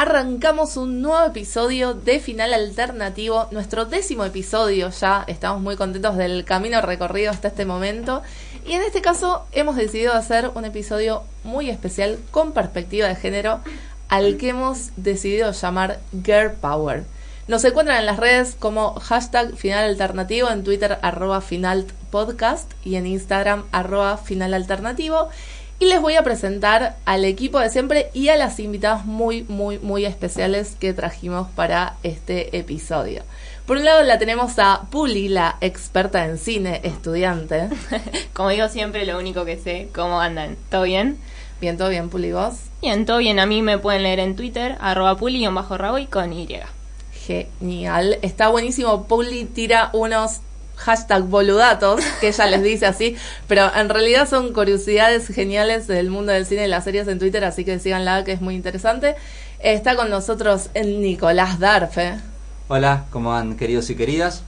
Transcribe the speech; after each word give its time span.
arrancamos 0.00 0.78
un 0.78 1.02
nuevo 1.02 1.26
episodio 1.26 1.92
de 1.92 2.20
Final 2.20 2.54
Alternativo, 2.54 3.48
nuestro 3.50 3.84
décimo 3.84 4.24
episodio 4.24 4.88
ya, 4.88 5.24
estamos 5.26 5.60
muy 5.60 5.76
contentos 5.76 6.16
del 6.16 6.46
camino 6.46 6.80
recorrido 6.80 7.30
hasta 7.30 7.48
este 7.48 7.66
momento 7.66 8.22
y 8.64 8.72
en 8.72 8.80
este 8.80 9.02
caso 9.02 9.44
hemos 9.52 9.76
decidido 9.76 10.14
hacer 10.14 10.52
un 10.54 10.64
episodio 10.64 11.24
muy 11.44 11.68
especial 11.68 12.18
con 12.30 12.52
perspectiva 12.52 13.08
de 13.08 13.14
género 13.14 13.60
al 14.08 14.38
que 14.38 14.48
hemos 14.48 14.88
decidido 14.96 15.52
llamar 15.52 16.00
Girl 16.24 16.52
Power. 16.52 17.04
Nos 17.46 17.62
encuentran 17.64 17.98
en 17.98 18.06
las 18.06 18.18
redes 18.18 18.56
como 18.58 18.94
hashtag 18.94 19.54
Final 19.56 19.84
Alternativo, 19.84 20.48
en 20.48 20.64
Twitter 20.64 20.98
arroba 21.02 21.42
Final 21.42 21.84
Podcast 22.10 22.72
y 22.84 22.94
en 22.94 23.06
Instagram 23.06 23.64
arroba 23.70 24.16
Final 24.16 24.54
Alternativo. 24.54 25.28
Y 25.80 25.86
les 25.86 26.02
voy 26.02 26.14
a 26.16 26.22
presentar 26.22 26.96
al 27.06 27.24
equipo 27.24 27.58
de 27.58 27.70
siempre 27.70 28.10
y 28.12 28.28
a 28.28 28.36
las 28.36 28.60
invitadas 28.60 29.06
muy, 29.06 29.44
muy, 29.44 29.78
muy 29.78 30.04
especiales 30.04 30.76
que 30.78 30.92
trajimos 30.92 31.48
para 31.48 31.96
este 32.02 32.54
episodio. 32.58 33.22
Por 33.64 33.78
un 33.78 33.86
lado 33.86 34.02
la 34.02 34.18
tenemos 34.18 34.58
a 34.58 34.82
Puli, 34.90 35.28
la 35.28 35.56
experta 35.62 36.26
en 36.26 36.36
cine, 36.36 36.82
estudiante. 36.84 37.70
Como 38.34 38.50
digo 38.50 38.68
siempre, 38.68 39.06
lo 39.06 39.18
único 39.18 39.46
que 39.46 39.56
sé, 39.56 39.88
¿cómo 39.94 40.20
andan? 40.20 40.58
¿Todo 40.70 40.82
bien? 40.82 41.16
Bien, 41.62 41.78
todo 41.78 41.88
bien, 41.88 42.10
Puli, 42.10 42.32
¿vos? 42.32 42.56
Bien, 42.82 43.06
todo 43.06 43.16
bien. 43.16 43.38
A 43.38 43.46
mí 43.46 43.62
me 43.62 43.78
pueden 43.78 44.02
leer 44.02 44.20
en 44.20 44.36
Twitter, 44.36 44.76
arroba 44.80 45.16
puli-raboy 45.16 46.08
con 46.08 46.34
Y. 46.34 46.46
Genial. 47.26 48.18
Está 48.20 48.48
buenísimo. 48.48 49.04
Puli 49.06 49.46
tira 49.46 49.88
unos 49.94 50.40
hashtag 50.80 51.24
boludatos, 51.24 52.02
que 52.20 52.28
ella 52.28 52.46
les 52.46 52.62
dice 52.62 52.86
así, 52.86 53.16
pero 53.46 53.70
en 53.74 53.88
realidad 53.88 54.28
son 54.28 54.52
curiosidades 54.52 55.28
geniales 55.28 55.86
del 55.86 56.10
mundo 56.10 56.32
del 56.32 56.46
cine 56.46 56.64
y 56.64 56.68
las 56.68 56.84
series 56.84 57.06
en 57.08 57.18
Twitter, 57.18 57.44
así 57.44 57.64
que 57.64 57.78
síganla, 57.78 58.24
que 58.24 58.32
es 58.32 58.40
muy 58.40 58.54
interesante. 58.54 59.14
Está 59.60 59.94
con 59.94 60.08
nosotros 60.08 60.70
el 60.74 61.00
Nicolás 61.02 61.58
Darfe. 61.58 62.14
Hola, 62.68 63.04
¿cómo 63.10 63.30
van 63.30 63.56
queridos 63.56 63.90
y 63.90 63.94
queridas? 63.94 64.42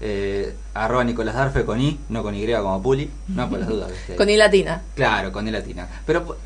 Eh, 0.00 0.54
arroba 0.74 1.04
Nicolás 1.04 1.34
Darfe 1.34 1.64
con 1.64 1.80
I, 1.80 1.98
no 2.08 2.22
con 2.22 2.34
Y 2.34 2.46
como 2.52 2.82
Puli, 2.82 3.10
no 3.28 3.48
por 3.48 3.58
las 3.58 3.68
dudas. 3.68 3.90
Con 4.16 4.28
I 4.28 4.36
latina. 4.36 4.82
Claro, 4.94 5.32
con 5.32 5.48
I 5.48 5.50
latina. 5.50 5.88
Pero 6.06 6.36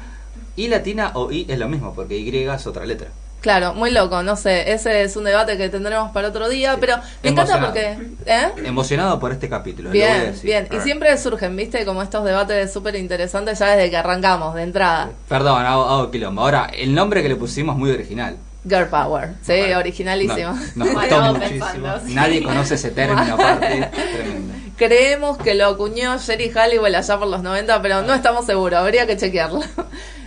I 0.57 0.69
latina 0.69 1.13
o 1.15 1.33
I 1.33 1.47
es 1.49 1.59
lo 1.59 1.69
mismo, 1.69 1.95
porque 1.95 2.17
Y 2.17 2.35
es 2.37 2.67
otra 2.67 2.87
letra. 2.87 3.09
Claro, 3.43 3.75
muy 3.75 3.91
loco, 3.91 4.23
no 4.23 4.37
sé, 4.37 4.73
ese 4.73 5.03
es 5.03 5.17
un 5.17 5.25
debate 5.25 5.59
que 5.59 5.69
tendremos 5.69 6.13
para 6.13 6.29
otro 6.29 6.49
día, 6.49 6.77
pero 6.79 6.99
me 7.25 7.31
encanta 7.31 7.61
porque... 7.61 7.99
¿eh? 8.25 8.53
Emocionado 8.65 9.19
por 9.19 9.33
este 9.33 9.49
capítulo. 9.49 9.91
Bien, 9.91 10.33
bien, 10.45 10.69
y 10.71 10.79
siempre 10.79 11.19
surgen, 11.19 11.57
viste, 11.57 11.85
como 11.85 12.05
estos 12.05 12.25
debates 12.25 12.73
súper 12.73 12.95
interesantes 12.95 13.59
ya 13.59 13.75
desde 13.75 13.91
que 13.91 13.97
arrancamos, 13.97 14.55
de 14.55 14.63
entrada. 14.63 15.11
Perdón, 15.29 15.67
hago, 15.67 16.09
quilombo. 16.13 16.43
Ahora, 16.43 16.71
el 16.73 16.95
nombre 16.95 17.21
que 17.21 17.29
le 17.29 17.35
pusimos 17.35 17.77
muy 17.77 17.91
original. 17.91 18.37
Girl 18.65 18.87
Power, 18.87 19.35
sí, 19.43 19.73
originalísimo. 19.73 20.57
nos 20.77 20.89
costó 20.91 21.35
muchísimo. 21.35 21.89
Nadie 22.11 22.45
conoce 22.45 22.77
ese 22.77 22.93
término 22.93 23.35
aparte. 23.35 23.91
Tremendo. 23.93 24.55
Creemos 24.77 25.37
que 25.39 25.55
lo 25.55 25.67
acuñó 25.67 26.17
Jerry 26.21 26.53
Halliwell 26.55 26.95
allá 26.95 27.19
por 27.19 27.27
los 27.27 27.43
90, 27.43 27.83
pero 27.83 28.03
no 28.03 28.15
estamos 28.15 28.47
seguros, 28.47 28.79
habría 28.79 29.05
que 29.05 29.17
chequearlo. 29.17 29.63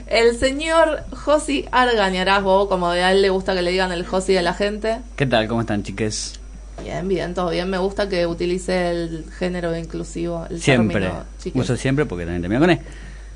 El 0.07 0.37
señor 0.37 1.03
Josi 1.11 1.65
Argañarasbo, 1.71 2.69
como 2.69 2.89
a 2.89 3.11
él 3.11 3.21
le 3.21 3.29
gusta 3.29 3.55
que 3.55 3.61
le 3.61 3.71
digan 3.71 3.91
el 3.91 4.05
Josi 4.05 4.37
a 4.37 4.41
la 4.41 4.53
gente. 4.53 4.99
¿Qué 5.15 5.25
tal? 5.25 5.47
¿Cómo 5.47 5.61
están, 5.61 5.83
chiques? 5.83 6.39
Bien, 6.83 7.07
bien, 7.07 7.33
todo 7.33 7.49
bien. 7.49 7.69
Me 7.69 7.77
gusta 7.77 8.07
que 8.07 8.27
utilice 8.27 8.91
el 8.91 9.25
género 9.37 9.75
inclusivo. 9.75 10.45
El 10.49 10.61
siempre. 10.61 11.09
Uso 11.53 11.75
siempre 11.75 12.05
porque 12.05 12.25
también 12.25 12.41
termino 12.41 12.61
con 12.61 12.69
él. 12.69 12.79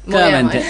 Claramente. 0.10 0.64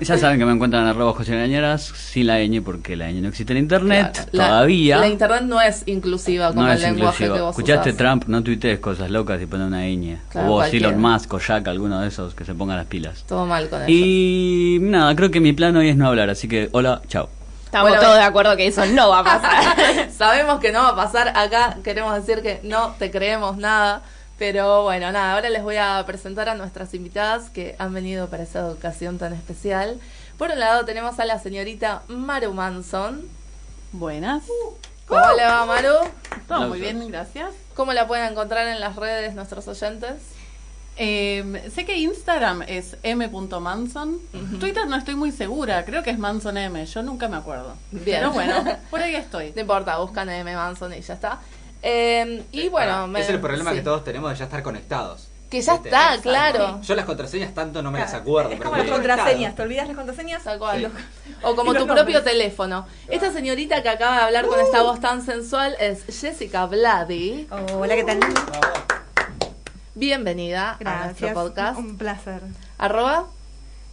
ya 0.00 0.18
saben 0.18 0.38
que 0.38 0.44
me 0.44 0.52
encuentran 0.52 0.82
en 0.82 0.88
arroba 0.88 1.12
José 1.12 1.36
Gañeras 1.36 1.82
sin 1.82 2.26
la 2.26 2.38
ñ 2.40 2.62
porque 2.62 2.96
la 2.96 3.10
ñ 3.10 3.20
no 3.20 3.28
existe 3.28 3.52
en 3.52 3.58
internet 3.58 4.28
todavía. 4.30 4.98
La, 4.98 5.08
internet 5.08 5.42
no 5.42 5.60
es 5.60 5.82
inclusiva 5.86 6.52
como 6.52 6.68
el 6.68 6.80
lenguaje 6.80 7.24
que 7.24 7.40
vos 7.40 7.50
Escuchaste 7.50 7.92
Trump, 7.94 8.24
no 8.26 8.42
tuitees 8.42 8.78
cosas 8.78 9.10
locas 9.10 9.40
y 9.40 9.46
pone 9.46 9.64
una 9.64 9.86
ñ. 9.86 10.18
o 10.34 10.42
vos, 10.42 10.72
Elon 10.72 11.00
Musk 11.00 11.34
o 11.34 11.38
Jack, 11.38 11.68
alguno 11.68 12.00
de 12.00 12.08
esos 12.08 12.34
que 12.34 12.44
se 12.44 12.54
pongan 12.54 12.76
las 12.76 12.86
pilas. 12.86 13.24
Todo 13.26 13.46
mal 13.46 13.68
con 13.68 13.82
eso. 13.82 13.90
Y 13.90 14.78
nada, 14.80 15.14
creo 15.16 15.30
que 15.30 15.40
mi 15.40 15.52
plan 15.52 15.76
hoy 15.76 15.88
es 15.88 15.96
no 15.96 16.08
hablar, 16.08 16.30
así 16.30 16.48
que 16.48 16.68
hola, 16.72 17.02
chao. 17.08 17.28
Estamos 17.74 17.98
todos 17.98 18.14
de 18.14 18.22
acuerdo 18.22 18.56
que 18.56 18.68
eso 18.68 18.86
no 18.86 19.08
va 19.08 19.18
a 19.18 19.24
pasar. 19.24 20.10
Sabemos 20.16 20.60
que 20.60 20.70
no 20.70 20.80
va 20.84 20.90
a 20.90 20.96
pasar. 20.96 21.32
Acá 21.34 21.78
queremos 21.82 22.14
decir 22.14 22.40
que 22.40 22.60
no 22.62 22.94
te 23.00 23.10
creemos 23.10 23.56
nada. 23.56 24.02
Pero 24.38 24.82
bueno, 24.82 25.12
nada, 25.12 25.34
ahora 25.34 25.48
les 25.48 25.62
voy 25.62 25.76
a 25.76 26.02
presentar 26.06 26.48
a 26.48 26.54
nuestras 26.54 26.92
invitadas 26.94 27.50
que 27.50 27.76
han 27.78 27.94
venido 27.94 28.28
para 28.28 28.42
esa 28.42 28.68
ocasión 28.68 29.18
tan 29.18 29.32
especial. 29.32 30.00
Por 30.38 30.50
un 30.50 30.58
lado 30.58 30.84
tenemos 30.84 31.20
a 31.20 31.24
la 31.24 31.38
señorita 31.38 32.02
Maru 32.08 32.52
Manson. 32.52 33.28
Buenas. 33.92 34.42
¿Cómo 35.06 35.22
le 35.36 35.44
va 35.44 35.64
Maru? 35.66 35.94
Todo 36.48 36.68
muy 36.68 36.80
bien, 36.80 37.06
gracias. 37.08 37.52
¿Cómo 37.74 37.92
la 37.92 38.08
pueden 38.08 38.32
encontrar 38.32 38.66
en 38.66 38.80
las 38.80 38.96
redes 38.96 39.34
nuestros 39.34 39.68
oyentes? 39.68 40.14
Em, 40.96 41.70
sé 41.70 41.84
que 41.84 41.98
Instagram 41.98 42.62
es 42.62 42.96
m.manson. 43.02 44.18
Twitter 44.60 44.86
no 44.86 44.96
estoy 44.96 45.16
muy 45.16 45.32
segura, 45.32 45.84
creo 45.84 46.02
que 46.02 46.10
es 46.10 46.18
Manson 46.18 46.56
M. 46.56 46.86
Yo 46.86 47.02
nunca 47.02 47.28
me 47.28 47.36
acuerdo. 47.36 47.74
Bien. 47.90 48.18
Pero 48.20 48.32
bueno, 48.32 48.64
por 48.90 49.00
ahí 49.00 49.14
estoy. 49.14 49.52
No 49.54 49.60
importa, 49.62 49.98
buscan 49.98 50.28
M 50.28 50.54
Manson 50.54 50.92
y 50.94 51.00
ya 51.00 51.14
está. 51.14 51.40
Em, 51.86 52.42
y 52.50 52.70
bueno, 52.70 53.14
es 53.18 53.28
el 53.28 53.40
problema 53.40 53.74
que 53.74 53.82
todos 53.82 54.02
tenemos 54.04 54.30
de 54.30 54.36
ya 54.36 54.44
estar 54.44 54.62
conectados. 54.62 55.28
Que 55.50 55.60
ya 55.60 55.74
está, 55.74 56.18
claro. 56.22 56.80
Yo 56.80 56.94
las 56.94 57.04
contraseñas 57.04 57.52
tanto 57.52 57.82
no 57.82 57.90
me 57.90 57.98
las 57.98 58.14
acuerdo. 58.14 58.52
Es 58.52 58.60
como 58.60 58.74
las 58.74 58.88
contraseñas, 58.88 59.54
te 59.54 59.62
olvidas 59.62 59.86
las 59.86 59.94
contraseñas. 59.94 60.42
o 61.42 61.54
como 61.54 61.74
tu 61.74 61.86
propio 61.86 62.22
teléfono. 62.22 62.86
Esta 63.08 63.30
señorita 63.30 63.82
que 63.82 63.90
acaba 63.90 64.16
de 64.16 64.22
hablar 64.22 64.46
con 64.46 64.58
esta 64.60 64.82
voz 64.82 64.98
tan 64.98 65.20
sensual 65.22 65.76
es 65.78 66.04
Jessica 66.06 66.64
Vladi. 66.64 67.48
hola, 67.74 67.94
¿qué 67.94 68.04
tal? 68.04 68.20
Bienvenida 69.94 70.78
a 70.82 71.04
nuestro 71.04 71.34
podcast. 71.34 71.78
Un 71.78 71.98
placer. 71.98 72.40
¿Arroba? 72.78 73.26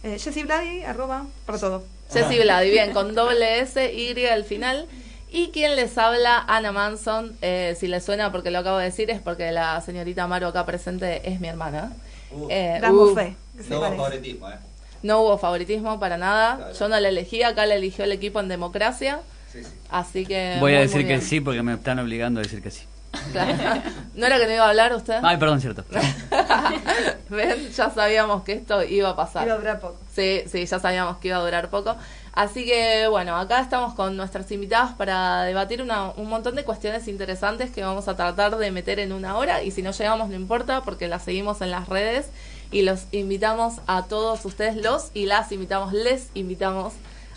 Eh, 0.02 0.18
Jessie 0.18 0.44
Vladi, 0.44 0.82
arroba, 0.82 1.26
para 1.44 1.58
todo. 1.58 1.84
Jessie 2.10 2.40
Vladi, 2.40 2.70
bien, 2.70 2.92
con 2.92 3.14
doble 3.14 3.60
S, 3.60 3.92
Y 3.92 4.26
al 4.26 4.44
final. 4.44 4.88
Y 5.34 5.48
quien 5.48 5.76
les 5.76 5.96
habla, 5.96 6.44
Ana 6.46 6.72
Manson, 6.72 7.34
eh, 7.40 7.74
si 7.80 7.88
les 7.88 8.04
suena 8.04 8.30
porque 8.30 8.50
lo 8.50 8.58
acabo 8.58 8.76
de 8.76 8.84
decir, 8.84 9.10
es 9.10 9.18
porque 9.18 9.50
la 9.50 9.80
señorita 9.80 10.26
Maru 10.26 10.46
acá 10.48 10.66
presente 10.66 11.26
es 11.28 11.40
mi 11.40 11.48
hermana. 11.48 11.90
Uh. 12.30 12.48
Eh, 12.50 12.80
uh. 12.86 13.14
fe. 13.14 13.34
No 13.70 13.78
hubo 13.78 13.96
favoritismo, 13.96 14.50
¿eh? 14.50 14.56
No 15.02 15.22
hubo 15.22 15.38
favoritismo 15.38 15.98
para 15.98 16.18
nada. 16.18 16.72
Yo 16.78 16.88
no 16.88 17.00
la 17.00 17.08
elegí, 17.08 17.42
acá 17.42 17.64
la 17.64 17.76
eligió 17.76 18.04
el 18.04 18.12
equipo 18.12 18.40
en 18.40 18.48
democracia. 18.48 19.20
Sí, 19.50 19.64
sí. 19.64 19.70
Así 19.90 20.26
que. 20.26 20.58
Voy 20.60 20.74
a 20.74 20.80
decir 20.80 21.06
que 21.06 21.20
sí 21.22 21.40
porque 21.40 21.62
me 21.62 21.72
están 21.74 21.98
obligando 21.98 22.40
a 22.40 22.42
decir 22.42 22.62
que 22.62 22.70
sí. 22.70 22.82
¿No 24.14 24.26
era 24.26 24.38
que 24.38 24.46
no 24.46 24.52
iba 24.52 24.66
a 24.66 24.68
hablar 24.68 24.94
usted? 24.94 25.18
Ay, 25.22 25.38
perdón, 25.38 25.60
cierto. 25.60 25.84
¿Ven? 27.30 27.70
Ya 27.70 27.90
sabíamos 27.90 28.42
que 28.42 28.52
esto 28.52 28.82
iba 28.82 29.10
a 29.10 29.16
pasar. 29.16 29.46
Iba 29.46 29.54
a 29.54 29.58
durar 29.58 29.80
poco. 29.80 29.98
Sí, 30.14 30.42
sí, 30.46 30.64
ya 30.66 30.78
sabíamos 30.78 31.18
que 31.18 31.28
iba 31.28 31.38
a 31.38 31.42
durar 31.42 31.68
poco. 31.70 31.96
Así 32.32 32.64
que 32.64 33.08
bueno, 33.08 33.36
acá 33.36 33.60
estamos 33.60 33.92
con 33.92 34.16
nuestras 34.16 34.50
invitadas 34.52 34.94
para 34.94 35.42
debatir 35.42 35.82
un 35.82 36.28
montón 36.28 36.54
de 36.54 36.64
cuestiones 36.64 37.06
interesantes 37.06 37.70
que 37.70 37.82
vamos 37.82 38.08
a 38.08 38.16
tratar 38.16 38.56
de 38.56 38.70
meter 38.70 39.00
en 39.00 39.12
una 39.12 39.36
hora 39.36 39.62
y 39.62 39.70
si 39.70 39.82
no 39.82 39.90
llegamos 39.90 40.30
no 40.30 40.34
importa 40.34 40.80
porque 40.80 41.08
las 41.08 41.24
seguimos 41.24 41.60
en 41.60 41.70
las 41.70 41.90
redes 41.90 42.30
y 42.70 42.82
los 42.82 43.04
invitamos 43.12 43.74
a 43.86 44.04
todos 44.04 44.46
ustedes, 44.46 44.76
los 44.76 45.10
y 45.12 45.26
las 45.26 45.52
invitamos, 45.52 45.92
les 45.92 46.30
invitamos 46.32 46.94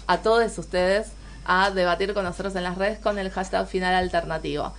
a 0.07 0.19
todos 0.19 0.57
ustedes 0.57 1.11
a 1.43 1.71
debatir 1.71 2.13
con 2.13 2.23
nosotros 2.23 2.55
en 2.55 2.63
las 2.63 2.77
redes 2.77 2.97
con 2.99 3.19
el 3.19 3.29
hashtag 3.29 3.67
final 3.67 3.93
alternativo. 3.93 4.73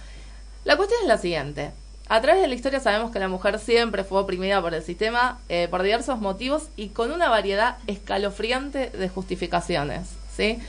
La 0.64 0.78
cuestión 0.78 1.02
es 1.02 1.08
la 1.08 1.18
siguiente. 1.18 1.72
A 2.08 2.20
través 2.20 2.40
de 2.40 2.46
la 2.46 2.54
historia 2.54 2.78
sabemos 2.78 3.10
que 3.10 3.18
la 3.18 3.28
mujer 3.28 3.58
siempre 3.58 4.04
fue 4.04 4.20
oprimida 4.20 4.62
por 4.62 4.74
el 4.74 4.82
sistema 4.82 5.40
eh, 5.48 5.66
por 5.68 5.82
diversos 5.82 6.20
motivos 6.20 6.68
y 6.76 6.88
con 6.90 7.10
una 7.10 7.28
variedad 7.28 7.78
escalofriante 7.88 8.90
de 8.90 9.08
justificaciones. 9.08 10.06
¿sí? 10.36 10.60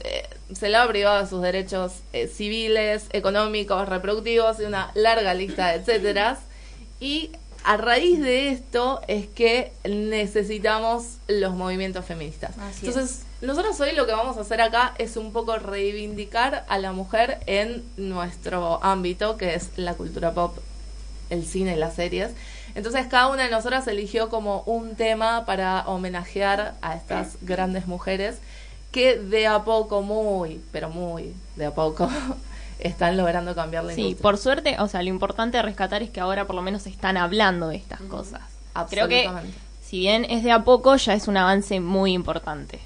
Eh, 0.00 0.28
se 0.52 0.68
le 0.68 0.76
ha 0.76 0.88
privado 0.88 1.22
de 1.22 1.28
sus 1.28 1.42
derechos 1.42 1.92
eh, 2.12 2.26
civiles, 2.26 3.06
económicos, 3.12 3.88
reproductivos 3.88 4.58
y 4.58 4.64
una 4.64 4.90
larga 4.94 5.32
lista 5.32 5.68
de 5.68 5.74
etcétera. 5.76 6.38
Y 6.98 7.30
a 7.62 7.76
raíz 7.76 8.20
de 8.20 8.50
esto 8.50 9.00
es 9.06 9.28
que 9.28 9.72
necesitamos 9.84 11.18
los 11.28 11.54
movimientos 11.54 12.04
feministas. 12.04 12.52
Entonces, 12.82 13.22
nosotros 13.42 13.78
hoy 13.80 13.92
lo 13.92 14.06
que 14.06 14.12
vamos 14.12 14.38
a 14.38 14.40
hacer 14.40 14.60
acá 14.60 14.94
es 14.98 15.16
un 15.16 15.32
poco 15.32 15.56
reivindicar 15.56 16.64
a 16.68 16.78
la 16.78 16.90
mujer 16.90 17.38
en 17.46 17.84
nuestro 17.96 18.82
ámbito, 18.82 19.36
que 19.36 19.54
es 19.54 19.70
la 19.76 19.94
cultura 19.94 20.32
pop 20.32 20.58
el 21.30 21.44
cine 21.46 21.74
y 21.74 21.76
las 21.76 21.94
series. 21.94 22.32
Entonces 22.74 23.06
cada 23.06 23.28
una 23.28 23.44
de 23.44 23.50
nosotras 23.50 23.86
eligió 23.88 24.28
como 24.28 24.62
un 24.66 24.94
tema 24.94 25.44
para 25.44 25.82
homenajear 25.86 26.74
a 26.82 26.94
estas 26.94 27.36
grandes 27.42 27.86
mujeres 27.86 28.38
que 28.92 29.18
de 29.18 29.46
a 29.46 29.64
poco, 29.64 30.02
muy, 30.02 30.60
pero 30.72 30.90
muy 30.90 31.34
de 31.56 31.66
a 31.66 31.74
poco, 31.74 32.08
están 32.78 33.16
logrando 33.16 33.54
cambiar 33.54 33.84
la 33.84 33.94
Sí, 33.94 34.16
por 34.20 34.38
suerte, 34.38 34.76
o 34.78 34.88
sea, 34.88 35.02
lo 35.02 35.08
importante 35.08 35.56
de 35.56 35.62
rescatar 35.62 36.02
es 36.02 36.10
que 36.10 36.20
ahora 36.20 36.46
por 36.46 36.56
lo 36.56 36.62
menos 36.62 36.86
están 36.86 37.16
hablando 37.16 37.68
de 37.68 37.76
estas 37.76 38.00
cosas. 38.02 38.42
Creo 38.88 39.08
que, 39.08 39.28
si 39.84 39.98
bien 39.98 40.24
es 40.24 40.44
de 40.44 40.52
a 40.52 40.64
poco, 40.64 40.96
ya 40.96 41.14
es 41.14 41.28
un 41.28 41.36
avance 41.36 41.80
muy 41.80 42.12
importante. 42.12 42.80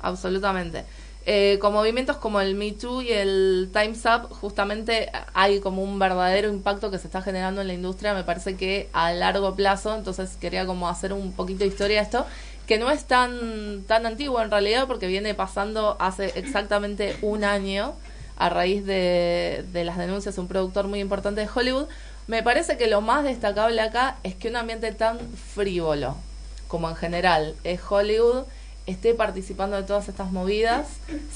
Absolutamente. 0.00 0.84
Eh, 1.26 1.58
con 1.60 1.74
movimientos 1.74 2.16
como 2.16 2.40
el 2.40 2.54
Me 2.54 2.72
Too 2.72 3.02
y 3.02 3.12
el 3.12 3.70
Time's 3.72 4.04
Up, 4.06 4.30
justamente 4.30 5.12
hay 5.34 5.60
como 5.60 5.82
un 5.82 5.98
verdadero 5.98 6.48
impacto 6.48 6.90
que 6.90 6.98
se 6.98 7.08
está 7.08 7.20
generando 7.20 7.60
en 7.60 7.66
la 7.66 7.74
industria, 7.74 8.14
me 8.14 8.24
parece 8.24 8.56
que 8.56 8.88
a 8.94 9.12
largo 9.12 9.54
plazo, 9.54 9.94
entonces 9.94 10.38
quería 10.40 10.64
como 10.64 10.88
hacer 10.88 11.12
un 11.12 11.32
poquito 11.32 11.60
de 11.60 11.66
historia 11.66 11.98
de 11.98 12.04
esto, 12.04 12.26
que 12.66 12.78
no 12.78 12.90
es 12.90 13.04
tan, 13.04 13.84
tan 13.86 14.06
antiguo 14.06 14.40
en 14.40 14.50
realidad 14.50 14.86
porque 14.86 15.08
viene 15.08 15.34
pasando 15.34 15.96
hace 16.00 16.32
exactamente 16.36 17.16
un 17.20 17.44
año 17.44 17.92
a 18.38 18.48
raíz 18.48 18.86
de, 18.86 19.66
de 19.72 19.84
las 19.84 19.98
denuncias 19.98 20.36
de 20.36 20.40
un 20.40 20.48
productor 20.48 20.88
muy 20.88 21.00
importante 21.00 21.42
de 21.42 21.48
Hollywood. 21.54 21.86
Me 22.28 22.42
parece 22.42 22.78
que 22.78 22.86
lo 22.86 23.02
más 23.02 23.24
destacable 23.24 23.82
acá 23.82 24.16
es 24.22 24.36
que 24.36 24.48
un 24.48 24.56
ambiente 24.56 24.92
tan 24.92 25.18
frívolo 25.54 26.16
como 26.66 26.88
en 26.88 26.96
general 26.96 27.56
es 27.64 27.80
Hollywood 27.86 28.44
esté 28.90 29.14
participando 29.14 29.76
de 29.76 29.82
todas 29.82 30.08
estas 30.08 30.32
movidas, 30.32 30.86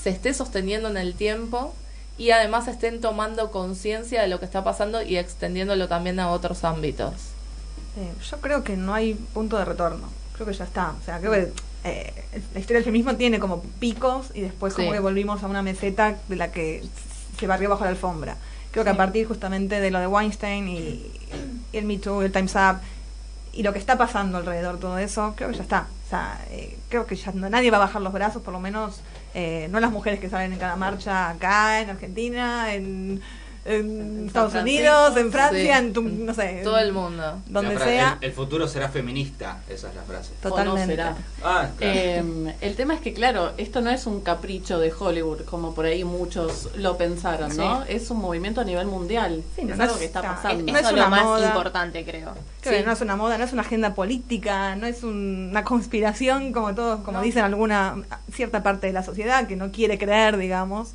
se 0.01 0.11
esté 0.11 0.35
sosteniendo 0.35 0.89
en 0.89 0.97
el 0.97 1.15
tiempo 1.15 1.75
y 2.17 2.31
además 2.31 2.69
estén 2.69 3.01
tomando 3.01 3.51
conciencia 3.51 4.23
de 4.23 4.29
lo 4.29 4.39
que 4.39 4.45
está 4.45 4.63
pasando 4.63 5.03
y 5.03 5.17
extendiéndolo 5.17 5.89
también 5.89 6.21
a 6.21 6.31
otros 6.31 6.65
ámbitos. 6.65 7.15
Eh, 7.97 8.13
yo 8.31 8.41
creo 8.41 8.65
que 8.65 8.77
no 8.77 8.95
hay 8.95 9.15
punto 9.15 9.59
de 9.59 9.65
retorno. 9.65 10.09
Creo 10.35 10.47
que 10.47 10.53
ya 10.53 10.65
está. 10.65 10.95
O 11.01 11.05
sea, 11.05 11.19
creo 11.19 11.33
que 11.33 11.53
eh, 11.85 12.13
la 12.55 12.61
historia 12.61 12.79
del 12.79 12.85
feminismo 12.85 13.17
tiene 13.17 13.39
como 13.39 13.63
picos 13.63 14.31
y 14.35 14.41
después 14.41 14.75
como 14.75 14.93
que 14.93 15.01
volvimos 15.01 15.43
a 15.43 15.47
una 15.47 15.63
meseta 15.63 16.17
de 16.29 16.37
la 16.37 16.51
que 16.51 16.83
se 17.39 17.47
barrió 17.47 17.69
bajo 17.71 17.85
la 17.85 17.91
alfombra. 17.91 18.37
Creo 18.71 18.85
que 18.85 18.91
a 18.91 18.97
partir 18.97 19.27
justamente 19.27 19.81
de 19.81 19.91
lo 19.93 20.01
de 20.01 20.07
Weinstein 20.09 20.69
y, 20.69 21.07
el 21.73 21.85
Me 21.85 21.99
Too, 21.99 22.23
el 22.23 22.33
Time's 22.33 22.55
Up 22.57 22.79
y 23.53 23.63
lo 23.63 23.73
que 23.73 23.79
está 23.79 23.97
pasando 23.97 24.39
alrededor 24.39 24.77
de 24.77 24.81
todo 24.81 24.99
eso, 24.99 25.35
creo 25.37 25.51
que 25.51 25.57
ya 25.57 25.63
está. 25.63 25.87
Sea, 26.15 26.39
eh, 26.53 26.79
creo 26.89 27.07
que 27.07 27.17
ya 27.17 27.33
nadie 27.33 27.73
va 27.73 27.79
a 27.79 27.81
bajar 27.81 28.01
los 28.01 28.13
brazos, 28.13 28.41
por 28.41 28.53
lo 28.53 28.61
menos 28.61 29.01
eh, 29.35 29.67
no 29.73 29.81
las 29.81 29.91
mujeres 29.91 30.21
que 30.21 30.31
salen 30.31 30.53
en 30.53 30.61
cada 30.61 30.77
marcha 30.77 31.29
acá, 31.29 31.81
en 31.81 31.91
Argentina, 31.91 32.73
en 32.73 33.21
en 33.65 34.27
Estados 34.27 34.55
Unidos, 34.55 35.17
en 35.17 35.33
Francia, 35.33 35.79
en 35.79 36.27
no 36.27 36.35
sé. 36.35 36.61
Todo 36.63 36.79
el 36.79 36.93
mundo. 36.93 37.41
Donde 37.47 37.79
sea. 37.79 38.19
El, 38.21 38.33
futuro 38.33 38.69
será 38.69 38.89
feminista, 38.89 39.61
esa 39.69 39.89
es 39.89 39.95
la 39.95 40.03
frase. 40.03 40.33
Totalmente. 40.43 41.03
Ah, 41.43 41.69
em, 41.81 42.53
el 42.61 42.77
tema 42.77 42.95
es 42.95 43.01
que, 43.01 43.15
claro, 43.15 43.53
esto 43.57 43.81
no 43.81 43.91
es 43.91 44.07
un 44.07 44.21
capricho 44.21 44.79
de 44.79 44.93
Hollywood, 44.93 45.43
como 45.43 45.75
por 45.75 45.87
ahí 45.87 46.05
muchos 46.05 46.71
lo 46.77 46.97
pensaron, 46.97 47.57
¿no? 47.57 47.85
Es 47.85 48.11
un 48.11 48.19
movimiento 48.19 48.61
a 48.61 48.65
nivel 48.65 48.87
mundial. 48.87 49.43
es 49.57 49.81
algo 49.81 49.99
que 49.99 50.05
está 50.05 50.23
pasando. 50.23 50.71
no 50.71 50.79
es, 50.79 50.93
lo 50.93 51.09
más 51.09 51.43
importante, 51.43 52.05
creo. 52.05 52.35
No 52.85 52.93
es 52.93 53.01
una 53.01 53.17
moda, 53.17 53.39
no 53.39 53.45
es 53.45 53.53
una 53.53 53.63
agenda 53.63 53.95
política, 53.95 54.77
no 54.77 54.87
es 54.87 55.03
una 55.03 55.65
conspiración, 55.65 56.53
como 56.53 56.75
todos, 56.75 57.01
como 57.01 57.23
dicen 57.23 57.45
alguna 57.45 57.97
cierta 58.33 58.63
parte 58.63 58.87
de 58.89 58.93
la 58.93 59.03
sociedad 59.03 59.47
que 59.47 59.57
no 59.57 59.71
quiere 59.71 59.99
creer, 59.99 60.37
digamos. 60.37 60.93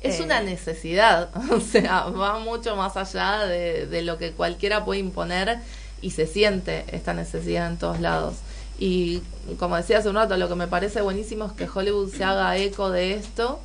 Es 0.00 0.20
una 0.20 0.40
necesidad, 0.40 1.30
o 1.50 1.60
sea, 1.60 2.04
va 2.04 2.38
mucho 2.38 2.76
más 2.76 2.96
allá 2.96 3.46
de, 3.46 3.86
de, 3.86 4.02
lo 4.02 4.18
que 4.18 4.32
cualquiera 4.32 4.84
puede 4.84 5.00
imponer 5.00 5.58
y 6.00 6.12
se 6.12 6.26
siente 6.26 6.84
esta 6.92 7.12
necesidad 7.12 7.70
en 7.70 7.78
todos 7.78 8.00
lados. 8.00 8.36
Y 8.78 9.22
como 9.58 9.76
decía 9.76 9.98
hace 9.98 10.08
un 10.08 10.14
rato, 10.14 10.36
lo 10.38 10.48
que 10.48 10.54
me 10.54 10.66
parece 10.66 11.02
buenísimo 11.02 11.44
es 11.44 11.52
que 11.52 11.68
Hollywood 11.72 12.12
se 12.14 12.24
haga 12.24 12.56
eco 12.56 12.90
de 12.90 13.12
esto 13.12 13.60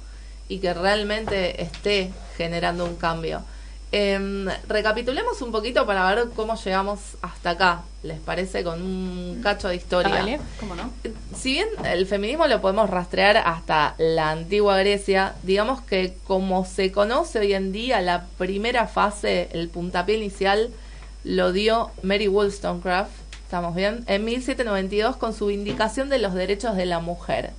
y 0.50 0.60
que 0.60 0.74
realmente 0.74 1.62
esté 1.62 2.12
generando 2.38 2.86
un 2.86 2.96
cambio. 2.96 3.42
Eh, 3.98 4.50
recapitulemos 4.68 5.42
un 5.42 5.54
poquito 5.54 5.86
para 5.86 6.14
ver 6.14 6.28
cómo 6.36 6.56
llegamos 6.56 7.00
hasta 7.22 7.52
acá, 7.52 7.84
¿les 8.04 8.20
parece? 8.20 8.62
Con 8.62 8.82
un 8.82 9.40
cacho 9.42 9.70
de 9.70 9.78
historia. 9.78 10.38
¿Cómo 10.60 10.76
no? 10.76 10.92
Si 11.34 11.54
bien 11.54 11.70
el 11.86 12.06
feminismo 12.06 12.46
lo 12.48 12.60
podemos 12.60 12.90
rastrear 12.90 13.38
hasta 13.38 13.96
la 13.98 14.32
antigua 14.32 14.78
Grecia, 14.80 15.36
digamos 15.44 15.80
que 15.80 16.14
como 16.26 16.66
se 16.66 16.92
conoce 16.92 17.40
hoy 17.40 17.54
en 17.54 17.72
día, 17.72 18.02
la 18.02 18.26
primera 18.38 18.86
fase, 18.88 19.48
el 19.54 19.70
puntapié 19.70 20.18
inicial, 20.18 20.72
lo 21.24 21.54
dio 21.54 21.92
Mary 22.04 22.28
Wollstonecraft, 22.28 23.12
¿estamos 23.46 23.76
bien? 23.76 24.04
En 24.08 24.26
1792 24.26 25.16
con 25.16 25.34
su 25.34 25.46
Vindicación 25.46 26.10
de 26.10 26.20
los 26.20 26.34
Derechos 26.34 26.76
de 26.76 26.86
la 26.86 27.00
Mujer. 27.00 27.52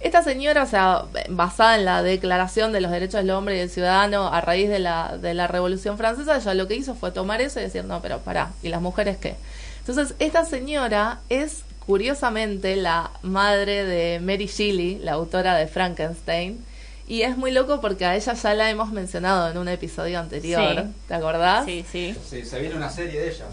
Esta 0.00 0.22
señora, 0.22 0.62
o 0.62 0.66
sea, 0.66 1.04
basada 1.28 1.76
en 1.76 1.84
la 1.84 2.02
Declaración 2.02 2.72
de 2.72 2.80
los 2.80 2.90
Derechos 2.90 3.20
del 3.20 3.30
Hombre 3.30 3.56
y 3.56 3.58
del 3.58 3.68
Ciudadano 3.68 4.32
a 4.32 4.40
raíz 4.40 4.70
de 4.70 4.78
la, 4.78 5.18
de 5.18 5.34
la 5.34 5.46
Revolución 5.46 5.98
Francesa, 5.98 6.38
ella 6.38 6.54
lo 6.54 6.66
que 6.66 6.74
hizo 6.74 6.94
fue 6.94 7.10
tomar 7.10 7.42
eso 7.42 7.60
y 7.60 7.64
decir, 7.64 7.84
no, 7.84 8.00
pero 8.00 8.18
pará, 8.20 8.50
¿y 8.62 8.70
las 8.70 8.80
mujeres 8.80 9.18
qué? 9.18 9.34
Entonces, 9.80 10.14
esta 10.18 10.46
señora 10.46 11.20
es 11.28 11.64
curiosamente 11.84 12.76
la 12.76 13.10
madre 13.22 13.84
de 13.84 14.20
Mary 14.20 14.46
Shelley, 14.46 14.98
la 15.00 15.12
autora 15.12 15.54
de 15.56 15.66
Frankenstein, 15.66 16.64
y 17.06 17.22
es 17.22 17.36
muy 17.36 17.50
loco 17.50 17.80
porque 17.82 18.06
a 18.06 18.16
ella 18.16 18.32
ya 18.32 18.54
la 18.54 18.70
hemos 18.70 18.92
mencionado 18.92 19.50
en 19.50 19.58
un 19.58 19.68
episodio 19.68 20.18
anterior, 20.18 20.86
¿te 21.08 21.14
acordás? 21.14 21.66
Sí, 21.66 21.84
sí. 21.90 22.16
Sí, 22.26 22.44
se 22.44 22.58
viene 22.58 22.76
una 22.76 22.88
serie 22.88 23.20
de 23.20 23.28
ella. 23.28 23.46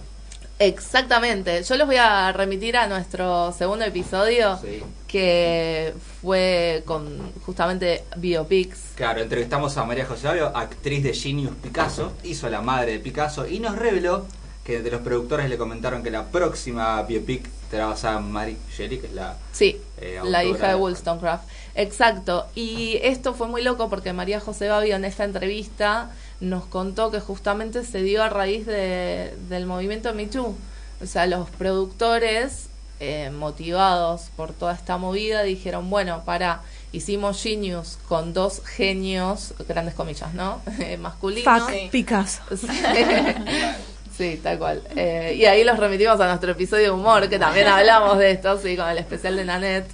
Exactamente. 0.60 1.64
Yo 1.64 1.76
los 1.78 1.88
voy 1.88 1.98
a 1.98 2.32
remitir 2.32 2.78
a 2.78 2.88
nuestro 2.88 3.52
segundo 3.52 3.86
episodio, 3.86 4.60
que 5.08 5.94
fue 6.22 6.84
con 6.86 7.32
justamente 7.46 8.04
Biopics. 8.16 8.94
Claro, 8.96 9.22
entrevistamos 9.22 9.78
a 9.78 9.86
María 9.86 10.06
José 10.06 10.28
Abio, 10.28 10.48
actriz 10.56 11.04
de 11.04 11.14
Genius 11.14 11.56
Picasso, 11.62 12.14
hizo 12.24 12.50
la 12.50 12.62
madre 12.62 12.94
de 12.94 13.00
Picasso, 13.00 13.48
y 13.48 13.60
nos 13.60 13.76
reveló 13.78 14.26
que 14.64 14.82
de 14.82 14.92
los 14.92 15.02
productores 15.02 15.50
le 15.50 15.58
comentaron 15.58 16.04
que 16.04 16.12
la 16.12 16.26
próxima 16.26 17.02
biopic 17.04 17.48
será 17.70 17.86
basada 17.86 18.20
en 18.20 18.32
Mary 18.32 18.58
Shelley, 18.76 18.98
que 18.98 19.08
es 19.08 19.14
la, 19.14 19.38
sí, 19.52 19.80
eh, 19.98 20.20
la 20.24 20.44
hija 20.44 20.70
de 20.70 20.76
Wollstonecraft. 20.76 21.48
Exacto. 21.76 22.48
Y 22.56 23.00
esto 23.04 23.34
fue 23.34 23.48
muy 23.48 23.62
loco 23.62 23.90
porque 23.90 24.12
María 24.12 24.40
José 24.40 24.68
Babio 24.68 24.96
en 24.96 25.06
esta 25.06 25.24
entrevista 25.24 26.10
nos 26.40 26.66
contó 26.66 27.12
que 27.12 27.20
justamente 27.20 27.84
se 27.84 28.02
dio 28.02 28.24
a 28.24 28.30
raíz 28.30 28.66
de, 28.66 29.36
del 29.50 29.66
movimiento 29.66 30.14
Me 30.14 30.28
Too. 30.28 30.56
O 31.02 31.06
sea, 31.06 31.28
los 31.28 31.50
productores, 31.50 32.68
eh, 33.00 33.30
motivados 33.32 34.30
por 34.36 34.54
toda 34.54 34.74
esta 34.74 34.98
movida, 34.98 35.44
dijeron, 35.44 35.90
bueno, 35.90 36.24
para, 36.26 36.62
hicimos 36.92 37.42
Genius 37.42 37.98
con 38.08 38.34
dos 38.34 38.62
genios, 38.66 39.54
grandes 39.68 39.94
comillas, 39.94 40.34
¿no? 40.34 40.62
Masculinos. 41.00 41.64
Fuck 41.64 41.92
Picasso. 41.92 42.42
Sí, 44.18 44.40
tal 44.42 44.58
cual. 44.58 44.82
Eh, 44.96 45.36
y 45.38 45.46
ahí 45.46 45.64
los 45.64 45.78
remitimos 45.78 46.20
a 46.20 46.28
nuestro 46.28 46.52
episodio 46.52 46.86
de 46.86 46.90
humor, 46.90 47.30
que 47.30 47.38
también 47.38 47.68
hablamos 47.68 48.18
de 48.18 48.32
esto, 48.32 48.58
sí, 48.58 48.76
con 48.76 48.90
el 48.90 48.98
especial 48.98 49.36
de 49.36 49.46
Nanette. 49.46 49.92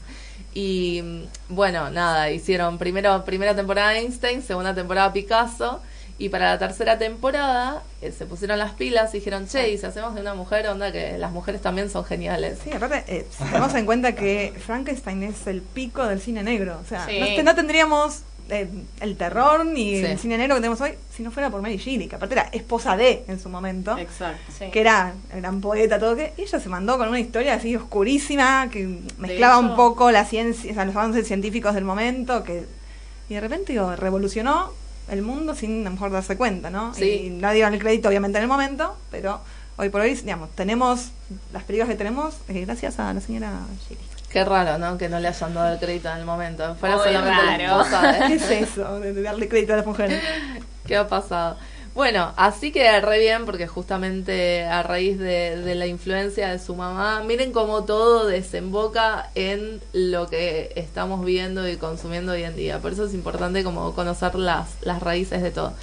Y 0.54 1.04
bueno, 1.50 1.90
nada, 1.90 2.31
hicieron 2.31 2.78
primero, 2.78 3.25
primera 3.25 3.54
temporada 3.54 3.95
Einstein, 3.95 4.42
segunda 4.42 4.74
temporada 4.74 5.12
Picasso. 5.12 5.81
Y 6.19 6.30
para 6.30 6.51
la 6.51 6.60
tercera 6.60 6.97
temporada 6.97 7.81
eh, 8.02 8.11
se 8.11 8.26
pusieron 8.26 8.59
las 8.59 8.73
pilas 8.73 9.14
y 9.14 9.18
dijeron, 9.18 9.47
che, 9.47 9.71
y 9.71 9.78
si 9.78 9.85
hacemos 9.85 10.14
de 10.14 10.21
una 10.21 10.35
mujer, 10.35 10.68
onda 10.68 10.92
que 10.92 11.18
las 11.18 11.31
mujeres 11.31 11.61
también 11.61 11.90
son 11.90 12.06
geniales. 12.06 12.59
Sí, 12.64 12.71
aparte, 12.71 13.04
eh, 13.07 13.26
tenemos 13.40 13.73
en 13.73 13.85
cuenta 13.85 14.14
que 14.14 14.54
Frankenstein 14.64 15.23
es 15.23 15.47
el 15.47 15.61
pico 15.61 16.06
del 16.06 16.21
cine 16.21 16.44
negro. 16.44 16.80
O 16.81 16.87
sea, 16.87 17.07
no, 17.44 17.56
tendríamos 17.56 18.21
eh, 18.49 18.69
el 19.02 19.18
terror 19.18 19.66
ni 19.66 19.95
el 19.95 20.19
cine 20.19 20.37
negro 20.37 20.56
que 20.56 20.61
tenemos 20.61 20.81
hoy 20.81 20.92
si 21.16 21.23
no 21.23 21.31
fuera 21.31 21.49
por 21.49 21.61
Mary 21.61 21.78
Shelley, 21.78 22.07
que 22.07 22.16
aparte 22.16 22.35
era 22.35 22.49
esposa 22.52 22.95
de 22.95 23.26
en 23.28 23.40
su 23.40 23.49
momento. 23.49 23.97
Exacto. 23.97 24.69
Que 24.71 24.81
era 24.81 25.14
el 25.33 25.42
gran 25.42 25.61
poeta, 25.61 25.97
todo 25.97 26.16
que. 26.16 26.33
Y 26.37 26.44
ella 26.44 26.59
se 26.59 26.69
mandó 26.69 26.99
con 26.99 27.09
una 27.09 27.19
historia 27.19 27.56
así 27.56 27.76
oscurísima 27.76 28.69
que 28.69 28.99
mezclaba 29.18 29.57
un 29.57 29.76
poco 29.76 30.11
la 30.11 30.26
ciencia, 30.26 30.71
o 30.71 30.73
sea, 30.76 30.85
los 30.85 30.95
avances 30.95 31.28
científicos 31.28 31.73
del 31.73 31.85
momento, 31.85 32.44
que. 32.44 32.66
Y 33.30 33.33
de 33.33 33.40
repente 33.40 33.73
digo, 33.73 33.95
revolucionó 33.95 34.73
el 35.10 35.22
mundo 35.22 35.56
sin 35.56 35.81
a 35.81 35.86
lo 35.86 35.92
mejor 35.92 36.12
darse 36.12 36.38
cuenta, 36.38 36.69
¿no? 36.69 36.94
Sí. 36.94 37.26
Y 37.26 37.30
nadie 37.30 37.57
dio 37.57 37.68
el 37.68 37.80
crédito, 37.80 38.10
obviamente, 38.10 38.38
en 38.38 38.44
el 38.44 38.50
momento, 38.50 38.98
pero 39.12 39.42
hoy 39.78 39.90
por 39.90 40.02
hoy, 40.02 40.14
digamos, 40.16 40.50
tenemos 40.52 41.12
las 41.52 41.64
películas 41.64 41.90
que 41.90 41.95
tenemos 41.95 42.36
eh, 42.48 42.66
gracias 42.66 43.00
a 43.00 43.14
la 43.14 43.22
señora 43.22 43.62
Shelley. 43.88 44.04
Qué 44.30 44.44
raro, 44.44 44.80
¿no? 44.80 44.98
Que 44.98 45.10
no 45.10 45.19
le 45.19 45.28
hayan 45.28 45.54
dado 45.54 45.74
el 45.74 45.80
crédito 45.80 46.10
en 46.10 46.18
el 46.18 46.26
momento. 46.26 46.76
Fuera 46.76 46.98
solamente 46.98 47.68
raro. 47.68 48.28
¿Qué 48.28 48.33
es 48.33 48.50
eso 48.50 49.00
de 49.00 49.22
darle 49.22 49.48
crédito 49.48 49.74
a 49.74 49.78
las 49.78 49.86
mujeres? 49.86 50.24
¿Qué 50.88 50.98
ha 50.98 51.07
pasado? 51.07 51.57
Bueno, 51.95 52.33
así 52.38 52.71
que 52.71 53.00
re 53.02 53.19
bien 53.19 53.45
porque 53.45 53.68
justamente 53.68 54.64
a 54.64 54.81
raíz 54.81 55.19
de, 55.19 55.76
la 55.76 55.85
influencia 55.85 56.50
de 56.50 56.57
su 56.57 56.76
mamá, 56.76 57.21
miren 57.23 57.52
cómo 57.52 57.83
todo 57.83 58.26
desemboca 58.26 59.30
en 59.35 59.80
lo 59.94 60.28
que 60.28 60.73
estamos 60.76 61.23
viendo 61.23 61.69
y 61.69 61.78
consumiendo 61.78 62.31
hoy 62.31 62.44
en 62.44 62.56
día. 62.56 62.80
Por 62.80 62.94
eso 62.94 63.06
es 63.06 63.14
importante 63.14 63.64
como 63.64 63.94
conocer 63.94 64.33
las, 64.33 64.69
las 64.81 65.04
raíces 65.04 65.44
de 65.44 65.52
todo. 65.52 65.73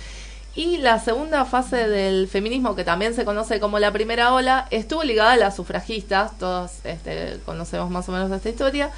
Y 0.57 0.79
la 0.79 0.99
segunda 0.99 1.45
fase 1.45 1.89
del 1.89 2.27
feminismo, 2.27 2.75
que 2.75 2.83
también 2.83 3.15
se 3.15 3.25
conoce 3.25 3.61
como 3.61 3.79
la 3.79 3.93
primera 3.93 4.35
ola, 4.35 4.67
estuvo 4.71 5.05
ligada 5.05 5.33
a 5.33 5.37
las 5.37 5.55
sufragistas, 5.55 6.37
todos 6.39 6.73
este, 6.83 7.39
conocemos 7.47 7.89
más 7.89 8.09
o 8.09 8.13
menos 8.13 8.33
esta 8.33 8.49
historia, 8.49 8.91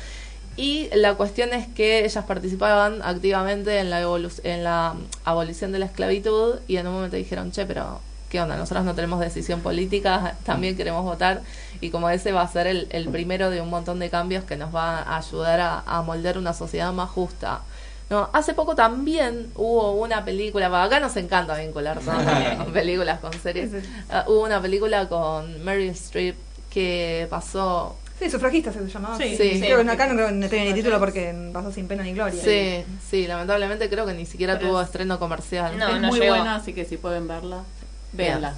y 0.57 0.89
la 0.95 1.15
cuestión 1.15 1.53
es 1.53 1.67
que 1.69 2.05
ellas 2.05 2.25
participaban 2.25 3.01
activamente 3.03 3.79
en 3.79 3.91
la, 3.91 4.01
en 4.03 4.65
la 4.65 4.95
abolición 5.25 5.73
de 5.73 5.79
la 5.79 5.87
esclavitud 5.87 6.57
y 6.69 6.77
en 6.77 6.87
un 6.87 6.95
momento 6.95 7.17
dijeron, 7.17 7.53
che, 7.53 7.65
pero 7.65 8.01
¿qué 8.29 8.41
onda? 8.41 8.57
Nosotros 8.57 8.85
no 8.85 8.95
tenemos 8.95 9.21
decisión 9.21 9.61
política, 9.61 10.37
también 10.45 10.77
queremos 10.77 11.05
votar 11.05 11.43
y 11.81 11.91
como 11.91 12.11
ese 12.11 12.33
va 12.33 12.43
a 12.43 12.49
ser 12.49 12.67
el, 12.67 13.09
primero 13.09 13.51
de 13.51 13.61
un 13.61 13.71
montón 13.71 13.99
de 13.99 14.11
cambios 14.11 14.45
que 14.45 14.57
nos 14.57 14.75
va 14.75 14.99
a 14.99 15.17
ayudar 15.19 15.61
a, 15.61 15.81
a 15.81 16.03
moldear 16.03 16.39
una 16.39 16.53
sociedad 16.53 16.93
más 16.93 17.11
justa. 17.11 17.63
No, 18.11 18.29
hace 18.35 18.53
poco 18.53 18.75
también 18.75 19.51
hubo 19.55 19.93
una 19.93 20.23
película, 20.23 20.67
acá 20.85 21.01
nos 21.01 21.17
encanta 21.17 21.57
vincular 21.57 21.99
con 22.59 22.73
películas, 22.73 23.21
con 23.21 23.33
series. 23.33 23.71
Ah, 24.11 24.27
hubo 24.29 24.43
una 24.43 24.61
película 24.61 25.09
con 25.09 25.65
Meryl 25.65 25.89
Streep 25.91 26.37
que 26.69 27.27
pasó 27.31 27.97
Sí, 28.23 28.31
sufragista 28.31 28.73
se 28.73 28.87
llamaba. 28.87 29.17
Sí, 29.19 29.37
sí. 29.37 29.61
Creo 29.61 29.83
que 29.83 29.91
acá 29.91 30.07
no, 30.07 30.31
no 30.31 30.49
tenía 30.49 30.67
ni 30.67 30.75
título 30.75 31.01
porque 31.01 31.35
pasó 31.53 31.73
sin 31.73 31.89
pena 31.89 32.05
ni 32.05 32.13
gloria. 32.13 32.41
Sí, 32.41 32.85
sí, 33.11 33.27
lamentablemente 33.27 33.91
creo 33.91 34.07
que 34.07 34.15
ni 34.15 34.27
siquiera 34.27 34.59
tuvo 34.59 34.81
estreno 34.81 35.19
comercial. 35.19 35.77
No, 35.77 35.89
es 35.89 36.01
muy 36.01 36.21
buena, 36.21 36.57
así 36.57 36.73
que 36.73 36.85
si 36.85 36.97
pueden 36.97 37.27
verla, 37.27 37.65
véanla. 38.13 38.55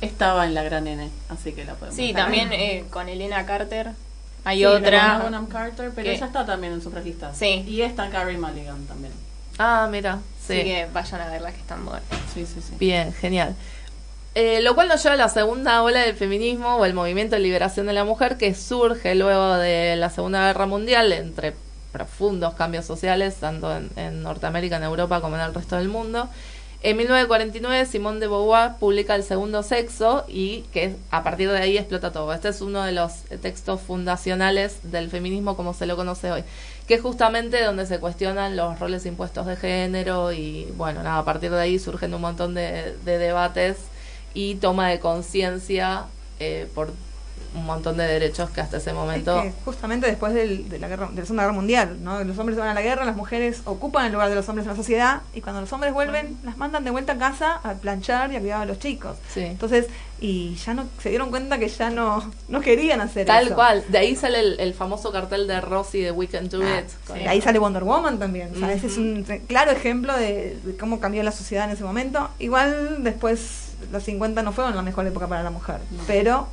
Estaba 0.00 0.44
en 0.44 0.54
la 0.54 0.62
gran 0.64 0.88
N, 0.88 1.08
así 1.28 1.52
que 1.52 1.64
la 1.64 1.74
pueden 1.74 1.94
Sí, 1.94 2.12
también 2.12 2.52
eh, 2.52 2.84
con 2.90 3.08
Elena 3.08 3.46
Carter. 3.46 3.92
Hay 4.44 4.64
otra. 4.64 5.20
Bonham 5.20 5.46
Carter, 5.46 5.92
pero 5.94 6.10
ella 6.10 6.26
está 6.26 6.44
también 6.44 6.72
en 6.72 6.82
sufragista. 6.82 7.32
Sí. 7.34 7.64
Y 7.66 7.82
está 7.82 8.10
Carrie 8.10 8.38
Mulligan 8.38 8.84
también. 8.86 9.12
Ah, 9.58 9.88
mira. 9.90 10.18
Sí. 10.46 10.54
Así 10.54 10.64
que 10.64 10.86
vayan 10.92 11.20
a 11.20 11.30
verla 11.30 11.52
que 11.52 11.58
están 11.58 11.84
buenas. 11.84 12.02
Sí, 12.34 12.44
sí, 12.46 12.60
sí. 12.60 12.74
Bien, 12.78 13.12
genial. 13.12 13.54
Eh, 14.40 14.60
lo 14.60 14.76
cual 14.76 14.86
nos 14.86 15.02
lleva 15.02 15.14
a 15.14 15.18
la 15.18 15.28
segunda 15.28 15.82
ola 15.82 16.02
del 16.02 16.14
feminismo 16.14 16.76
o 16.76 16.84
el 16.84 16.94
movimiento 16.94 17.34
de 17.34 17.42
liberación 17.42 17.86
de 17.88 17.92
la 17.92 18.04
mujer 18.04 18.36
que 18.36 18.54
surge 18.54 19.16
luego 19.16 19.56
de 19.56 19.96
la 19.96 20.10
Segunda 20.10 20.46
Guerra 20.46 20.64
Mundial 20.64 21.12
entre 21.12 21.56
profundos 21.90 22.54
cambios 22.54 22.84
sociales, 22.84 23.34
tanto 23.40 23.68
en, 23.96 24.22
Norteamérica, 24.22 24.76
en 24.76 24.84
Europa 24.84 25.20
como 25.20 25.34
en 25.34 25.42
el 25.42 25.52
resto 25.52 25.74
del 25.74 25.88
mundo. 25.88 26.28
En 26.82 26.96
1949 26.98 27.84
Simone 27.86 28.20
de 28.20 28.28
Beauvoir 28.28 28.76
publica 28.78 29.16
El 29.16 29.24
Segundo 29.24 29.64
Sexo 29.64 30.24
y 30.28 30.60
que 30.72 30.94
a 31.10 31.24
partir 31.24 31.50
de 31.50 31.58
ahí 31.58 31.76
explota 31.76 32.12
todo. 32.12 32.32
Este 32.32 32.50
es 32.50 32.60
uno 32.60 32.84
de 32.84 32.92
los 32.92 33.22
textos 33.42 33.80
fundacionales 33.80 34.78
del 34.84 35.10
feminismo 35.10 35.56
como 35.56 35.74
se 35.74 35.86
lo 35.86 35.96
conoce 35.96 36.30
hoy, 36.30 36.44
que 36.86 36.94
es 36.94 37.02
justamente 37.02 37.64
donde 37.64 37.86
se 37.86 37.98
cuestionan 37.98 38.54
los 38.54 38.78
roles 38.78 39.04
impuestos 39.04 39.46
de 39.46 39.56
género 39.56 40.30
y 40.32 40.72
bueno, 40.76 41.02
nada, 41.02 41.18
a 41.18 41.24
partir 41.24 41.50
de 41.50 41.60
ahí 41.60 41.80
surgen 41.80 42.14
un 42.14 42.20
montón 42.20 42.54
de 42.54 42.94
debates 43.04 43.78
y 44.38 44.54
toma 44.54 44.88
de 44.88 45.00
conciencia 45.00 46.04
eh, 46.38 46.68
por 46.72 46.92
un 47.56 47.66
montón 47.66 47.96
de 47.96 48.04
derechos 48.04 48.50
que 48.50 48.60
hasta 48.60 48.76
ese 48.76 48.92
momento... 48.92 49.42
justamente 49.64 50.06
después 50.06 50.32
de, 50.32 50.78
la 50.78 50.86
guerra, 50.86 51.08
de 51.08 51.16
la 51.16 51.22
Segunda 51.22 51.42
Guerra 51.42 51.54
Mundial, 51.54 51.98
¿no? 52.04 52.22
los 52.22 52.38
hombres 52.38 52.56
van 52.56 52.68
a 52.68 52.74
la 52.74 52.82
guerra, 52.82 53.04
las 53.04 53.16
mujeres 53.16 53.62
ocupan 53.64 54.06
el 54.06 54.12
lugar 54.12 54.28
de 54.28 54.36
los 54.36 54.48
hombres 54.48 54.64
en 54.64 54.70
la 54.70 54.76
sociedad 54.76 55.22
y 55.34 55.40
cuando 55.40 55.60
los 55.60 55.72
hombres 55.72 55.92
vuelven 55.92 56.38
las 56.44 56.56
mandan 56.56 56.84
de 56.84 56.92
vuelta 56.92 57.14
a 57.14 57.18
casa 57.18 57.54
a 57.64 57.74
planchar 57.74 58.32
y 58.32 58.36
a 58.36 58.40
cuidar 58.40 58.62
a 58.62 58.64
los 58.64 58.78
chicos. 58.78 59.16
Entonces, 59.34 59.86
y 60.20 60.54
ya 60.54 60.74
no 60.74 60.86
se 61.02 61.08
dieron 61.08 61.30
cuenta 61.30 61.58
que 61.58 61.68
ya 61.68 61.90
no, 61.90 62.30
no 62.46 62.60
querían 62.60 63.00
hacer 63.00 63.26
Tal 63.26 63.46
eso. 63.46 63.48
Tal 63.48 63.56
cual, 63.56 63.84
de 63.88 63.98
ahí 63.98 64.14
sale 64.14 64.62
el, 64.62 64.74
famoso 64.74 65.10
cartel 65.10 65.48
de 65.48 65.60
Rossi 65.60 66.00
de 66.00 66.12
We 66.12 66.28
Can 66.28 66.48
Do 66.48 66.60
ah, 66.62 66.78
It. 66.78 67.14
De 67.14 67.28
ahí 67.28 67.40
sale 67.40 67.58
Wonder 67.58 67.82
Woman 67.82 68.20
también. 68.20 68.52
Ese 68.70 68.86
es 68.86 68.98
un 68.98 69.24
claro 69.48 69.72
ejemplo 69.72 70.16
de 70.16 70.56
cómo 70.78 71.00
cambió 71.00 71.24
la 71.24 71.32
sociedad 71.32 71.64
en 71.64 71.72
ese 71.72 71.82
momento. 71.82 72.30
Igual 72.38 73.02
después 73.02 73.67
los 73.92 74.02
50 74.02 74.42
no 74.42 74.52
fueron 74.52 74.74
la 74.76 74.82
mejor 74.82 75.06
época 75.06 75.26
para 75.26 75.42
la 75.42 75.50
mujer, 75.50 75.78
pero 76.06 76.48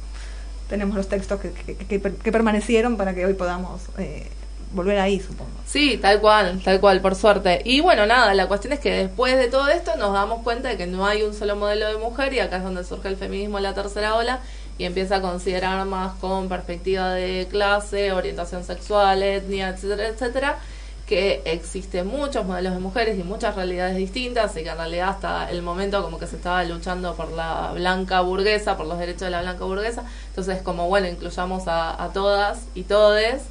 tenemos 0.69 0.95
los 0.95 1.07
textos 1.07 1.39
que, 1.39 1.51
que, 1.51 2.31
permanecieron 2.31 2.97
para 2.97 3.13
que 3.13 3.25
hoy 3.25 3.33
podamos 3.33 3.81
eh, 3.97 4.27
volver 4.73 4.99
ahí, 4.99 5.19
supongo. 5.19 5.51
Sí, 5.65 5.97
tal 5.97 6.19
cual, 6.19 6.61
tal 6.63 6.79
cual, 6.79 7.01
por 7.01 7.15
suerte. 7.15 7.61
Y 7.65 7.81
bueno, 7.81 8.05
nada, 8.05 8.33
la 8.33 8.47
cuestión 8.47 8.73
es 8.73 8.79
que 8.79 8.91
después 8.91 9.37
de 9.37 9.47
todo 9.47 9.67
esto 9.69 9.95
nos 9.97 10.13
damos 10.13 10.43
cuenta 10.43 10.69
de 10.69 10.77
que 10.77 10.87
no 10.87 11.05
hay 11.05 11.23
un 11.23 11.33
solo 11.33 11.55
modelo 11.55 11.87
de 11.87 11.97
mujer 11.97 12.33
y 12.33 12.39
acá 12.39 12.57
es 12.57 12.63
donde 12.63 12.83
surge 12.83 13.07
el 13.07 13.17
feminismo 13.17 13.57
en 13.57 13.63
la 13.63 13.73
tercera 13.73 14.15
ola 14.15 14.39
y 14.77 14.85
empieza 14.85 15.17
a 15.17 15.21
considerar 15.21 15.85
más 15.85 16.15
con 16.15 16.49
perspectiva 16.49 17.13
de 17.13 17.47
clase, 17.49 18.11
orientación 18.11 18.63
sexual, 18.63 19.23
etnia, 19.23 19.69
etcétera, 19.69 20.07
etcétera 20.09 20.57
que 21.05 21.43
existen 21.45 22.07
muchos 22.07 22.45
modelos 22.45 22.73
de 22.73 22.79
mujeres 22.79 23.19
y 23.19 23.23
muchas 23.23 23.55
realidades 23.55 23.95
distintas 23.95 24.57
y 24.57 24.63
que 24.63 24.69
en 24.69 24.77
realidad 24.77 25.09
hasta 25.09 25.51
el 25.51 25.61
momento 25.61 26.01
como 26.03 26.17
que 26.17 26.25
se 26.25 26.35
estaba 26.35 26.63
luchando 26.63 27.15
por 27.15 27.31
la 27.31 27.71
blanca 27.73 28.21
burguesa, 28.21 28.75
por 28.75 28.87
los 28.87 28.97
derechos 28.97 29.21
de 29.21 29.29
la 29.29 29.41
blanca 29.41 29.65
burguesa, 29.65 30.03
entonces 30.29 30.63
como 30.63 30.87
bueno, 30.87 31.07
incluyamos 31.07 31.63
a, 31.67 32.09
todas 32.13 32.61
y 32.73 32.83
todes 32.83 33.43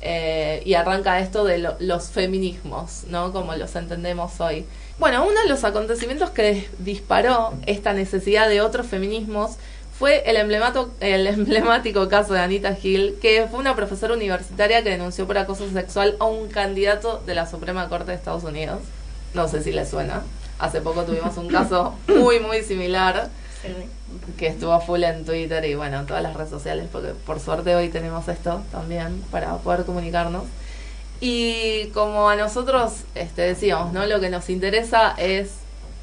eh, 0.00 0.62
y 0.64 0.74
arranca 0.74 1.20
esto 1.20 1.44
de 1.44 1.58
los 1.78 2.10
feminismos, 2.10 3.04
¿no? 3.08 3.32
Como 3.32 3.54
los 3.54 3.74
entendemos 3.76 4.40
hoy. 4.40 4.66
Bueno, 4.98 5.26
uno 5.26 5.42
de 5.42 5.48
los 5.48 5.62
acontecimientos 5.62 6.30
que 6.30 6.68
disparó 6.78 7.52
esta 7.66 7.92
necesidad 7.92 8.48
de 8.48 8.62
otros 8.62 8.86
feminismos 8.86 9.56
fue 9.98 10.22
el, 10.26 10.36
emblemático 11.26 12.08
caso 12.08 12.34
de 12.34 12.40
Anita 12.40 12.76
Hill, 12.80 13.16
que 13.20 13.46
fue 13.50 13.60
una 13.60 13.74
profesora 13.74 14.14
universitaria 14.14 14.82
que 14.82 14.90
denunció 14.90 15.26
por 15.26 15.38
acoso 15.38 15.68
sexual 15.70 16.16
a 16.20 16.24
un 16.24 16.48
candidato 16.48 17.22
de 17.26 17.34
la 17.34 17.46
Suprema 17.46 17.88
Corte 17.88 18.10
de 18.10 18.16
Estados 18.16 18.44
Unidos. 18.44 18.80
No 19.34 19.48
sé 19.48 19.62
si 19.62 19.72
le 19.72 19.86
suena. 19.86 20.22
Hace 20.58 20.80
poco 20.80 21.04
tuvimos 21.04 21.36
un 21.36 21.48
caso 21.48 21.94
muy, 22.08 22.40
muy 22.40 22.62
similar 22.62 23.28
que 24.38 24.46
estuvo 24.46 24.78
full 24.80 25.02
en 25.02 25.24
Twitter 25.24 25.64
y 25.64 25.74
bueno, 25.74 26.00
en 26.00 26.06
todas 26.06 26.22
las 26.22 26.34
redes 26.34 26.50
sociales, 26.50 26.86
porque 26.90 27.08
por 27.08 27.40
suerte 27.40 27.74
hoy 27.74 27.88
tenemos 27.88 28.28
esto 28.28 28.62
también 28.70 29.22
para 29.30 29.56
poder 29.58 29.84
comunicarnos. 29.84 30.44
Y 31.20 31.86
como 31.88 32.28
a 32.28 32.36
nosotros 32.36 32.92
este, 33.14 33.42
decíamos, 33.42 33.92
¿no? 33.92 34.06
Lo 34.06 34.20
que 34.20 34.28
nos 34.28 34.50
interesa 34.50 35.14
es 35.16 35.50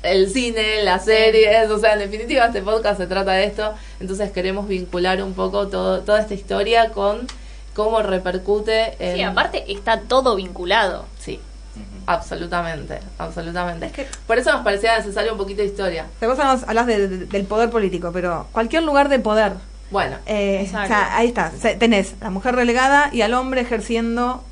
el 0.03 0.29
cine, 0.29 0.83
las 0.83 1.05
series, 1.05 1.69
o 1.69 1.79
sea, 1.79 1.93
en 1.93 1.99
definitiva 1.99 2.45
este 2.45 2.61
podcast 2.61 2.99
se 2.99 3.07
trata 3.07 3.31
de 3.31 3.45
esto, 3.45 3.73
entonces 3.99 4.31
queremos 4.31 4.67
vincular 4.67 5.23
un 5.23 5.33
poco 5.33 5.67
todo, 5.67 6.01
toda 6.01 6.21
esta 6.21 6.33
historia 6.33 6.91
con 6.91 7.25
cómo 7.73 8.01
repercute 8.01 8.95
en... 8.99 9.15
Sí, 9.15 9.23
aparte 9.23 9.63
está 9.71 10.01
todo 10.01 10.35
vinculado. 10.35 11.05
Sí, 11.19 11.39
absolutamente, 12.05 12.99
absolutamente. 13.17 13.87
Es 13.87 13.91
que 13.93 14.07
por 14.27 14.37
eso 14.37 14.51
nos 14.51 14.61
parecía 14.61 14.97
necesario 14.97 15.31
un 15.31 15.37
poquito 15.37 15.61
de 15.61 15.67
historia. 15.67 16.05
Vos 16.21 16.37
hablas 16.39 16.85
del 16.85 17.45
poder 17.47 17.69
político, 17.69 18.11
pero 18.13 18.47
cualquier 18.51 18.83
lugar 18.83 19.09
de 19.09 19.19
poder. 19.19 19.53
Bueno, 19.89 20.17
eh, 20.25 20.65
o 20.67 20.69
sea, 20.69 21.15
ahí 21.15 21.27
está, 21.27 21.51
tenés 21.77 22.15
la 22.19 22.29
mujer 22.29 22.55
relegada 22.55 23.09
y 23.11 23.21
al 23.21 23.33
hombre 23.33 23.61
ejerciendo 23.61 24.43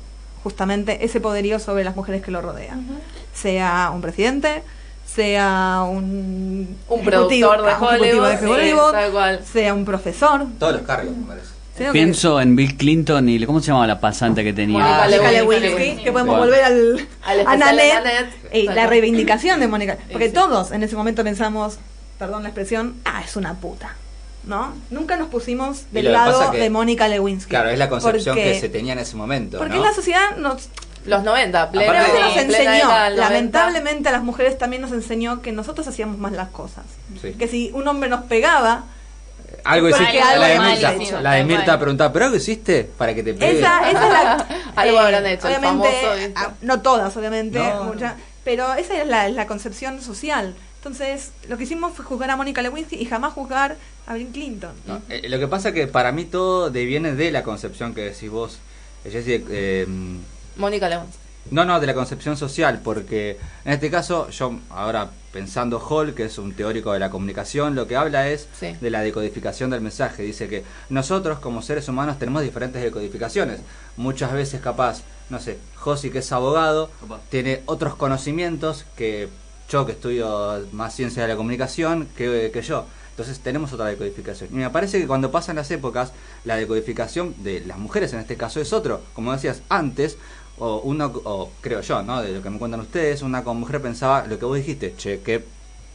justamente 0.42 1.04
ese 1.04 1.20
poderío 1.20 1.58
sobre 1.58 1.84
las 1.84 1.96
mujeres 1.96 2.22
que 2.22 2.30
lo 2.30 2.40
rodean. 2.40 2.86
Sea 3.34 3.90
un 3.92 4.00
presidente, 4.00 4.62
sea 5.14 5.84
un, 5.88 6.76
un 6.88 7.04
productor 7.04 7.62
de 7.64 7.72
Hollywood, 7.74 9.40
sea 9.44 9.74
un 9.74 9.84
profesor. 9.84 10.46
Todos 10.58 10.74
los 10.74 10.82
cargos, 10.82 11.16
me 11.16 11.26
parece. 11.26 11.52
Pienso 11.90 12.40
en 12.40 12.54
Bill 12.54 12.76
Clinton 12.76 13.28
y 13.28 13.44
¿cómo 13.44 13.60
se 13.60 13.68
llamaba 13.68 13.86
la 13.86 13.98
pasante 13.98 14.44
que 14.44 14.52
tenía? 14.52 14.78
Mónica 14.78 15.30
Lewinsky, 15.30 16.04
que 16.04 16.12
podemos 16.12 16.38
volver 16.38 16.62
al, 16.64 17.08
a 17.24 17.56
Nanette, 17.56 18.30
y 18.52 18.64
la 18.64 18.86
reivindicación 18.86 19.58
de 19.58 19.68
Mónica, 19.68 19.96
porque 20.10 20.28
todos 20.28 20.70
en 20.72 20.82
ese 20.82 20.96
momento 20.96 21.24
pensamos, 21.24 21.78
perdón 22.18 22.42
la 22.42 22.50
expresión, 22.50 22.96
ah, 23.04 23.22
es 23.24 23.36
una 23.36 23.54
puta. 23.54 23.96
¿No? 24.44 24.74
Nunca 24.90 25.16
nos 25.16 25.28
pusimos 25.28 25.84
del 25.92 26.10
lado 26.10 26.50
de 26.50 26.68
Mónica 26.68 27.06
Lewinsky. 27.06 27.50
Claro, 27.50 27.70
es 27.70 27.78
la 27.78 27.88
concepción 27.88 28.34
que 28.34 28.58
se 28.58 28.68
tenía 28.68 28.92
en 28.92 28.98
ese 28.98 29.16
momento. 29.16 29.58
Porque 29.58 29.78
la 29.78 29.94
sociedad 29.94 30.36
nos 30.36 30.68
los 31.04 31.22
90, 31.22 31.70
plena, 31.70 32.06
nos 32.08 32.36
enseñó, 32.36 33.10
lamentablemente 33.10 34.08
a 34.08 34.12
las 34.12 34.22
mujeres 34.22 34.58
también 34.58 34.82
nos 34.82 34.92
enseñó 34.92 35.42
que 35.42 35.52
nosotros 35.52 35.86
hacíamos 35.88 36.18
más 36.18 36.32
las 36.32 36.48
cosas. 36.48 36.84
Que 37.38 37.48
si 37.48 37.70
un 37.72 37.86
hombre 37.88 38.08
nos 38.08 38.24
pegaba, 38.24 38.84
algo 39.64 39.88
hiciste, 39.88 40.18
la, 40.18 40.48
de 40.48 40.58
Mirta, 40.58 41.20
la 41.20 41.32
de 41.32 41.44
Mirta 41.44 41.78
preguntaba, 41.78 42.12
¿pero 42.12 42.26
algo 42.26 42.36
hiciste 42.36 42.88
para 42.96 43.14
que 43.14 43.22
te 43.22 43.34
pegue? 43.34 43.58
Esa, 43.58 43.90
esa 43.90 44.06
es 44.06 44.12
la, 44.12 44.46
algo 44.76 44.98
habrán 44.98 45.26
hecho, 45.26 45.46
obviamente, 45.46 46.32
ah, 46.34 46.52
no 46.62 46.80
todas, 46.80 47.16
obviamente, 47.16 47.60
pero 48.44 48.74
esa 48.74 49.00
es 49.00 49.06
la, 49.06 49.28
la, 49.28 49.46
concepción 49.46 50.02
social. 50.02 50.54
Entonces, 50.78 51.30
lo 51.48 51.56
que 51.56 51.64
hicimos 51.64 51.94
fue 51.94 52.04
juzgar 52.04 52.30
a 52.30 52.36
Mónica 52.36 52.60
Lewinsky 52.60 52.96
y 52.96 53.04
jamás 53.04 53.32
juzgar 53.34 53.76
a 54.06 54.14
Bill 54.14 54.28
Clinton. 54.32 54.72
Eh, 55.08 55.28
lo 55.28 55.38
que 55.38 55.46
pasa 55.46 55.68
es 55.68 55.74
que 55.74 55.86
para 55.86 56.10
mí 56.10 56.24
todo 56.24 56.70
deviene 56.70 57.14
de 57.14 57.30
la 57.30 57.44
concepción 57.44 57.94
que 57.94 58.00
decís 58.02 58.30
vos, 58.30 58.58
Jessie, 59.04 59.44
eh, 59.48 59.86
Mónica 60.56 60.88
León. 60.88 61.06
No, 61.50 61.64
no, 61.64 61.80
de 61.80 61.86
la 61.86 61.94
concepción 61.94 62.36
social, 62.36 62.80
porque 62.84 63.38
en 63.64 63.72
este 63.72 63.90
caso, 63.90 64.30
yo 64.30 64.58
ahora 64.70 65.10
pensando 65.32 65.80
Hall, 65.80 66.14
que 66.14 66.24
es 66.24 66.38
un 66.38 66.52
teórico 66.52 66.92
de 66.92 67.00
la 67.00 67.10
comunicación, 67.10 67.74
lo 67.74 67.86
que 67.86 67.96
habla 67.96 68.28
es 68.28 68.48
de 68.60 68.90
la 68.90 69.00
decodificación 69.00 69.70
del 69.70 69.80
mensaje. 69.80 70.22
Dice 70.22 70.48
que 70.48 70.62
nosotros 70.88 71.40
como 71.40 71.62
seres 71.62 71.88
humanos 71.88 72.18
tenemos 72.18 72.42
diferentes 72.42 72.82
decodificaciones. 72.82 73.60
Muchas 73.96 74.32
veces 74.32 74.60
capaz, 74.60 75.02
no 75.30 75.40
sé, 75.40 75.58
Josi 75.76 76.10
que 76.10 76.18
es 76.18 76.32
abogado, 76.32 76.90
tiene 77.30 77.62
otros 77.66 77.96
conocimientos 77.96 78.84
que 78.96 79.28
yo 79.68 79.86
que 79.86 79.92
estudio 79.92 80.66
más 80.72 80.94
ciencia 80.94 81.22
de 81.22 81.28
la 81.28 81.36
comunicación 81.36 82.06
que, 82.16 82.50
que 82.52 82.62
yo. 82.62 82.86
Entonces 83.10 83.40
tenemos 83.40 83.72
otra 83.72 83.86
decodificación. 83.86 84.48
Y 84.52 84.56
me 84.56 84.70
parece 84.70 84.98
que 84.98 85.06
cuando 85.06 85.30
pasan 85.30 85.56
las 85.56 85.70
épocas, 85.70 86.12
la 86.44 86.56
decodificación 86.56 87.34
de 87.42 87.60
las 87.60 87.78
mujeres 87.78 88.12
en 88.14 88.20
este 88.20 88.36
caso 88.36 88.60
es 88.60 88.72
otro. 88.72 89.02
Como 89.12 89.32
decías 89.32 89.60
antes, 89.68 90.16
o 90.58 90.78
uno, 90.84 91.12
o 91.24 91.50
creo 91.60 91.80
yo, 91.80 92.02
¿no? 92.02 92.22
De 92.22 92.32
lo 92.32 92.42
que 92.42 92.50
me 92.50 92.58
cuentan 92.58 92.80
ustedes, 92.80 93.22
una 93.22 93.42
como 93.44 93.60
mujer 93.60 93.80
pensaba 93.80 94.26
lo 94.26 94.38
que 94.38 94.44
vos 94.44 94.56
dijiste, 94.56 94.94
che, 94.96 95.20
qué 95.20 95.44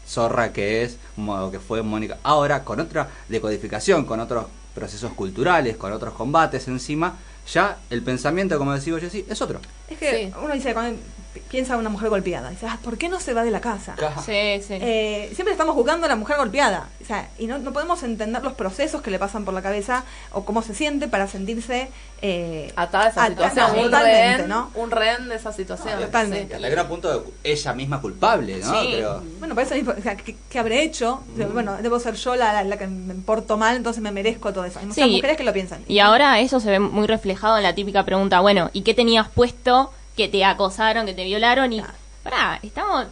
zorra 0.08 0.54
que 0.54 0.84
es, 0.84 0.98
o 1.18 1.52
que 1.52 1.60
fue 1.60 1.82
Mónica. 1.82 2.18
Ahora, 2.24 2.64
con 2.64 2.80
otra 2.80 3.10
decodificación, 3.28 4.06
con 4.06 4.20
otros 4.20 4.46
procesos 4.74 5.14
culturales, 5.14 5.78
con 5.78 5.92
otros 5.92 6.14
combates 6.14 6.68
encima, 6.68 7.18
ya 7.52 7.78
el 7.90 8.02
pensamiento, 8.04 8.58
como 8.58 8.74
decía 8.74 8.98
yo, 9.00 9.10
sí, 9.10 9.26
es 9.28 9.42
otro. 9.42 9.60
Es 9.90 9.98
que 9.98 10.32
uno 10.42 10.54
dice, 10.54 10.74
cuando 10.74 11.00
piensa 11.50 11.77
una 11.77 11.89
mujer 11.89 12.10
golpeada. 12.10 12.50
Dice, 12.50 12.67
ah, 12.67 12.79
¿por 12.84 12.98
qué 12.98 13.10
no 13.10 13.20
se 13.20 13.34
va 13.34 13.44
de 13.44 13.51
la 13.51 13.62
casa? 13.62 13.96
Sí, 14.25 14.62
sí. 14.65 14.77
Eh, 14.79 15.32
siempre 15.34 15.51
estamos 15.51 15.75
jugando 15.75 16.06
a 16.06 16.10
la 16.10 16.15
mujer 16.15 16.38
golpeada. 16.38 16.89
O 17.01 17.06
sea, 17.06 17.29
y 17.38 17.48
no, 17.48 17.58
no, 17.60 17.74
podemos 17.74 18.03
entender 18.03 18.44
los 18.44 18.53
procesos 18.53 19.01
que 19.01 19.12
le 19.12 19.20
pasan 19.20 19.46
por 19.46 19.53
la 19.53 19.62
cabeza 19.62 20.03
o 20.32 20.46
cómo 20.46 20.62
se 20.62 20.74
siente 20.74 21.08
para 21.08 21.27
sentirse 21.27 21.89
eh, 22.22 22.72
atada 22.75 23.06
a 23.06 23.10
esa 23.10 23.27
situación. 23.27 23.86
un, 23.86 23.91
rehén, 23.91 24.48
¿no? 24.48 24.72
un 24.75 24.91
rehén 24.91 25.29
de 25.29 25.36
esa 25.36 25.53
situación. 25.53 26.00
totalmente. 26.00 26.58
Sí. 26.58 26.62
gran 26.62 26.88
punto 26.88 27.12
de 27.12 27.25
ella 27.44 27.74
misma 27.74 28.01
culpable, 28.01 28.60
¿no? 28.60 28.82
Sí. 28.82 29.03
Bueno, 29.39 29.56
por 29.56 29.63
eso 29.63 29.75
o 29.75 30.01
sea, 30.01 30.15
¿qué, 30.15 30.60
habré 30.60 30.84
hecho? 30.84 31.24
Bueno, 31.53 31.77
debo 31.82 32.00
ser 32.00 32.15
yo 32.15 32.36
la, 32.36 32.63
la, 32.63 32.77
que 32.77 32.88
me 32.88 33.13
porto 33.15 33.58
mal, 33.58 33.75
entonces 33.75 34.01
me 34.01 34.12
merezco 34.12 34.51
todo 34.53 34.65
eso. 34.65 34.79
Hay 34.79 34.88
muchas 34.88 35.08
mujeres 35.08 35.38
que 35.38 35.44
lo 35.44 35.53
piensan. 35.53 35.84
Y 35.88 36.00
ahora 36.00 36.39
eso 36.39 36.60
se 36.60 36.70
ve 36.70 36.79
muy 36.79 37.08
reflejado 37.08 37.58
en 37.58 37.63
la 37.63 37.75
típica 37.75 38.03
pregunta, 38.03 38.39
bueno, 38.39 38.70
¿y 38.74 38.82
qué 38.82 38.94
tenías 38.94 39.27
puesto 39.29 39.91
que 40.17 40.27
te 40.27 40.43
acosaron, 40.43 41.05
que 41.05 41.13
te 41.13 41.24
violaron? 41.24 41.71
Y, 41.71 41.81
pará, 42.24 42.59
estamos 42.62 43.07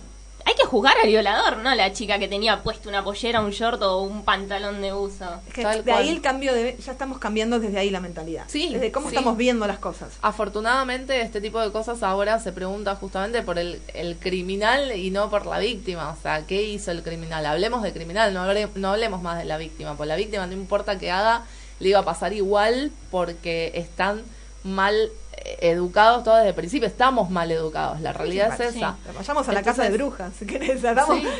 hay 0.47 0.53
que 0.53 0.63
juzgar 0.63 0.95
al 1.01 1.07
violador, 1.07 1.57
no 1.57 1.73
la 1.73 1.91
chica 1.91 2.19
que 2.19 2.27
tenía 2.27 2.61
puesto 2.61 2.87
una 2.87 3.03
pollera, 3.03 3.41
un 3.41 3.49
short 3.49 3.81
o 3.81 4.01
un 4.01 4.23
pantalón 4.23 4.79
de 4.79 4.93
uso. 4.93 5.25
de 5.55 5.91
ahí 5.91 6.09
el 6.09 6.21
cambio 6.21 6.53
de 6.53 6.77
ya 6.77 6.91
estamos 6.91 7.17
cambiando 7.17 7.59
desde 7.59 7.79
ahí 7.79 7.89
la 7.89 7.99
mentalidad. 7.99 8.43
Sí, 8.47 8.69
desde 8.71 8.91
cómo 8.91 9.07
estamos 9.07 9.37
viendo 9.37 9.65
las 9.65 9.79
cosas. 9.79 10.13
Afortunadamente 10.21 11.19
este 11.21 11.41
tipo 11.41 11.59
de 11.59 11.71
cosas 11.71 12.03
ahora 12.03 12.39
se 12.39 12.51
pregunta 12.51 12.95
justamente 12.95 13.41
por 13.41 13.57
el, 13.57 13.81
el 13.95 14.17
criminal 14.17 14.95
y 14.95 15.09
no 15.09 15.31
por 15.31 15.47
la 15.47 15.57
víctima, 15.57 16.11
o 16.11 16.21
sea, 16.21 16.45
¿qué 16.45 16.61
hizo 16.61 16.91
el 16.91 17.01
criminal? 17.01 17.43
Hablemos 17.47 17.81
de 17.81 17.91
criminal, 17.91 18.31
no, 18.31 18.45
no 18.75 18.89
hablemos 18.91 19.23
más 19.23 19.39
de 19.39 19.45
la 19.45 19.57
víctima, 19.57 19.97
por 19.97 20.05
la 20.05 20.15
víctima 20.15 20.45
no 20.45 20.53
importa 20.53 20.99
qué 20.99 21.09
haga, 21.09 21.43
le 21.79 21.89
iba 21.89 21.99
a 21.99 22.05
pasar 22.05 22.33
igual 22.33 22.91
porque 23.09 23.71
están 23.73 24.21
mal 24.63 25.09
educados 25.61 26.23
todos 26.23 26.37
desde 26.37 26.49
el 26.49 26.55
principio, 26.55 26.87
estamos 26.87 27.29
mal 27.29 27.51
educados, 27.51 28.01
la 28.01 28.13
realidad 28.13 28.53
es 28.59 28.75
esa. 28.75 28.95
Vayamos 29.15 29.47
a 29.47 29.53
la 29.53 29.63
casa 29.63 29.83
de 29.83 29.89
brujas, 29.91 30.33
si 30.39 30.45
querés, 30.45 30.81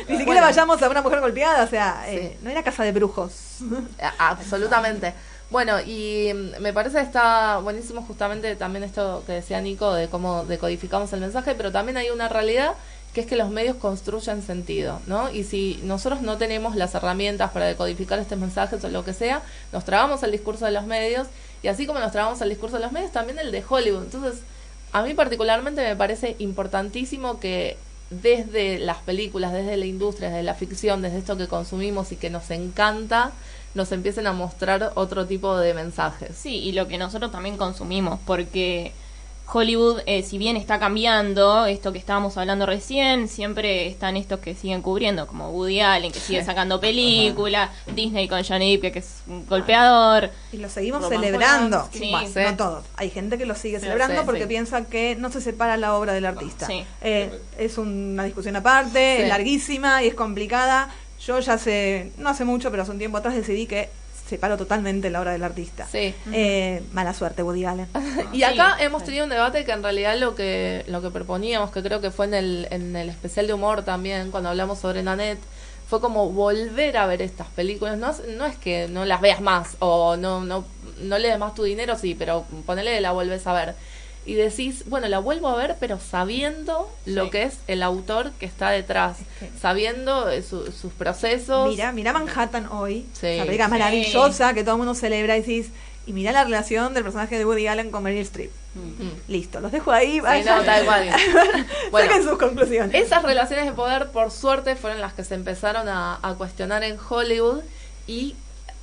ni 0.08 0.16
siquiera 0.16 0.40
vayamos 0.40 0.82
a 0.82 0.88
una 0.88 1.02
mujer 1.02 1.20
golpeada, 1.20 1.64
o 1.64 1.68
sea, 1.68 2.04
eh, 2.08 2.36
no 2.42 2.50
era 2.50 2.62
casa 2.62 2.84
de 2.84 2.92
brujos. 2.92 3.58
Absolutamente. 4.18 5.14
Bueno, 5.50 5.80
y 5.80 6.32
mm, 6.34 6.60
me 6.60 6.72
parece 6.72 6.98
que 6.98 7.04
está 7.04 7.58
buenísimo 7.58 8.02
justamente 8.02 8.56
también 8.56 8.84
esto 8.84 9.22
que 9.26 9.32
decía 9.32 9.60
Nico 9.60 9.92
de 9.94 10.08
cómo 10.08 10.44
decodificamos 10.44 11.12
el 11.12 11.20
mensaje, 11.20 11.54
pero 11.54 11.70
también 11.70 11.96
hay 11.96 12.10
una 12.10 12.28
realidad 12.28 12.74
que 13.16 13.22
es 13.22 13.26
que 13.26 13.36
los 13.36 13.48
medios 13.48 13.76
construyen 13.76 14.42
sentido, 14.42 15.00
¿no? 15.06 15.32
Y 15.32 15.42
si 15.42 15.80
nosotros 15.84 16.20
no 16.20 16.36
tenemos 16.36 16.76
las 16.76 16.94
herramientas 16.94 17.50
para 17.50 17.64
decodificar 17.64 18.18
estos 18.18 18.38
mensajes 18.38 18.84
o 18.84 18.90
lo 18.90 19.06
que 19.06 19.14
sea, 19.14 19.40
nos 19.72 19.86
trabamos 19.86 20.22
el 20.22 20.32
discurso 20.32 20.66
de 20.66 20.72
los 20.72 20.84
medios 20.84 21.26
y 21.62 21.68
así 21.68 21.86
como 21.86 21.98
nos 21.98 22.12
trabamos 22.12 22.42
el 22.42 22.50
discurso 22.50 22.76
de 22.76 22.82
los 22.82 22.92
medios, 22.92 23.12
también 23.12 23.38
el 23.38 23.52
de 23.52 23.64
Hollywood. 23.66 24.02
Entonces, 24.02 24.42
a 24.92 25.02
mí 25.02 25.14
particularmente 25.14 25.80
me 25.80 25.96
parece 25.96 26.36
importantísimo 26.40 27.40
que 27.40 27.78
desde 28.10 28.78
las 28.78 28.98
películas, 28.98 29.54
desde 29.54 29.78
la 29.78 29.86
industria, 29.86 30.28
desde 30.28 30.42
la 30.42 30.52
ficción, 30.52 31.00
desde 31.00 31.16
esto 31.16 31.38
que 31.38 31.48
consumimos 31.48 32.12
y 32.12 32.16
que 32.16 32.28
nos 32.28 32.50
encanta, 32.50 33.32
nos 33.74 33.92
empiecen 33.92 34.26
a 34.26 34.34
mostrar 34.34 34.92
otro 34.94 35.24
tipo 35.24 35.56
de 35.56 35.72
mensajes. 35.72 36.36
Sí, 36.36 36.58
y 36.58 36.72
lo 36.72 36.86
que 36.86 36.98
nosotros 36.98 37.32
también 37.32 37.56
consumimos, 37.56 38.20
porque 38.26 38.92
Hollywood, 39.48 40.00
eh, 40.06 40.22
si 40.22 40.38
bien 40.38 40.56
está 40.56 40.78
cambiando, 40.78 41.66
esto 41.66 41.92
que 41.92 41.98
estábamos 41.98 42.36
hablando 42.36 42.66
recién, 42.66 43.28
siempre 43.28 43.86
están 43.86 44.16
estos 44.16 44.40
que 44.40 44.54
siguen 44.54 44.82
cubriendo, 44.82 45.26
como 45.26 45.50
Woody 45.50 45.80
Allen, 45.80 46.10
que 46.10 46.18
sigue 46.18 46.44
sacando 46.44 46.80
películas, 46.80 47.70
Disney 47.94 48.26
con 48.28 48.42
Johnny 48.42 48.76
Depp, 48.76 48.92
que 48.92 48.98
es 48.98 49.22
un 49.28 49.46
golpeador. 49.46 50.30
Y 50.52 50.56
lo 50.56 50.68
seguimos 50.68 51.08
celebrando. 51.08 51.88
Sí. 51.92 52.12
no 52.12 52.56
todos. 52.56 52.84
Hay 52.96 53.10
gente 53.10 53.38
que 53.38 53.46
lo 53.46 53.54
sigue 53.54 53.78
celebrando 53.78 54.24
porque 54.24 54.46
piensa 54.46 54.84
que 54.84 55.14
no 55.16 55.30
se 55.30 55.40
separa 55.40 55.76
la 55.76 55.94
obra 55.94 56.12
del 56.12 56.26
artista. 56.26 56.66
Eh, 57.00 57.30
es 57.58 57.78
una 57.78 58.24
discusión 58.24 58.56
aparte, 58.56 59.22
es 59.22 59.28
larguísima 59.28 60.02
y 60.02 60.08
es 60.08 60.14
complicada. 60.14 60.90
Yo 61.24 61.38
ya 61.40 61.54
hace, 61.54 62.12
no 62.18 62.28
hace 62.28 62.44
mucho, 62.44 62.70
pero 62.70 62.82
hace 62.82 62.92
un 62.92 62.98
tiempo 62.98 63.18
atrás 63.18 63.34
decidí 63.34 63.66
que 63.66 63.88
separo 64.28 64.56
totalmente 64.56 65.10
la 65.10 65.20
obra 65.20 65.32
del 65.32 65.44
artista. 65.44 65.86
Sí. 65.90 66.14
Eh, 66.32 66.82
mala 66.92 67.14
suerte, 67.14 67.42
Woody 67.42 67.64
Allen. 67.64 67.88
y 68.32 68.42
acá 68.42 68.76
hemos 68.80 69.04
tenido 69.04 69.24
un 69.24 69.30
debate 69.30 69.64
que 69.64 69.72
en 69.72 69.82
realidad 69.82 70.16
lo 70.18 70.34
que 70.34 70.84
lo 70.88 71.00
que 71.00 71.10
proponíamos, 71.10 71.70
que 71.70 71.82
creo 71.82 72.00
que 72.00 72.10
fue 72.10 72.26
en 72.26 72.34
el, 72.34 72.68
en 72.70 72.96
el 72.96 73.08
especial 73.08 73.46
de 73.46 73.54
humor 73.54 73.84
también, 73.84 74.30
cuando 74.30 74.50
hablamos 74.50 74.78
sobre 74.78 75.02
Nanette, 75.02 75.40
fue 75.88 76.00
como 76.00 76.30
volver 76.30 76.96
a 76.96 77.06
ver 77.06 77.22
estas 77.22 77.46
películas. 77.48 77.96
No, 77.98 78.12
no 78.36 78.46
es 78.46 78.56
que 78.56 78.88
no 78.88 79.04
las 79.04 79.20
veas 79.20 79.40
más 79.40 79.76
o 79.78 80.16
no, 80.16 80.44
no, 80.44 80.64
no 81.00 81.18
le 81.18 81.28
des 81.28 81.38
más 81.38 81.54
tu 81.54 81.62
dinero, 81.62 81.96
sí, 81.96 82.16
pero 82.18 82.44
ponele 82.66 83.00
la 83.00 83.12
vuelves 83.12 83.46
a 83.46 83.52
ver 83.52 83.74
y 84.26 84.34
decís, 84.34 84.82
bueno, 84.86 85.08
la 85.08 85.20
vuelvo 85.20 85.48
a 85.48 85.56
ver, 85.56 85.76
pero 85.78 86.00
sabiendo 86.00 86.90
lo 87.06 87.30
que 87.30 87.44
es 87.44 87.58
el 87.68 87.82
autor 87.82 88.32
que 88.32 88.46
está 88.46 88.70
detrás, 88.70 89.18
sabiendo 89.60 90.28
eh, 90.28 90.42
sus 90.42 90.92
procesos. 90.98 91.68
Mira, 91.68 91.92
mira 91.92 92.12
Manhattan 92.12 92.66
hoy, 92.66 93.06
sí, 93.12 93.38
película 93.38 93.68
maravillosa 93.68 94.52
que 94.52 94.64
todo 94.64 94.74
el 94.74 94.78
mundo 94.78 94.94
celebra 94.94 95.36
y 95.36 95.40
decís, 95.40 95.70
y 96.06 96.12
mira 96.12 96.32
la 96.32 96.44
relación 96.44 96.92
del 96.92 97.04
personaje 97.04 97.38
de 97.38 97.44
Woody 97.44 97.68
Allen 97.68 97.90
con 97.90 98.02
Meryl 98.02 98.22
Streep. 98.22 98.50
Mm. 98.74 99.30
Listo, 99.30 99.60
los 99.60 99.72
dejo 99.72 99.90
ahí. 99.90 100.20
Vayan. 100.20 100.64
tal 100.64 100.84
cual. 100.84 101.08
bueno, 101.90 102.22
sus 102.22 102.38
conclusiones. 102.38 102.94
Esas 102.94 103.22
relaciones 103.22 103.64
de 103.64 103.72
poder, 103.72 104.08
por 104.10 104.30
suerte, 104.30 104.76
fueron 104.76 105.00
las 105.00 105.14
que 105.14 105.24
se 105.24 105.34
empezaron 105.34 105.88
a, 105.88 106.18
a 106.22 106.34
cuestionar 106.34 106.84
en 106.84 106.96
Hollywood 107.08 107.62
y 108.06 108.34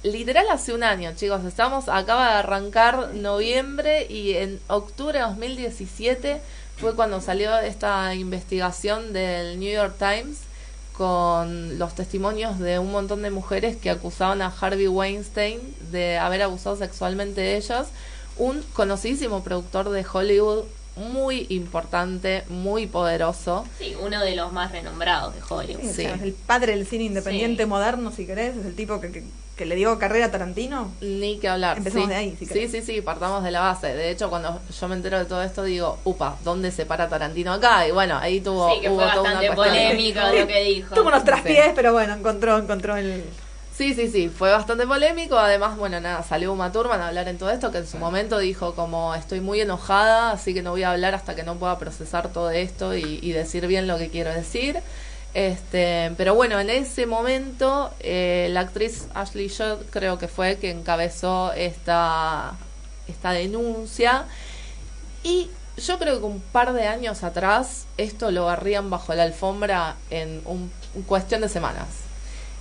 literal 0.03 0.45
hace 0.51 0.73
un 0.73 0.83
año, 0.83 1.13
chicos. 1.15 1.43
Estamos, 1.45 1.89
acaba 1.89 2.33
de 2.33 2.39
arrancar 2.39 3.13
noviembre 3.13 4.05
y 4.09 4.33
en 4.33 4.59
octubre 4.67 5.19
de 5.19 5.25
2017 5.25 6.41
fue 6.77 6.95
cuando 6.95 7.21
salió 7.21 7.57
esta 7.57 8.13
investigación 8.15 9.13
del 9.13 9.59
New 9.59 9.71
York 9.71 9.95
Times 9.97 10.39
con 10.93 11.79
los 11.79 11.95
testimonios 11.95 12.59
de 12.59 12.79
un 12.79 12.91
montón 12.91 13.23
de 13.23 13.31
mujeres 13.31 13.77
que 13.77 13.89
acusaban 13.89 14.41
a 14.41 14.53
Harvey 14.59 14.87
Weinstein 14.87 15.59
de 15.91 16.17
haber 16.17 16.43
abusado 16.43 16.75
sexualmente 16.75 17.41
de 17.41 17.57
ellas, 17.57 17.87
un 18.37 18.61
conocidísimo 18.73 19.43
productor 19.43 19.89
de 19.89 20.05
Hollywood 20.11 20.65
muy 20.95 21.47
importante, 21.49 22.43
muy 22.49 22.85
poderoso. 22.85 23.65
Sí, 23.79 23.95
uno 23.99 24.21
de 24.21 24.35
los 24.35 24.51
más 24.51 24.71
renombrados 24.71 25.33
de 25.33 25.41
Hollywood. 25.47 25.91
Sí, 25.91 26.03
el 26.03 26.33
padre 26.33 26.75
del 26.75 26.85
cine 26.85 27.05
independiente 27.05 27.65
moderno, 27.65 28.11
si 28.11 28.27
querés, 28.27 28.55
es 28.55 28.65
el 28.65 28.75
tipo 28.75 29.01
que, 29.01 29.11
que, 29.11 29.23
le 29.59 29.75
dio 29.75 29.97
carrera 29.99 30.27
a 30.27 30.31
Tarantino. 30.31 30.91
Ni 31.01 31.37
que 31.37 31.47
hablar. 31.47 31.77
Empezamos 31.77 32.09
de 32.09 32.15
ahí, 32.15 32.35
si 32.37 32.45
Sí, 32.45 32.67
sí, 32.67 32.81
sí, 32.81 33.01
partamos 33.01 33.43
de 33.43 33.51
la 33.51 33.61
base. 33.61 33.93
De 33.93 34.09
hecho, 34.09 34.29
cuando 34.29 34.59
yo 34.79 34.87
me 34.87 34.95
entero 34.95 35.19
de 35.19 35.25
todo 35.25 35.43
esto, 35.43 35.63
digo, 35.63 35.99
upa, 36.03 36.37
¿dónde 36.43 36.71
se 36.71 36.85
para 36.85 37.09
Tarantino 37.09 37.53
acá? 37.53 37.87
Y 37.87 37.91
bueno, 37.91 38.17
ahí 38.17 38.41
tuvo, 38.41 38.73
sí, 38.73 38.81
que 38.81 38.89
fue 38.89 39.05
bastante 39.05 39.51
polémico 39.51 40.19
lo 40.19 40.47
que 40.47 40.63
dijo. 40.63 40.95
Tuvo 40.95 41.07
unos 41.07 41.23
traspiés, 41.23 41.71
pero 41.75 41.93
bueno, 41.93 42.13
encontró, 42.13 42.57
encontró 42.57 42.95
el 42.97 43.23
Sí, 43.75 43.95
sí, 43.95 44.07
sí, 44.07 44.29
fue 44.29 44.51
bastante 44.51 44.85
polémico. 44.85 45.35
Además, 45.35 45.77
bueno, 45.77 45.99
nada, 45.99 46.21
salió 46.21 46.53
Uma 46.53 46.71
Thurman 46.71 47.01
a 47.01 47.07
hablar 47.07 47.27
en 47.27 47.39
todo 47.39 47.49
esto, 47.49 47.71
que 47.71 47.79
en 47.79 47.87
su 47.87 47.97
momento 47.97 48.37
dijo 48.37 48.75
como 48.75 49.15
estoy 49.15 49.41
muy 49.41 49.61
enojada, 49.61 50.31
así 50.31 50.53
que 50.53 50.61
no 50.61 50.71
voy 50.71 50.83
a 50.83 50.91
hablar 50.91 51.15
hasta 51.15 51.33
que 51.33 51.41
no 51.41 51.55
pueda 51.55 51.79
procesar 51.79 52.31
todo 52.31 52.51
esto 52.51 52.95
y, 52.95 53.31
decir 53.31 53.65
bien 53.65 53.87
lo 53.87 53.97
que 53.97 54.09
quiero 54.09 54.31
decir. 54.31 54.79
Este, 55.33 56.11
pero 56.15 56.35
bueno, 56.35 56.59
en 56.59 56.69
ese 56.69 57.07
momento 57.07 57.91
eh, 57.99 58.49
la 58.51 58.61
actriz 58.61 59.07
Ashley 59.15 59.49
Judd 59.49 59.85
creo 59.89 60.19
que 60.19 60.27
fue 60.27 60.57
que 60.57 60.69
encabezó 60.69 61.51
esta, 61.53 62.53
esta 63.07 63.31
denuncia. 63.31 64.25
Y 65.23 65.49
yo 65.77 65.97
creo 65.97 66.19
que 66.19 66.25
un 66.25 66.39
par 66.39 66.73
de 66.73 66.87
años 66.87 67.23
atrás 67.23 67.85
esto 67.97 68.29
lo 68.29 68.45
barrían 68.45 68.89
bajo 68.89 69.13
la 69.15 69.23
alfombra 69.23 69.95
en 70.11 70.41
un 70.45 70.71
cuestión 71.07 71.41
de 71.41 71.49
semanas. 71.49 71.87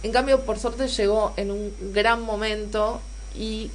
En 0.02 0.10
cambio, 0.10 0.40
por 0.40 0.58
suerte 0.58 0.88
llegó 0.88 1.32
en 1.36 1.50
un 1.50 1.74
gran 1.92 2.22
momento 2.22 3.00
y 3.36 3.70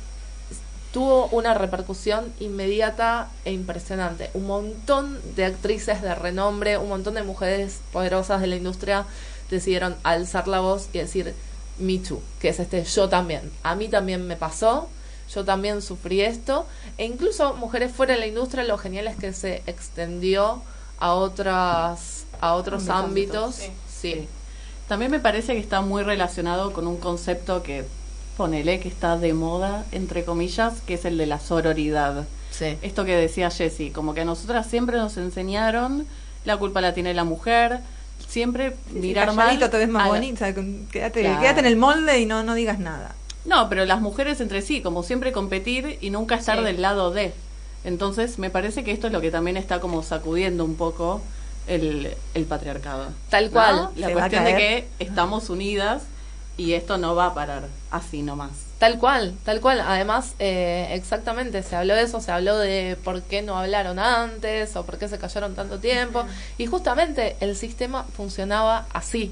tuvo 0.98 1.28
una 1.28 1.54
repercusión 1.54 2.34
inmediata 2.40 3.30
e 3.46 3.52
impresionante. 3.52 4.32
Un 4.34 4.48
montón 4.48 5.20
de 5.36 5.46
actrices 5.46 6.02
de 6.02 6.16
renombre, 6.16 6.80
un 6.80 6.90
montón 6.90 7.14
de 7.14 7.22
mujeres 7.22 7.82
poderosas 7.94 8.42
de 8.42 8.48
la 8.48 8.56
industria 8.56 9.06
decidieron 9.52 9.96
alzar 10.02 10.48
la 10.48 10.60
voz 10.60 10.90
y 10.94 10.98
decir 10.98 11.36
Me 11.78 12.00
Too, 12.00 12.20
que 12.40 12.50
es 12.50 12.60
este 12.60 12.84
yo 12.84 13.10
también. 13.10 13.52
A 13.62 13.76
mí 13.76 13.90
también 13.90 14.26
me 14.26 14.38
pasó, 14.38 14.90
yo 15.32 15.46
también 15.46 15.84
sufrí 15.84 16.22
esto, 16.22 16.66
e 16.98 17.06
incluso 17.06 17.54
mujeres 17.54 17.92
fuera 17.92 18.16
de 18.16 18.20
la 18.20 18.26
industria, 18.26 18.64
lo 18.64 18.80
genial 18.80 19.06
es 19.06 19.18
que 19.18 19.34
se 19.34 19.62
extendió 19.68 20.64
a 20.98 21.14
otras 21.14 22.26
a 22.42 22.56
otros 22.56 22.90
ámbitos. 22.90 23.62
sí. 23.88 24.28
También 24.88 25.12
me 25.12 25.20
parece 25.20 25.54
que 25.54 25.60
está 25.60 25.82
muy 25.82 26.02
relacionado 26.02 26.74
con 26.74 26.88
un 26.88 26.98
concepto 26.98 27.62
que, 27.62 27.86
ponele, 28.38 28.80
que 28.80 28.88
está 28.88 29.18
de 29.18 29.34
moda, 29.34 29.84
entre 29.92 30.24
comillas, 30.24 30.82
que 30.86 30.94
es 30.94 31.06
el 31.06 31.18
de 31.18 31.26
la 31.26 31.40
sororidad. 31.40 32.26
Sí. 32.52 32.78
Esto 32.82 33.04
que 33.04 33.16
decía 33.16 33.50
Jessie, 33.50 33.92
como 33.92 34.14
que 34.14 34.22
a 34.22 34.26
nosotras 34.26 34.68
siempre 34.68 34.98
nos 34.98 35.18
enseñaron, 35.18 36.06
la 36.46 36.58
culpa 36.58 36.80
la 36.80 36.94
tiene 36.94 37.14
la 37.14 37.24
mujer, 37.24 37.80
siempre 38.28 38.76
mirar 38.92 39.34
mal. 39.34 39.60
te 39.60 39.78
ves 39.78 39.90
más 39.90 40.08
bonita, 40.08 40.54
quédate, 40.54 41.24
quédate 41.24 41.60
en 41.60 41.66
el 41.66 41.76
molde 41.76 42.20
y 42.20 42.26
no, 42.26 42.44
no 42.44 42.54
digas 42.54 42.80
nada. 42.80 43.16
No, 43.46 43.70
pero 43.70 43.86
las 43.86 44.02
mujeres 44.02 44.40
entre 44.42 44.62
sí, 44.62 44.82
como 44.82 45.04
siempre 45.04 45.32
competir 45.32 45.98
y 46.02 46.10
nunca 46.10 46.36
estar 46.36 46.62
del 46.62 46.82
lado 46.82 47.12
de. 47.12 47.34
Entonces, 47.84 48.38
me 48.40 48.50
parece 48.50 48.84
que 48.84 48.92
esto 48.92 49.08
es 49.08 49.14
lo 49.14 49.22
que 49.22 49.32
también 49.32 49.56
está 49.56 49.80
como 49.80 50.04
sacudiendo 50.04 50.66
un 50.66 50.76
poco 50.76 51.22
el, 51.68 52.14
el 52.34 52.46
patriarcado. 52.46 53.08
Tal 53.30 53.50
cual. 53.50 53.90
La 53.96 54.12
cuestión 54.12 54.44
de 54.44 54.56
que 54.56 54.88
estamos 55.00 55.50
unidas 55.50 56.04
y 56.58 56.74
esto 56.74 56.98
no 56.98 57.16
va 57.16 57.28
a 57.28 57.34
parar 57.34 57.64
así 57.92 58.24
nomás. 58.24 58.52
Tal 58.80 59.00
cual, 59.00 59.34
tal 59.44 59.62
cual. 59.62 59.82
Además, 59.82 60.34
eh, 60.40 60.90
exactamente, 60.92 61.64
se 61.64 61.76
habló 61.76 61.96
de 61.96 62.04
eso, 62.04 62.20
se 62.20 62.32
habló 62.32 62.58
de 62.58 62.98
por 63.04 63.22
qué 63.24 63.42
no 63.42 63.58
hablaron 63.58 64.00
antes 64.00 64.76
o 64.76 64.86
por 64.86 64.98
qué 64.98 65.08
se 65.08 65.18
callaron 65.18 65.56
tanto 65.56 65.80
tiempo. 65.80 66.26
Y 66.58 66.68
justamente 66.68 67.36
el 67.40 67.56
sistema 67.56 68.04
funcionaba 68.04 68.86
así. 68.94 69.32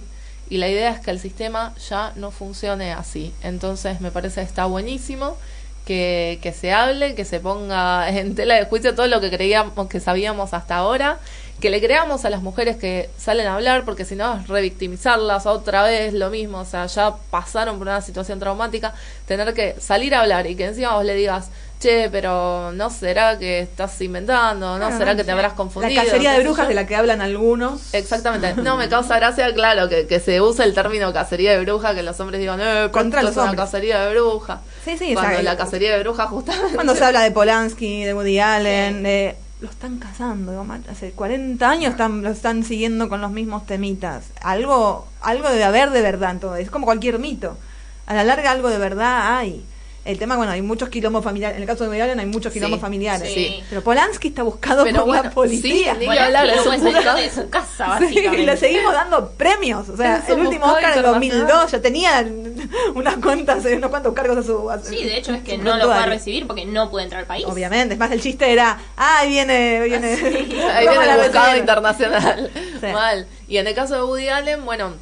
Y 0.49 0.57
la 0.57 0.67
idea 0.69 0.91
es 0.91 0.99
que 0.99 1.11
el 1.11 1.19
sistema 1.19 1.73
ya 1.89 2.13
no 2.15 2.31
funcione 2.31 2.93
así. 2.93 3.33
Entonces 3.41 4.01
me 4.01 4.11
parece 4.11 4.41
que 4.41 4.47
está 4.47 4.65
buenísimo 4.65 5.37
que, 5.85 6.39
que 6.41 6.51
se 6.51 6.73
hable, 6.73 7.13
que 7.15 7.25
se 7.25 7.39
ponga 7.39 8.09
en 8.09 8.35
tela 8.35 8.55
de 8.55 8.65
juicio 8.65 8.95
todo 8.95 9.07
lo 9.07 9.21
que 9.21 9.29
creíamos 9.29 9.87
que 9.87 9.99
sabíamos 9.99 10.53
hasta 10.53 10.77
ahora 10.77 11.19
que 11.59 11.69
le 11.69 11.81
creamos 11.81 12.25
a 12.25 12.29
las 12.29 12.41
mujeres 12.41 12.75
que 12.75 13.09
salen 13.17 13.47
a 13.47 13.55
hablar, 13.55 13.85
porque 13.85 14.03
si 14.03 14.15
no 14.15 14.35
es 14.35 14.47
revictimizarlas 14.47 15.45
otra 15.45 15.83
vez, 15.83 16.13
lo 16.13 16.29
mismo, 16.29 16.59
o 16.59 16.65
sea, 16.65 16.85
ya 16.87 17.15
pasaron 17.31 17.77
por 17.77 17.87
una 17.87 18.01
situación 18.01 18.39
traumática, 18.39 18.93
tener 19.25 19.53
que 19.53 19.75
salir 19.79 20.15
a 20.15 20.21
hablar 20.21 20.47
y 20.47 20.55
que 20.55 20.65
encima 20.65 20.95
vos 20.95 21.05
le 21.05 21.15
digas, 21.15 21.49
che, 21.79 22.09
pero 22.09 22.71
no 22.73 22.89
será 22.89 23.39
que 23.39 23.59
estás 23.59 23.99
inventando, 24.01 24.77
no 24.77 24.97
será 24.97 25.15
que 25.15 25.23
te 25.23 25.31
habrás 25.31 25.53
confundido. 25.53 25.95
La 25.95 26.03
cacería 26.03 26.33
de 26.33 26.43
brujas 26.43 26.67
de 26.67 26.73
la 26.73 26.85
que 26.85 26.95
hablan 26.95 27.21
algunos. 27.21 27.93
Exactamente. 27.93 28.55
No, 28.65 28.77
me 28.77 28.89
causa 28.89 29.17
gracia, 29.17 29.53
claro, 29.53 29.89
que, 29.89 30.07
que 30.07 30.19
se 30.19 30.41
use 30.41 30.63
el 30.63 30.73
término 30.73 31.13
cacería 31.13 31.51
de 31.51 31.63
brujas, 31.63 31.93
que 31.93 32.01
los 32.01 32.19
hombres 32.19 32.39
digan, 32.39 32.59
eh, 32.61 32.89
contra 32.91 33.21
los 33.21 33.37
una 33.37 33.55
cacería 33.55 33.99
de 33.99 34.15
brujas. 34.15 34.59
Sí, 34.83 34.97
sí, 34.97 35.13
Cuando 35.13 35.41
la 35.43 35.55
cacería 35.55 35.95
de 35.95 35.99
brujas 35.99 36.29
justamente... 36.29 36.73
Cuando 36.73 36.95
se 36.95 37.03
habla 37.03 37.21
de 37.21 37.31
Polanski, 37.31 38.03
de 38.03 38.13
Woody 38.13 38.39
Allen, 38.39 39.03
de 39.03 39.35
lo 39.65 39.71
están 39.71 39.97
cazando, 39.97 40.65
hace 40.89 41.11
40 41.11 41.69
años 41.69 41.91
están, 41.91 42.21
lo 42.21 42.29
están 42.29 42.63
siguiendo 42.63 43.09
con 43.09 43.19
los 43.19 43.31
mismos 43.31 43.65
temitas. 43.65 44.25
Algo, 44.41 45.07
algo 45.21 45.49
debe 45.49 45.63
haber 45.63 45.89
de 45.89 46.01
verdad 46.01 46.31
en 46.31 46.39
todo, 46.39 46.55
es 46.55 46.69
como 46.69 46.85
cualquier 46.85 47.19
mito. 47.19 47.57
A 48.05 48.13
la 48.13 48.23
larga 48.23 48.51
algo 48.51 48.69
de 48.69 48.77
verdad 48.77 49.37
hay. 49.37 49.65
El 50.05 50.19
tema, 50.19 50.35
bueno, 50.35 50.51
hay 50.51 50.61
muchos 50.61 50.89
quilombos 50.89 51.23
familiares. 51.23 51.57
En 51.57 51.63
el 51.63 51.67
caso 51.67 51.83
de 51.83 51.89
Woody 51.89 52.19
hay 52.19 52.25
muchos 52.27 52.53
quilombos 52.53 52.79
familiares. 52.79 53.27
Sí. 53.33 53.63
Pero 53.67 53.83
Polanski 53.83 54.27
está 54.27 54.43
buscado 54.43 54.85
por 54.85 55.07
la 55.07 55.31
policía. 55.31 55.97
Sí, 55.99 56.05
hablar 56.05 56.45
de 56.45 57.31
su, 57.31 57.49
casa, 57.49 57.87
básicamente. 57.99 58.43
y 58.43 58.45
le 58.45 58.55
seguimos 58.55 58.93
dando 58.93 59.31
premios. 59.31 59.89
O 59.89 59.97
sea, 59.97 60.23
el 60.27 60.39
último 60.41 60.65
Oscar 60.65 60.93
del 60.93 61.03
2002 61.05 61.71
ya 61.71 61.81
tenía 61.81 62.23
unas 62.95 63.17
cuantas, 63.17 63.65
unos 63.65 63.89
cuantos 63.89 64.13
cargos 64.13 64.37
a 64.37 64.43
su. 64.43 64.71
sí, 64.83 65.03
de 65.03 65.17
hecho 65.17 65.33
es 65.33 65.43
que 65.43 65.57
no 65.57 65.77
lo 65.77 65.85
puede 65.85 66.05
recibir 66.05 66.47
porque 66.47 66.65
no 66.65 66.89
puede 66.89 67.05
entrar 67.05 67.21
al 67.21 67.27
país. 67.27 67.45
Obviamente. 67.47 67.93
Es 67.93 67.99
más, 67.99 68.11
el 68.11 68.21
chiste 68.21 68.51
era, 68.51 68.79
ah, 68.97 69.19
ahí 69.19 69.29
viene. 69.29 69.81
viene 69.83 70.07
ahí 70.73 70.87
viene 70.87 71.11
el 71.11 71.21
buscado 71.21 71.57
internacional. 71.57 72.51
Mal. 72.81 73.27
Y 73.47 73.57
en 73.57 73.67
el 73.67 73.75
caso 73.75 73.95
de 73.95 74.03
Woody 74.03 74.29
Allen, 74.29 74.65
bueno, 74.65 74.93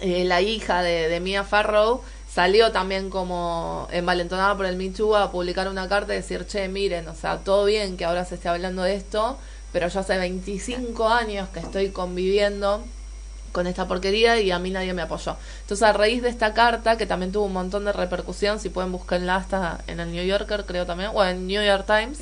eh, 0.00 0.24
la 0.24 0.40
hija 0.40 0.82
de, 0.82 1.08
de 1.08 1.20
Mia 1.20 1.44
Farrow 1.44 2.02
salió 2.32 2.70
también 2.70 3.08
como 3.08 3.88
envalentonada 3.90 4.54
por 4.56 4.66
el 4.66 4.76
Michu 4.76 5.16
a 5.16 5.30
publicar 5.30 5.68
una 5.68 5.88
carta 5.88 6.12
y 6.12 6.16
decir, 6.16 6.46
che, 6.46 6.68
miren, 6.68 7.08
o 7.08 7.14
sea, 7.14 7.38
todo 7.38 7.64
bien 7.64 7.96
que 7.96 8.04
ahora 8.04 8.26
se 8.26 8.34
esté 8.34 8.50
hablando 8.50 8.82
de 8.82 8.94
esto, 8.94 9.38
pero 9.72 9.88
yo 9.88 10.00
hace 10.00 10.18
25 10.18 11.08
años 11.08 11.48
que 11.48 11.60
estoy 11.60 11.88
conviviendo 11.88 12.84
con 13.56 13.66
esta 13.66 13.88
porquería 13.88 14.38
y 14.38 14.50
a 14.50 14.58
mí 14.58 14.70
nadie 14.70 14.92
me 14.92 15.00
apoyó. 15.00 15.34
Entonces, 15.62 15.82
a 15.82 15.94
raíz 15.94 16.20
de 16.20 16.28
esta 16.28 16.52
carta, 16.52 16.98
que 16.98 17.06
también 17.06 17.32
tuvo 17.32 17.46
un 17.46 17.54
montón 17.54 17.86
de 17.86 17.92
repercusión, 17.92 18.60
si 18.60 18.68
pueden 18.68 18.92
buscarla 18.92 19.36
hasta 19.36 19.80
en 19.86 19.98
el 19.98 20.12
New 20.12 20.26
Yorker, 20.26 20.66
creo 20.66 20.84
también, 20.84 21.10
o 21.14 21.24
en 21.24 21.46
New 21.46 21.64
York 21.64 21.86
Times, 21.86 22.18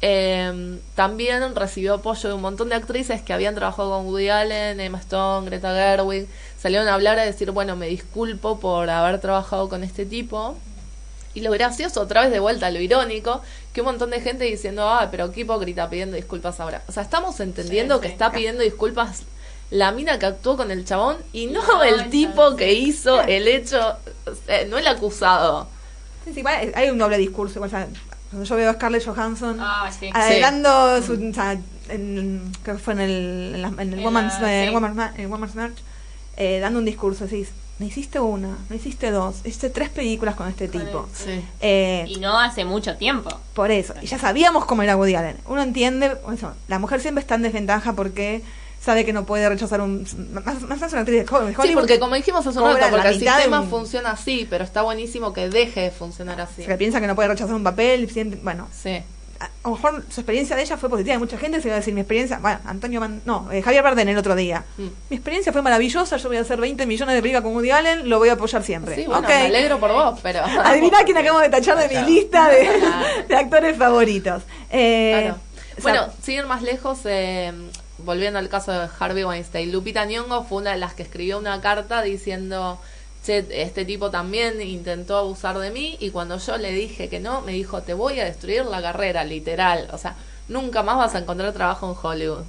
eh, 0.00 0.78
también 0.94 1.54
recibió 1.54 1.92
apoyo 1.92 2.26
de 2.30 2.34
un 2.34 2.40
montón 2.40 2.70
de 2.70 2.76
actrices 2.76 3.20
que 3.20 3.34
habían 3.34 3.54
trabajado 3.54 3.90
con 3.90 4.06
Woody 4.06 4.30
Allen, 4.30 4.80
Emma 4.80 4.98
Stone, 4.98 5.44
Greta 5.44 5.74
Gerwig. 5.74 6.26
Salieron 6.58 6.88
a 6.88 6.94
hablar 6.94 7.18
a 7.18 7.26
decir, 7.26 7.50
bueno, 7.50 7.76
me 7.76 7.88
disculpo 7.88 8.58
por 8.58 8.88
haber 8.88 9.20
trabajado 9.20 9.68
con 9.68 9.84
este 9.84 10.06
tipo. 10.06 10.56
Y 11.34 11.42
lo 11.42 11.50
gracioso, 11.50 12.00
otra 12.00 12.22
vez 12.22 12.30
de 12.30 12.40
vuelta, 12.40 12.70
lo 12.70 12.80
irónico, 12.80 13.42
que 13.74 13.82
un 13.82 13.88
montón 13.88 14.08
de 14.08 14.22
gente 14.22 14.44
diciendo, 14.44 14.88
ah, 14.88 15.08
pero 15.10 15.32
qué 15.32 15.42
hipócrita 15.42 15.90
pidiendo 15.90 16.16
disculpas 16.16 16.60
ahora. 16.60 16.82
O 16.88 16.92
sea, 16.92 17.02
estamos 17.02 17.40
entendiendo 17.40 18.00
que 18.00 18.08
está 18.08 18.32
pidiendo 18.32 18.62
disculpas 18.62 19.24
la 19.72 19.90
mina 19.90 20.18
que 20.18 20.26
actuó 20.26 20.56
con 20.56 20.70
el 20.70 20.84
chabón 20.84 21.16
y 21.32 21.46
no, 21.46 21.82
el 21.82 22.10
tipo 22.10 22.56
que 22.56 22.74
hizo 22.74 23.22
el 23.22 23.48
hecho, 23.48 23.96
no 24.68 24.76
el 24.76 24.86
acusado. 24.86 25.66
Sí, 26.24 26.34
sí, 26.34 26.44
hay 26.46 26.90
un 26.90 26.98
doble 26.98 27.16
discurso. 27.16 27.60
O 27.60 27.68
sea, 27.68 27.88
cuando 28.30 28.46
yo 28.46 28.56
veo 28.56 28.70
a 28.70 28.74
Scarlett 28.74 29.04
Johansson 29.04 29.56
ah, 29.60 29.90
adelando 30.12 31.02
su, 31.02 31.14
o 31.14 31.32
sea, 31.32 31.58
en, 31.88 32.52
creo 32.62 32.76
que 32.76 32.82
fue 32.82 32.92
en 32.92 33.00
el, 33.00 33.72
en, 33.78 33.92
el 33.94 34.00
Woman's, 34.00 34.40
March, 35.54 35.78
eh, 36.36 36.58
dando 36.60 36.78
un 36.78 36.84
discurso, 36.84 37.24
así, 37.24 37.46
me 37.78 37.86
hiciste 37.86 38.20
una, 38.20 38.58
me 38.68 38.76
hiciste 38.76 39.10
dos, 39.10 39.40
hiciste 39.42 39.70
tres 39.70 39.88
películas 39.88 40.34
con 40.34 40.48
este 40.48 40.68
tipo. 40.68 41.08
Eh, 41.60 42.04
y 42.08 42.16
no 42.20 42.38
hace 42.38 42.66
mucho 42.66 42.96
tiempo. 42.98 43.30
Por 43.54 43.70
eso, 43.70 43.94
y 44.02 44.06
ya 44.06 44.18
sabíamos 44.18 44.66
cómo 44.66 44.82
era 44.82 44.98
Woody 44.98 45.14
Allen. 45.14 45.38
Uno 45.46 45.62
entiende, 45.62 46.18
eso, 46.32 46.52
la 46.68 46.78
mujer 46.78 47.00
siempre 47.00 47.22
está 47.22 47.36
en 47.36 47.42
desventaja 47.42 47.94
porque 47.94 48.42
sabe 48.82 49.04
que 49.04 49.12
no 49.12 49.24
puede 49.24 49.48
rechazar 49.48 49.80
un 49.80 50.04
más, 50.32 50.60
más 50.62 50.92
una 50.92 51.00
actriz 51.00 51.24
de 51.24 51.34
Hollywood. 51.36 51.64
Sí, 51.64 51.72
porque 51.74 52.00
como 52.00 52.14
dijimos 52.16 52.46
hace 52.46 52.58
un 52.58 52.74
rato, 52.74 52.86
porque 52.90 53.08
el 53.08 53.14
sistema 53.18 53.62
funciona 53.62 54.10
así, 54.12 54.46
pero 54.48 54.64
está 54.64 54.82
buenísimo 54.82 55.32
que 55.32 55.48
deje 55.48 55.82
de 55.82 55.90
funcionar 55.90 56.40
así. 56.40 56.64
que 56.64 56.76
piensa 56.76 57.00
que 57.00 57.06
no 57.06 57.14
puede 57.14 57.28
rechazar 57.28 57.54
un 57.54 57.64
papel, 57.64 58.10
bueno. 58.42 58.68
Sí. 58.72 59.02
A, 59.40 59.50
lo 59.64 59.72
mejor 59.72 60.04
su 60.08 60.20
experiencia 60.20 60.54
de 60.54 60.62
ella 60.62 60.76
fue 60.76 60.88
positiva. 60.88 61.14
Hay 61.14 61.18
mucha 61.18 61.36
gente 61.36 61.60
se 61.60 61.68
va 61.68 61.74
a 61.74 61.78
decir 61.78 61.92
mi 61.94 62.00
experiencia. 62.00 62.38
Bueno, 62.38 62.60
Antonio 62.64 63.00
no, 63.24 63.50
eh, 63.50 63.60
Javier 63.60 63.82
Bardem 63.82 64.08
el 64.08 64.16
otro 64.16 64.36
día. 64.36 64.64
Mm. 64.76 64.86
Mi 65.10 65.16
experiencia 65.16 65.52
fue 65.52 65.62
maravillosa. 65.62 66.16
Yo 66.16 66.28
voy 66.28 66.36
a 66.36 66.42
hacer 66.42 66.60
20 66.60 66.86
millones 66.86 67.14
de 67.16 67.20
películas 67.20 67.42
con 67.42 67.54
Woody 67.54 67.72
Allen. 67.72 68.08
Lo 68.08 68.18
voy 68.18 68.28
a 68.28 68.34
apoyar 68.34 68.62
siempre. 68.62 68.94
Sí, 68.94 69.04
bueno, 69.04 69.26
me 69.26 69.46
alegro 69.46 69.80
por 69.80 69.92
vos, 69.92 70.20
pero. 70.22 70.44
Adivina 70.64 70.98
quién 71.04 71.18
acabo 71.18 71.40
de 71.40 71.48
tachar 71.48 71.76
de 71.76 71.88
mi 71.88 72.12
lista 72.12 72.48
de, 73.28 73.36
actores 73.36 73.76
favoritos. 73.76 74.44
Eh, 74.70 75.32
Bueno, 75.82 76.06
siguen 76.22 76.46
más 76.46 76.62
lejos. 76.62 77.00
Eh, 77.04 77.52
volviendo 78.04 78.38
al 78.38 78.48
caso 78.48 78.72
de 78.72 78.88
Harvey 78.98 79.24
Weinstein, 79.24 79.72
Lupita 79.72 80.04
Nyong'o 80.04 80.44
fue 80.44 80.58
una 80.58 80.72
de 80.72 80.78
las 80.78 80.94
que 80.94 81.02
escribió 81.02 81.38
una 81.38 81.60
carta 81.60 82.02
diciendo, 82.02 82.78
che, 83.24 83.46
este 83.50 83.84
tipo 83.84 84.10
también 84.10 84.60
intentó 84.60 85.16
abusar 85.16 85.58
de 85.58 85.70
mí 85.70 85.96
y 86.00 86.10
cuando 86.10 86.38
yo 86.38 86.56
le 86.58 86.72
dije 86.72 87.08
que 87.08 87.20
no, 87.20 87.40
me 87.42 87.52
dijo, 87.52 87.82
te 87.82 87.94
voy 87.94 88.20
a 88.20 88.24
destruir 88.24 88.64
la 88.64 88.82
carrera, 88.82 89.24
literal. 89.24 89.88
O 89.92 89.98
sea, 89.98 90.16
nunca 90.48 90.82
más 90.82 90.96
vas 90.96 91.14
a 91.14 91.18
encontrar 91.18 91.52
trabajo 91.52 91.88
en 91.90 91.96
Hollywood. 92.00 92.44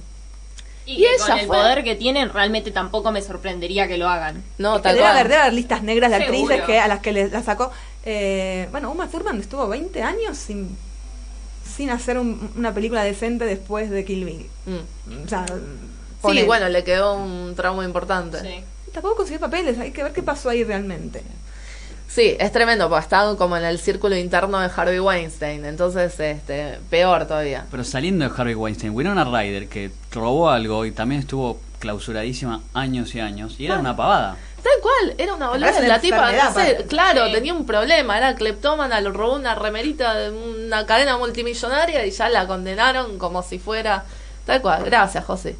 Y, 0.86 1.06
con 1.18 1.38
el 1.38 1.46
poder 1.46 1.82
que 1.82 1.94
tienen, 1.94 2.28
realmente 2.28 2.70
tampoco 2.70 3.10
me 3.10 3.22
sorprendería 3.22 3.88
que 3.88 3.96
lo 3.96 4.08
hagan. 4.08 4.44
No, 4.58 4.82
tal 4.82 4.94
debe 4.94 5.06
haber, 5.06 5.28
debe 5.28 5.40
haber 5.40 5.54
listas 5.54 5.82
negras 5.82 6.10
de 6.10 6.16
actrices 6.16 6.62
que 6.62 6.78
a 6.78 6.88
las 6.88 7.00
que 7.00 7.12
les 7.12 7.32
la 7.32 7.42
sacó. 7.42 7.72
Eh, 8.04 8.68
bueno, 8.70 8.90
Uma 8.90 9.08
Thurman 9.08 9.40
estuvo 9.40 9.66
20 9.66 10.02
años 10.02 10.36
sin 10.36 10.76
sin 11.74 11.90
hacer 11.90 12.18
una 12.18 12.72
película 12.72 13.02
decente 13.02 13.44
después 13.44 13.90
de 13.90 14.04
Kill 14.04 14.24
Bill. 14.24 14.46
Mm. 14.66 16.30
sí, 16.30 16.42
bueno, 16.44 16.68
le 16.68 16.84
quedó 16.84 17.14
un 17.16 17.54
trauma 17.56 17.84
importante. 17.84 18.40
Sí. 18.40 18.64
Tampoco 18.92 19.16
consiguió 19.16 19.40
papeles, 19.40 19.78
hay 19.78 19.90
que 19.90 20.02
ver 20.02 20.12
qué 20.12 20.22
pasó 20.22 20.50
ahí 20.50 20.62
realmente. 20.62 21.22
Sí, 22.06 22.36
es 22.38 22.52
tremendo, 22.52 22.88
porque 22.88 23.00
ha 23.00 23.02
estado 23.02 23.36
como 23.36 23.56
en 23.56 23.64
el 23.64 23.80
círculo 23.80 24.16
interno 24.16 24.60
de 24.60 24.70
Harvey 24.74 25.00
Weinstein, 25.00 25.64
entonces 25.64 26.20
este 26.20 26.78
peor 26.88 27.26
todavía. 27.26 27.66
Pero 27.72 27.82
saliendo 27.82 28.28
de 28.28 28.32
Harvey 28.36 28.54
Weinstein, 28.54 28.94
Winona 28.94 29.24
Ryder, 29.24 29.66
que 29.66 29.90
robó 30.12 30.48
algo 30.48 30.86
y 30.86 30.92
también 30.92 31.22
estuvo 31.22 31.58
clausuradísima 31.84 32.62
años 32.72 33.14
y 33.14 33.20
años, 33.20 33.56
y 33.58 33.66
era 33.66 33.76
ah. 33.76 33.80
una 33.80 33.94
pavada. 33.94 34.36
Tal 34.62 34.72
cual, 34.80 35.14
era 35.18 35.34
una 35.34 35.50
boluda 35.50 35.80
la 35.82 36.00
tipa. 36.00 36.32
claro, 36.88 37.30
tenía 37.30 37.52
un 37.52 37.66
problema, 37.66 38.16
era 38.16 38.34
cleptómana, 38.34 39.02
lo 39.02 39.12
robó 39.12 39.34
una 39.34 39.54
remerita 39.54 40.14
de 40.14 40.30
una 40.30 40.86
cadena 40.86 41.18
multimillonaria 41.18 42.06
y 42.06 42.10
ya 42.10 42.30
la 42.30 42.46
condenaron 42.46 43.18
como 43.18 43.42
si 43.42 43.58
fuera. 43.58 44.04
Tal 44.46 44.62
cual, 44.62 44.84
gracias, 44.84 45.24
José. 45.24 45.56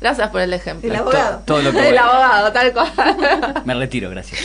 Gracias 0.00 0.30
por 0.30 0.40
el 0.40 0.52
ejemplo. 0.52 0.90
El 0.90 0.96
abogado. 0.96 1.42
Todo, 1.44 1.62
lo 1.62 1.72
que 1.72 1.88
el 1.90 1.98
abogado, 1.98 2.52
tal 2.52 2.72
cual. 2.72 3.62
Me 3.64 3.74
retiro, 3.74 4.10
gracias. 4.10 4.40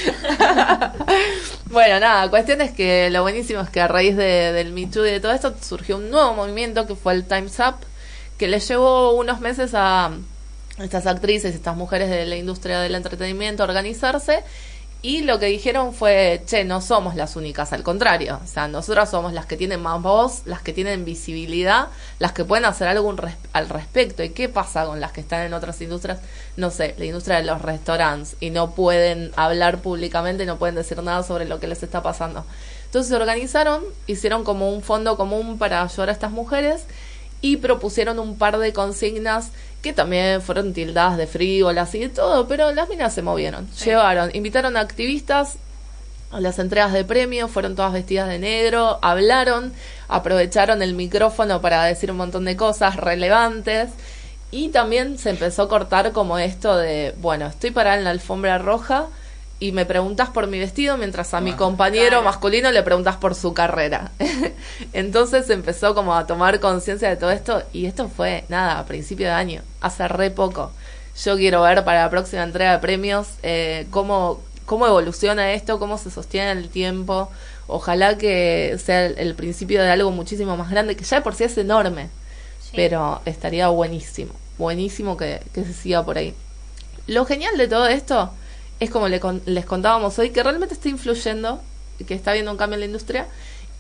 bueno, 1.66 2.00
nada, 2.00 2.30
cuestión 2.30 2.62
es 2.62 2.72
que 2.72 3.10
lo 3.10 3.24
buenísimo 3.24 3.62
es 3.62 3.72
que 3.72 3.82
a 3.82 3.88
raíz 3.88 4.16
de, 4.16 4.52
del 4.54 4.72
Me 4.72 4.86
Too 4.86 5.08
y 5.08 5.12
de 5.12 5.20
todo 5.20 5.32
esto 5.32 5.56
surgió 5.60 5.98
un 5.98 6.12
nuevo 6.12 6.36
movimiento 6.36 6.86
que 6.86 6.94
fue 6.94 7.14
el 7.14 7.26
Time's 7.26 7.58
Up, 7.60 7.78
que 8.38 8.48
le 8.48 8.60
llevó 8.60 9.14
unos 9.14 9.40
meses 9.40 9.72
a 9.74 10.12
estas 10.80 11.06
actrices, 11.06 11.54
estas 11.54 11.76
mujeres 11.76 12.10
de 12.10 12.26
la 12.26 12.36
industria 12.36 12.80
del 12.80 12.96
entretenimiento 12.96 13.64
organizarse 13.64 14.44
y 15.06 15.24
lo 15.24 15.38
que 15.38 15.48
dijeron 15.48 15.94
fue, 15.94 16.44
che, 16.46 16.64
no 16.64 16.80
somos 16.80 17.16
las 17.16 17.36
únicas, 17.36 17.74
al 17.74 17.84
contrario, 17.84 18.40
o 18.42 18.48
sea, 18.48 18.70
nosotras 18.70 19.12
somos 19.12 19.34
las 19.34 19.46
que 19.46 19.58
tienen 19.58 19.82
más 19.82 20.02
voz, 20.02 20.44
las 20.46 20.62
que 20.62 20.72
tienen 20.72 21.04
visibilidad, 21.04 21.90
las 22.20 22.32
que 22.32 22.46
pueden 22.46 22.64
hacer 22.64 22.88
algo 22.88 23.14
al 23.52 23.68
respecto. 23.68 24.24
¿Y 24.24 24.30
qué 24.30 24.48
pasa 24.48 24.86
con 24.86 25.02
las 25.02 25.12
que 25.12 25.20
están 25.20 25.42
en 25.42 25.54
otras 25.54 25.82
industrias? 25.82 26.20
No 26.56 26.72
sé, 26.72 26.96
la 26.98 27.04
industria 27.04 27.36
de 27.36 27.44
los 27.44 27.62
restaurantes 27.62 28.38
y 28.40 28.50
no 28.50 28.76
pueden 28.76 29.34
hablar 29.36 29.80
públicamente, 29.82 30.46
no 30.46 30.58
pueden 30.58 30.76
decir 30.76 31.04
nada 31.04 31.22
sobre 31.24 31.44
lo 31.44 31.60
que 31.60 31.68
les 31.68 31.84
está 31.84 32.02
pasando. 32.02 32.46
Entonces 32.86 33.10
se 33.10 33.16
organizaron, 33.18 33.84
hicieron 34.08 34.46
como 34.46 34.70
un 34.70 34.82
fondo 34.82 35.18
común 35.18 35.58
para 35.58 35.84
ayudar 35.84 36.08
a 36.08 36.14
estas 36.14 36.32
mujeres 36.32 36.86
y 37.42 37.58
propusieron 37.58 38.20
un 38.20 38.38
par 38.38 38.58
de 38.58 38.72
consignas 38.72 39.50
que 39.84 39.92
también 39.92 40.42
fueron 40.42 40.74
tildadas 40.74 41.18
de 41.18 41.28
frívolas 41.28 41.94
y 41.94 42.00
de 42.00 42.10
todo, 42.10 42.48
pero 42.48 42.72
las 42.72 42.88
minas 42.88 43.14
se 43.14 43.22
movieron. 43.22 43.70
Llevaron, 43.72 44.32
invitaron 44.34 44.78
a 44.78 44.80
activistas 44.80 45.58
a 46.32 46.40
las 46.40 46.58
entregas 46.58 46.94
de 46.94 47.04
premios, 47.04 47.52
fueron 47.52 47.76
todas 47.76 47.92
vestidas 47.92 48.30
de 48.30 48.40
negro, 48.40 48.98
hablaron, 49.02 49.74
aprovecharon 50.08 50.82
el 50.82 50.94
micrófono 50.96 51.62
para 51.62 51.84
decir 51.84 52.10
un 52.10 52.18
montón 52.18 52.46
de 52.46 52.56
cosas 52.56 52.96
relevantes. 52.96 53.90
Y 54.52 54.70
también 54.70 55.18
se 55.18 55.32
empezó 55.32 55.64
a 55.64 55.70
cortar 55.70 56.14
como 56.14 56.40
esto 56.40 56.78
de, 56.78 57.14
bueno, 57.18 57.48
estoy 57.48 57.72
parada 57.72 57.98
en 57.98 58.06
la 58.06 58.12
alfombra 58.12 58.60
roja, 58.60 59.08
y 59.64 59.72
me 59.72 59.86
preguntas 59.86 60.28
por 60.28 60.48
mi 60.48 60.60
vestido 60.60 60.98
mientras 60.98 61.34
a 61.34 61.40
mi 61.40 61.54
compañero 61.54 62.22
masculino 62.22 62.70
le 62.70 62.84
preguntas 62.84 63.16
por 63.16 63.34
su 63.34 63.54
carrera. 63.54 64.12
Entonces 64.92 65.50
empezó 65.50 65.96
como 65.96 66.16
a 66.16 66.28
tomar 66.28 66.60
conciencia 66.60 67.08
de 67.08 67.16
todo 67.16 67.32
esto 67.32 67.64
y 67.72 67.86
esto 67.86 68.10
fue 68.10 68.44
nada, 68.50 68.78
a 68.78 68.86
principio 68.86 69.28
de 69.28 69.32
año, 69.32 69.62
hace 69.80 70.06
re 70.10 70.32
poco. 70.32 70.74
Yo 71.24 71.38
quiero 71.38 71.62
ver 71.62 71.86
para 71.86 72.02
la 72.02 72.10
próxima 72.10 72.44
entrega 72.44 72.74
de 72.74 72.80
premios 72.80 73.30
eh, 73.42 73.88
cómo, 73.90 74.42
cómo 74.66 74.86
evoluciona 74.86 75.54
esto, 75.54 75.80
cómo 75.80 75.98
se 75.98 76.12
sostiene 76.12 76.52
en 76.52 76.58
el 76.58 76.68
tiempo. 76.68 77.32
Ojalá 77.68 78.18
que 78.18 78.78
sea 78.84 79.06
el, 79.06 79.34
principio 79.34 79.82
de 79.82 79.92
algo 79.92 80.12
muchísimo 80.12 80.58
más 80.58 80.72
grande, 80.72 80.98
que 80.98 81.06
ya 81.06 81.24
por 81.24 81.36
sí 81.36 81.46
es 81.46 81.58
enorme, 81.58 82.10
pero 82.76 83.22
estaría 83.24 83.70
buenísimo, 83.70 84.34
buenísimo 84.58 85.16
que, 85.16 85.40
que 85.54 85.64
se 85.64 85.74
siga 85.74 86.04
por 86.04 86.18
ahí. 86.18 86.34
Lo 87.08 87.24
genial 87.26 87.58
de 87.58 87.70
todo 87.70 87.88
esto 87.88 88.34
es 88.80 88.90
como 88.90 89.08
les 89.08 89.66
contábamos 89.66 90.18
hoy, 90.20 90.32
que 90.32 90.44
realmente 90.44 90.74
está 90.74 90.90
influyendo, 90.90 91.62
que 92.06 92.14
está 92.14 92.32
habiendo 92.32 92.52
un 92.52 92.58
cambio 92.58 92.76
en 92.76 92.82
la 92.82 92.86
industria 92.88 93.28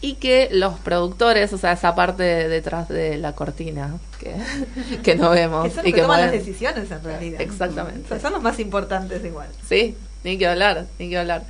y 0.02 0.16
que 0.16 0.50
los 0.52 0.78
productores, 0.80 1.54
o 1.54 1.58
sea, 1.58 1.72
esa 1.72 1.96
parte 1.96 2.24
detrás 2.24 2.90
de 2.90 3.18
la 3.18 3.34
cortina 3.34 3.96
que, 4.20 4.36
que 5.04 5.16
no 5.16 5.30
vemos. 5.30 5.72
y 5.84 5.94
que, 5.94 6.02
toman 6.02 6.22
las 6.22 6.32
decisiones 6.32 6.92
en 6.92 7.04
realidad. 7.04 7.42
Exactamente. 7.42 8.20
son 8.20 8.34
los 8.34 8.42
más 8.42 8.60
importantes 8.60 9.24
igual. 9.24 9.48
Sí, 9.68 9.96
ni 10.24 10.38
que 10.38 10.48
hablar, 10.48 10.88
ni 11.00 11.10
que 11.10 11.18
hablar. 11.18 11.44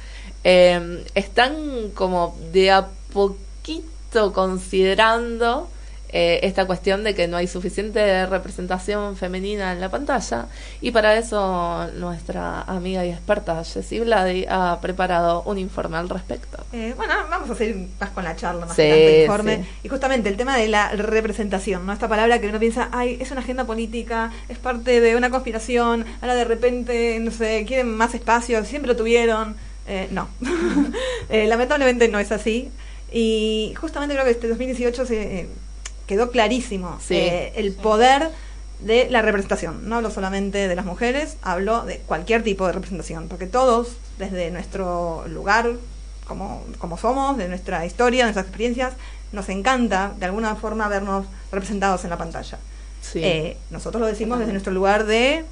Eh, 0.44 1.04
están 1.16 1.90
como 1.96 2.38
de 2.52 2.70
a 2.72 2.88
poquito 3.12 4.34
considerando 4.34 5.68
eh, 6.16 6.42
esta 6.44 6.68
cuestión 6.68 7.04
de 7.04 7.16
que 7.16 7.28
no 7.28 7.38
hay 7.38 7.48
suficiente 7.48 8.28
representación 8.28 9.18
femenina 9.18 9.72
en 9.72 9.82
la 9.82 9.90
pantalla 9.90 10.46
y 10.80 10.92
para 10.92 11.18
eso 11.18 11.88
nuestra 11.96 12.62
amiga 12.62 13.04
y 13.04 13.10
experta 13.10 13.64
Jessie 13.64 14.02
Vladi 14.02 14.46
ha 14.48 14.78
preparado 14.80 15.42
un 15.48 15.58
informe 15.58 15.98
al 15.98 16.10
respecto. 16.10 16.64
Eh, 16.72 16.94
bueno, 16.96 17.16
vamos 17.32 17.50
a 17.50 17.56
seguir 17.56 17.88
más 18.00 18.12
con 18.12 18.24
la 18.24 18.36
charla, 18.36 18.68
más 18.68 18.76
que 18.76 19.16
el 19.16 19.22
informe. 19.24 19.66
Y 19.82 19.90
justamente 19.90 20.30
el 20.30 20.38
tema 20.38 20.56
de 20.56 20.68
la 20.68 20.90
representación, 20.90 21.84
¿no? 21.88 21.94
Esta 21.94 22.08
palabra 22.08 22.40
que 22.40 22.48
uno 22.48 22.60
piensa, 22.60 22.90
ay, 22.92 23.18
es 23.20 23.32
una 23.32 23.42
agenda 23.42 23.66
política, 23.66 24.32
es 24.50 24.60
parte 24.60 25.02
de 25.02 25.16
una 25.16 25.32
conspiración, 25.32 26.06
ahora 26.22 26.36
de 26.36 26.46
repente, 26.46 27.18
no 27.22 27.32
sé, 27.32 27.66
quieren 27.68 27.90
más 27.90 28.14
espacio, 28.14 28.64
siempre 28.66 28.92
lo 28.92 28.96
tuvieron. 28.96 29.56
Eh, 29.88 30.10
no, 30.12 30.28
lamentablemente 31.32 32.08
no 32.08 32.20
es 32.20 32.32
así. 32.32 32.70
Y 33.12 33.74
justamente 33.82 34.14
creo 34.14 34.26
que 34.26 34.32
este 34.32 34.48
2018 34.48 35.06
se 35.08 35.48
quedó 36.14 36.30
clarísimo 36.30 37.00
eh, 37.10 37.54
el 37.56 37.74
poder 37.74 38.30
de 38.82 39.10
la 39.10 39.24
representación. 39.24 39.90
No 39.90 39.96
hablo 39.96 40.12
solamente 40.12 40.68
de 40.68 40.76
las 40.76 40.86
mujeres, 40.86 41.38
hablo 41.42 41.86
de 41.86 41.98
cualquier 42.06 42.44
tipo 42.44 42.68
de 42.68 42.74
representación, 42.74 43.28
porque 43.28 43.48
todos, 43.48 43.96
desde 44.20 44.52
nuestro 44.52 45.28
lugar, 45.28 45.72
como, 46.28 46.64
como 46.78 47.00
somos, 47.00 47.36
de 47.38 47.48
nuestra 47.48 47.84
historia, 47.88 48.20
de 48.20 48.24
nuestras 48.26 48.46
experiencias, 48.46 48.94
nos 49.32 49.50
encanta 49.50 50.14
de 50.20 50.28
alguna 50.28 50.56
forma 50.56 50.88
vernos 50.88 51.26
representados 51.52 52.04
en 52.04 52.12
la 52.12 52.18
pantalla. 52.20 52.60
Eh, 53.16 53.58
nosotros 53.72 54.00
lo 54.00 54.06
decimos 54.06 54.38
desde 54.38 54.52
nuestro 54.52 54.72
lugar 54.72 55.06
de 55.06 55.46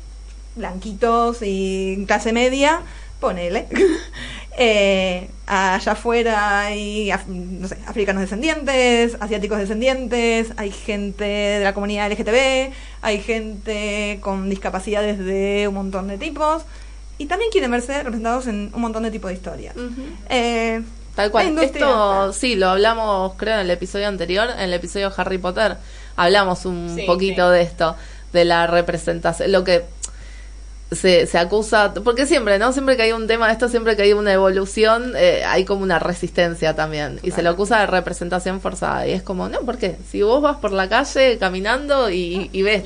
blanquitos 0.56 1.40
y 1.42 2.04
clase 2.06 2.34
media, 2.34 2.82
ponele. 3.22 3.68
Eh, 4.58 5.30
allá 5.48 5.94
afuera 5.94 6.60
hay, 6.60 7.10
no 7.30 7.70
sé, 7.70 7.78
africanos 7.88 8.22
descendientes, 8.22 9.16
asiáticos 9.22 9.58
descendientes, 9.58 10.52
hay 10.58 10.72
gente 10.72 11.24
de 11.24 11.64
la 11.64 11.74
comunidad 11.74 12.12
LGTB, 12.12 12.74
hay 13.02 13.22
gente 13.22 14.20
con 14.20 14.50
discapacidades 14.50 15.20
de 15.20 15.68
un 15.70 15.76
montón 15.76 16.10
de 16.10 16.18
tipos 16.18 16.64
y 17.18 17.28
también 17.28 17.50
quieren 17.50 17.72
verse 17.72 17.98
representados 18.04 18.48
en 18.48 18.72
un 18.74 18.82
montón 18.82 19.04
de 19.04 19.12
tipos 19.12 19.30
de 19.30 19.36
historias. 19.36 19.74
Eh, 20.30 20.82
Tal 21.16 21.32
cual. 21.32 21.58
Esto 21.58 22.34
sí, 22.34 22.56
lo 22.56 22.70
hablamos 22.70 23.34
creo 23.38 23.56
en 23.56 23.62
el 23.62 23.72
episodio 23.72 24.10
anterior, 24.10 24.50
en 24.54 24.64
el 24.64 24.74
episodio 24.74 25.12
Harry 25.16 25.38
Potter, 25.38 25.78
hablamos 26.18 26.66
un 26.66 27.00
poquito 27.08 27.50
de 27.50 27.62
esto, 27.62 27.96
de 28.34 28.46
la 28.46 28.68
representación, 28.68 29.52
lo 29.52 29.64
que 29.64 29.86
se, 30.92 31.26
se 31.26 31.38
acusa, 31.38 31.94
porque 31.94 32.26
siempre, 32.26 32.60
¿no? 32.60 32.74
Siempre 32.74 32.98
que 32.98 33.04
hay 33.04 33.12
un 33.14 33.26
tema 33.26 33.48
de 33.48 33.54
esto, 33.54 33.70
siempre 33.70 33.96
que 33.96 34.04
hay 34.04 34.14
una 34.14 34.34
evolución, 34.34 35.14
eh, 35.16 35.44
hay 35.46 35.64
como 35.64 35.84
una 35.84 36.00
resistencia 36.00 36.76
también. 36.76 37.20
Y 37.24 37.32
se 37.32 37.42
lo 37.42 37.52
acusa 37.52 37.80
de 37.80 37.88
representación 37.88 38.60
forzada. 38.60 39.08
Y 39.08 39.12
es 39.12 39.24
como, 39.24 39.48
no, 39.48 39.62
¿por 39.62 39.78
qué? 39.78 39.98
Si 40.10 40.22
vos 40.22 40.42
vas 40.42 40.58
por 40.58 40.74
la 40.74 40.90
calle 40.90 41.38
caminando 41.38 42.10
y, 42.10 42.50
y 42.52 42.62
ves, 42.64 42.84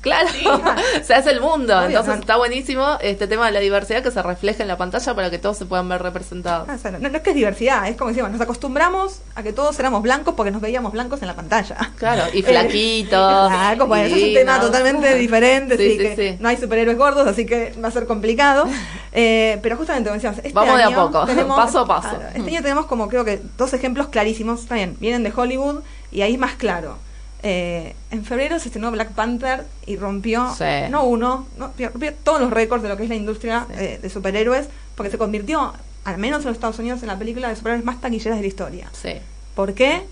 claro, 0.00 0.28
se 1.02 1.14
hace 1.14 1.30
el 1.30 1.40
mundo. 1.40 1.82
Entonces 1.82 2.20
está 2.20 2.36
buenísimo 2.36 2.98
este 3.00 3.26
tema 3.26 3.46
de 3.46 3.52
la 3.52 3.60
diversidad 3.60 4.02
que 4.02 4.12
se 4.12 4.22
refleja 4.22 4.62
en 4.62 4.68
la 4.68 4.76
pantalla 4.76 5.14
para 5.14 5.30
que 5.30 5.38
todos 5.38 5.56
se 5.58 5.66
puedan 5.66 5.88
ver 5.88 6.00
representados. 6.00 6.68
Ah, 6.68 6.90
no, 7.00 7.08
es 7.08 7.22
que 7.22 7.30
es 7.30 7.36
diversidad, 7.36 7.88
es 7.88 7.96
como 7.96 8.10
decimos, 8.10 8.30
nos 8.30 8.40
acostumbramos 8.40 9.20
a 9.34 9.42
que 9.42 9.52
todos 9.52 9.78
éramos 9.80 10.02
blancos 10.02 10.34
porque 10.34 10.52
nos 10.52 10.60
veíamos 10.60 10.92
blancos 10.92 11.20
en 11.22 11.28
la 11.28 11.34
pantalla. 11.34 11.76
Claro, 11.96 12.24
y 12.32 12.42
flaquitos. 12.42 13.48
Claro, 13.48 13.94
eso 13.96 14.16
es 14.16 14.22
un 14.22 14.34
tema 14.34 14.60
totalmente 14.60 15.14
diferente, 15.16 15.76
sí, 15.76 15.98
que 15.98 16.36
no 16.38 16.48
hay 16.48 16.56
superhéroes 16.56 16.96
gordos, 16.96 17.31
así 17.32 17.46
que 17.46 17.74
va 17.82 17.88
a 17.88 17.90
ser 17.90 18.06
complicado. 18.06 18.66
Eh, 19.14 19.58
pero 19.62 19.76
justamente, 19.76 20.08
como 20.08 20.14
decíamos, 20.14 20.38
este 20.38 20.54
Vamos 20.54 20.78
de 20.78 20.84
a 20.84 20.94
poco, 20.94 21.26
paso 21.48 21.80
a 21.80 21.86
paso. 21.86 22.16
este 22.34 22.48
año 22.48 22.62
tenemos 22.62 22.86
como 22.86 23.08
creo 23.08 23.26
que 23.26 23.42
dos 23.58 23.74
ejemplos 23.74 24.08
clarísimos, 24.08 24.64
también 24.64 24.96
vienen 25.00 25.22
de 25.22 25.30
Hollywood 25.36 25.82
y 26.10 26.22
ahí 26.22 26.32
es 26.32 26.38
más 26.38 26.54
claro. 26.54 26.96
Eh, 27.42 27.94
en 28.10 28.24
febrero 28.24 28.58
se 28.58 28.68
estrenó 28.68 28.90
Black 28.90 29.10
Panther 29.12 29.66
y 29.84 29.96
rompió, 29.96 30.48
no 30.90 31.04
uno, 31.04 31.46
rompió 31.58 32.14
todos 32.22 32.40
los 32.40 32.50
récords 32.50 32.82
de 32.82 32.88
lo 32.88 32.96
que 32.96 33.02
es 33.02 33.08
la 33.08 33.14
industria 33.16 33.66
eh, 33.72 33.98
de 34.00 34.08
superhéroes, 34.08 34.68
porque 34.94 35.10
se 35.10 35.18
convirtió, 35.18 35.72
al 36.04 36.18
menos 36.18 36.40
en 36.40 36.46
los 36.46 36.54
Estados 36.54 36.78
Unidos, 36.78 37.02
en 37.02 37.08
la 37.08 37.18
película 37.18 37.48
de 37.48 37.56
superhéroes 37.56 37.84
más 37.84 38.00
taquilleras 38.00 38.38
de 38.38 38.42
la 38.42 38.48
historia. 38.48 38.90
Sí. 38.92 39.14
¿Por 39.54 39.74
qué? 39.74 40.06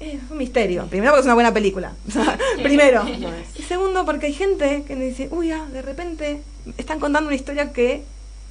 Es 0.00 0.30
un 0.30 0.38
misterio. 0.38 0.86
Primero 0.86 1.12
porque 1.12 1.20
es 1.20 1.26
una 1.26 1.34
buena 1.34 1.52
película. 1.52 1.92
primero. 2.62 3.04
Y 3.56 3.62
segundo 3.62 4.04
porque 4.04 4.26
hay 4.26 4.32
gente 4.32 4.84
que 4.86 4.96
me 4.96 5.06
dice, 5.06 5.28
uy, 5.30 5.50
ah, 5.52 5.66
de 5.72 5.82
repente 5.82 6.42
están 6.78 7.00
contando 7.00 7.28
una 7.28 7.36
historia 7.36 7.72
que 7.72 8.02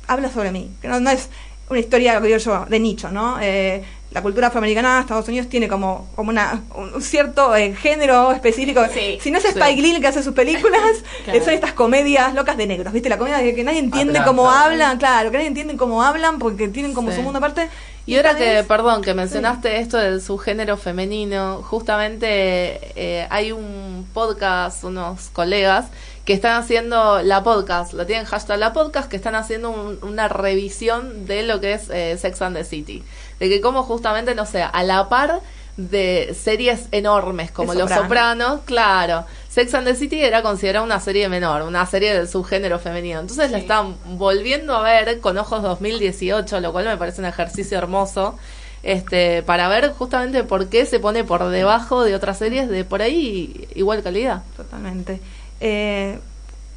habla 0.07 0.31
sobre 0.31 0.51
mí. 0.51 0.71
Que 0.81 0.87
no, 0.87 1.09
es 1.09 1.29
una 1.69 1.79
historia, 1.79 2.19
digo 2.19 2.37
yo, 2.37 2.65
de 2.67 2.79
nicho, 2.79 3.11
¿no? 3.11 3.37
Eh, 3.41 3.83
la 4.11 4.21
cultura 4.21 4.47
afroamericana 4.47 5.01
Estados 5.01 5.27
Unidos 5.27 5.49
tiene 5.49 5.67
como, 5.67 6.07
como 6.15 6.29
una, 6.29 6.63
un 6.75 7.01
cierto 7.01 7.53
eh, 7.53 7.75
género 7.75 8.31
específico. 8.31 8.81
si 9.19 9.29
no 9.29 9.39
es 9.39 9.45
Spike 9.45 9.81
Lee 9.81 9.99
que 9.99 10.07
hace 10.07 10.23
sus 10.23 10.33
películas, 10.33 11.03
eh, 11.27 11.41
son 11.43 11.53
estas 11.53 11.73
comedias 11.73 12.33
locas 12.33 12.55
de 12.55 12.65
negros, 12.65 12.93
¿viste? 12.93 13.09
La 13.09 13.17
comedia 13.17 13.39
de 13.39 13.53
que 13.53 13.63
nadie 13.65 13.79
entiende 13.79 14.21
cómo 14.23 14.49
hablan, 14.49 14.97
claro, 14.99 15.31
que 15.31 15.37
nadie 15.37 15.49
entiende 15.49 15.75
cómo 15.75 16.01
hablan 16.01 16.39
porque 16.39 16.69
tienen 16.69 16.93
como 16.93 17.11
su 17.11 17.21
mundo 17.23 17.39
aparte. 17.39 17.67
Y 18.07 18.17
ahora 18.17 18.35
que, 18.35 18.63
perdón, 18.67 19.01
que 19.01 19.15
mencionaste 19.15 19.79
esto 19.79 19.97
del 19.97 20.21
subgénero 20.21 20.77
femenino, 20.77 21.63
justamente 21.63 22.79
eh, 22.95 23.27
hay 23.31 23.51
un 23.51 24.07
podcast, 24.13 24.83
unos 24.83 25.29
colegas 25.29 25.87
que 26.23 26.33
están 26.33 26.61
haciendo 26.61 27.21
la 27.23 27.43
podcast, 27.43 27.93
lo 27.93 28.05
tienen 28.05 28.25
hashtag 28.25 28.59
la 28.59 28.73
podcast, 28.73 29.09
que 29.09 29.15
están 29.15 29.33
haciendo 29.33 29.97
una 30.03 30.27
revisión 30.27 31.25
de 31.25 31.43
lo 31.43 31.59
que 31.59 31.73
es 31.73 31.89
eh, 31.89 32.17
Sex 32.19 32.41
and 32.43 32.55
the 32.55 32.63
City. 32.63 33.03
De 33.39 33.49
que 33.49 33.59
como 33.59 33.81
justamente, 33.81 34.35
no 34.35 34.45
sé, 34.45 34.61
a 34.61 34.83
la 34.83 35.09
par 35.09 35.41
de 35.77 36.35
series 36.39 36.87
enormes 36.91 37.51
como 37.51 37.73
Los 37.73 37.91
Sopranos, 37.91 38.61
claro, 38.65 39.25
Sex 39.55 39.73
and 39.73 39.87
the 39.87 39.95
City 39.95 40.21
era 40.21 40.41
considerada 40.41 40.83
una 40.83 40.99
serie 40.99 41.29
menor, 41.29 41.61
una 41.61 41.85
serie 41.85 42.13
del 42.13 42.27
subgénero 42.27 42.77
femenino. 42.77 43.21
Entonces 43.21 43.51
la 43.51 43.57
están 43.57 43.95
volviendo 44.17 44.75
a 44.75 44.83
ver 44.83 45.21
con 45.21 45.37
ojos 45.37 45.63
2018, 45.63 46.59
lo 46.59 46.73
cual 46.73 46.83
me 46.83 46.97
parece 46.97 47.21
un 47.21 47.27
ejercicio 47.27 47.77
hermoso. 47.77 48.37
Este, 48.83 49.43
para 49.43 49.69
ver 49.69 49.93
justamente 49.93 50.43
por 50.43 50.67
qué 50.67 50.85
se 50.85 50.99
pone 50.99 51.23
por 51.23 51.47
debajo 51.47 52.03
de 52.03 52.15
otras 52.15 52.37
series 52.37 52.67
de 52.67 52.83
por 52.83 53.01
ahí 53.01 53.65
igual 53.75 54.03
calidad. 54.03 54.43
Totalmente. 54.57 55.21
Eh, 55.61 56.19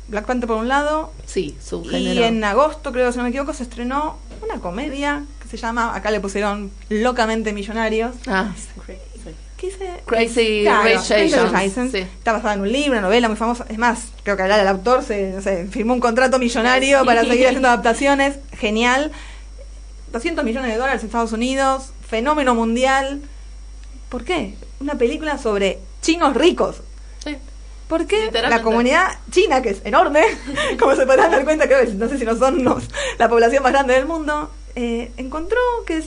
Black 0.07 0.27
Panther 0.27 0.47
por 0.47 0.59
un 0.59 0.69
lado. 0.69 1.13
Sí, 1.27 1.59
subgénero. 1.61 2.21
Y 2.21 2.23
en 2.23 2.45
agosto, 2.45 2.93
creo, 2.93 3.11
si 3.11 3.19
no 3.19 3.25
me 3.25 3.31
equivoco, 3.31 3.55
se 3.55 3.65
estrenó 3.65 4.19
una 4.41 4.61
comedia 4.61 5.25
que 5.43 5.49
se 5.49 5.57
llama, 5.57 5.97
acá 5.97 6.13
le 6.13 6.21
pusieron 6.21 6.71
Locamente 6.91 7.53
Millonarios. 7.53 8.15
Ah, 8.29 8.53
¿Qué 9.59 9.67
dice? 9.67 9.91
Crazy 10.07 10.65
Está 11.99 12.33
basada 12.33 12.55
en 12.55 12.61
un 12.61 12.73
libro, 12.73 12.93
una 12.93 13.01
novela 13.01 13.27
muy 13.29 13.37
famosa. 13.37 13.67
Es 13.69 13.77
más, 13.77 14.07
creo 14.23 14.37
que 14.37 14.45
el 14.45 14.69
autor 14.69 15.03
se, 15.03 15.67
firmó 15.69 15.95
un 15.95 16.01
contrato 16.01 16.39
millonario 16.39 17.05
para 17.05 17.25
seguir 17.25 17.47
haciendo 17.49 17.67
adaptaciones. 17.67 18.37
Genial. 18.57 19.11
200 20.13 20.45
millones 20.45 20.71
de 20.71 20.79
dólares 20.79 21.03
en 21.03 21.07
Estados 21.09 21.33
Unidos. 21.33 21.91
Fenómeno 22.09 22.55
mundial. 22.55 23.21
¿Por 24.09 24.25
qué? 24.25 24.55
Una 24.79 24.95
película 24.95 25.39
sobre 25.39 25.81
chinos 26.03 26.35
ricos. 26.35 26.77
Porque 27.89 28.31
la 28.31 28.63
comunidad 28.63 29.19
china, 29.31 29.63
que 29.63 29.71
es 29.71 29.81
enorme, 29.85 30.23
como 30.79 30.95
se 30.95 31.07
podrán 31.07 31.31
dar 31.31 31.43
cuenta, 31.45 31.67
que 31.67 31.95
no 31.95 32.09
sé 32.09 32.19
si 32.19 32.25
no 32.25 32.37
son 32.37 32.63
la 33.19 33.29
población 33.29 33.63
más 33.63 33.73
grande 33.73 33.95
del 33.95 34.05
mundo, 34.05 34.51
eh, 34.77 35.11
encontró 35.17 35.59
que, 35.87 36.05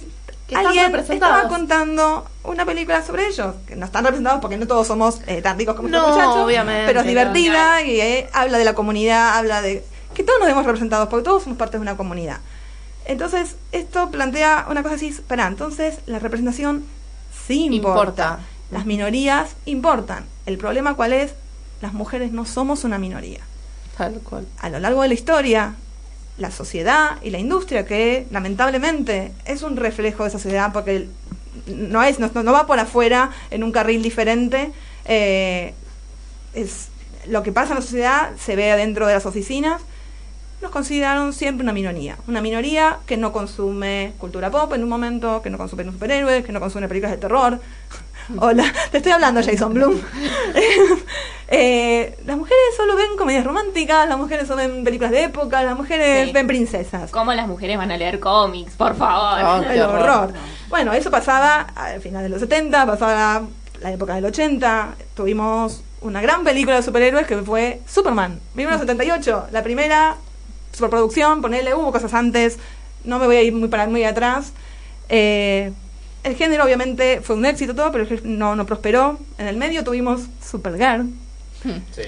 alguien 0.55 0.95
estaba 0.95 1.47
contando 1.47 2.25
una 2.43 2.65
película 2.65 3.03
sobre 3.03 3.27
ellos, 3.27 3.55
que 3.67 3.75
no 3.75 3.85
están 3.85 4.03
representados 4.03 4.41
porque 4.41 4.57
no 4.57 4.67
todos 4.67 4.87
somos 4.87 5.21
eh, 5.27 5.41
tan 5.41 5.57
ricos 5.57 5.75
como 5.75 5.87
estos 5.87 6.09
muchachos, 6.09 6.51
pero 6.85 7.01
es 7.01 7.05
divertida 7.05 7.81
y 7.81 7.99
eh, 8.01 8.29
habla 8.33 8.57
de 8.57 8.65
la 8.65 8.73
comunidad, 8.73 9.37
habla 9.37 9.61
de 9.61 9.83
que 10.13 10.23
todos 10.23 10.39
nos 10.39 10.47
vemos 10.47 10.65
representados 10.65 11.07
porque 11.09 11.23
todos 11.23 11.43
somos 11.43 11.57
parte 11.57 11.77
de 11.77 11.81
una 11.81 11.97
comunidad. 11.97 12.39
Entonces, 13.05 13.55
esto 13.71 14.11
plantea 14.11 14.67
una 14.69 14.83
cosa 14.83 14.95
así, 14.95 15.07
espera, 15.07 15.47
entonces 15.47 15.99
la 16.05 16.19
representación 16.19 16.85
sí 17.47 17.65
importa. 17.65 18.39
Las 18.71 18.85
minorías 18.85 19.55
importan. 19.65 20.25
El 20.45 20.57
problema 20.57 20.93
cuál 20.95 21.13
es? 21.13 21.33
Las 21.81 21.93
mujeres 21.93 22.31
no 22.31 22.45
somos 22.45 22.83
una 22.83 22.97
minoría. 22.97 23.41
Tal 23.97 24.13
cual. 24.21 24.47
A 24.59 24.69
lo 24.69 24.79
largo 24.79 25.01
de 25.01 25.09
la 25.09 25.13
historia, 25.13 25.75
la 26.41 26.51
sociedad 26.51 27.17
y 27.21 27.29
la 27.29 27.39
industria, 27.39 27.85
que 27.85 28.27
lamentablemente 28.31 29.31
es 29.45 29.61
un 29.61 29.77
reflejo 29.77 30.23
de 30.23 30.29
esa 30.29 30.39
sociedad, 30.39 30.73
porque 30.73 31.07
no, 31.67 32.03
es, 32.03 32.19
no, 32.19 32.51
va 32.51 32.65
por 32.65 32.79
afuera 32.79 33.31
en 33.51 33.63
un 33.63 33.71
carril 33.71 34.01
diferente, 34.01 34.71
eh, 35.05 35.73
es, 36.53 36.89
lo 37.27 37.43
que 37.43 37.51
pasa 37.51 37.73
en 37.73 37.75
la 37.75 37.81
sociedad 37.81 38.31
se 38.37 38.55
ve 38.55 38.71
adentro 38.71 39.07
de 39.07 39.13
las 39.13 39.25
oficinas, 39.25 39.81
nos 40.61 40.71
consideraron 40.71 41.33
siempre 41.33 41.63
una 41.63 41.73
minoría. 41.73 42.17
Una 42.27 42.41
minoría 42.41 42.99
que 43.07 43.17
no 43.17 43.31
consume 43.31 44.13
cultura 44.19 44.51
pop 44.51 44.73
en 44.73 44.83
un 44.83 44.89
momento, 44.89 45.41
que 45.41 45.49
no 45.49 45.57
consume 45.57 45.83
superhéroes, 45.85 46.45
que 46.45 46.51
no 46.51 46.59
consume 46.59 46.87
películas 46.87 47.11
de 47.11 47.17
terror. 47.17 47.59
Hola, 48.37 48.71
te 48.91 48.97
estoy 48.97 49.11
hablando, 49.11 49.41
Jason 49.43 49.73
Bloom. 49.73 49.99
Eh, 51.53 52.17
las 52.25 52.37
mujeres 52.37 52.63
solo 52.77 52.95
ven 52.95 53.17
comedias 53.17 53.43
románticas, 53.43 54.07
las 54.07 54.17
mujeres 54.17 54.47
solo 54.47 54.65
ven 54.65 54.85
películas 54.85 55.11
de 55.11 55.25
época, 55.25 55.61
las 55.63 55.75
mujeres 55.75 56.31
ven 56.31 56.47
princesas. 56.47 57.11
¿Cómo 57.11 57.33
las 57.33 57.45
mujeres 57.45 57.77
van 57.77 57.91
a 57.91 57.97
leer 57.97 58.21
cómics? 58.21 58.75
Por 58.75 58.95
favor. 58.95 59.43
Oh, 59.43 59.61
el 59.69 59.81
horror. 59.81 60.31
Bueno, 60.69 60.93
eso 60.93 61.11
pasaba 61.11 61.59
al 61.75 61.99
final 61.99 62.23
de 62.23 62.29
los 62.29 62.39
70, 62.39 62.85
pasaba 62.85 63.41
la 63.81 63.91
época 63.91 64.15
del 64.15 64.23
80. 64.23 64.95
Tuvimos 65.13 65.83
una 65.99 66.21
gran 66.21 66.45
película 66.45 66.77
de 66.77 66.83
superhéroes 66.83 67.27
que 67.27 67.35
fue 67.39 67.81
Superman, 67.85 68.39
1978. 68.53 69.47
La 69.51 69.61
primera 69.61 70.15
superproducción, 70.71 71.41
ponerle, 71.41 71.75
hubo 71.75 71.91
cosas 71.91 72.13
antes, 72.13 72.59
no 73.03 73.19
me 73.19 73.25
voy 73.25 73.35
a 73.35 73.41
ir 73.41 73.51
muy 73.51 73.67
para 73.67 73.87
muy 73.87 74.05
atrás. 74.05 74.53
Eh, 75.09 75.73
el 76.23 76.35
género 76.35 76.63
obviamente 76.63 77.21
fue 77.21 77.35
un 77.35 77.45
éxito 77.45 77.75
todo, 77.75 77.91
pero 77.91 78.05
no, 78.23 78.55
no 78.55 78.65
prosperó. 78.65 79.19
En 79.37 79.47
el 79.47 79.57
medio 79.57 79.83
tuvimos 79.83 80.21
Supergirl. 80.43 81.07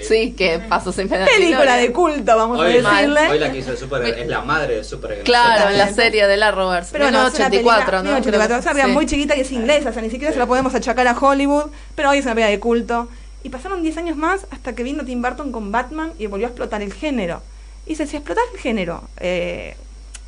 Sí. 0.02 0.32
que 0.32 0.60
pasó 0.68 0.92
sin 0.92 1.08
pena. 1.08 1.26
Película 1.26 1.76
de 1.76 1.92
culto, 1.92 2.36
vamos 2.36 2.60
a 2.60 2.64
decirle. 2.64 3.28
Hoy 3.28 3.38
la 3.38 3.52
que 3.52 3.58
hizo 3.58 3.76
Supergirl 3.76 4.18
es 4.18 4.26
la 4.26 4.42
madre 4.42 4.76
de 4.76 4.84
Supergirl. 4.84 5.24
Claro, 5.24 5.70
en 5.70 5.78
la 5.78 5.92
serie 5.92 6.26
de 6.26 6.36
la 6.36 6.50
Roberts. 6.50 6.88
Pero 6.92 7.04
bueno, 7.04 7.26
84, 7.26 8.02
¿no? 8.02 8.16
84, 8.16 8.58
o 8.58 8.62
sea, 8.62 8.88
muy 8.88 9.06
chiquita 9.06 9.36
y 9.36 9.40
es 9.40 9.52
inglesa, 9.52 9.90
o 9.90 9.92
sea, 9.92 10.02
ni 10.02 10.10
siquiera 10.10 10.32
se 10.32 10.38
la 10.38 10.46
podemos 10.46 10.74
achacar 10.74 11.06
a 11.06 11.16
Hollywood, 11.18 11.70
pero 11.94 12.10
hoy 12.10 12.18
es 12.18 12.24
una 12.24 12.34
película 12.34 12.50
de 12.50 12.60
culto. 12.60 13.08
Y 13.42 13.50
pasaron 13.50 13.82
10 13.82 13.98
años 13.98 14.16
más 14.16 14.46
hasta 14.50 14.74
que 14.74 14.82
vino 14.82 15.04
Tim 15.04 15.20
Burton 15.20 15.52
con 15.52 15.70
Batman 15.70 16.12
y 16.18 16.26
volvió 16.26 16.46
a 16.46 16.50
explotar 16.50 16.82
el 16.82 16.92
género. 16.92 17.42
Y 17.86 17.96
se, 17.96 18.06
si 18.06 18.16
explotar 18.16 18.42
el 18.54 18.58
género, 18.58 19.04
eh, 19.20 19.76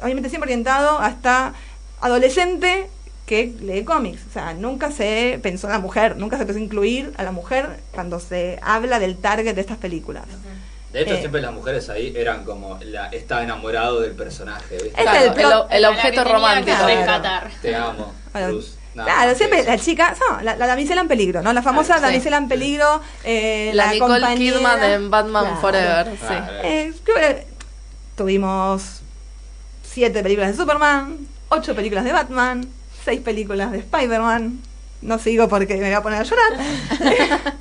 obviamente 0.02 0.28
siempre 0.28 0.48
orientado 0.48 0.98
hasta 0.98 1.54
adolescente 2.00 2.88
que 3.26 3.52
lee 3.60 3.84
cómics. 3.84 4.22
O 4.30 4.32
sea, 4.32 4.54
nunca 4.54 4.90
se 4.92 5.38
pensó 5.42 5.66
en 5.66 5.74
la 5.74 5.80
mujer, 5.80 6.16
nunca 6.16 6.38
se 6.38 6.46
pensó 6.46 6.60
incluir 6.60 7.12
a 7.18 7.24
la 7.24 7.32
mujer 7.32 7.80
cuando 7.92 8.20
se 8.20 8.58
habla 8.62 8.98
del 8.98 9.16
target 9.16 9.54
de 9.54 9.60
estas 9.60 9.78
películas. 9.78 10.24
De 10.92 11.02
hecho, 11.02 11.14
eh, 11.14 11.18
siempre 11.18 11.42
las 11.42 11.52
mujeres 11.52 11.90
ahí 11.90 12.14
eran 12.16 12.44
como 12.44 12.78
la 12.82 13.08
está 13.08 13.42
enamorado 13.42 14.00
del 14.00 14.12
personaje. 14.12 14.78
¿viste? 14.82 15.02
Es 15.02 15.08
el, 15.70 15.84
objeto 15.84 16.24
romántico. 16.24 16.78
Te 17.60 17.74
amo. 17.74 18.14
claro, 18.94 19.34
siempre 19.34 19.64
la 19.64 19.76
chica, 19.76 20.14
no, 20.30 20.40
la, 20.40 20.56
la, 20.56 20.66
damisela 20.66 21.00
en 21.02 21.08
peligro, 21.08 21.42
¿no? 21.42 21.52
La 21.52 21.62
famosa 21.62 22.00
damisela 22.00 22.38
en 22.38 22.48
peligro, 22.48 23.02
eh, 23.24 23.72
la, 23.74 23.86
la 23.86 23.92
Nicole 23.92 24.34
Kidman 24.36 24.84
en 24.84 25.10
Batman 25.10 25.58
Forever. 25.60 26.16
Sí. 26.16 26.34
Eh, 26.62 27.46
tuvimos 28.16 29.02
siete 29.82 30.22
películas 30.22 30.52
de 30.52 30.56
Superman, 30.56 31.18
ocho 31.48 31.74
películas 31.74 32.04
de 32.04 32.12
Batman, 32.12 32.66
seis 33.06 33.20
películas 33.20 33.70
de 33.70 33.78
Spider-Man. 33.78 34.58
No 35.00 35.18
sigo 35.20 35.48
porque 35.48 35.76
me 35.76 35.84
voy 35.84 35.92
a 35.92 36.02
poner 36.02 36.20
a 36.20 36.24
llorar. 36.24 36.52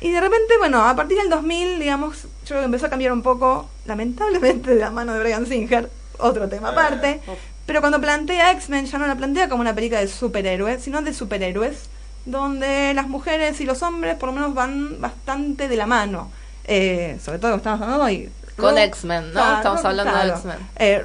y 0.00 0.12
de 0.12 0.20
repente, 0.20 0.56
bueno, 0.58 0.86
a 0.86 0.94
partir 0.94 1.18
del 1.18 1.28
2000, 1.28 1.80
digamos, 1.80 2.22
yo 2.22 2.28
creo 2.46 2.60
que 2.60 2.66
empezó 2.66 2.86
a 2.86 2.90
cambiar 2.90 3.12
un 3.12 3.22
poco, 3.22 3.68
lamentablemente, 3.86 4.70
de 4.70 4.80
la 4.80 4.90
mano 4.92 5.14
de 5.14 5.18
Brian 5.18 5.46
Singer, 5.46 5.90
otro 6.18 6.48
tema 6.48 6.68
aparte. 6.68 7.20
Pero 7.66 7.80
cuando 7.80 8.00
plantea 8.00 8.52
X-Men, 8.52 8.86
ya 8.86 8.98
no 8.98 9.08
la 9.08 9.16
plantea 9.16 9.48
como 9.48 9.62
una 9.62 9.74
película 9.74 10.00
de 10.00 10.06
superhéroes, 10.06 10.80
sino 10.80 11.02
de 11.02 11.12
superhéroes, 11.12 11.88
donde 12.24 12.94
las 12.94 13.08
mujeres 13.08 13.60
y 13.60 13.64
los 13.64 13.82
hombres 13.82 14.14
por 14.14 14.28
lo 14.28 14.34
menos 14.34 14.54
van 14.54 15.00
bastante 15.00 15.66
de 15.66 15.76
la 15.76 15.86
mano. 15.86 16.30
Eh, 16.66 17.18
sobre 17.20 17.40
todo 17.40 17.56
estamos 17.56 17.80
hablando 17.82 18.04
hoy. 18.04 18.30
Con 18.56 18.78
X-Men, 18.78 19.32
¿no? 19.34 19.56
estamos 19.56 19.84
hablando 19.84 20.16
de 20.16 20.28
X-Men. 20.28 20.58
Eh, 20.76 21.04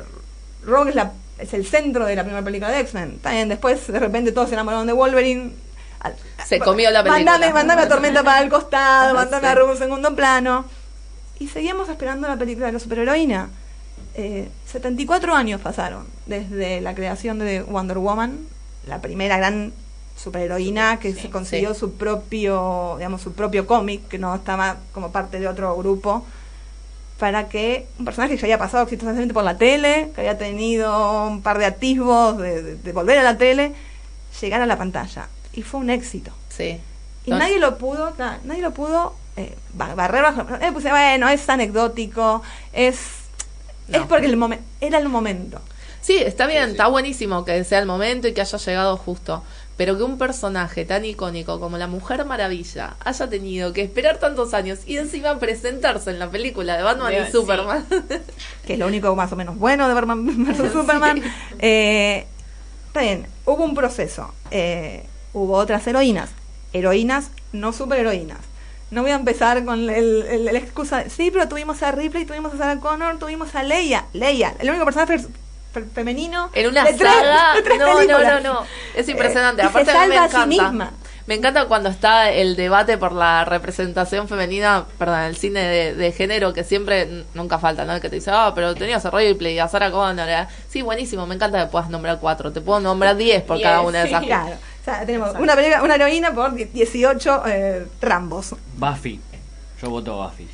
Rogue 0.63 0.91
es 0.91 0.95
la 0.95 1.11
es 1.41 1.53
el 1.53 1.65
centro 1.65 2.05
de 2.05 2.15
la 2.15 2.23
primera 2.23 2.43
película 2.43 2.71
de 2.71 2.79
X-Men. 2.81 3.19
También 3.19 3.49
después, 3.49 3.87
de 3.87 3.99
repente, 3.99 4.31
todos 4.31 4.49
se 4.49 4.55
enamoraron 4.55 4.87
de 4.87 4.93
Wolverine. 4.93 5.51
Se 6.45 6.59
comió 6.59 6.89
la 6.91 7.03
película. 7.03 7.31
Mandame, 7.31 7.53
mandame 7.53 7.81
a 7.83 7.87
Tormenta 7.87 8.23
para 8.23 8.41
el 8.41 8.49
costado, 8.49 9.13
mandame 9.13 9.47
a 9.47 9.53
en 9.53 9.77
segundo 9.77 10.15
plano. 10.15 10.65
Y 11.39 11.47
seguimos 11.47 11.89
esperando 11.89 12.27
la 12.27 12.37
película 12.37 12.67
de 12.67 12.73
la 12.73 12.79
superheroína. 12.79 13.49
Eh, 14.13 14.49
74 14.65 15.33
años 15.33 15.61
pasaron 15.61 16.05
desde 16.25 16.81
la 16.81 16.93
creación 16.93 17.39
de 17.39 17.61
Wonder 17.61 17.97
Woman, 17.97 18.39
la 18.87 18.99
primera 18.99 19.37
gran 19.37 19.73
superheroína 20.17 20.99
que 20.99 21.13
se 21.13 21.29
consiguió 21.29 21.73
su 21.73 21.93
propio, 21.93 22.95
digamos, 22.97 23.21
su 23.21 23.33
propio 23.33 23.65
cómic, 23.65 24.07
que 24.07 24.17
no 24.17 24.35
estaba 24.35 24.77
como 24.93 25.11
parte 25.11 25.39
de 25.39 25.47
otro 25.47 25.75
grupo 25.77 26.25
para 27.21 27.49
que 27.49 27.85
un 27.99 28.05
personaje 28.05 28.33
que 28.33 28.41
ya 28.41 28.45
había 28.45 28.57
pasado 28.57 28.81
exitosamente 28.85 29.31
por 29.31 29.43
la 29.43 29.55
tele, 29.55 30.09
que 30.15 30.21
había 30.21 30.39
tenido 30.39 31.27
un 31.27 31.43
par 31.43 31.59
de 31.59 31.65
atisbos 31.65 32.39
de, 32.39 32.91
volver 32.95 33.19
a 33.19 33.21
la 33.21 33.37
tele, 33.37 33.73
llegara 34.41 34.63
a 34.63 34.65
la 34.65 34.75
pantalla. 34.75 35.27
Y 35.53 35.61
fue 35.61 35.81
un 35.81 35.91
éxito. 35.91 36.31
Sí. 36.49 36.79
Y 37.27 37.29
nadie 37.29 37.59
lo 37.59 37.77
pudo, 37.77 38.15
nadie 38.17 38.63
lo 38.63 38.71
pudo 38.71 39.13
eh, 39.37 39.55
barrer 39.75 40.23
bajo. 40.23 40.41
Eh, 40.61 40.71
pues, 40.73 40.83
bueno, 40.85 41.29
es 41.29 41.47
anecdótico, 41.47 42.41
es, 42.73 42.97
es 43.89 44.01
porque 44.09 44.25
el 44.25 44.57
era 44.79 44.97
el 44.97 45.07
momento. 45.07 45.61
Sí, 46.01 46.17
está 46.17 46.47
bien, 46.47 46.71
está 46.71 46.87
buenísimo 46.87 47.45
que 47.45 47.63
sea 47.63 47.77
el 47.77 47.85
momento 47.85 48.27
y 48.27 48.33
que 48.33 48.41
haya 48.41 48.57
llegado 48.57 48.97
justo 48.97 49.43
pero 49.81 49.97
que 49.97 50.03
un 50.03 50.19
personaje 50.19 50.85
tan 50.85 51.05
icónico 51.05 51.59
como 51.59 51.75
la 51.75 51.87
Mujer 51.87 52.23
Maravilla 52.23 52.97
haya 53.03 53.27
tenido 53.27 53.73
que 53.73 53.81
esperar 53.81 54.19
tantos 54.19 54.53
años 54.53 54.81
y 54.85 54.97
encima 54.97 55.39
presentarse 55.39 56.11
en 56.11 56.19
la 56.19 56.29
película 56.29 56.77
de 56.77 56.83
Batman 56.83 57.11
y 57.11 57.31
Superman. 57.31 57.83
que 58.67 58.73
es 58.73 58.77
lo 58.77 58.85
único 58.85 59.15
más 59.15 59.31
o 59.31 59.35
menos 59.35 59.57
bueno 59.57 59.87
de 59.87 59.95
Batman 59.95 60.45
vs. 60.45 60.71
Superman. 60.71 61.23
Eh, 61.57 62.27
está 62.85 63.01
bien, 63.01 63.25
hubo 63.47 63.63
un 63.63 63.73
proceso. 63.73 64.31
Eh, 64.51 65.03
hubo 65.33 65.53
otras 65.53 65.87
heroínas. 65.87 66.29
Heroínas, 66.73 67.31
no 67.51 67.73
superheroínas. 67.73 68.37
No 68.91 69.01
voy 69.01 69.09
a 69.09 69.15
empezar 69.15 69.65
con 69.65 69.89
el, 69.89 70.45
la 70.45 70.59
excusa. 70.59 71.09
Sí, 71.09 71.31
pero 71.31 71.49
tuvimos 71.49 71.81
a 71.81 71.91
Ripley, 71.91 72.25
tuvimos 72.25 72.53
a 72.53 72.57
Sarah 72.57 72.79
Connor, 72.79 73.17
tuvimos 73.17 73.55
a 73.55 73.63
Leia. 73.63 74.05
Leia, 74.13 74.53
el 74.59 74.69
único 74.69 74.85
personaje 74.85 75.25
femenino. 75.93 76.49
En 76.53 76.69
una 76.69 76.85
saga 76.85 77.53
no, 77.77 78.03
no 78.03 78.19
no 78.19 78.39
no 78.39 78.65
es 78.95 79.07
impresionante. 79.07 79.61
eh, 79.61 79.65
aparte 79.65 79.91
me 80.07 80.15
encanta. 80.15 80.91
me 81.27 81.35
encanta 81.35 81.65
cuando 81.65 81.89
está 81.89 82.31
el 82.31 82.55
debate 82.55 82.97
por 82.97 83.13
la 83.13 83.45
representación 83.45 84.27
femenina 84.27 84.85
perdón 84.97 85.21
el 85.21 85.37
cine 85.37 85.93
de, 85.93 86.11
género 86.11 86.53
que 86.53 86.63
siempre 86.63 87.25
nunca 87.33 87.57
falta 87.57 87.85
no 87.85 87.99
que 88.01 88.09
te 88.09 88.17
dice 88.17 88.31
ah 88.33 88.51
pero 88.53 88.75
tenías 88.75 89.05
a 89.05 89.11
Ripley 89.11 89.55
y 89.55 89.59
a 89.59 89.67
Sarah 89.67 89.91
Connor 89.91 90.27
¿eh? 90.27 90.47
sí 90.67 90.81
buenísimo 90.81 91.25
me 91.25 91.35
encanta 91.35 91.65
que 91.65 91.71
puedas 91.71 91.89
nombrar 91.89 92.19
cuatro. 92.19 92.51
Te 92.51 92.61
puedo 92.61 92.79
nombrar 92.79 93.15
diez 93.15 93.41
por 93.43 93.61
cada 93.61 93.81
una 93.81 94.03
de 94.03 94.09
esas 94.09 94.23
claro. 94.23 94.55
o 94.81 94.83
sea, 94.83 95.05
tenemos 95.05 95.33
una, 95.35 95.55
una 95.81 95.95
heroína 95.95 96.33
por 96.33 96.53
18 96.53 97.43
eh, 97.47 97.87
Rambos. 98.01 98.55
Buffy. 98.75 99.21
Yo 99.81 99.89
voto 99.89 100.15
Buffy. 100.15 100.47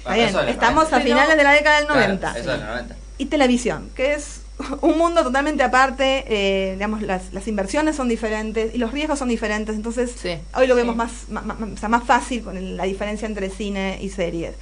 Estamos 0.47 0.93
a 0.93 0.99
finales 0.99 1.35
de 1.35 1.43
la 1.43 1.51
década 1.53 1.77
del 1.79 1.87
90 1.87 2.95
y 3.17 3.25
televisión 3.25 3.89
que 3.95 4.13
es 4.13 4.41
un 4.81 4.97
mundo 4.97 5.23
totalmente 5.23 5.63
aparte, 5.63 6.25
eh, 6.27 6.73
digamos, 6.73 7.01
las, 7.01 7.33
las, 7.33 7.47
inversiones 7.47 7.95
son 7.95 8.07
diferentes 8.07 8.73
y 8.73 8.77
los 8.77 8.91
riesgos 8.91 9.19
son 9.19 9.29
diferentes, 9.29 9.75
entonces 9.75 10.15
hoy 10.55 10.67
lo 10.67 10.75
vemos 10.75 10.95
más, 10.95 11.29
más, 11.29 11.89
más, 11.89 12.03
fácil 12.03 12.43
con 12.43 12.77
la 12.77 12.83
diferencia 12.83 13.27
entre 13.27 13.49
cine 13.49 13.99
y 14.01 14.09
series. 14.09 14.55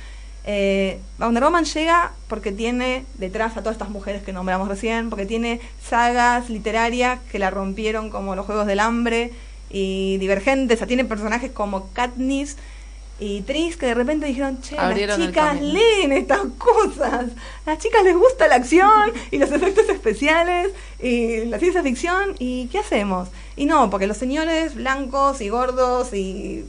Eh, 0.48 1.00
Wonder 1.18 1.44
Woman 1.44 1.66
llega 1.66 2.12
porque 2.28 2.52
tiene 2.52 3.04
detrás 3.16 3.58
a 3.58 3.62
todas 3.62 3.76
estas 3.76 3.90
mujeres 3.90 4.22
que 4.22 4.34
nombramos 4.34 4.68
recién, 4.68 5.10
porque 5.10 5.26
tiene 5.26 5.60
sagas 5.84 6.50
literarias 6.50 7.20
que 7.32 7.40
la 7.40 7.50
rompieron 7.50 8.10
como 8.10 8.36
los 8.36 8.46
Juegos 8.46 8.68
del 8.68 8.80
Hambre 8.80 9.32
y 9.70 10.18
Divergentes, 10.18 10.76
o 10.76 10.80
sea, 10.80 10.88
tiene 10.88 11.06
personajes 11.06 11.52
como 11.52 11.90
Katniss 11.94 12.58
y 13.20 13.42
Tris 13.42 13.78
que 13.78 13.88
de 13.88 13.94
repente 13.94 14.26
dijeron, 14.26 14.62
che, 14.62 14.76
las 14.76 15.18
chicas 15.18 15.62
leen 15.62 16.12
estas 16.12 16.42
cosas, 16.58 17.28
las 17.66 17.78
chicas 17.80 18.04
les 18.04 18.16
gusta 18.16 18.48
la 18.48 18.56
acción 18.56 19.12
y 19.32 19.38
los 19.38 19.52
efectos 19.52 19.88
especiales 19.90 20.74
y 21.00 21.46
la 21.46 21.58
ciencia 21.60 21.82
ficción 21.82 22.36
y 22.40 22.68
¿qué 22.68 22.80
hacemos? 22.80 23.30
Y 23.56 23.66
no, 23.66 23.90
porque 23.90 24.08
los 24.08 24.18
señores 24.18 24.76
blancos 24.76 25.40
y 25.40 25.50
gordos 25.50 26.14
y 26.14 26.66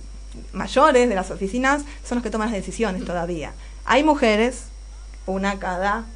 mayores 0.52 1.08
de 1.08 1.14
las 1.14 1.30
oficinas 1.30 1.82
son 2.04 2.18
los 2.18 2.22
que 2.22 2.30
toman 2.30 2.52
las 2.52 2.56
decisiones 2.56 3.04
todavía. 3.04 3.52
Hay 3.84 4.04
mujeres, 4.04 4.64
una 5.26 5.58
cada 5.58 6.06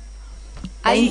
hay, 0.82 1.10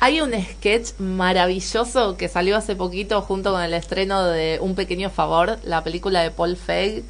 hay 0.00 0.20
un 0.20 0.32
sketch 0.32 0.98
maravilloso 0.98 2.16
que 2.16 2.28
salió 2.28 2.56
hace 2.56 2.76
poquito 2.76 3.22
junto 3.22 3.52
con 3.52 3.62
el 3.62 3.72
estreno 3.72 4.24
de 4.24 4.58
Un 4.60 4.74
Pequeño 4.74 5.10
Favor, 5.10 5.58
la 5.64 5.82
película 5.82 6.22
de 6.22 6.30
Paul 6.30 6.56
Feig, 6.56 7.04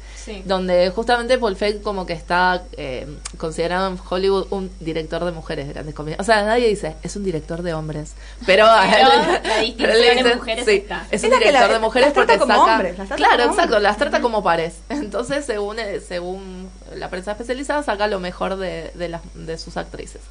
donde 0.45 0.89
justamente 0.91 1.37
Paul 1.37 1.55
Feig 1.55 1.81
como 1.81 2.05
que 2.05 2.13
está 2.13 2.63
eh, 2.77 3.07
considerado 3.37 3.87
en 3.89 3.99
Hollywood 4.09 4.47
un 4.51 4.71
director 4.79 5.25
de 5.25 5.31
mujeres 5.31 5.67
de 5.67 5.73
grandes 5.73 5.95
comedias. 5.95 6.19
O 6.21 6.23
sea, 6.23 6.43
nadie 6.43 6.67
dice, 6.67 6.95
es 7.03 7.15
un 7.15 7.23
director 7.23 7.61
de 7.61 7.73
hombres. 7.73 8.13
Pero, 8.45 8.65
la 8.65 9.59
distinción 9.61 10.23
de 10.23 10.35
mujeres 10.35 10.67
está. 10.67 11.07
Es, 11.11 11.23
un 11.23 11.31
director 11.31 11.71
de 11.71 11.79
mujeres 11.79 12.13
porque 12.13 12.37
saca... 12.37 12.93
claro, 13.15 13.43
exacto, 13.43 13.79
las 13.79 13.97
trata 13.97 14.21
como 14.21 14.43
pares. 14.43 14.75
Entonces, 14.89 15.45
según, 15.45 15.79
eh, 15.79 15.99
según 15.99 16.69
la 16.95 17.09
prensa 17.09 17.31
especializada, 17.31 17.83
saca 17.83 18.07
lo 18.07 18.19
mejor 18.19 18.55
de, 18.55 18.91
de, 18.93 19.09
las, 19.09 19.21
de 19.33 19.57
sus 19.57 19.77
actrices. 19.77 20.21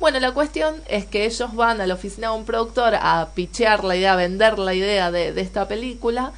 Bueno, 0.00 0.18
la 0.18 0.32
cuestión 0.32 0.76
es 0.88 1.04
que 1.04 1.26
ellos 1.26 1.54
van 1.54 1.82
a 1.82 1.86
la 1.86 1.92
oficina 1.92 2.30
de 2.30 2.36
un 2.36 2.46
productor 2.46 2.94
a 2.94 3.28
pichear 3.34 3.84
la 3.84 3.96
idea, 3.96 4.14
a 4.14 4.16
vender 4.16 4.58
la 4.58 4.72
idea 4.72 5.10
de, 5.10 5.38
esta 5.38 5.68
película. 5.68 6.32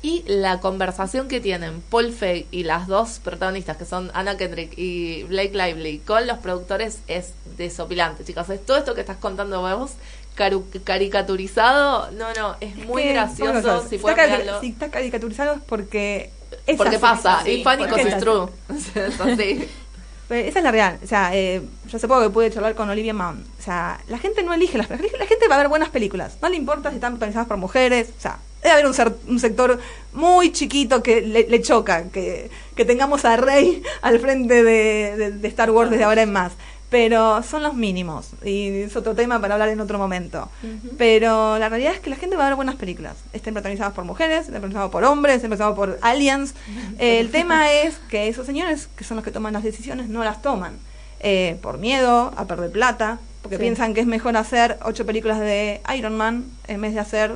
Y 0.00 0.22
la 0.26 0.60
conversación 0.60 1.28
que 1.28 1.40
tienen 1.40 1.82
Paul 1.90 2.12
Feig 2.12 2.46
y 2.50 2.64
las 2.64 2.86
dos 2.86 3.20
protagonistas, 3.22 3.76
que 3.76 3.86
son 3.86 4.10
Anna 4.12 4.36
Kendrick 4.36 4.76
y 4.76 5.22
Blake 5.24 5.52
Lively, 5.52 5.98
con 5.98 6.26
los 6.26 6.38
productores 6.38 7.00
es 7.06 7.32
desopilante, 7.56 8.24
chicas. 8.24 8.48
Es 8.50 8.64
todo 8.64 8.78
esto 8.78 8.94
que 8.94 9.00
estás 9.00 9.16
contando 9.18 9.62
vos, 9.62 9.92
caricaturizado. 10.34 12.10
No, 12.12 12.32
no, 12.34 12.56
es 12.60 12.76
muy 12.76 13.04
gracioso. 13.04 13.86
si, 13.88 13.96
está 13.96 14.60
si, 14.60 14.68
está 14.68 14.90
caricaturizado 14.90 15.54
es 15.54 15.60
porque. 15.66 16.30
Es 16.66 16.76
porque 16.76 16.98
pasa. 16.98 17.42
y 17.48 17.62
funny 17.62 17.84
is 17.84 18.18
true. 18.18 18.48
esa 20.30 20.58
es 20.58 20.64
la 20.64 20.70
real. 20.70 20.98
O 21.02 21.06
sea, 21.06 21.30
eh, 21.34 21.62
yo 21.88 21.98
sé 21.98 22.08
poco 22.08 22.22
que 22.22 22.30
pude 22.30 22.50
charlar 22.50 22.74
con 22.74 22.88
Olivia 22.88 23.14
Mann. 23.14 23.44
O 23.58 23.62
sea, 23.62 24.00
la 24.08 24.18
gente 24.18 24.42
no 24.42 24.54
elige 24.54 24.78
las 24.78 24.86
películas. 24.86 25.20
La 25.20 25.26
gente 25.26 25.48
va 25.48 25.56
a 25.56 25.58
ver 25.58 25.68
buenas 25.68 25.90
películas. 25.90 26.38
No 26.40 26.48
le 26.48 26.56
importa 26.56 26.90
si 26.90 26.96
están 26.96 27.12
protagonizadas 27.12 27.48
por 27.48 27.56
mujeres. 27.56 28.10
O 28.16 28.20
sea, 28.20 28.38
debe 28.62 28.72
haber 28.72 28.86
un, 28.86 28.94
un 29.28 29.40
sector 29.40 29.78
muy 30.12 30.52
chiquito 30.52 31.02
que 31.02 31.20
le, 31.20 31.60
choca 31.60 32.04
que, 32.04 32.50
que, 32.74 32.84
tengamos 32.84 33.24
a 33.24 33.36
Rey 33.36 33.82
al 34.00 34.18
frente 34.20 34.62
de 34.62 35.48
Star 35.48 35.70
Wars 35.70 35.90
desde 35.90 36.04
ahora 36.04 36.22
en 36.22 36.32
más 36.32 36.52
pero 36.94 37.42
son 37.42 37.64
los 37.64 37.74
mínimos 37.74 38.28
y 38.44 38.68
es 38.68 38.94
otro 38.94 39.16
tema 39.16 39.40
para 39.40 39.54
hablar 39.54 39.68
en 39.68 39.80
otro 39.80 39.98
momento. 39.98 40.48
Pero 40.96 41.58
la 41.58 41.68
realidad 41.68 41.92
es 41.92 41.98
que 41.98 42.08
la 42.08 42.14
gente 42.14 42.36
va 42.36 42.44
a 42.44 42.50
ver 42.50 42.54
buenas 42.54 42.76
películas, 42.76 43.16
estén 43.32 43.52
protagonizadas 43.52 43.92
por 43.94 44.04
mujeres, 44.04 44.42
estén 44.42 44.60
protagonizadas 44.60 44.92
por 44.92 45.02
hombres, 45.02 45.34
estén 45.34 45.50
protagonizadas 45.50 45.98
por 45.98 46.08
aliens. 46.08 46.54
el 47.00 47.32
tema 47.32 47.72
es 47.72 47.96
que 48.08 48.28
esos 48.28 48.46
señores, 48.46 48.88
que 48.96 49.02
son 49.02 49.16
los 49.16 49.24
que 49.24 49.32
toman 49.32 49.54
las 49.54 49.64
decisiones, 49.64 50.08
no 50.08 50.22
las 50.22 50.40
toman 50.40 50.74
eh, 51.18 51.58
por 51.62 51.78
miedo 51.78 52.32
a 52.36 52.44
perder 52.44 52.70
plata, 52.70 53.18
porque 53.42 53.58
piensan 53.58 53.92
que 53.92 54.00
es 54.00 54.06
mejor 54.06 54.36
hacer 54.36 54.78
ocho 54.84 55.04
películas 55.04 55.40
de 55.40 55.80
Iron 55.98 56.16
Man 56.16 56.44
en 56.68 56.80
vez 56.80 56.94
de 56.94 57.00
hacer 57.00 57.32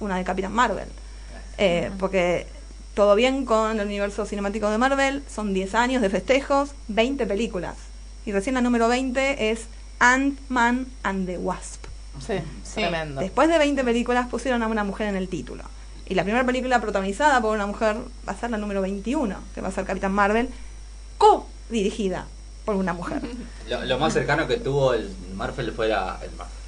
una 0.00 0.16
de 0.16 0.24
Capitán 0.24 0.54
Marvel. 0.54 0.88
Eh, 1.58 1.90
porque 1.98 2.46
todo 2.94 3.16
bien 3.16 3.44
con 3.44 3.78
el 3.78 3.86
universo 3.86 4.24
cinemático 4.24 4.70
de 4.70 4.78
Marvel, 4.78 5.22
son 5.28 5.52
10 5.52 5.74
años 5.74 6.00
de 6.00 6.08
festejos, 6.08 6.70
20 6.88 7.26
películas 7.26 7.74
y 8.26 8.32
recién 8.32 8.54
la 8.54 8.60
número 8.60 8.88
20 8.88 9.50
es 9.50 9.66
Ant-Man 9.98 10.86
and 11.02 11.26
the 11.26 11.38
Wasp. 11.38 11.84
Sí, 12.24 12.34
tremendo. 12.74 13.20
Después 13.20 13.48
de 13.48 13.58
20 13.58 13.82
películas 13.84 14.28
pusieron 14.28 14.62
a 14.62 14.66
una 14.66 14.84
mujer 14.84 15.08
en 15.08 15.16
el 15.16 15.28
título. 15.28 15.64
Y 16.06 16.14
la 16.14 16.22
primera 16.22 16.44
película 16.44 16.80
protagonizada 16.80 17.40
por 17.40 17.54
una 17.54 17.66
mujer 17.66 17.96
va 18.28 18.32
a 18.32 18.36
ser 18.36 18.50
la 18.50 18.58
número 18.58 18.82
21, 18.82 19.36
que 19.54 19.60
va 19.60 19.68
a 19.68 19.72
ser 19.72 19.84
Capitán 19.84 20.12
Marvel, 20.12 20.48
co-dirigida 21.18 22.26
por 22.64 22.76
una 22.76 22.92
mujer. 22.92 23.20
Lo, 23.68 23.98
más 23.98 24.12
cercano 24.12 24.46
que 24.46 24.58
tuvo 24.58 24.94
el 24.94 25.10
Marvel 25.34 25.72
fue 25.72 25.90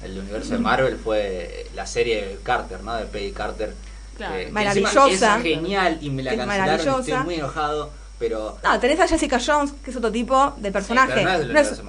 el, 0.03 0.17
universo 0.17 0.53
de 0.53 0.59
Marvel 0.59 0.97
fue 0.97 1.67
la 1.75 1.85
serie 1.85 2.39
Carter, 2.43 2.83
¿no? 2.83 2.95
De 2.95 3.05
Peggy 3.05 3.31
Carter. 3.31 3.73
Claro. 4.17 4.51
maravillosa. 4.51 5.37
Es 5.37 5.43
genial 5.43 5.99
y 6.01 6.09
me 6.09 6.23
la 6.23 6.35
cancelaron, 6.35 6.99
estoy 7.01 7.23
muy 7.23 7.35
enojado 7.35 7.91
pero... 8.19 8.57
No, 8.63 8.79
tenés 8.79 8.99
a 8.99 9.07
Jessica 9.07 9.39
Jones, 9.43 9.73
que 9.83 9.91
es 9.91 9.97
otro 9.97 10.11
tipo 10.11 10.53
de 10.57 10.71
personaje. 10.71 11.25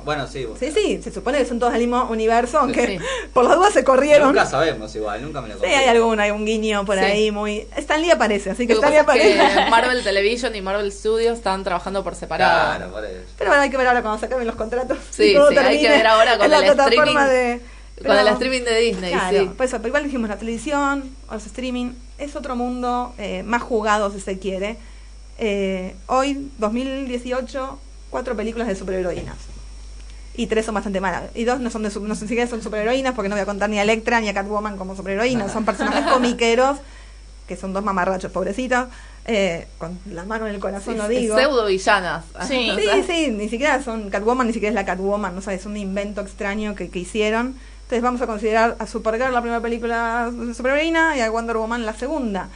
Bueno, 0.04 0.26
sí. 0.26 0.46
Sí, 0.58 0.70
sí, 0.72 1.00
se 1.02 1.10
supone 1.10 1.38
que 1.38 1.46
son 1.46 1.58
todos 1.58 1.72
del 1.72 1.82
mismo 1.82 2.04
universo, 2.04 2.58
aunque 2.58 3.00
por 3.32 3.44
las 3.44 3.56
dudas 3.56 3.72
se 3.72 3.82
corrieron. 3.82 4.28
Nunca 4.28 4.44
sabemos 4.44 4.94
igual, 4.94 5.22
nunca 5.22 5.40
me 5.40 5.48
lo 5.48 5.58
Sí, 5.58 5.66
hay 5.66 5.88
alguna, 5.88 6.24
hay 6.24 6.30
un 6.30 6.44
guiño 6.44 6.84
por 6.84 6.98
ahí 6.98 7.30
muy... 7.30 7.66
Stan 7.76 8.00
Lee 8.02 8.10
aparece, 8.10 8.50
así 8.50 8.66
que 8.66 8.74
Stan 8.74 8.90
Lee 8.90 8.98
aparece. 8.98 9.38
Marvel 9.70 10.02
Television 10.04 10.54
y 10.54 10.60
Marvel 10.60 10.92
Studios 10.92 11.38
están 11.38 11.64
trabajando 11.64 12.04
por 12.04 12.14
separado. 12.14 12.76
Claro, 12.76 12.92
por 12.92 13.04
eso. 13.04 13.24
Pero 13.38 13.50
bueno, 13.50 13.62
hay 13.62 13.70
que 13.70 13.76
ver 13.78 13.86
ahora 13.86 14.02
cuando 14.02 14.20
se 14.20 14.26
acaben 14.26 14.46
los 14.46 14.56
contratos. 14.56 14.98
Sí, 15.10 15.34
sí, 15.34 15.58
hay 15.58 15.80
que 15.80 15.88
ver 15.88 16.06
ahora 16.06 16.36
con 16.36 16.52
el 16.52 16.64
streaming. 16.64 17.16
De, 17.16 17.60
con 18.04 18.16
el 18.18 18.28
streaming 18.28 18.62
de 18.62 18.78
Disney, 18.80 19.14
sí. 19.30 19.50
Pues, 19.56 19.70
pero 19.70 19.88
igual 19.88 20.04
dijimos 20.04 20.28
la 20.28 20.36
televisión, 20.36 21.16
los 21.30 21.46
streaming, 21.46 21.92
es 22.18 22.36
otro 22.36 22.54
mundo 22.54 23.14
eh, 23.18 23.42
más 23.44 23.62
jugado 23.62 24.10
si 24.10 24.20
se 24.20 24.38
quiere 24.38 24.76
eh, 25.38 25.94
hoy, 26.06 26.50
2018, 26.58 27.78
cuatro 28.10 28.36
películas 28.36 28.68
de 28.68 28.74
superheroínas. 28.74 29.36
Y 30.34 30.46
tres 30.46 30.66
son 30.66 30.74
bastante 30.74 31.00
malas. 31.00 31.24
Y 31.34 31.44
dos 31.44 31.60
no 31.60 31.70
son 31.70 31.82
de 31.82 31.90
no 32.00 32.14
sé 32.14 32.28
si 32.28 32.46
son 32.46 32.62
superheroínas, 32.62 33.14
porque 33.14 33.28
no 33.28 33.34
voy 33.34 33.42
a 33.42 33.46
contar 33.46 33.70
ni 33.70 33.78
a 33.78 33.82
Electra 33.82 34.20
ni 34.20 34.28
a 34.28 34.34
Catwoman 34.34 34.76
como 34.76 34.94
superheroínas. 34.94 35.52
Son 35.52 35.64
personajes 35.64 36.06
comiqueros, 36.12 36.78
que 37.48 37.56
son 37.56 37.72
dos 37.72 37.82
mamarrachos, 37.82 38.30
pobrecitos. 38.30 38.86
Eh, 39.30 39.66
con 39.78 39.98
las 40.10 40.26
manos 40.26 40.48
en 40.48 40.54
el 40.54 40.60
corazón, 40.60 40.96
no 40.96 41.06
digo. 41.06 41.36
Pseudo 41.36 41.66
villanas. 41.66 42.24
Sí. 42.46 42.70
sí, 42.76 43.04
sí, 43.06 43.30
ni 43.30 43.48
siquiera 43.48 43.82
son 43.82 44.10
Catwoman, 44.10 44.46
ni 44.46 44.52
siquiera 44.52 44.70
es 44.70 44.74
la 44.74 44.86
Catwoman, 44.86 45.34
no 45.34 45.42
sabes, 45.42 45.60
es 45.60 45.66
un 45.66 45.76
invento 45.76 46.20
extraño 46.20 46.74
que, 46.74 46.88
que 46.88 47.00
hicieron. 47.00 47.56
Entonces 47.82 48.02
vamos 48.02 48.20
a 48.20 48.26
considerar 48.26 48.76
a 48.78 48.86
Supergirl 48.86 49.32
la 49.32 49.40
primera 49.40 49.60
película 49.60 50.30
de 50.30 50.54
superheroína 50.54 51.16
y 51.16 51.20
a 51.20 51.30
Wonder 51.30 51.56
Woman 51.56 51.84
la 51.84 51.94
segunda. 51.94 52.48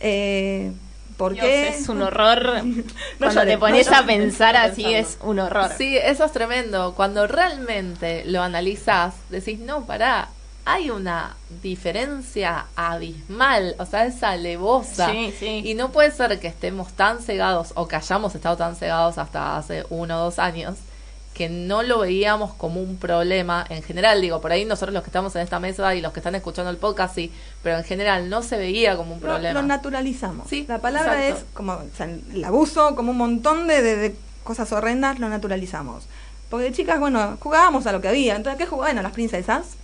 Eh, 0.00 0.72
porque 1.18 1.68
es 1.68 1.88
un 1.88 2.00
horror. 2.00 2.62
Cuando 3.18 3.44
te 3.44 3.58
pones 3.58 3.92
a 3.92 4.06
pensar 4.06 4.56
así 4.56 4.94
es 4.94 5.18
un 5.20 5.40
horror. 5.40 5.70
Sí, 5.76 5.98
eso 5.98 6.24
es 6.24 6.32
tremendo. 6.32 6.94
Cuando 6.94 7.26
realmente 7.26 8.24
lo 8.24 8.40
analizas, 8.40 9.14
decís, 9.28 9.58
no, 9.58 9.84
pará, 9.84 10.28
hay 10.64 10.90
una 10.90 11.36
diferencia 11.62 12.66
abismal, 12.76 13.74
o 13.78 13.84
sea, 13.84 14.06
es 14.06 14.22
alevosa. 14.22 15.10
Sí, 15.10 15.34
sí. 15.38 15.62
Y 15.64 15.74
no 15.74 15.90
puede 15.90 16.12
ser 16.12 16.38
que 16.38 16.46
estemos 16.46 16.92
tan 16.92 17.20
cegados 17.20 17.72
o 17.74 17.88
que 17.88 17.96
hayamos 17.96 18.34
estado 18.34 18.56
tan 18.56 18.76
cegados 18.76 19.18
hasta 19.18 19.56
hace 19.56 19.84
uno 19.90 20.20
o 20.20 20.24
dos 20.24 20.38
años 20.38 20.76
que 21.38 21.48
no 21.48 21.84
lo 21.84 22.00
veíamos 22.00 22.52
como 22.54 22.80
un 22.80 22.96
problema 22.96 23.64
en 23.68 23.84
general, 23.84 24.20
digo, 24.20 24.40
por 24.40 24.50
ahí 24.50 24.64
nosotros 24.64 24.92
los 24.92 25.04
que 25.04 25.10
estamos 25.10 25.36
en 25.36 25.42
esta 25.42 25.60
mesa 25.60 25.94
y 25.94 26.00
los 26.00 26.12
que 26.12 26.18
están 26.18 26.34
escuchando 26.34 26.68
el 26.68 26.78
podcast 26.78 27.14
sí, 27.14 27.32
pero 27.62 27.78
en 27.78 27.84
general 27.84 28.28
no 28.28 28.42
se 28.42 28.56
veía 28.56 28.96
como 28.96 29.14
un 29.14 29.20
problema. 29.20 29.60
Lo, 29.60 29.64
naturalizamos. 29.64 30.48
Sí, 30.48 30.66
la 30.66 30.80
palabra 30.80 31.28
es 31.28 31.44
como 31.54 31.78
el 32.32 32.44
abuso, 32.44 32.96
como 32.96 33.12
un 33.12 33.18
montón 33.18 33.68
de, 33.68 34.16
cosas 34.42 34.72
horrendas, 34.72 35.20
lo 35.20 35.28
naturalizamos. 35.28 36.06
Porque 36.50 36.64
de 36.64 36.72
chicas, 36.72 36.98
bueno, 36.98 37.36
jugábamos 37.38 37.86
a 37.86 37.92
lo 37.92 38.00
que 38.00 38.08
había. 38.08 38.34
Entonces, 38.34 38.58
¿qué 38.58 38.66
jugaban? 38.66 38.96
Bueno, 38.96 39.02
las 39.02 39.12
princesas. 39.12 39.76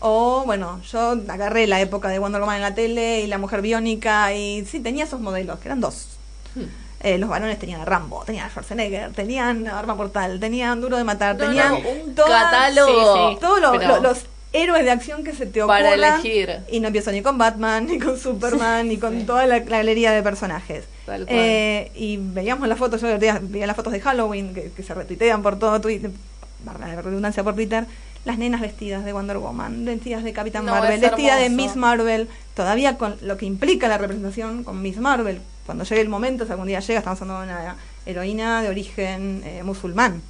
O, 0.00 0.44
bueno, 0.46 0.80
yo 0.90 1.20
agarré 1.28 1.66
la 1.66 1.82
época 1.82 2.08
de 2.08 2.18
Wonder 2.18 2.40
Woman 2.40 2.56
en 2.56 2.62
la 2.62 2.74
tele 2.74 3.20
y 3.20 3.26
la 3.26 3.36
mujer 3.36 3.60
biónica 3.60 4.32
y 4.32 4.64
sí, 4.64 4.80
tenía 4.80 5.04
esos 5.04 5.20
modelos, 5.20 5.58
que 5.58 5.68
eran 5.68 5.82
dos. 5.82 6.16
Hmm. 6.54 6.85
Eh, 7.00 7.18
los 7.18 7.28
varones 7.28 7.58
tenían 7.58 7.82
a 7.82 7.84
Rambo, 7.84 8.24
tenían 8.24 8.46
a 8.46 8.50
Schwarzenegger, 8.50 9.12
tenían 9.12 9.68
Arma 9.68 9.94
Mortal, 9.94 10.40
tenían 10.40 10.80
Duro 10.80 10.96
de 10.96 11.04
Matar, 11.04 11.36
tenían 11.36 11.74
un 11.74 12.14
catálogo. 12.14 13.38
Todos 13.38 14.02
los 14.02 14.26
héroes 14.52 14.84
de 14.84 14.90
acción 14.90 15.22
que 15.22 15.32
se 15.32 15.46
te 15.46 15.62
ocurran. 15.62 15.82
Para 15.82 15.94
elegir. 15.94 16.60
Y 16.70 16.80
no 16.80 16.88
empiezo 16.88 17.12
ni 17.12 17.22
con 17.22 17.38
Batman, 17.38 17.86
ni 17.86 17.98
con 17.98 18.18
Superman, 18.18 18.88
ni 18.88 18.96
con 18.96 19.26
toda 19.26 19.46
la, 19.46 19.60
galería 19.60 20.12
de 20.12 20.22
personajes. 20.22 20.84
Eh, 21.28 21.92
y 21.94 22.16
veíamos 22.16 22.66
las 22.66 22.78
fotos, 22.78 23.00
yo 23.00 23.18
veía 23.18 23.66
las 23.66 23.76
fotos 23.76 23.92
de 23.92 24.00
Halloween 24.00 24.54
que, 24.54 24.82
se 24.82 24.94
retuitean 24.94 25.42
por 25.42 25.58
todo 25.58 25.80
Twitter, 25.80 26.10
de 26.10 27.02
redundancia 27.02 27.44
por 27.44 27.54
Twitter, 27.54 27.86
las 28.26 28.38
nenas 28.38 28.60
vestidas 28.60 29.04
de 29.04 29.12
Wonder 29.12 29.38
Woman, 29.38 29.84
vestidas 29.84 30.24
de 30.24 30.32
Capitán 30.32 30.64
Marvel, 30.64 31.00
vestidas 31.00 31.40
de 31.40 31.48
Miss 31.48 31.76
Marvel, 31.76 32.28
todavía 32.54 32.98
con 32.98 33.16
lo 33.22 33.36
que 33.36 33.46
implica 33.46 33.86
la 33.86 33.98
representación 33.98 34.64
con 34.64 34.82
Miss 34.82 34.98
Marvel, 34.98 35.40
cuando 35.64 35.84
llegue 35.84 36.00
el 36.00 36.08
momento, 36.08 36.44
si 36.44 36.50
algún 36.50 36.66
día 36.66 36.80
llega, 36.80 36.98
estamos 36.98 37.22
hablando 37.22 37.44
de 37.44 37.52
una 37.52 37.76
heroína 38.04 38.62
de 38.62 38.68
origen 38.68 39.42
eh, 39.44 39.62
musulmán. 39.64 40.22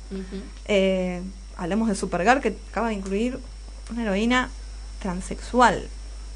Eh, 0.67 1.23
hablemos 1.57 1.89
de 1.89 1.95
Supergirl, 1.95 2.41
que 2.41 2.57
acaba 2.71 2.89
de 2.89 2.95
incluir 2.95 3.39
una 3.91 4.03
heroína 4.03 4.51
transexual, 5.01 5.89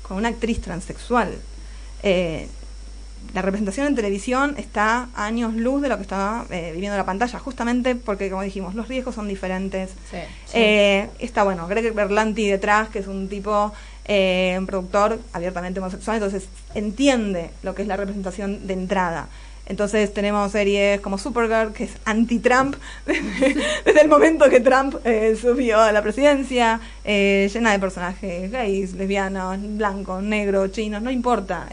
con 0.02 0.16
una 0.16 0.28
actriz 0.28 0.62
transexual. 0.62 1.34
Eh, 2.02 2.48
la 3.34 3.42
representación 3.42 3.86
en 3.86 3.94
televisión 3.94 4.54
está 4.58 5.08
años 5.14 5.54
luz 5.54 5.82
de 5.82 5.88
lo 5.88 5.96
que 5.96 6.02
está 6.02 6.44
eh, 6.50 6.70
viviendo 6.72 6.96
la 6.96 7.04
pantalla, 7.04 7.38
justamente 7.38 7.94
porque, 7.94 8.28
como 8.28 8.42
dijimos, 8.42 8.74
los 8.74 8.88
riesgos 8.88 9.14
son 9.14 9.28
diferentes. 9.28 9.90
Eh, 10.52 11.08
está, 11.18 11.44
bueno, 11.44 11.66
Greg 11.68 11.94
Berlanti 11.94 12.48
detrás, 12.48 12.88
que 12.88 12.98
es 12.98 13.06
un 13.06 13.28
tipo, 13.28 13.72
eh, 14.06 14.56
un 14.58 14.66
productor 14.66 15.20
abiertamente 15.32 15.80
homosexual, 15.80 16.16
entonces 16.16 16.48
entiende 16.74 17.50
lo 17.62 17.74
que 17.74 17.82
es 17.82 17.88
la 17.88 17.96
representación 17.96 18.66
de 18.66 18.74
entrada. 18.74 19.28
Entonces 19.66 20.12
tenemos 20.12 20.50
series 20.50 21.00
como 21.00 21.16
Supergirl, 21.16 21.72
que 21.72 21.84
es 21.84 21.92
anti-Trump, 22.04 22.74
desde 23.06 24.00
el 24.00 24.08
momento 24.08 24.50
que 24.50 24.58
Trump 24.58 24.96
subió 25.40 25.80
a 25.80 25.92
la 25.92 26.02
presidencia, 26.02 26.80
llena 27.04 27.70
de 27.70 27.78
personajes 27.78 28.50
gays, 28.50 28.94
lesbianos, 28.94 29.58
blancos, 29.76 30.24
negros, 30.24 30.72
chinos, 30.72 31.00
no 31.02 31.12
importa 31.12 31.68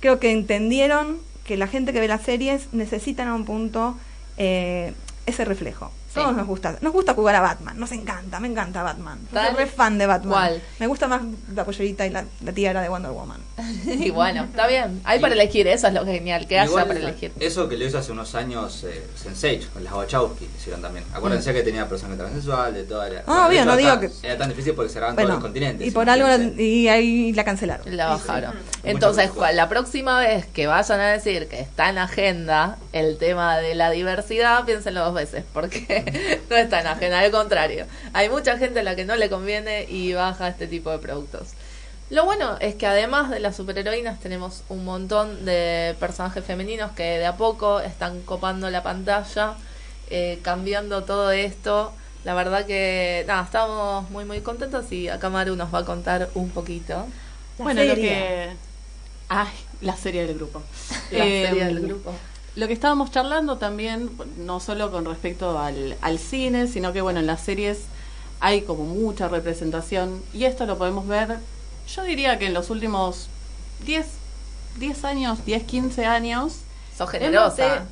creo 0.00 0.18
que 0.18 0.32
entendieron 0.32 1.18
que 1.44 1.56
la 1.56 1.66
gente 1.66 1.92
que 1.92 2.00
ve 2.00 2.08
las 2.08 2.22
series 2.22 2.72
necesitan 2.72 3.28
a 3.28 3.34
un 3.34 3.44
punto 3.44 3.96
eh, 4.36 4.92
ese 5.26 5.44
reflejo. 5.44 5.92
Todos 6.14 6.36
nos 6.36 6.46
gusta. 6.46 6.76
Nos 6.80 6.92
gusta 6.92 7.14
jugar 7.14 7.36
a 7.36 7.40
Batman. 7.40 7.78
Nos 7.78 7.92
encanta. 7.92 8.40
Me 8.40 8.48
encanta 8.48 8.82
Batman. 8.82 9.18
Soy 9.32 9.54
re 9.56 9.66
fan 9.66 9.98
de 9.98 10.06
Batman. 10.06 10.54
Me 10.78 10.86
gusta 10.86 11.06
más 11.08 11.22
la 11.54 11.64
pollerita 11.64 12.06
y 12.06 12.10
la, 12.10 12.24
la 12.44 12.52
tiara 12.52 12.82
de 12.82 12.88
Wonder 12.88 13.12
Woman. 13.12 13.40
y 13.86 14.10
bueno, 14.10 14.44
está 14.44 14.66
bien. 14.66 15.00
Hay 15.04 15.20
para 15.20 15.34
elegir. 15.34 15.66
Eso 15.68 15.86
es 15.86 15.94
lo 15.94 16.04
genial. 16.04 16.46
Que 16.46 16.58
haya 16.58 16.72
para 16.72 16.98
elegir. 16.98 17.32
Eso 17.38 17.68
que 17.68 17.76
lo 17.76 17.84
hizo 17.84 17.98
hace 17.98 18.12
unos 18.12 18.34
años 18.34 18.84
eh, 18.84 19.06
Sensei, 19.14 19.60
con 19.72 19.84
las 19.84 19.92
Wachowski, 19.92 20.48
hicieron 20.56 20.82
también. 20.82 21.04
Acuérdense 21.12 21.52
mm. 21.52 21.54
que 21.54 21.62
tenía 21.62 21.88
personaje 21.88 22.18
transexual, 22.18 22.74
de 22.74 22.84
toda 22.84 23.08
la. 23.08 23.22
Ah, 23.26 23.48
bien, 23.48 23.66
no 23.66 23.76
digo 23.76 24.00
que. 24.00 24.10
Era 24.22 24.38
tan 24.38 24.48
difícil 24.48 24.74
porque 24.74 24.92
cerraban 24.92 25.16
todos 25.16 25.28
los 25.28 25.40
continentes. 25.40 25.86
Y 25.86 25.90
por 25.90 26.08
algo. 26.08 26.26
y 26.58 26.88
ahí 26.88 27.32
la 27.32 27.44
cancelaron. 27.44 27.96
La 27.96 28.06
bajaron. 28.06 28.54
Entonces, 28.82 29.30
la 29.54 29.68
próxima 29.68 30.18
vez 30.18 30.46
que 30.46 30.66
vayan 30.66 31.00
a 31.00 31.08
decir 31.08 31.48
que 31.48 31.60
está 31.60 31.88
en 31.88 31.98
agenda 31.98 32.78
el 32.92 33.18
tema 33.18 33.58
de 33.58 33.74
la 33.74 33.90
diversidad, 33.90 34.64
piénsenlo 34.64 35.04
dos 35.04 35.14
veces. 35.14 35.44
Porque 35.52 35.99
no 36.50 36.56
es 36.56 36.68
tan 36.68 36.86
ajena, 36.86 37.20
al 37.20 37.30
contrario. 37.30 37.86
Hay 38.12 38.28
mucha 38.28 38.58
gente 38.58 38.80
a 38.80 38.82
la 38.82 38.96
que 38.96 39.04
no 39.04 39.16
le 39.16 39.28
conviene 39.28 39.84
y 39.88 40.12
baja 40.12 40.48
este 40.48 40.66
tipo 40.66 40.90
de 40.90 40.98
productos. 40.98 41.48
Lo 42.10 42.24
bueno 42.24 42.56
es 42.60 42.74
que 42.74 42.86
además 42.86 43.30
de 43.30 43.38
las 43.38 43.56
superheroínas 43.56 44.18
tenemos 44.18 44.64
un 44.68 44.84
montón 44.84 45.44
de 45.44 45.94
personajes 46.00 46.44
femeninos 46.44 46.90
que 46.92 47.18
de 47.18 47.26
a 47.26 47.36
poco 47.36 47.80
están 47.80 48.22
copando 48.22 48.68
la 48.68 48.82
pantalla, 48.82 49.54
eh, 50.10 50.40
cambiando 50.42 51.04
todo 51.04 51.30
esto. 51.30 51.92
La 52.24 52.34
verdad 52.34 52.66
que 52.66 53.24
nada, 53.28 53.44
estamos 53.44 54.10
muy 54.10 54.24
muy 54.24 54.40
contentos 54.40 54.90
y 54.90 55.08
acá 55.08 55.30
Maru 55.30 55.54
nos 55.54 55.72
va 55.72 55.78
a 55.78 55.84
contar 55.84 56.28
un 56.34 56.50
poquito. 56.50 57.06
bueno, 57.58 57.82
lo 57.84 57.94
que... 57.94 58.50
Ay, 59.28 59.52
la 59.80 59.96
serie 59.96 60.26
del 60.26 60.36
grupo. 60.36 60.60
La 61.12 61.24
serie 61.24 61.64
del 61.64 61.80
grupo 61.80 62.12
lo 62.56 62.66
que 62.66 62.72
estábamos 62.72 63.10
charlando 63.10 63.58
también, 63.58 64.10
no 64.38 64.60
solo 64.60 64.90
con 64.90 65.04
respecto 65.04 65.58
al, 65.58 65.96
al 66.00 66.18
cine, 66.18 66.66
sino 66.66 66.92
que 66.92 67.00
bueno, 67.00 67.20
en 67.20 67.26
las 67.26 67.40
series 67.40 67.82
hay 68.40 68.62
como 68.62 68.84
mucha 68.84 69.28
representación 69.28 70.22
y 70.32 70.44
esto 70.44 70.66
lo 70.66 70.78
podemos 70.78 71.06
ver, 71.06 71.38
yo 71.94 72.02
diría 72.02 72.38
que 72.38 72.46
en 72.46 72.54
los 72.54 72.70
últimos 72.70 73.28
10, 73.84 74.06
10 74.78 75.04
años, 75.04 75.44
10, 75.44 75.64
15 75.64 76.06
años. 76.06 76.56
Sos 76.96 77.10
generosa. 77.10 77.86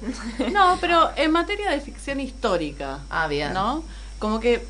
no, 0.53 0.79
pero 0.81 1.11
en 1.17 1.31
materia 1.31 1.71
de 1.71 1.81
ficción 1.81 2.21
histórica. 2.21 3.01
Ah, 3.11 3.27
bien. 3.27 3.53
¿No? 3.55 3.83
Como 4.19 4.41
que 4.41 4.65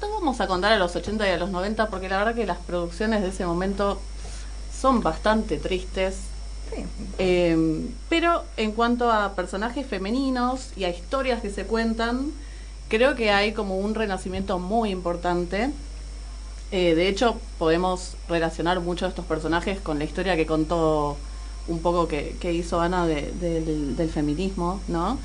no 0.00 0.10
vamos 0.10 0.40
a 0.40 0.46
contar 0.46 0.72
a 0.72 0.76
los 0.76 0.94
80 0.94 1.26
y 1.26 1.30
a 1.30 1.36
los 1.36 1.50
90 1.50 1.88
porque 1.88 2.08
la 2.08 2.18
verdad 2.18 2.34
que 2.34 2.46
las 2.46 2.58
producciones 2.58 3.22
de 3.22 3.28
ese 3.28 3.46
momento 3.46 4.00
son 4.72 5.00
bastante 5.02 5.58
tristes 5.58 6.31
eh, 7.18 7.86
pero 8.08 8.44
en 8.56 8.72
cuanto 8.72 9.10
a 9.10 9.34
personajes 9.34 9.86
femeninos 9.86 10.70
y 10.76 10.84
a 10.84 10.90
historias 10.90 11.40
que 11.40 11.50
se 11.50 11.64
cuentan, 11.64 12.32
creo 12.88 13.14
que 13.14 13.30
hay 13.30 13.52
como 13.52 13.78
un 13.78 13.94
renacimiento 13.94 14.58
muy 14.58 14.90
importante. 14.90 15.70
Eh, 16.70 16.94
de 16.94 17.08
hecho, 17.08 17.36
podemos 17.58 18.16
relacionar 18.28 18.80
muchos 18.80 19.06
de 19.06 19.08
estos 19.10 19.26
personajes 19.26 19.80
con 19.80 19.98
la 19.98 20.04
historia 20.04 20.36
que 20.36 20.46
contó 20.46 21.16
un 21.68 21.80
poco 21.80 22.08
que, 22.08 22.52
hizo 22.52 22.80
Ana 22.80 23.06
del, 23.06 23.96
del, 23.96 24.10
feminismo, 24.10 24.80
¿no? 24.88 25.18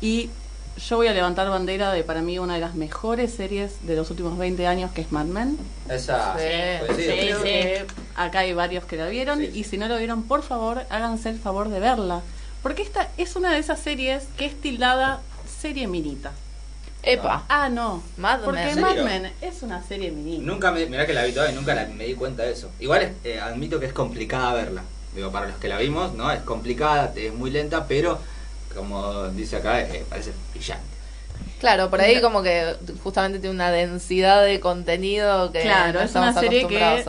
Y 0.00 0.30
yo 0.76 0.96
voy 0.96 1.06
a 1.06 1.12
levantar 1.12 1.48
bandera 1.48 1.92
de 1.92 2.02
para 2.02 2.20
mí 2.22 2.38
una 2.38 2.54
de 2.54 2.60
las 2.60 2.74
mejores 2.74 3.32
series 3.32 3.86
de 3.86 3.96
los 3.96 4.10
últimos 4.10 4.36
20 4.38 4.66
años, 4.66 4.90
que 4.92 5.02
es 5.02 5.12
Mad 5.12 5.26
Men. 5.26 5.58
Esa, 5.88 6.36
sí, 6.38 7.04
sí, 7.42 7.60
acá 8.16 8.40
hay 8.40 8.52
varios 8.52 8.84
que 8.84 8.96
la 8.96 9.08
vieron 9.08 9.42
y 9.42 9.64
si 9.64 9.78
no 9.78 9.88
lo 9.88 9.98
vieron, 9.98 10.24
por 10.24 10.42
favor, 10.42 10.82
háganse 10.90 11.30
el 11.30 11.38
favor 11.38 11.68
de 11.68 11.80
verla. 11.80 12.22
Porque 12.62 12.82
esta 12.82 13.08
es 13.18 13.36
una 13.36 13.52
de 13.52 13.58
esas 13.58 13.78
series 13.78 14.24
que 14.36 14.46
es 14.46 14.60
tildada 14.60 15.20
serie 15.60 15.86
minita. 15.86 16.32
Epa. 17.02 17.44
Ah, 17.48 17.68
no. 17.68 18.02
Mad 18.16 18.40
Porque 18.40 18.74
Mad 18.76 18.96
Men 18.96 19.30
es 19.42 19.62
una 19.62 19.82
serie 19.82 20.10
minita. 20.10 20.42
Nunca 20.42 20.72
me, 20.72 20.86
mirá 20.86 21.06
que 21.06 21.12
la 21.12 21.24
vi 21.24 21.32
todavía 21.32 21.52
y 21.52 21.56
nunca 21.56 21.74
me 21.94 22.06
di 22.06 22.14
cuenta 22.14 22.42
de 22.42 22.52
eso. 22.52 22.70
Igual 22.80 23.12
eh, 23.22 23.38
admito 23.38 23.78
que 23.78 23.86
es 23.86 23.92
complicada 23.92 24.54
verla. 24.54 24.82
Digo, 25.14 25.30
para 25.30 25.46
los 25.46 25.58
que 25.58 25.68
la 25.68 25.78
vimos, 25.78 26.14
¿no? 26.14 26.32
Es 26.32 26.40
complicada, 26.40 27.12
es 27.14 27.32
muy 27.32 27.50
lenta, 27.50 27.86
pero 27.86 28.18
como 28.74 29.28
dice 29.28 29.56
acá, 29.56 29.80
eh, 29.80 30.04
parece 30.08 30.32
brillante. 30.52 30.84
Claro, 31.60 31.90
por 31.90 32.00
ahí 32.00 32.20
como 32.20 32.42
que 32.42 32.76
justamente 33.02 33.38
tiene 33.38 33.54
una 33.54 33.70
densidad 33.70 34.44
de 34.44 34.60
contenido 34.60 35.50
que 35.50 35.62
claro, 35.62 36.00
es 36.00 36.14
una 36.14 36.32
serie 36.32 36.66
que 36.66 37.04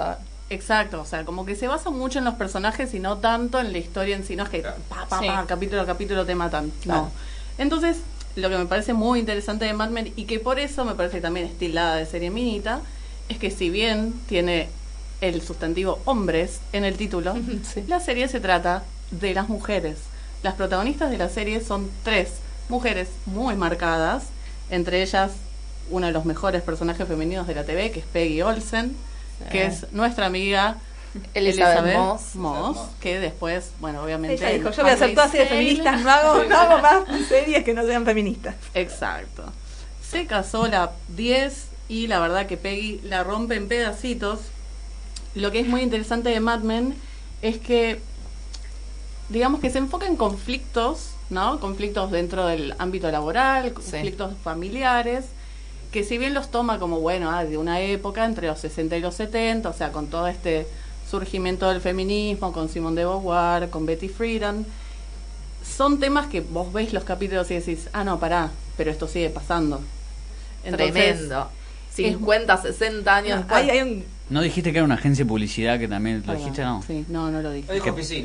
Exacto, 0.50 1.02
o 1.02 1.06
sea, 1.06 1.26
como 1.26 1.44
que 1.44 1.56
se 1.56 1.68
basa 1.68 1.90
mucho 1.90 2.20
en 2.20 2.26
los 2.26 2.36
personajes 2.36 2.94
y 2.94 3.00
no 3.00 3.18
tanto 3.18 3.60
en 3.60 3.72
la 3.72 3.80
historia 3.80 4.16
en 4.16 4.24
sí, 4.24 4.36
no 4.36 4.44
es 4.44 4.50
que 4.50 4.60
pa, 4.62 5.08
pa, 5.10 5.20
pa, 5.20 5.46
capítulo 5.48 5.82
a 5.82 5.86
capítulo 5.88 6.24
te 6.24 6.36
matan, 6.36 6.72
no. 6.86 7.12
Entonces, 7.58 7.98
lo 8.36 8.50
que 8.50 8.58
me 8.58 8.66
parece 8.68 8.94
muy 8.94 9.20
interesante 9.20 9.66
de 9.66 9.74
Mad 9.74 9.90
Men 9.90 10.14
y 10.16 10.26
que 10.26 10.40
por 10.40 10.60
eso 10.60 10.86
me 10.86 10.94
parece 10.94 11.20
también 11.20 11.48
estilada 11.48 11.96
de 11.96 12.06
serie 12.06 12.30
minita, 12.30 12.82
es 13.28 13.40
que 13.40 13.50
si 13.50 13.72
bien 13.72 14.14
tiene 14.28 14.70
el 15.22 15.42
sustantivo 15.42 16.00
hombres 16.06 16.60
en 16.74 16.86
el 16.86 16.96
título, 16.96 17.36
la 17.88 18.00
serie 18.00 18.28
se 18.28 18.40
trata 18.40 18.84
de 19.10 19.34
las 19.34 19.50
mujeres. 19.50 19.98
Las 20.46 20.54
protagonistas 20.54 21.10
de 21.10 21.18
la 21.18 21.28
serie 21.28 21.60
son 21.60 21.90
tres 22.04 22.30
mujeres 22.70 23.08
muy 23.26 23.56
marcadas, 23.56 24.26
entre 24.70 25.02
ellas 25.02 25.32
uno 25.90 26.06
de 26.06 26.14
los 26.14 26.24
mejores 26.24 26.62
personajes 26.62 27.08
femeninos 27.08 27.48
de 27.48 27.56
la 27.56 27.64
TV, 27.64 27.90
que 27.90 28.02
es 28.02 28.06
Peggy 28.06 28.44
Olsen, 28.44 28.96
que 29.50 29.66
es 29.66 29.92
nuestra 29.92 30.28
amiga 30.28 30.78
Elizabeth, 31.34 31.98
Moss, 32.36 32.78
que 33.02 33.20
después, 33.20 33.72
bueno, 33.80 34.04
obviamente... 34.04 34.36
Ella 34.36 34.56
dijo, 34.56 34.70
yo 34.70 34.84
voy 34.84 34.92
a 34.92 34.94
hacer 34.94 35.16
todas 35.16 35.32
series 35.32 35.50
feministas, 35.50 36.02
no 36.04 36.12
hago, 36.12 36.44
no 36.44 36.56
hago 36.56 36.78
más 36.78 37.28
series 37.28 37.64
que 37.64 37.74
no 37.74 37.84
sean 37.84 38.06
feministas. 38.06 38.54
Exacto. 38.76 39.52
Se 40.08 40.28
casó 40.28 40.68
la 40.68 40.92
10 41.08 41.66
y 41.90 42.06
la 42.06 42.20
verdad 42.20 42.46
que 42.46 42.58
Peggy 42.58 43.02
la 43.04 43.24
rompe 43.24 43.56
en 43.56 43.68
pedacitos. 43.68 44.42
Lo 45.34 45.52
que 45.52 45.62
es 45.62 45.68
muy 45.68 45.82
interesante 45.82 46.30
de 46.30 46.40
Mad 46.40 46.60
Men 46.60 46.94
es 47.42 47.58
que 47.58 48.00
digamos 49.30 49.60
que 49.60 49.70
se 49.70 49.80
enfoca 49.80 50.06
en 50.06 50.16
conflictos, 50.16 51.12
¿no? 51.30 51.60
Conflictos 51.60 52.12
dentro 52.12 52.46
del 52.46 52.76
ámbito 52.78 53.10
laboral, 53.12 53.74
conflictos 53.74 54.34
familiares, 54.44 55.26
que 55.92 56.04
si 56.04 56.18
bien 56.18 56.34
los 56.34 56.52
toma 56.52 56.80
como, 56.80 57.00
bueno, 57.00 57.32
ah, 57.32 57.46
de 57.46 57.58
una 57.58 57.82
época 57.82 58.26
entre 58.26 58.48
los 58.48 58.60
60 58.60 58.98
y 58.98 59.02
los 59.02 59.16
70, 59.16 59.70
o 59.70 59.74
sea, 59.74 59.92
con 59.92 60.08
todo 60.08 60.28
este 60.28 60.68
surgimiento 61.10 61.70
del 61.70 61.82
feminismo, 61.82 62.52
con 62.52 62.70
Simone 62.70 62.98
de 62.98 63.06
Beauvoir, 63.06 63.70
con 63.70 63.86
Betty 63.86 64.10
Friedan, 64.10 64.66
son 65.66 66.00
temas 66.00 66.28
que 66.28 66.42
vos 66.42 66.72
veis 66.72 66.94
los 66.94 67.04
capítulos 67.04 67.50
y 67.52 67.56
decís, 67.56 67.90
ah, 67.94 68.04
no, 68.04 68.20
pará, 68.20 68.52
pero 68.78 68.92
esto 68.92 69.08
sigue 69.08 69.30
pasando. 69.30 69.82
Tremendo. 70.64 71.50
50, 71.94 72.58
60 72.62 73.16
años 73.16 73.46
Hay, 73.50 73.80
un 73.80 74.06
¿No 74.28 74.42
dijiste 74.42 74.72
que 74.72 74.80
era 74.80 74.86
una 74.86 74.96
agencia 74.96 75.24
de 75.24 75.30
publicidad 75.30 75.78
que 75.78 75.88
también 75.88 76.24
lo 76.26 76.34
dijiste? 76.34 76.64
No. 76.64 76.82
Sí, 76.86 77.06
no, 77.10 77.30
no 77.30 77.42
lo 77.42 77.52
dije. 77.52 77.72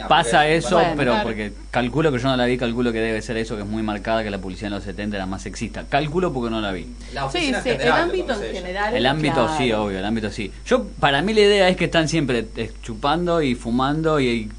pasa 0.09 0.48
eso, 0.48 0.80
pero 0.96 1.16
porque 1.22 1.53
calculo 1.70 2.11
que 2.11 2.18
yo 2.18 2.28
no 2.28 2.36
la 2.36 2.46
vi, 2.46 2.57
calculo 2.57 2.90
que 2.92 3.01
debe 3.01 3.20
ser 3.20 3.36
eso, 3.36 3.57
que 3.57 3.62
es 3.62 3.68
muy 3.68 3.82
marcada, 3.82 4.22
que 4.22 4.30
la 4.30 4.38
publicidad 4.38 4.68
en 4.68 4.74
los 4.74 4.84
70 4.84 5.16
era 5.16 5.26
más 5.26 5.42
sexista. 5.42 5.84
Calculo 5.88 6.32
porque 6.32 6.51
no 6.51 6.61
la 6.61 6.72
vi. 6.72 6.84
sí, 7.30 7.53
sí, 7.62 7.68
el 7.68 7.92
ámbito 7.92 8.32
en 8.42 8.55
general. 8.55 8.94
El 8.94 9.07
ámbito 9.07 9.48
sí, 9.59 9.72
obvio, 9.72 9.98
el 9.98 10.05
ámbito 10.05 10.30
sí. 10.30 10.51
Yo, 10.64 10.86
para 11.01 11.20
mí 11.20 11.34
la 11.34 11.40
idea 11.40 11.68
es 11.68 11.76
que 11.76 11.84
están 11.84 12.09
siempre 12.09 12.46
eh, 12.57 12.72
chupando 12.82 13.42
y 13.42 13.55
fumando 13.55 14.20
y, 14.20 14.51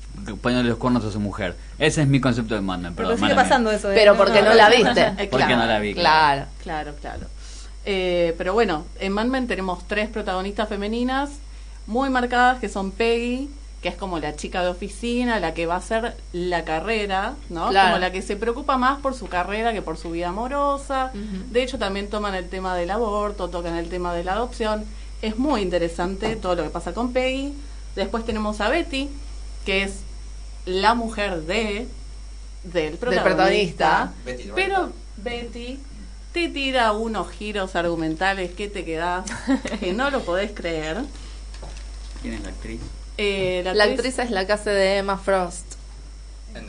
poniéndole 0.42 0.70
los 0.70 0.78
cuernos 0.78 1.04
a 1.06 1.12
su 1.12 1.20
mujer. 1.20 1.56
Ese 1.80 2.04
es 2.04 2.08
mi 2.08 2.22
concepto 2.22 2.54
de 2.54 2.62
Mad 2.62 2.92
Pero 2.96 3.18
sigue 3.18 3.34
pasando 3.34 3.72
eso. 3.72 3.92
¿eh? 3.92 3.96
Pero 3.96 4.16
porque 4.16 4.44
no, 4.44 4.54
la 4.54 4.70
viste. 4.70 5.28
porque 5.32 5.56
no 5.56 5.66
la 5.66 5.80
vi. 5.80 5.96
Claro, 5.96 6.46
claro, 6.62 6.94
claro. 7.02 7.26
Eh, 7.86 8.36
pero 8.38 8.54
bueno, 8.54 8.86
en 9.00 9.14
Mad 9.14 9.26
Men 9.26 9.48
tenemos 9.48 9.88
tres 9.88 10.10
protagonistas 10.10 10.70
femeninas 10.70 11.32
muy 11.88 12.10
marcadas 12.10 12.60
que 12.60 12.70
son 12.70 12.92
Peggy, 12.92 13.50
que 13.82 13.90
es 13.90 13.96
como 13.96 14.20
la 14.20 14.36
chica 14.36 14.62
de 14.62 14.70
oficina, 14.70 15.40
la 15.40 15.54
que 15.56 15.66
va 15.66 15.76
a 15.76 15.78
hacer 15.78 16.16
la 16.34 16.64
carrera, 16.64 17.34
¿no? 17.50 17.66
Como 17.66 17.98
la 17.98 18.12
que 18.12 18.22
se 18.22 18.36
preocupa 18.36 18.78
más 18.78 19.00
por 19.00 19.16
su 19.16 19.28
carrera 19.28 19.74
que 19.74 19.82
por 19.82 19.98
su 19.98 20.12
vida 20.12 20.30
amorosa. 20.30 21.12
De 21.50 21.64
hecho, 21.64 21.80
también 21.80 22.08
toman 22.08 22.36
el 22.36 22.48
tema 22.48 22.76
del 22.76 22.92
aborto, 22.92 23.50
tocan 23.50 23.76
el 23.76 23.90
tema 23.90 24.14
de 24.14 24.24
la 24.24 24.34
adopción. 24.34 24.86
Es 25.24 25.40
muy 25.40 25.62
interesante 25.62 26.36
todo 26.36 26.56
lo 26.56 26.64
que 26.64 26.70
pasa 26.70 26.94
con 26.94 27.12
Peggy. 27.12 27.54
Después 27.96 28.24
tenemos 28.24 28.62
a 28.62 28.70
Betty, 28.70 29.10
que 29.66 29.84
es 29.84 30.02
la 30.66 30.94
mujer 30.94 31.42
de 31.42 31.88
del 32.64 32.98
protagonista, 32.98 34.14
pero 34.54 34.92
Betty 35.18 35.80
te 36.32 36.50
tira 36.50 36.92
unos 36.94 37.30
giros 37.32 37.76
argumentales 37.76 38.52
que 38.52 38.68
te 38.68 38.86
quedas 38.86 39.26
que 39.80 39.94
no 39.94 40.10
lo 40.10 40.22
podés 40.22 40.52
creer. 40.52 40.98
¿Quién 42.22 42.36
es 42.36 42.42
la 42.42 42.50
actriz? 42.50 42.80
Eh, 43.18 43.62
la, 43.64 43.84
actriz 43.84 44.20
es 44.20 44.32
la 44.32 44.46
que 44.46 44.54
hace 44.54 44.70
de 44.70 44.98
Emma 44.98 45.18
Frost. 45.18 45.71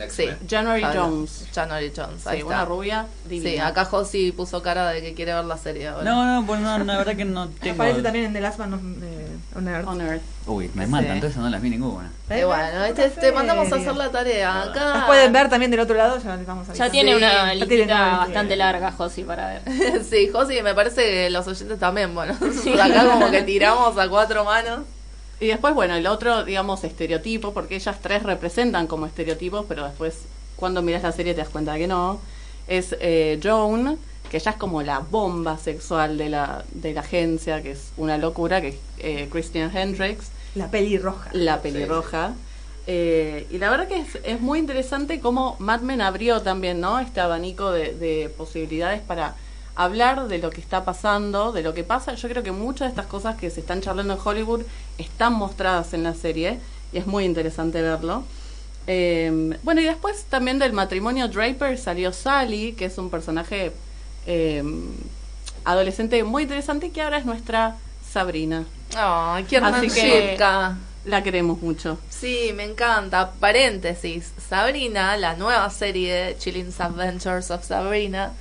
Sí, 0.09 0.27
January 0.47 0.83
Jones. 0.83 1.47
January 1.53 1.91
Jones, 1.95 2.23
sí, 2.29 2.43
una 2.43 2.65
rubia 2.65 3.07
divina. 3.27 3.49
Sí, 3.49 3.57
acá 3.59 3.85
Josie 3.85 4.33
puso 4.33 4.61
cara 4.61 4.89
de 4.89 5.01
que 5.01 5.13
quiere 5.13 5.33
ver 5.33 5.45
la 5.45 5.57
serie 5.57 5.87
ahora. 5.87 6.03
No, 6.03 6.25
no, 6.25 6.45
pues 6.45 6.61
no, 6.61 6.77
la 6.79 6.97
verdad 6.97 7.15
que 7.15 7.25
no 7.25 7.47
tengo... 7.61 7.75
Aparece 7.75 8.01
también 8.01 8.25
en 8.25 8.33
The 8.33 8.41
Last 8.41 8.59
Man 8.59 8.73
on, 8.73 9.67
Earth. 9.67 9.87
on 9.87 10.01
Earth. 10.01 10.21
Uy, 10.45 10.69
me 10.73 10.87
matan, 10.87 11.11
entonces 11.11 11.37
no 11.37 11.49
las 11.49 11.61
vi 11.61 11.69
ninguna. 11.69 12.11
Eh, 12.29 12.43
bueno, 12.43 12.83
este, 12.83 13.09
te 13.09 13.31
mandamos 13.31 13.71
a 13.71 13.75
hacer 13.75 13.95
la 13.95 14.09
tarea 14.09 14.63
acá. 14.63 14.93
Las 14.93 15.05
pueden 15.05 15.31
ver 15.31 15.49
también 15.49 15.71
del 15.71 15.79
otro 15.79 15.95
lado, 15.95 16.19
ya 16.19 16.35
les 16.35 16.45
vamos 16.45 16.69
a 16.69 16.73
Ya 16.73 16.89
tiene 16.89 17.15
una 17.15 17.53
lista 17.53 18.17
bastante 18.17 18.55
larga, 18.55 18.91
Josie, 18.91 19.23
para 19.23 19.47
ver. 19.47 20.03
sí, 20.03 20.29
Josie, 20.31 20.61
me 20.63 20.73
parece 20.73 21.03
que 21.03 21.29
los 21.29 21.47
oyentes 21.47 21.79
también, 21.79 22.13
bueno. 22.13 22.33
acá 22.33 23.05
como 23.05 23.31
que 23.31 23.43
tiramos 23.43 23.97
a 23.97 24.09
cuatro 24.09 24.43
manos. 24.43 24.81
Y 25.39 25.47
después, 25.47 25.73
bueno, 25.73 25.95
el 25.95 26.07
otro, 26.07 26.43
digamos, 26.43 26.83
estereotipo, 26.83 27.53
porque 27.53 27.75
ellas 27.75 27.97
tres 28.01 28.23
representan 28.23 28.87
como 28.87 29.05
estereotipos, 29.05 29.65
pero 29.67 29.85
después 29.85 30.21
cuando 30.55 30.81
miras 30.81 31.03
la 31.03 31.11
serie 31.11 31.33
te 31.33 31.41
das 31.41 31.49
cuenta 31.49 31.77
que 31.77 31.87
no, 31.87 32.19
es 32.67 32.95
eh, 32.99 33.39
Joan, 33.43 33.97
que 34.29 34.39
ya 34.39 34.51
es 34.51 34.57
como 34.57 34.81
la 34.81 34.99
bomba 34.99 35.57
sexual 35.57 36.17
de 36.17 36.29
la, 36.29 36.63
de 36.71 36.93
la 36.93 37.01
agencia, 37.01 37.61
que 37.61 37.71
es 37.71 37.91
una 37.97 38.17
locura, 38.17 38.61
que 38.61 38.69
es 38.69 38.75
eh, 38.99 39.27
Christian 39.31 39.75
Hendricks. 39.75 40.29
La 40.55 40.71
pelirroja. 40.71 41.29
La 41.33 41.61
pelirroja. 41.61 42.33
Eh, 42.85 43.47
y 43.49 43.57
la 43.59 43.69
verdad 43.69 43.87
que 43.87 44.05
es, 44.23 44.41
muy 44.41 44.59
interesante 44.59 45.19
cómo 45.19 45.55
Mad 45.59 45.81
Men 45.81 46.01
abrió 46.01 46.41
también, 46.41 46.81
¿no? 46.81 46.99
Este 46.99 47.21
abanico 47.21 47.71
de, 47.71 47.93
de, 47.93 48.29
posibilidades 48.29 49.01
para 49.01 49.35
hablar 49.75 50.27
de 50.27 50.37
lo 50.37 50.49
que 50.49 50.61
está 50.61 50.85
pasando, 50.85 51.51
de 51.51 51.63
lo 51.63 51.73
que 51.73 51.83
pasa. 51.83 52.13
Yo 52.13 52.29
creo 52.29 52.43
que 52.43 52.51
muchas 52.51 52.87
de 52.87 52.89
estas 52.89 53.07
cosas 53.07 53.35
que 53.35 53.49
se 53.49 53.59
están 53.59 53.81
charlando 53.81 54.13
en 54.13 54.19
Hollywood 54.23 54.61
están 54.97 55.33
mostradas 55.33 55.93
en 55.93 56.03
la 56.03 56.13
serie 56.13 56.59
y 56.91 56.97
es 56.97 57.07
muy 57.07 57.25
interesante 57.25 57.81
verlo. 57.81 58.23
Eh, 58.85 59.57
bueno, 59.63 59.81
y 59.81 59.85
después 59.85 60.25
también 60.25 60.59
del 60.59 60.73
matrimonio 60.73 61.27
Draper 61.27 61.77
salió 61.77 62.11
Sally, 62.11 62.73
que 62.73 62.85
es 62.85 62.97
un 62.97 63.09
personaje 63.09 63.71
eh, 64.25 64.63
adolescente 65.63 66.23
muy 66.23 66.43
interesante 66.43 66.91
que 66.91 67.01
ahora 67.01 67.17
es 67.17 67.25
nuestra 67.25 67.77
Sabrina. 68.11 68.65
¡Ay, 68.95 69.45
qué 69.45 69.57
Así 69.57 69.87
que 69.87 70.37
la 71.05 71.23
queremos 71.23 71.61
mucho. 71.61 71.97
Sí, 72.09 72.51
me 72.55 72.63
encanta. 72.63 73.31
Paréntesis, 73.39 74.31
Sabrina, 74.49 75.17
la 75.17 75.35
nueva 75.35 75.69
serie 75.69 76.13
de 76.13 76.37
Chilling's 76.37 76.79
Adventures 76.79 77.51
of 77.51 77.65
Sabrina, 77.65 78.31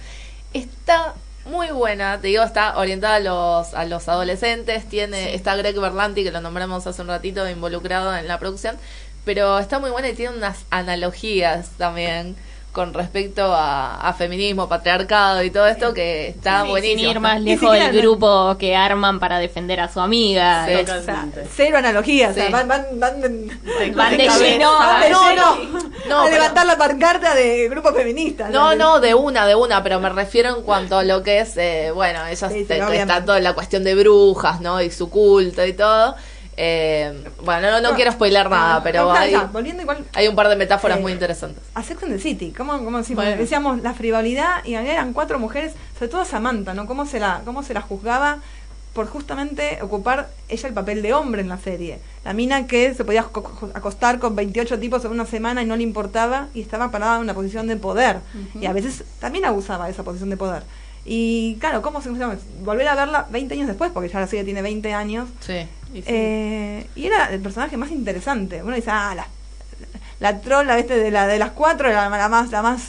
está 0.52 1.14
muy 1.44 1.68
buena, 1.68 2.20
te 2.20 2.28
digo, 2.28 2.42
está 2.44 2.78
orientada 2.78 3.16
a 3.16 3.20
los, 3.20 3.74
a 3.74 3.84
los 3.84 4.08
adolescentes, 4.08 4.88
tiene, 4.88 5.34
está 5.34 5.56
Greg 5.56 5.78
Berlanti, 5.78 6.22
que 6.22 6.30
lo 6.30 6.40
nombramos 6.40 6.86
hace 6.86 7.02
un 7.02 7.08
ratito, 7.08 7.48
involucrado 7.48 8.14
en 8.16 8.28
la 8.28 8.38
producción, 8.38 8.76
pero 9.24 9.58
está 9.58 9.78
muy 9.78 9.90
buena 9.90 10.08
y 10.08 10.14
tiene 10.14 10.36
unas 10.36 10.64
analogías 10.70 11.70
también 11.78 12.36
con 12.72 12.94
respecto 12.94 13.52
a, 13.54 14.14
feminismo, 14.16 14.68
patriarcado 14.68 15.42
y 15.42 15.50
todo 15.50 15.66
esto 15.66 15.92
que 15.92 16.28
está 16.28 16.64
buenísimo. 16.64 17.00
Sin 17.00 17.10
ir 17.10 17.20
más 17.20 17.40
lejos 17.40 17.72
del 17.72 18.00
grupo 18.00 18.56
que 18.58 18.74
arman 18.74 19.20
para 19.20 19.38
defender 19.38 19.78
a 19.80 19.92
su 19.92 20.00
amiga. 20.00 20.66
cero 21.54 21.78
analogías, 21.78 22.34
van, 22.50 22.68
van, 22.68 22.86
van, 22.94 23.20
van 23.94 24.16
de 24.16 24.28
lleno. 24.38 24.72
No, 25.10 25.56
no, 26.08 26.20
a 26.22 26.30
levantar 26.30 26.66
la 26.66 26.78
pancarta 26.78 27.34
de 27.34 27.68
grupos 27.68 27.94
feministas. 27.94 28.50
No, 28.50 28.74
no, 28.74 29.00
de 29.00 29.14
una, 29.14 29.46
de 29.46 29.54
una, 29.54 29.82
pero 29.82 30.00
me 30.00 30.08
refiero 30.08 30.56
en 30.56 30.62
cuanto 30.62 30.98
a 30.98 31.04
lo 31.04 31.22
que 31.22 31.40
es, 31.40 31.56
eh, 31.58 31.90
bueno, 31.94 32.26
ellas 32.26 32.52
está 32.52 33.24
toda 33.24 33.40
la 33.40 33.52
cuestión 33.52 33.84
de 33.84 33.94
brujas, 33.94 34.60
¿no? 34.62 34.80
Y 34.80 34.90
su 34.90 35.10
culto 35.10 35.64
y 35.66 35.74
todo. 35.74 36.16
Eh, 36.56 37.24
bueno, 37.44 37.80
no, 37.80 37.94
quiero 37.94 38.12
spoiler 38.12 38.50
nada, 38.50 38.82
pero 38.82 39.10
hay, 39.10 39.34
hay 40.12 40.28
un 40.28 40.36
par 40.36 40.48
de 40.48 40.56
metáforas 40.56 41.00
muy 41.00 41.12
interesantes. 41.12 41.62
A 41.74 41.82
Sex 41.82 42.02
and 42.02 42.12
the 42.12 42.18
City, 42.18 42.52
como, 42.56 42.84
como 42.84 42.98
decimos, 42.98 43.24
decíamos 43.24 43.82
la 43.82 43.94
frivolidad 43.94 44.64
y 44.64 44.74
eran 44.74 45.12
cuatro 45.12 45.38
mujeres, 45.38 45.72
sobre 45.94 46.08
todo 46.08 46.24
Samantha, 46.24 46.74
¿no? 46.74 46.86
¿Cómo 46.86 47.06
se 47.06 47.20
la, 47.20 47.42
cómo 47.44 47.62
se 47.62 47.74
la 47.74 47.80
juzgaba 47.80 48.38
por 48.92 49.06
justamente 49.06 49.78
ocupar 49.80 50.28
ella 50.50 50.68
el 50.68 50.74
papel 50.74 51.00
de 51.00 51.14
hombre 51.14 51.40
en 51.40 51.48
la 51.48 51.56
serie? 51.56 52.00
La 52.24 52.34
mina 52.34 52.66
que 52.66 52.92
se 52.92 53.04
podía 53.04 53.22
acostar 53.74 54.18
con 54.18 54.36
28 54.36 54.78
tipos 54.78 55.04
en 55.06 55.12
una 55.12 55.24
semana 55.24 55.62
y 55.62 55.66
no 55.66 55.76
le 55.76 55.82
importaba 55.82 56.48
y 56.52 56.60
estaba 56.60 56.90
parada 56.90 57.16
en 57.16 57.22
una 57.22 57.34
posición 57.34 57.66
de 57.66 57.76
poder. 57.76 58.18
Y 58.60 58.66
a 58.66 58.72
veces 58.74 59.04
también 59.20 59.46
abusaba 59.46 59.86
de 59.86 59.92
esa 59.92 60.02
posición 60.02 60.28
de 60.28 60.36
poder. 60.36 60.62
Y 61.04 61.56
claro, 61.58 61.82
¿cómo 61.82 62.00
se 62.00 62.10
Volver 62.10 62.86
a 62.86 62.94
verla 62.94 63.26
20 63.30 63.54
años 63.54 63.66
después, 63.66 63.90
porque 63.90 64.08
ya 64.08 64.20
la 64.20 64.26
serie 64.26 64.44
tiene 64.44 64.62
20 64.62 64.92
años. 64.92 65.28
Sí. 65.40 65.66
Eh, 65.94 66.86
y 66.94 67.06
era 67.06 67.30
el 67.30 67.40
personaje 67.40 67.76
más 67.76 67.90
interesante. 67.90 68.62
Uno 68.62 68.74
dice, 68.74 68.90
ah, 68.90 69.14
la, 69.14 69.26
la 70.20 70.40
trola 70.40 70.76
¿viste? 70.76 70.96
de, 70.96 71.10
la, 71.10 71.26
de 71.26 71.38
las 71.38 71.50
cuatro, 71.50 71.88
la, 71.88 72.08
la 72.08 72.28
más, 72.28 72.50
la 72.50 72.62
más 72.62 72.82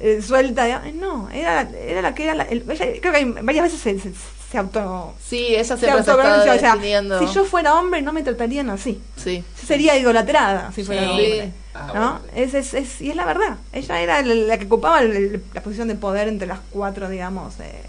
eh, 0.00 0.22
suelta. 0.22 0.82
No, 0.94 1.28
era, 1.30 1.62
era 1.62 2.02
la 2.02 2.14
que 2.14 2.24
era. 2.24 2.34
La, 2.34 2.46
creo 2.46 3.12
que 3.12 3.24
varias 3.42 3.64
veces 3.64 3.80
se, 3.80 3.98
se, 3.98 4.58
auto. 4.58 5.14
Sí, 5.22 5.54
esa 5.54 5.76
se, 5.76 5.86
se 5.86 5.92
o 5.92 7.26
Si 7.26 7.34
yo 7.34 7.44
fuera 7.44 7.74
hombre, 7.74 8.00
no 8.02 8.12
me 8.12 8.22
tratarían 8.22 8.70
así. 8.70 9.00
Sí. 9.16 9.44
Sería 9.54 9.96
idolatrada 9.96 10.72
si 10.72 10.84
fuera 10.84 11.10
hombre. 11.10 11.52
Ah, 11.74 11.92
¿no? 11.94 12.20
Es, 12.34 12.54
es, 12.54 12.74
es, 12.74 13.00
y 13.00 13.10
es 13.10 13.16
la 13.16 13.24
verdad. 13.24 13.56
Ella 13.72 14.00
era 14.00 14.22
la 14.22 14.58
que 14.58 14.64
ocupaba 14.64 15.02
la 15.02 15.60
posición 15.62 15.88
de 15.88 15.94
poder 15.94 16.28
entre 16.28 16.48
las 16.48 16.60
cuatro, 16.70 17.08
digamos. 17.08 17.54
Eh, 17.60 17.82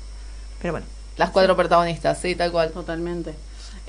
pero 0.62 0.74
bueno. 0.74 0.86
Las 1.18 1.32
cuatro 1.32 1.55
protagonistas, 1.55 2.20
sí, 2.20 2.36
tal 2.36 2.51
cual. 2.51 2.72
Totalmente. 2.72 3.34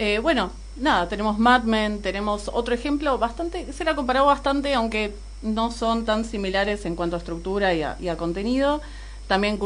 Eh, 0.03 0.19
bueno, 0.19 0.51
nada, 0.77 1.11
tenemos 1.11 1.39
Mad 1.39 1.65
Men, 1.65 2.01
tenemos 2.01 2.51
otro 2.55 2.75
ejemplo 2.75 3.19
bastante, 3.19 3.71
se 3.75 3.85
la 3.85 3.95
comparado 3.95 4.25
bastante, 4.25 4.73
aunque 4.73 5.15
no 5.43 5.71
son 5.71 6.07
tan 6.07 6.25
similares 6.25 6.87
en 6.87 6.97
cuanto 6.97 7.17
a 7.17 7.19
estructura 7.19 7.75
y 7.75 7.83
a, 7.83 8.17
contenido. 8.17 8.81
También 9.29 9.61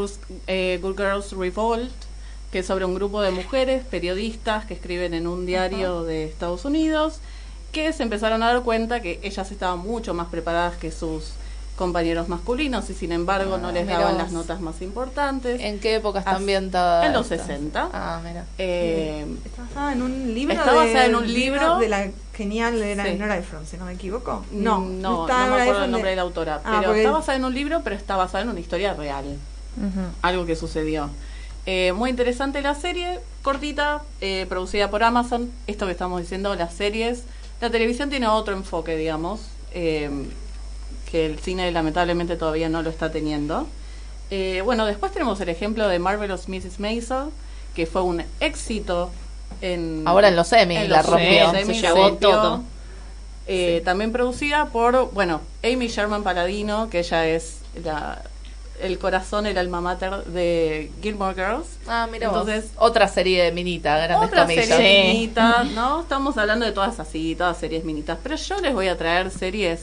eh, 0.49 0.81
Good, 0.83 0.97
Girls 0.97 1.31
Revolt, 1.31 1.93
que 2.51 2.59
es 2.59 2.67
sobre 2.67 2.85
un 2.85 2.97
grupo 2.97 3.23
de 3.23 3.31
mujeres 3.31 3.85
periodistas 3.85 4.67
que 4.67 4.75
escriben 4.75 5.15
en 5.15 5.29
un 5.29 5.47
diario 5.47 6.03
de 6.03 6.25
Estados 6.25 6.65
Unidos, 6.65 7.21
que 7.71 7.93
se 7.93 8.03
empezaron 8.03 8.43
a 8.43 8.53
dar 8.53 8.65
cuenta 8.65 9.01
que 9.01 9.21
ellas 9.23 9.53
estaban 9.53 9.79
mucho 9.79 10.15
más 10.15 10.27
preparadas 10.27 10.77
que 10.79 10.91
sus 10.91 11.35
compañeros 11.77 12.29
masculinos 12.29 12.89
y 12.91 12.95
sin 12.95 13.11
embargo 13.11 13.59
no 13.59 13.69
ah, 13.69 13.73
les 13.73 13.87
daban 13.87 14.17
las 14.17 14.33
notas 14.33 14.61
más 14.61 14.81
importantes. 14.81 15.61
¿En 15.61 15.81
qué 15.81 15.97
época 15.97 16.21
está 16.21 16.37
ambientada? 16.37 17.07
En 17.07 17.13
los 17.13 17.27
60. 17.27 17.91
Ah, 17.93 18.21
mira. 18.25 18.45
Eh, 18.59 19.27
está 19.45 19.63
basada 19.63 19.93
en 19.93 20.03
un 20.03 20.35
libro. 20.35 20.55
Está 20.55 20.73
basada 20.73 21.07
en 21.07 21.17
un 21.17 21.33
libro 21.33 21.79
de 21.79 21.89
la 21.89 22.11
genial 22.35 22.79
de 22.79 22.95
la 22.95 23.13
Nora 23.15 23.39
Ephron, 23.39 23.67
si 23.67 23.77
no 23.77 23.87
me 23.87 23.93
equivoco. 23.93 24.45
No, 24.53 24.79
no, 24.81 25.27
no, 25.27 25.29
no 25.29 25.57
me 25.57 25.63
acuerdo 25.63 25.85
el 25.85 25.91
nombre 25.91 26.11
de, 26.11 26.17
la 26.17 26.23
autora. 26.23 26.61
Ah, 26.65 26.79
pero 26.81 26.95
está 26.95 27.11
basada 27.11 27.37
en 27.37 27.45
un 27.45 27.55
libro, 27.55 27.81
pero 27.83 27.97
está 27.97 28.17
basada 28.17 28.45
en 28.45 28.51
una 28.51 28.61
historia 28.61 28.95
real. 28.95 29.37
Algo 30.23 30.47
que 30.47 30.55
sucedió. 30.55 31.11
Eh, 31.67 31.93
muy 31.93 32.11
interesante 32.11 32.61
la 32.61 32.75
serie, 32.75 33.21
cortita, 33.43 34.03
eh, 34.21 34.47
producida 34.49 34.91
por 34.91 35.03
Amazon. 35.03 35.51
Esto 35.67 35.87
que 35.87 35.93
estamos 35.93 36.21
diciendo, 36.21 36.55
las 36.55 36.75
series. 36.75 37.25
La 37.61 37.71
televisión 37.71 38.11
tiene 38.11 38.29
otro 38.29 38.55
enfoque, 38.55 38.97
digamos. 38.97 39.41
Eh, 39.73 40.11
que 41.15 41.27
el 41.27 41.39
cine 41.39 41.71
lamentablemente 41.71 42.35
todavía 42.35 42.69
no 42.69 42.83
lo 42.83 42.91
está 42.91 43.13
teniendo. 43.13 43.69
Eh, 44.33 44.63
bueno, 44.65 44.85
después 44.85 45.13
tenemos 45.13 45.41
el 45.41 45.49
ejemplo 45.49 45.87
de 45.87 46.01
Marvelous 46.01 46.49
Mrs. 46.49 46.81
Maisel, 46.81 47.27
que 47.77 47.87
fue 47.87 48.03
un 48.03 48.25
éxito 48.41 49.13
en... 49.61 50.03
Ahora 50.07 50.27
en 50.27 50.35
los 50.35 50.53
Emmy 50.53 50.89
la 50.89 51.03
rompió, 51.03 51.53
se 51.53 51.73
llevó 51.73 52.15
todo. 52.15 52.65
Eh, 53.47 53.81
también 53.85 54.11
producida 54.11 54.67
por, 54.71 55.13
bueno, 55.13 55.41
Amy 55.63 55.87
Sherman 55.87 56.25
Paladino, 56.25 56.91
que 56.91 56.99
ella 56.99 57.29
es 57.29 57.59
la, 57.85 58.21
el 58.81 58.99
corazón, 58.99 59.47
el 59.47 59.57
alma 59.57 59.81
mater 59.81 60.25
de 60.25 60.91
Gilmore 61.01 61.37
Girls. 61.37 61.69
Ah, 61.87 62.09
mira 62.11 62.27
Entonces, 62.27 62.73
otra 62.77 63.07
serie 63.07 63.41
de 63.45 63.53
minita, 63.53 63.99
grandes 63.99 64.31
otra 64.31 64.49
serie 64.49 65.13
minita, 65.13 65.63
¿no? 65.77 66.01
Estamos 66.01 66.37
hablando 66.39 66.67
de 66.67 66.73
todas 66.73 66.99
así, 66.99 67.37
todas 67.37 67.57
series 67.57 67.85
minitas. 67.85 68.19
Pero 68.21 68.35
yo 68.35 68.59
les 68.59 68.75
voy 68.75 68.89
a 68.89 68.99
traer 68.99 69.31
series 69.31 69.83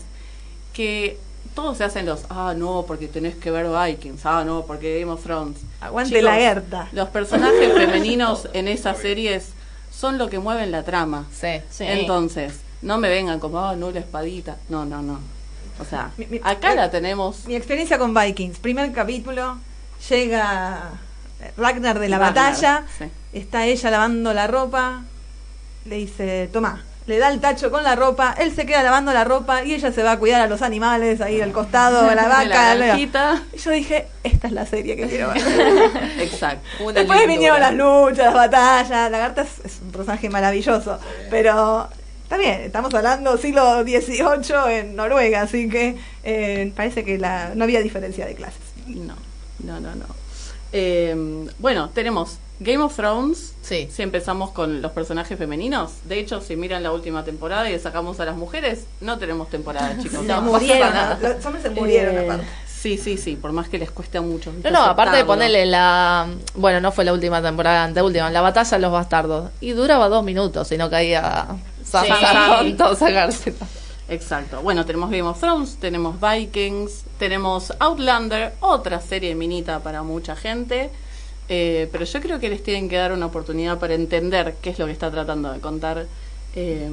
que 0.74 1.18
todos 1.56 1.78
se 1.78 1.84
hacen 1.84 2.06
los, 2.06 2.22
ah, 2.30 2.54
no, 2.56 2.86
porque 2.88 3.08
tenés 3.08 3.36
que 3.36 3.52
ver 3.52 3.68
Vikings, 3.68 4.26
ah, 4.26 4.44
no, 4.46 4.66
porque 4.66 5.00
Game 5.00 5.12
of 5.12 5.24
Thrones. 5.24 5.58
Aguante 5.80 6.22
la 6.22 6.40
herta. 6.40 6.88
Los 6.92 7.10
personajes 7.10 7.74
femeninos 7.74 8.48
en 8.54 8.68
esas 8.68 8.98
series 8.98 9.50
son 9.92 10.18
lo 10.18 10.30
que 10.30 10.40
mueven 10.40 10.72
la 10.72 10.84
trama. 10.84 11.28
Sí, 11.32 11.62
sí. 11.70 11.84
Entonces, 11.86 12.60
no 12.82 12.98
me 12.98 13.10
vengan 13.10 13.40
como, 13.40 13.60
ah, 13.60 13.76
no, 13.76 13.92
la 13.92 14.00
espadita. 14.00 14.58
No, 14.70 14.86
no, 14.86 15.02
no. 15.02 15.20
O 15.80 15.86
sea, 15.86 16.12
acá 16.44 16.76
la 16.76 16.92
tenemos. 16.92 17.46
Mi 17.46 17.56
experiencia 17.56 17.98
con 17.98 18.14
Vikings, 18.14 18.60
primer 18.60 18.92
capítulo, 18.92 19.58
llega 20.10 20.92
Ragnar 21.58 22.00
de 22.00 22.08
la 22.10 22.20
batalla, 22.20 22.86
está 23.34 23.66
ella 23.66 23.90
lavando 23.90 24.34
la 24.34 24.48
ropa, 24.48 25.04
le 25.86 25.96
dice, 25.96 26.50
toma, 26.54 26.84
le 27.08 27.18
da 27.18 27.30
el 27.30 27.40
tacho 27.40 27.72
con 27.72 27.84
la 27.84 27.96
ropa, 27.96 28.36
él 28.38 28.54
se 28.54 28.66
queda 28.66 28.84
lavando 28.84 29.12
la 29.12 29.24
ropa 29.24 29.64
y 29.64 29.74
ella 29.74 29.92
se 29.92 30.04
va 30.04 30.14
a 30.14 30.20
cuidar 30.20 30.42
a 30.42 30.48
los 30.48 30.62
animales 30.62 31.20
ahí 31.22 31.42
al 31.42 31.52
costado, 31.52 32.08
a 32.08 32.16
la 32.16 32.28
vaca. 32.28 32.76
la 32.76 32.98
y 32.98 33.58
yo 33.58 33.72
dije, 33.72 34.08
esta 34.24 34.48
es 34.48 34.54
la 34.54 34.66
serie 34.66 34.96
que 34.96 35.08
quiero 35.08 35.30
ver. 35.30 35.42
Exacto. 36.20 36.92
Después 36.94 37.28
vinieron 37.28 37.60
las 37.60 37.74
luchas, 37.74 38.26
las 38.26 38.34
batallas. 38.34 39.12
Lagarta 39.12 39.42
es, 39.42 39.66
es 39.66 39.80
un 39.82 39.92
personaje 39.92 40.30
maravilloso, 40.30 41.00
pero 41.30 41.90
está 42.24 42.38
bien, 42.38 42.62
estamos 42.62 42.94
hablando 42.94 43.38
siglo 43.38 43.84
XVIII 43.84 44.78
en 44.78 44.96
Noruega, 44.96 45.42
así 45.42 45.68
que 45.68 45.98
eh, 46.24 46.72
parece 46.76 47.04
que 47.04 47.18
la, 47.18 47.52
no 47.56 47.64
había 47.64 47.82
diferencia 47.82 48.26
de 48.26 48.36
clases. 48.36 48.62
No, 48.88 49.16
no, 49.64 49.80
no, 49.80 49.96
no. 49.96 50.06
Eh, 50.72 51.46
bueno, 51.60 51.90
tenemos 51.90 52.38
Game 52.62 52.84
of 52.84 52.96
Thrones, 52.96 53.56
sí. 53.64 53.90
si 53.92 54.04
empezamos 54.04 54.52
con 54.52 54.84
los 54.84 54.92
personajes 54.92 55.36
femeninos, 55.36 55.94
de 56.06 56.20
hecho, 56.20 56.42
si 56.42 56.56
miran 56.56 56.84
la 56.84 56.92
última 56.92 57.24
temporada 57.24 57.68
y 57.72 57.80
sacamos 57.80 58.20
a 58.20 58.26
las 58.26 58.36
mujeres, 58.36 58.86
no 59.02 59.18
tenemos 59.18 59.50
temporada, 59.50 59.98
chicos. 60.02 60.24
no, 60.24 60.44
murieron, 60.44 60.94
los 61.22 61.44
hombres 61.44 61.64
se 61.64 61.70
murieron 61.72 62.16
eh, 62.16 62.24
aparte. 62.26 62.46
Sí, 62.68 63.00
sí, 63.00 63.18
sí, 63.18 63.36
por 63.36 63.52
más 63.52 63.68
que 63.68 63.80
les 63.80 63.90
cuesta 63.90 64.22
mucho. 64.22 64.54
No, 64.64 64.70
no, 64.70 64.84
aparte 64.84 65.18
de 65.18 65.26
ponerle 65.26 65.66
la... 65.66 66.28
Bueno, 66.56 66.82
no 66.82 66.92
fue 66.92 67.04
la 67.04 67.14
última 67.14 67.42
temporada, 67.42 67.84
anteúltima, 67.84 68.30
la 68.32 68.42
batalla 68.42 68.78
de 68.78 68.80
los 68.80 68.92
bastardos. 68.92 69.52
Y 69.60 69.72
duraba 69.72 70.10
dos 70.10 70.24
minutos 70.24 70.72
y 70.72 70.78
no 70.78 70.90
caía... 70.90 71.48
Sí. 71.84 72.08
sacarse. 72.98 73.54
Exacto. 74.10 74.62
Bueno, 74.62 74.86
tenemos 74.86 75.10
Game 75.10 75.24
of 75.24 75.40
Thrones, 75.40 75.78
tenemos 75.80 76.16
Vikings, 76.20 77.06
tenemos 77.18 77.74
Outlander, 77.80 78.54
otra 78.60 79.00
serie 79.00 79.36
minita 79.36 79.80
para 79.80 80.04
mucha 80.04 80.36
gente. 80.36 80.90
Eh, 81.54 81.90
pero 81.92 82.06
yo 82.06 82.22
creo 82.22 82.40
que 82.40 82.48
les 82.48 82.64
tienen 82.64 82.88
que 82.88 82.96
dar 82.96 83.12
una 83.12 83.26
oportunidad 83.26 83.78
para 83.78 83.94
entender 83.94 84.56
qué 84.62 84.70
es 84.70 84.80
lo 84.80 84.86
que 84.86 84.94
está 84.94 85.12
tratando 85.12 85.52
de 85.52 85.60
contar, 85.60 86.08
eh, 86.56 86.90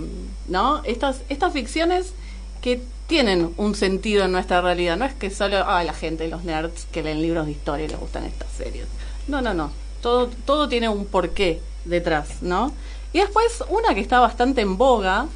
¿no? 0.48 0.82
Estas, 0.82 1.20
estas 1.28 1.52
ficciones 1.52 2.12
que 2.60 2.82
tienen 3.06 3.54
un 3.56 3.76
sentido 3.76 4.24
en 4.24 4.32
nuestra 4.32 4.60
realidad, 4.60 4.96
no 4.96 5.04
es 5.04 5.14
que 5.14 5.30
solo 5.30 5.64
a 5.64 5.84
la 5.84 5.92
gente, 5.92 6.26
los 6.26 6.42
nerds 6.42 6.86
que 6.90 7.04
leen 7.04 7.22
libros 7.22 7.46
de 7.46 7.52
historia 7.52 7.84
y 7.84 7.88
les 7.88 8.00
gustan 8.00 8.24
estas 8.24 8.50
series. 8.50 8.86
No, 9.28 9.40
no, 9.40 9.54
no. 9.54 9.70
Todo, 10.02 10.28
todo 10.44 10.68
tiene 10.68 10.88
un 10.88 11.06
porqué 11.06 11.60
detrás, 11.84 12.42
¿no? 12.42 12.72
Y 13.12 13.20
después 13.20 13.62
una 13.68 13.94
que 13.94 14.00
está 14.00 14.18
bastante 14.18 14.62
en 14.62 14.76
boga, 14.76 15.28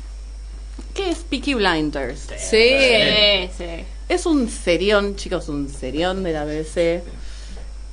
que 0.95 1.11
es 1.11 1.19
Peaky 1.19 1.55
Blinders. 1.55 2.27
Sí, 2.39 3.49
sí. 3.57 3.85
Es 4.09 4.27
un 4.27 4.51
serión, 4.51 5.15
chicos, 5.15 5.49
un 5.49 5.69
serión 5.69 6.25
de 6.25 6.33
la 6.33 6.45
BBC 6.45 7.05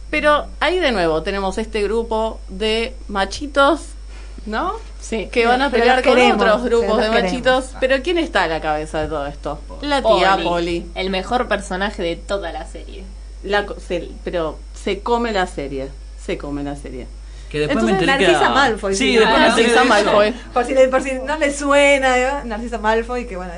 pero 0.10 0.47
ahí 0.60 0.80
de 0.80 0.91
nuevo 0.91 1.22
tenemos 1.24 1.57
este 1.57 1.84
grupo 1.84 2.39
de 2.49 2.93
machitos, 3.07 3.82
¿no? 4.45 4.74
Sí. 4.99 5.30
Que 5.32 5.45
van 5.45 5.62
a 5.62 5.70
pelear 5.70 6.03
con 6.03 6.20
otros 6.20 6.64
grupos 6.64 7.01
de 7.01 7.10
machitos. 7.10 7.72
Pero 7.80 8.01
¿quién 8.03 8.18
está 8.18 8.43
a 8.43 8.47
la 8.47 8.62
cabeza 8.62 9.01
de 9.01 9.07
todo 9.07 9.28
esto? 9.28 9.60
La 9.82 10.01
tía 10.01 10.38
Polly. 10.43 10.89
El 10.95 11.10
mejor 11.10 11.47
personaje 11.47 12.01
de 12.01 12.16
toda 12.16 12.51
la 12.51 12.66
serie. 12.66 13.03
La, 13.43 13.66
pero 14.24 14.60
se 14.74 14.99
come 14.99 15.32
la 15.32 15.47
serie. 15.47 15.89
Se 16.24 16.38
come 16.38 16.64
la 16.64 16.76
serie. 16.76 17.07
Que 17.49 17.60
después 17.60 17.84
Entonces, 17.84 18.05
me 18.05 18.05
Narcisa 18.05 18.49
Malfoy. 18.49 18.95
Sí, 18.95 19.16
después 19.16 19.39
Narcisa 19.39 19.84
Malfoy. 19.84 20.34
Por 20.53 20.66
si, 20.66 20.76
por 20.91 21.01
si 21.01 21.14
no 21.14 21.38
le 21.38 21.51
suena, 21.51 22.43
Narcisa 22.43 22.78
Malfoy, 22.78 23.26
que 23.26 23.38
bueno, 23.38 23.53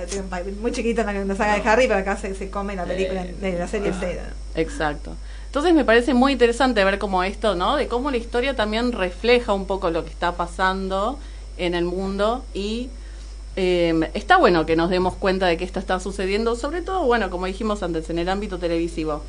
muy 0.62 0.72
chiquita 0.72 1.02
en 1.12 1.28
la 1.28 1.36
saga 1.36 1.56
de 1.56 1.70
Harry, 1.70 1.88
pero 1.88 2.00
acá 2.00 2.16
se, 2.16 2.34
se 2.36 2.50
come 2.50 2.76
la 2.76 2.86
película, 2.86 3.24
de 3.24 3.60
la 3.60 3.68
serie 3.68 3.90
entera. 3.90 4.30
Exacto. 4.56 5.16
Entonces 5.52 5.74
me 5.74 5.84
parece 5.84 6.14
muy 6.14 6.32
interesante 6.32 6.82
ver 6.86 6.98
cómo 6.98 7.26
esto, 7.26 7.56
¿no? 7.56 7.76
De 7.76 7.90
cómo 7.90 8.10
la 8.10 8.16
historia 8.16 8.56
también 8.56 8.94
refleja 8.94 9.52
un 9.52 9.66
poco 9.66 9.90
lo 9.90 10.06
que 10.06 10.10
está 10.10 10.38
pasando 10.38 11.20
en 11.58 11.76
el 11.76 11.84
mundo 11.84 12.46
y 12.54 12.88
eh, 13.58 14.10
está 14.14 14.38
bueno 14.38 14.66
que 14.66 14.78
nos 14.78 14.90
demos 14.90 15.14
cuenta 15.16 15.48
de 15.48 15.58
que 15.58 15.66
esto 15.66 15.80
está 15.80 16.00
sucediendo, 16.00 16.56
sobre 16.56 16.82
todo, 16.82 17.04
bueno, 17.04 17.30
como 17.30 17.48
dijimos 17.48 17.84
antes, 17.84 18.10
en 18.10 18.20
el 18.20 18.30
ámbito 18.30 18.60
televisivo. 18.60 19.24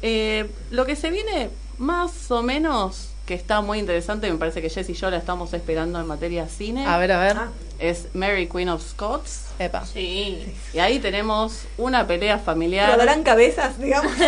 Eh, 0.00 0.50
lo 0.70 0.86
que 0.86 0.96
se 0.96 1.10
viene 1.10 1.50
más 1.76 2.30
o 2.30 2.42
menos, 2.42 3.10
que 3.26 3.34
está 3.34 3.60
muy 3.60 3.78
interesante, 3.78 4.32
me 4.32 4.38
parece 4.38 4.62
que 4.62 4.70
Jess 4.70 4.88
y 4.88 4.94
yo 4.94 5.10
la 5.10 5.18
estamos 5.18 5.52
esperando 5.52 6.00
en 6.00 6.06
materia 6.06 6.48
cine. 6.48 6.86
A 6.86 6.96
ver, 6.96 7.12
a 7.12 7.20
ver. 7.20 7.36
Es 7.78 8.08
Mary 8.14 8.48
Queen 8.48 8.70
of 8.70 8.82
Scots. 8.82 9.42
Epa. 9.58 9.84
Sí. 9.84 10.50
Y 10.72 10.78
ahí 10.78 10.98
tenemos 10.98 11.64
una 11.76 12.06
pelea 12.06 12.38
familiar. 12.38 12.86
Pero 12.86 13.04
darán 13.04 13.22
cabezas, 13.22 13.78
digamos. 13.78 14.12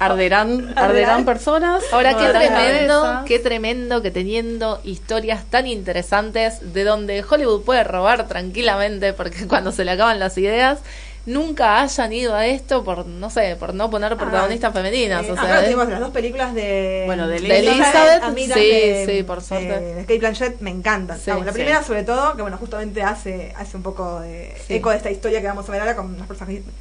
arderán, 0.00 0.72
arderán 0.76 1.24
personas. 1.24 1.84
Ahora, 1.92 2.16
qué 2.16 2.26
tremendo, 2.30 3.22
qué 3.26 3.38
tremendo 3.38 4.02
que 4.02 4.10
teniendo 4.10 4.80
historias 4.82 5.44
tan 5.44 5.66
interesantes 5.66 6.72
de 6.72 6.84
donde 6.84 7.22
Hollywood 7.22 7.62
puede 7.62 7.84
robar 7.84 8.26
tranquilamente 8.26 9.12
porque 9.12 9.46
cuando 9.48 9.70
se 9.70 9.84
le 9.84 9.92
acaban 9.92 10.18
las 10.18 10.36
ideas 10.38 10.80
nunca 11.30 11.80
hayan 11.80 12.12
ido 12.12 12.34
a 12.34 12.46
esto 12.46 12.84
por, 12.84 13.06
no 13.06 13.30
sé, 13.30 13.56
por 13.58 13.74
no 13.74 13.90
poner 13.90 14.16
protagonistas 14.16 14.72
femeninas. 14.72 15.28
o 15.28 15.34
sea, 15.34 15.62
tenemos 15.62 15.88
las 15.88 16.00
dos 16.00 16.10
películas 16.10 16.54
de, 16.54 17.04
bueno, 17.06 17.26
de 17.26 17.36
Elizabeth. 17.36 18.22
sí, 18.54 19.04
sí, 19.06 19.22
por 19.22 19.42
suerte. 19.42 19.80
De 19.80 20.00
Kate 20.02 20.18
Blanchett 20.18 20.60
me 20.60 20.70
encantan. 20.70 21.18
la 21.44 21.52
primera, 21.52 21.82
sobre 21.82 22.04
todo, 22.04 22.36
que 22.36 22.42
bueno, 22.42 22.56
justamente 22.58 23.02
hace, 23.02 23.54
hace 23.56 23.76
un 23.76 23.82
poco 23.82 24.20
de 24.20 24.54
eco 24.68 24.90
de 24.90 24.96
esta 24.96 25.10
historia 25.10 25.40
que 25.40 25.46
vamos 25.46 25.68
a 25.68 25.72
ver 25.72 25.80
ahora 25.80 25.96
con 25.96 26.16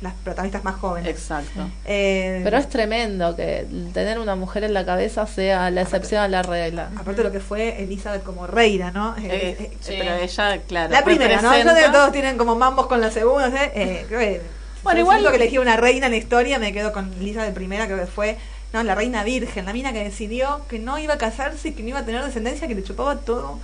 las, 0.01 0.13
protagonistas 0.23 0.63
más 0.63 0.75
jóvenes. 0.75 1.09
Exacto. 1.09 1.69
Eh, 1.85 2.41
Pero 2.43 2.57
es 2.57 2.69
tremendo 2.69 3.35
que 3.35 3.65
tener 3.93 4.19
una 4.19 4.35
mujer 4.35 4.63
en 4.63 4.73
la 4.73 4.85
cabeza 4.85 5.27
sea 5.27 5.69
la 5.71 5.81
excepción 5.81 6.21
a 6.21 6.27
la 6.27 6.43
regla. 6.43 6.89
Aparte 6.95 7.21
de 7.21 7.23
lo 7.23 7.31
que 7.31 7.39
fue 7.39 7.81
Elizabeth 7.83 8.23
como 8.23 8.47
reina, 8.47 8.91
¿no? 8.91 9.15
Eh, 9.17 9.55
eh, 9.59 9.71
pero 9.87 10.15
ella, 10.15 10.61
claro. 10.67 10.91
La 10.91 11.03
primera, 11.03 11.41
¿no? 11.41 11.53
Eso 11.53 11.73
de 11.73 11.83
que 11.83 11.89
todos 11.89 12.11
tienen 12.11 12.37
como 12.37 12.55
mambos 12.55 12.87
con 12.87 13.01
la 13.01 13.11
segunda, 13.11 13.51
eh, 13.53 14.05
creo 14.07 14.19
que 14.19 14.38
bueno, 14.83 14.99
igual 14.99 15.29
que 15.29 15.35
elegí 15.35 15.57
una 15.57 15.77
reina 15.77 16.07
en 16.07 16.11
la 16.11 16.17
historia, 16.17 16.59
me 16.59 16.73
quedo 16.73 16.91
con 16.93 17.11
Lisa 17.19 17.43
de 17.43 17.51
primera, 17.51 17.85
creo 17.85 17.99
que 17.99 18.07
fue 18.07 18.37
no, 18.71 18.83
la 18.83 18.93
reina 18.93 19.23
virgen, 19.23 19.65
la 19.65 19.73
mina 19.73 19.91
que 19.93 20.03
decidió 20.03 20.61
que 20.69 20.77
no 20.77 20.99
iba 20.99 21.15
a 21.15 21.17
casarse 21.17 21.69
y 21.69 21.71
que 21.73 21.81
no 21.81 21.89
iba 21.89 21.99
a 21.99 22.05
tener 22.05 22.23
descendencia, 22.23 22.67
que 22.67 22.75
le 22.75 22.83
chupaba 22.83 23.15
todo. 23.17 23.57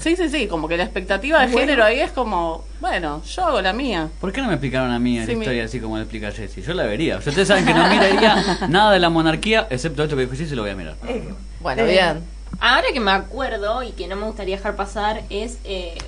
Sí, 0.00 0.14
sí, 0.14 0.28
sí, 0.28 0.46
como 0.46 0.68
que 0.68 0.76
la 0.76 0.84
expectativa 0.84 1.44
de 1.44 1.48
género 1.48 1.82
ahí 1.82 1.98
es 1.98 2.12
como, 2.12 2.64
bueno, 2.80 3.20
yo 3.24 3.46
hago 3.46 3.60
la 3.60 3.72
mía. 3.72 4.10
¿Por 4.20 4.32
qué 4.32 4.40
no 4.40 4.46
me 4.46 4.54
explicaron 4.54 4.92
a 4.92 5.00
mí 5.00 5.18
la 5.18 5.32
historia 5.32 5.64
así 5.64 5.80
como 5.80 5.96
la 5.96 6.04
explica 6.04 6.30
Jessy? 6.30 6.62
Yo 6.62 6.72
la 6.72 6.84
vería. 6.84 7.18
ustedes 7.18 7.48
saben 7.48 7.66
que 7.66 7.74
no 7.74 7.88
miraría 7.88 8.68
nada 8.68 8.92
de 8.92 9.00
la 9.00 9.10
monarquía, 9.10 9.66
excepto 9.70 10.04
esto 10.04 10.14
que 10.16 10.26
dijo 10.26 10.36
se 10.36 10.54
lo 10.54 10.62
voy 10.62 10.70
a 10.70 10.76
mirar. 10.76 10.94
Eh, 11.08 11.34
bueno, 11.60 11.82
eh, 11.82 11.90
bien. 11.90 12.20
Ahora 12.60 12.86
que 12.92 13.00
me 13.00 13.10
acuerdo 13.10 13.82
y 13.82 13.90
que 13.90 14.06
no 14.06 14.14
me 14.14 14.26
gustaría 14.26 14.56
dejar 14.56 14.76
pasar 14.76 15.22
es... 15.30 15.58
Eh, 15.64 15.98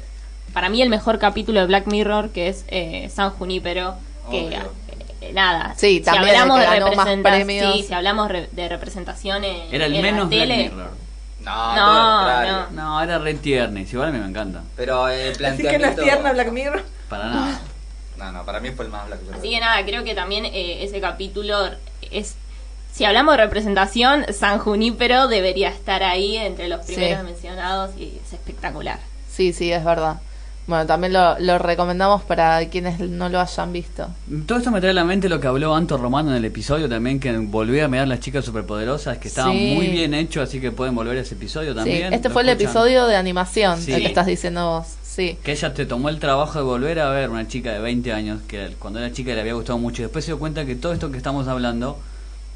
para 0.52 0.68
mí 0.70 0.80
el 0.80 0.88
mejor 0.88 1.18
capítulo 1.18 1.60
de 1.60 1.66
Black 1.66 1.86
Mirror, 1.86 2.30
que 2.30 2.48
es 2.48 2.64
San 3.12 3.30
Junípero, 3.30 3.96
que 4.30 4.58
eh, 5.20 5.32
nada. 5.32 5.74
Sí, 5.76 6.02
si 6.04 6.10
hablamos 6.10 6.60
de, 6.60 6.80
representación, 6.80 7.82
si 7.84 7.94
hablamos 7.94 8.28
de 8.28 8.68
representación 8.68 9.44
en, 9.44 9.74
era 9.74 9.86
el 9.86 9.92
menos 10.00 10.24
la 10.24 10.30
tele. 10.30 10.72
No, 11.40 11.76
no, 11.76 12.70
no, 12.70 13.02
era 13.02 13.18
re 13.18 13.34
tiernis, 13.34 13.92
igual 13.92 14.08
a 14.08 14.12
mí 14.12 14.18
me 14.18 14.26
encanta. 14.26 14.62
Pero 14.74 15.08
el 15.08 15.36
planteamiento... 15.36 15.86
¿Así 15.86 15.96
que 15.96 16.02
no 16.02 16.02
es 16.02 16.08
tierna 16.10 16.32
Black 16.32 16.50
Mirror? 16.50 16.84
Para 17.08 17.28
nada. 17.28 17.60
no, 18.18 18.32
no, 18.32 18.44
para 18.44 18.58
mí 18.58 18.70
fue 18.70 18.86
el 18.86 18.90
más 18.90 19.06
Black 19.06 19.20
Mirror. 19.22 19.38
Así 19.38 19.50
que 19.50 19.60
nada, 19.60 19.84
creo 19.84 20.02
que 20.02 20.14
también 20.14 20.44
eh, 20.44 20.84
ese 20.84 21.00
capítulo 21.00 21.70
es... 22.10 22.34
Si 22.92 23.04
hablamos 23.04 23.36
de 23.36 23.44
representación, 23.44 24.24
San 24.32 24.58
Junípero 24.58 25.28
debería 25.28 25.68
estar 25.68 26.02
ahí 26.02 26.36
entre 26.36 26.66
los 26.66 26.84
primeros 26.84 27.22
mencionados 27.24 27.90
y 27.96 28.18
es 28.24 28.32
espectacular. 28.32 28.98
Sí, 29.30 29.52
sí, 29.52 29.70
es 29.70 29.84
verdad. 29.84 30.16
Bueno, 30.66 30.84
también 30.84 31.12
lo, 31.12 31.38
lo, 31.38 31.58
recomendamos 31.58 32.22
para 32.22 32.68
quienes 32.68 32.98
no 32.98 33.28
lo 33.28 33.38
hayan 33.38 33.72
visto. 33.72 34.08
Todo 34.46 34.58
esto 34.58 34.72
me 34.72 34.80
trae 34.80 34.90
a 34.90 34.94
la 34.94 35.04
mente 35.04 35.28
lo 35.28 35.38
que 35.38 35.46
habló 35.46 35.76
Anto 35.76 35.96
Romano 35.96 36.30
en 36.30 36.36
el 36.36 36.44
episodio 36.44 36.88
también, 36.88 37.20
que 37.20 37.36
volvió 37.38 37.84
a 37.84 37.88
mirar 37.88 38.08
las 38.08 38.18
chicas 38.18 38.44
superpoderosas, 38.44 39.18
que 39.18 39.28
estaba 39.28 39.52
muy 39.52 39.86
bien 39.86 40.12
hecho, 40.12 40.42
así 40.42 40.60
que 40.60 40.72
pueden 40.72 40.96
volver 40.96 41.18
a 41.18 41.20
ese 41.20 41.36
episodio 41.36 41.72
también. 41.72 42.08
Sí, 42.08 42.14
este 42.14 42.30
fue 42.30 42.42
el 42.42 42.48
episodio 42.48 43.06
de 43.06 43.14
animación, 43.14 43.78
el 43.78 44.02
que 44.02 44.06
estás 44.06 44.26
diciendo 44.26 44.66
vos. 44.66 44.86
Sí. 45.04 45.38
Que 45.44 45.52
ella 45.52 45.72
te 45.72 45.86
tomó 45.86 46.08
el 46.08 46.18
trabajo 46.18 46.58
de 46.58 46.64
volver 46.64 46.98
a 46.98 47.10
ver 47.10 47.30
una 47.30 47.46
chica 47.46 47.72
de 47.72 47.78
20 47.78 48.12
años, 48.12 48.42
que 48.48 48.74
cuando 48.78 48.98
era 48.98 49.12
chica 49.12 49.34
le 49.34 49.40
había 49.40 49.54
gustado 49.54 49.78
mucho, 49.78 50.02
y 50.02 50.06
después 50.06 50.24
se 50.24 50.32
dio 50.32 50.38
cuenta 50.40 50.66
que 50.66 50.74
todo 50.74 50.92
esto 50.92 51.12
que 51.12 51.16
estamos 51.16 51.46
hablando 51.46 51.96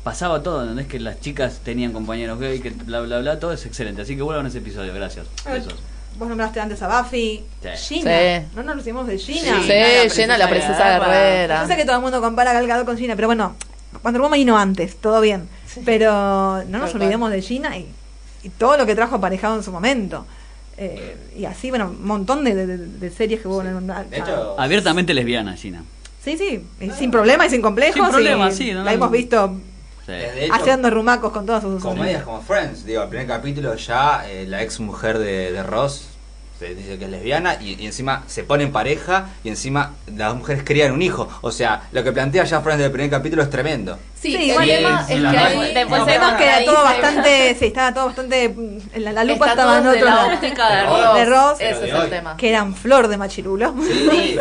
pasaba 0.02 0.42
todo, 0.42 0.62
¿entendés? 0.62 0.88
Que 0.88 0.98
las 0.98 1.20
chicas 1.20 1.60
tenían 1.62 1.92
compañeros 1.92 2.40
gay, 2.40 2.58
que 2.58 2.70
bla, 2.70 3.00
bla, 3.02 3.20
bla, 3.20 3.38
todo 3.38 3.52
es 3.52 3.64
excelente. 3.66 4.02
Así 4.02 4.16
que 4.16 4.22
vuelvan 4.22 4.46
a 4.46 4.48
ese 4.48 4.58
episodio, 4.58 4.92
gracias. 4.92 5.26
Besos 5.44 5.74
vos 6.18 6.28
nombraste 6.28 6.60
antes 6.60 6.82
a 6.82 7.02
Buffy, 7.02 7.42
Gina, 7.76 8.44
no 8.54 8.62
nos 8.62 8.76
decimos 8.76 9.06
de 9.06 9.18
Gina. 9.18 9.60
Sí, 9.62 10.10
Gina, 10.10 10.36
la 10.36 10.48
princesa 10.48 10.98
guerrera. 10.98 11.62
Yo 11.62 11.68
sé 11.68 11.76
que 11.76 11.84
todo 11.84 11.96
el 11.96 12.02
mundo 12.02 12.20
compara 12.20 12.50
a 12.50 12.54
Galgado 12.54 12.84
con 12.84 12.96
Gina, 12.96 13.16
pero 13.16 13.28
bueno, 13.28 13.54
cuando 14.02 14.20
Woman 14.20 14.38
vino 14.38 14.58
antes, 14.58 14.96
todo 14.96 15.20
bien. 15.20 15.48
Pero 15.84 16.64
no 16.64 16.78
nos 16.78 16.94
olvidemos 16.94 17.30
de 17.30 17.42
Gina 17.42 17.76
y, 17.76 17.86
todo 18.58 18.76
lo 18.76 18.86
que 18.86 18.94
trajo 18.94 19.16
aparejado 19.16 19.56
en 19.56 19.62
su 19.62 19.70
momento. 19.70 20.26
Eh, 20.76 21.16
y 21.36 21.44
así, 21.44 21.68
bueno, 21.68 21.90
un 21.90 22.06
montón 22.06 22.42
de, 22.42 23.10
series 23.14 23.40
que 23.40 23.48
hubo 23.48 23.62
en 23.62 23.90
Abiertamente 24.56 25.12
lesbiana, 25.12 25.56
Gina. 25.56 25.84
Sí, 26.24 26.36
sí, 26.36 26.62
sin 26.98 27.10
problema 27.10 27.46
y 27.46 27.50
sin 27.50 27.62
complejos. 27.62 27.94
Sin 27.94 28.10
problema, 28.10 28.50
sí. 28.50 28.72
la 28.72 28.92
hemos 28.92 29.10
visto 29.10 29.56
haciendo 30.52 30.90
rumacos 30.90 31.32
con 31.32 31.46
todas 31.46 31.62
sus 31.62 31.82
comedias 31.82 32.22
como 32.22 32.40
Friends. 32.40 32.84
Digo 32.84 33.02
el 33.02 33.08
primer 33.08 33.26
capítulo 33.26 33.74
ya 33.74 34.28
eh, 34.28 34.46
la 34.46 34.62
ex 34.62 34.80
mujer 34.80 35.18
de, 35.18 35.52
de 35.52 35.62
Ross 35.62 36.09
dice 36.68 36.98
que 36.98 37.04
es 37.04 37.10
lesbiana 37.10 37.56
y, 37.60 37.86
encima 37.86 38.22
se 38.26 38.44
pone 38.44 38.64
en 38.64 38.72
pareja 38.72 39.28
y 39.42 39.48
encima 39.48 39.94
las 40.14 40.34
mujeres 40.34 40.62
crían 40.64 40.92
un 40.92 41.02
hijo. 41.02 41.28
O 41.40 41.50
sea, 41.50 41.82
lo 41.92 42.04
que 42.04 42.12
plantea 42.12 42.44
ya 42.44 42.60
Fran 42.60 42.78
del 42.78 42.90
primer 42.90 43.10
capítulo 43.10 43.42
es 43.42 43.50
tremendo. 43.50 43.98
Sí, 44.20 44.36
el 44.36 44.54
tema 44.54 45.00
es 45.00 45.06
que 45.06 45.74
después 45.74 46.04
vemos 46.04 46.32
que 46.34 46.64
todo 46.66 46.84
bastante, 46.84 47.56
sí, 47.58 47.66
estaba 47.66 47.94
todo 47.94 48.06
bastante, 48.06 48.54
la, 48.96 49.12
la 49.12 49.24
lupa 49.24 49.48
estaba 49.48 49.78
en 49.78 49.86
otro 49.86 50.04
la 50.04 50.26
óptica 50.26 51.14
de 51.14 51.24
Ross, 51.24 51.58
ese 51.58 51.88
es 51.88 51.94
el 51.94 52.10
tema. 52.10 52.36
Que 52.36 52.50
eran 52.50 52.74
flor 52.74 53.08
de 53.08 53.16
machirulo. 53.16 53.74
Sí, 54.10 54.36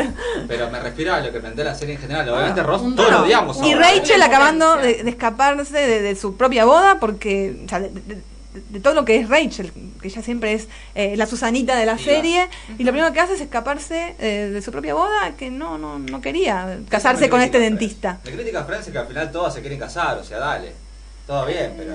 pero 0.47 0.69
me 0.69 0.79
refiero 0.79 1.13
a 1.13 1.21
lo 1.21 1.31
que 1.31 1.39
plantea 1.39 1.65
la 1.65 1.75
serie 1.75 1.95
en 1.95 2.01
general. 2.01 2.27
Obviamente 2.27 2.61
Ross 2.61 2.81
todos 2.95 3.11
lo 3.11 3.23
odiamos. 3.23 3.63
Y 3.63 3.73
Rachel 3.73 4.21
acabando 4.21 4.75
de, 4.75 5.01
escaparse 5.07 5.77
de, 5.77 6.15
su 6.15 6.35
propia 6.35 6.65
boda 6.65 6.99
porque, 6.99 7.61
o 7.65 7.69
sea, 7.69 7.79
de 7.79 7.91
todo 8.81 8.93
lo 8.93 9.05
que 9.05 9.17
es 9.17 9.29
Rachel, 9.29 9.71
que 10.01 10.07
ella 10.07 10.21
siempre 10.21 10.53
es 10.53 10.67
eh, 10.95 11.15
la 11.15 11.25
Susanita 11.25 11.75
de 11.75 11.85
la 11.85 11.97
serie, 11.97 12.47
y 12.77 12.83
lo 12.83 12.91
primero 12.91 13.13
que 13.13 13.19
hace 13.19 13.33
es 13.33 13.41
escaparse 13.41 14.15
eh, 14.19 14.49
de 14.51 14.61
su 14.61 14.71
propia 14.71 14.95
boda, 14.95 15.33
que 15.37 15.51
no 15.51 15.77
no, 15.77 15.99
no 15.99 16.21
quería 16.21 16.79
casarse 16.89 17.29
con 17.29 17.41
este 17.41 17.59
dentista. 17.59 18.19
La 18.23 18.31
crítica 18.31 18.61
a 18.61 18.63
Francia 18.65 18.91
que 18.91 18.97
al 18.97 19.07
final 19.07 19.31
todas 19.31 19.53
se 19.53 19.61
quieren 19.61 19.79
casar, 19.79 20.17
o 20.17 20.23
sea, 20.23 20.39
dale. 20.39 20.73
Todo 21.29 21.45
bien, 21.45 21.75
pero. 21.77 21.93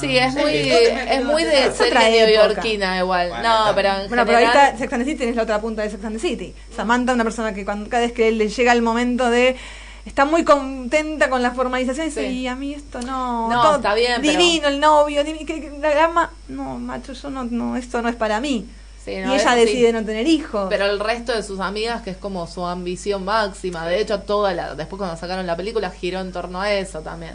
sí, 0.00 0.16
es 0.16 0.32
muy, 0.32 0.52
es 0.54 1.22
muy 1.22 1.44
de 1.44 1.70
serie 1.70 2.26
neoyorquina 2.26 2.98
igual. 2.98 3.30
no, 3.42 3.74
pero 3.74 3.90
Bueno, 4.08 4.24
pero 4.24 4.38
ahí 4.38 4.44
está 4.46 4.74
Sex 4.78 4.90
and 4.90 5.02
the 5.02 5.10
City, 5.10 5.18
tienes 5.18 5.36
la 5.36 5.42
otra 5.42 5.60
punta 5.60 5.82
de 5.82 5.90
Sex 5.90 6.02
and 6.02 6.16
the 6.16 6.18
City. 6.18 6.54
Samantha, 6.74 7.12
una 7.12 7.24
persona 7.24 7.52
que 7.52 7.62
cuando, 7.66 7.90
cada 7.90 8.04
vez 8.04 8.12
que 8.12 8.32
le 8.32 8.48
llega 8.48 8.72
el 8.72 8.80
momento 8.80 9.28
de 9.28 9.56
está 10.04 10.24
muy 10.24 10.44
contenta 10.44 11.30
con 11.30 11.42
la 11.42 11.52
formalización 11.52 12.06
y 12.06 12.10
dice, 12.10 12.30
y 12.30 12.46
a 12.46 12.54
mí 12.54 12.74
esto 12.74 13.00
no, 13.02 13.48
no 13.48 13.76
está 13.76 13.94
bien, 13.94 14.20
divino 14.20 14.68
el 14.68 14.80
novio, 14.80 15.24
divino, 15.24 15.46
que, 15.46 15.72
la 15.80 15.90
grama, 15.90 16.30
no, 16.48 16.78
macho, 16.78 17.12
yo 17.12 17.30
no, 17.30 17.44
no, 17.44 17.76
esto 17.76 18.02
no 18.02 18.08
es 18.08 18.16
para 18.16 18.40
mí. 18.40 18.66
y 19.06 19.10
ella 19.10 19.54
decide 19.54 19.92
no 19.92 20.04
tener 20.04 20.26
hijos. 20.26 20.66
Pero 20.68 20.86
el 20.86 21.00
resto 21.00 21.32
de 21.32 21.42
sus 21.42 21.60
amigas, 21.60 22.02
que 22.02 22.10
es 22.10 22.16
como 22.16 22.46
su 22.46 22.66
ambición 22.66 23.24
máxima, 23.24 23.86
de 23.86 24.00
hecho, 24.00 24.20
toda 24.20 24.52
la, 24.54 24.74
después 24.74 24.98
cuando 24.98 25.16
sacaron 25.16 25.46
la 25.46 25.56
película 25.56 25.90
giró 25.90 26.20
en 26.20 26.32
torno 26.32 26.60
a 26.60 26.72
eso 26.72 27.00
también. 27.00 27.34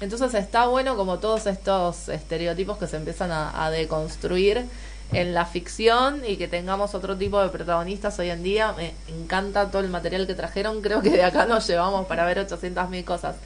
Entonces 0.00 0.32
está 0.32 0.66
bueno 0.66 0.96
como 0.96 1.18
todos 1.18 1.46
estos 1.46 2.08
estereotipos 2.08 2.78
que 2.78 2.86
se 2.86 2.96
empiezan 2.96 3.30
a 3.32 3.70
deconstruir 3.70 4.66
en 5.12 5.34
la 5.34 5.46
ficción 5.46 6.22
y 6.26 6.36
que 6.36 6.48
tengamos 6.48 6.94
otro 6.94 7.16
tipo 7.16 7.40
de 7.42 7.48
protagonistas 7.48 8.18
hoy 8.18 8.30
en 8.30 8.42
día. 8.42 8.72
Me 8.76 8.94
encanta 9.08 9.70
todo 9.70 9.82
el 9.82 9.88
material 9.88 10.26
que 10.26 10.34
trajeron. 10.34 10.80
Creo 10.82 11.02
que 11.02 11.10
de 11.10 11.24
acá 11.24 11.46
nos 11.46 11.66
llevamos 11.66 12.06
para 12.06 12.24
ver 12.24 12.38
800.000 12.46 13.04
cosas. 13.04 13.36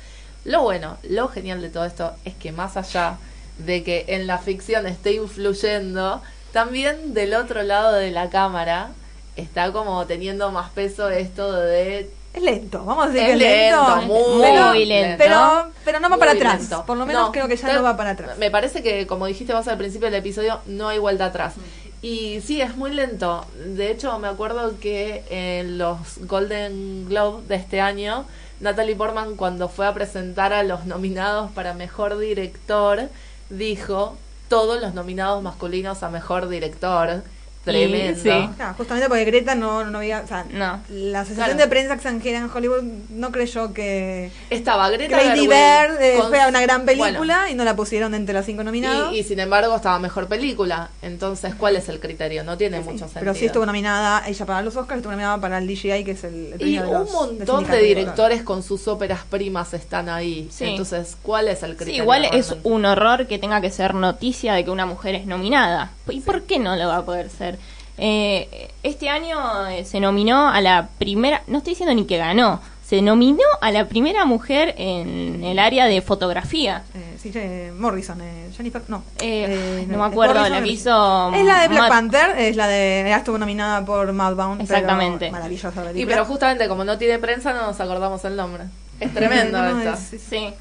Lo 0.45 0.63
bueno, 0.63 0.99
lo 1.05 1.29
genial 1.29 1.63
de 1.63 1.71
todo 1.71 1.85
esto 1.85 2.13
es 2.25 2.35
que 2.35 2.53
más 2.53 2.77
allá 2.77 3.17
de 3.59 3.83
que 3.83 4.05
en 4.09 4.27
la 4.27 4.39
ficción 4.39 4.87
esté 4.87 5.13
influyendo, 5.15 6.21
también 6.53 7.15
del 7.15 7.35
otro 7.35 7.63
lado 7.63 7.95
de 7.95 8.11
la 8.11 8.29
cámara 8.29 8.91
está 9.37 9.73
como 9.73 10.07
teniendo 10.07 10.51
más 10.51 10.71
peso 10.71 11.09
esto 11.09 11.53
de 11.53 12.11
es 12.35 12.43
lento, 12.43 12.85
vamos 12.85 13.07
a 13.07 13.11
decir 13.11 13.27
que 13.27 13.33
es 13.33 13.39
lento, 13.39 13.97
muy, 14.03 14.85
lento. 14.85 15.17
Pero, 15.19 15.71
pero 15.85 16.01
no 16.01 16.11
va 16.11 16.17
para 16.17 16.33
atrás. 16.33 16.69
Por 16.85 16.97
lo 16.97 17.07
menos 17.07 17.31
creo 17.31 17.47
que 17.47 17.57
ya 17.57 17.73
no 17.73 17.83
va 17.83 17.97
para 17.97 18.11
atrás. 18.11 18.37
Me 18.39 18.51
parece 18.51 18.83
que, 18.83 19.07
como 19.07 19.27
dijiste 19.27 19.55
vos 19.55 19.69
al 19.69 19.79
principio 19.79 20.11
del 20.11 20.19
episodio, 20.19 20.61
no 20.67 20.89
hay 20.89 20.99
vuelta 20.99 21.27
atrás. 21.27 21.55
Y 22.03 22.41
sí, 22.41 22.61
es 22.61 22.77
muy 22.77 22.91
lento. 22.91 23.47
De 23.65 23.91
hecho, 23.91 24.19
me 24.19 24.29
acuerdo 24.29 24.79
que 24.81 25.23
en 25.31 25.79
los 25.79 26.19
Golden 26.27 27.07
Globe 27.09 27.45
de 27.47 27.55
este 27.55 27.81
año, 27.81 28.25
Natalie 28.61 28.97
Portman, 28.97 29.37
cuando 29.37 29.69
fue 29.69 29.87
a 29.87 29.95
presentar 29.95 30.53
a 30.53 30.65
los 30.65 30.87
nominados 30.87 31.53
para 31.53 31.73
mejor 31.73 32.19
director, 32.19 33.09
dijo 33.49 34.17
todos 34.49 34.83
los 34.83 34.93
nominados 34.93 35.43
masculinos 35.43 36.03
a 36.03 36.11
mejor 36.11 36.49
director 36.49 37.23
Tremendo. 37.65 38.21
sí. 38.23 38.31
justamente 38.77 39.09
porque 39.09 39.25
Greta 39.25 39.55
no, 39.55 39.85
no 39.85 39.99
había. 39.99 40.21
O 40.21 40.27
sea, 40.27 40.45
no. 40.51 40.81
La 40.89 41.21
asociación 41.21 41.57
de 41.57 41.67
prensa 41.67 41.95
extranjera 41.95 42.39
en 42.39 42.51
Hollywood 42.53 42.83
no 43.11 43.33
creyó 43.33 43.73
que. 43.73 44.31
Estaba 44.51 44.91
Greta. 44.91 45.17
Lady 45.17 45.47
Bird 45.47 46.01
eh, 46.01 46.19
fue 46.29 46.47
una 46.49 46.61
gran 46.61 46.85
película 46.85 47.51
y 47.51 47.55
no 47.55 47.65
la 47.65 47.75
pusieron 47.75 48.15
entre 48.15 48.35
las 48.35 48.47
cinco 48.47 48.65
nominados. 48.65 49.15
Y, 49.15 49.23
sin 49.23 49.41
embargo 49.41 49.75
estaba 49.77 49.99
mejor 49.99 50.29
película. 50.29 50.91
Entonces, 51.03 51.55
¿cuál 51.55 51.77
es 51.77 51.89
el 51.89 52.01
criterio? 52.01 52.45
No 52.45 52.57
tiene 52.57 52.81
mucho 52.81 52.99
sentido. 52.99 53.21
Pero 53.21 53.35
sí 53.35 53.47
estuvo 53.47 53.67
nominada 53.67 54.25
ella 54.27 54.47
para 54.47 54.63
los 54.63 54.77
Oscars, 54.77 54.99
estuvo 54.99 55.13
nominada 55.13 55.39
para 55.39 55.59
el 55.59 55.67
DJI, 55.67 56.05
que 56.05 56.11
es 56.13 56.25
el. 56.25 56.55
y 56.59 56.79
un 56.79 57.11
montón 57.11 57.67
de, 57.67 57.79
directores 57.79 58.43
con 58.43 58.63
sus 58.63 58.89
óperas 58.89 59.21
primas 59.29 59.73
están 59.75 60.09
ahí. 60.09 60.49
Entonces, 60.61 61.17
¿cuál 61.23 61.49
es 61.49 61.63
el 61.63 61.77
criterio? 61.77 62.03
igual 62.03 62.25
es 62.33 62.55
un 62.63 62.85
horror 62.85 63.27
que 63.27 63.39
tenga 63.39 63.61
que 63.61 63.71
ser 63.71 63.95
noticia 63.95 64.55
de 64.55 64.65
que 64.65 64.71
una 64.71 64.87
mujer 64.87 65.15
es 65.15 65.27
nominada. 65.27 65.93
¿Y 66.09 66.21
por 66.21 66.43
qué 66.43 66.59
no 66.59 66.77
lo 66.77 66.89
va 66.89 66.99
a 66.99 67.05
poder 67.05 67.31
ser? 67.31 67.59
Eh, 67.97 68.71
este 68.83 69.09
año 69.09 69.69
eh, 69.69 69.85
se 69.85 70.01
nominó 70.01 70.49
a 70.49 70.61
la 70.61 70.89
primera, 70.99 71.43
no 71.47 71.59
estoy 71.59 71.73
diciendo 71.73 71.95
ni 71.95 72.07
que 72.07 72.17
ganó, 72.17 72.61
se 72.85 73.01
nominó 73.03 73.45
a 73.61 73.71
la 73.71 73.87
primera 73.89 74.25
mujer 74.25 74.75
en 74.77 75.45
el 75.45 75.59
área 75.59 75.87
de 75.87 76.03
fotografía. 76.03 76.83
Eh, 76.95 77.17
sí, 77.19 77.33
Morrison, 77.79 78.21
Jennifer, 78.57 78.83
no. 78.89 79.03
no 79.21 79.99
me 79.99 80.05
acuerdo, 80.05 80.49
la 80.49 80.63
que 80.63 80.69
hizo. 80.69 81.33
Es 81.33 81.45
la 81.45 81.63
de 81.63 81.69
Black 81.69 81.89
Panther, 81.89 82.39
es 82.39 82.57
la 82.57 82.67
de. 82.67 83.05
Ya 83.09 83.19
estuvo 83.19 83.39
nominada 83.39 83.85
por 83.85 84.13
Mouthbound. 84.13 84.61
Exactamente. 84.61 85.31
maravillosa 85.31 85.73
Y 85.95 86.05
pero 86.05 86.25
justamente 86.25 86.69
como 86.69 86.85
no 86.85 86.99
tiene 86.99 87.19
prensa, 87.19 87.53
no 87.53 87.67
nos 87.67 87.81
acordamos 87.81 88.25
el 88.25 88.37
nombre. 88.37 88.65
Es 89.01 89.13
tremendo 89.13 89.59
sí. 89.97 90.53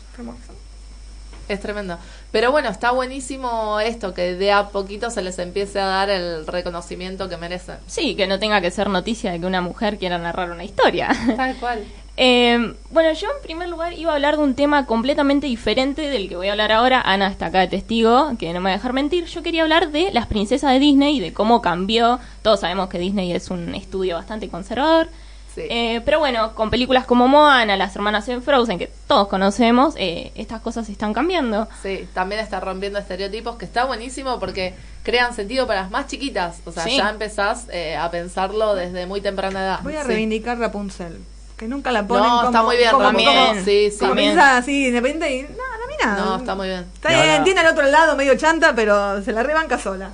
Es 1.49 1.59
tremendo. 1.59 1.97
Pero 2.31 2.51
bueno, 2.51 2.69
está 2.69 2.91
buenísimo 2.91 3.79
esto, 3.79 4.13
que 4.13 4.35
de 4.35 4.51
a 4.51 4.69
poquito 4.69 5.09
se 5.09 5.21
les 5.21 5.37
empiece 5.39 5.79
a 5.79 5.85
dar 5.85 6.09
el 6.09 6.47
reconocimiento 6.47 7.29
que 7.29 7.37
merecen. 7.37 7.77
Sí, 7.87 8.15
que 8.15 8.27
no 8.27 8.39
tenga 8.39 8.61
que 8.61 8.71
ser 8.71 8.89
noticia 8.89 9.31
de 9.31 9.39
que 9.39 9.45
una 9.45 9.61
mujer 9.61 9.97
quiera 9.97 10.17
narrar 10.17 10.51
una 10.51 10.63
historia. 10.63 11.09
Tal 11.35 11.55
cual. 11.57 11.83
Eh, 12.15 12.75
bueno, 12.91 13.11
yo 13.13 13.27
en 13.27 13.41
primer 13.41 13.69
lugar 13.69 13.93
iba 13.93 14.11
a 14.11 14.15
hablar 14.15 14.37
de 14.37 14.43
un 14.43 14.53
tema 14.53 14.85
completamente 14.85 15.47
diferente 15.47 16.03
del 16.03 16.29
que 16.29 16.35
voy 16.35 16.47
a 16.47 16.51
hablar 16.51 16.71
ahora. 16.71 17.01
Ana 17.01 17.27
está 17.27 17.47
acá 17.47 17.61
de 17.61 17.67
testigo, 17.67 18.33
que 18.37 18.53
no 18.53 18.59
me 18.59 18.69
va 18.69 18.75
a 18.75 18.77
dejar 18.77 18.93
mentir. 18.93 19.25
Yo 19.25 19.41
quería 19.41 19.63
hablar 19.63 19.91
de 19.91 20.11
las 20.11 20.27
princesas 20.27 20.73
de 20.73 20.79
Disney 20.79 21.17
y 21.17 21.19
de 21.19 21.33
cómo 21.33 21.61
cambió. 21.61 22.19
Todos 22.43 22.59
sabemos 22.59 22.89
que 22.89 22.99
Disney 22.99 23.31
es 23.31 23.49
un 23.49 23.73
estudio 23.73 24.15
bastante 24.15 24.47
conservador. 24.47 25.09
Eh, 25.57 26.01
pero 26.05 26.19
bueno, 26.19 26.55
con 26.55 26.69
películas 26.69 27.05
como 27.05 27.27
Moana, 27.27 27.77
las 27.77 27.95
hermanas 27.95 28.27
en 28.29 28.41
Frozen, 28.41 28.79
que 28.79 28.91
todos 29.07 29.27
conocemos, 29.27 29.95
eh, 29.97 30.31
estas 30.35 30.61
cosas 30.61 30.89
están 30.89 31.13
cambiando. 31.13 31.67
Sí, 31.81 32.07
también 32.13 32.41
está 32.41 32.59
rompiendo 32.59 32.99
estereotipos, 32.99 33.57
que 33.57 33.65
está 33.65 33.85
buenísimo 33.85 34.39
porque 34.39 34.73
crean 35.03 35.33
sentido 35.33 35.67
para 35.67 35.81
las 35.81 35.91
más 35.91 36.07
chiquitas. 36.07 36.61
O 36.65 36.71
sea, 36.71 36.87
ya 36.87 37.09
empezás 37.09 37.67
eh, 37.71 37.95
a 37.95 38.09
pensarlo 38.11 38.75
desde 38.75 39.05
muy 39.05 39.21
temprana 39.21 39.61
edad. 39.61 39.79
Voy 39.83 39.95
a 39.95 40.03
reivindicar 40.03 40.57
Rapunzel. 40.57 41.19
Que 41.57 41.67
nunca 41.67 41.91
la 41.91 42.05
ponen 42.05 42.27
no, 42.27 42.45
está 42.45 42.63
muy 42.63 42.77
bien, 42.77 42.91
también. 42.91 43.63
sí, 43.63 43.91
sí. 43.91 43.99
Comienza 43.99 44.57
así, 44.57 44.87
independiente 44.87 45.35
y... 45.35 45.41
No, 45.43 45.49
no, 45.49 45.83
nada. 46.05 46.25
No, 46.25 46.35
está 46.37 46.55
muy 46.55 46.67
bien. 46.67 46.85
Está 46.93 47.09
bien, 47.09 47.43
tiene 47.43 47.59
al 47.61 47.67
otro 47.67 47.83
lado 47.83 48.15
medio 48.15 48.35
chanta, 48.35 48.73
pero 48.75 49.21
se 49.23 49.31
la 49.31 49.43
rebanca 49.43 49.77
sola. 49.77 50.09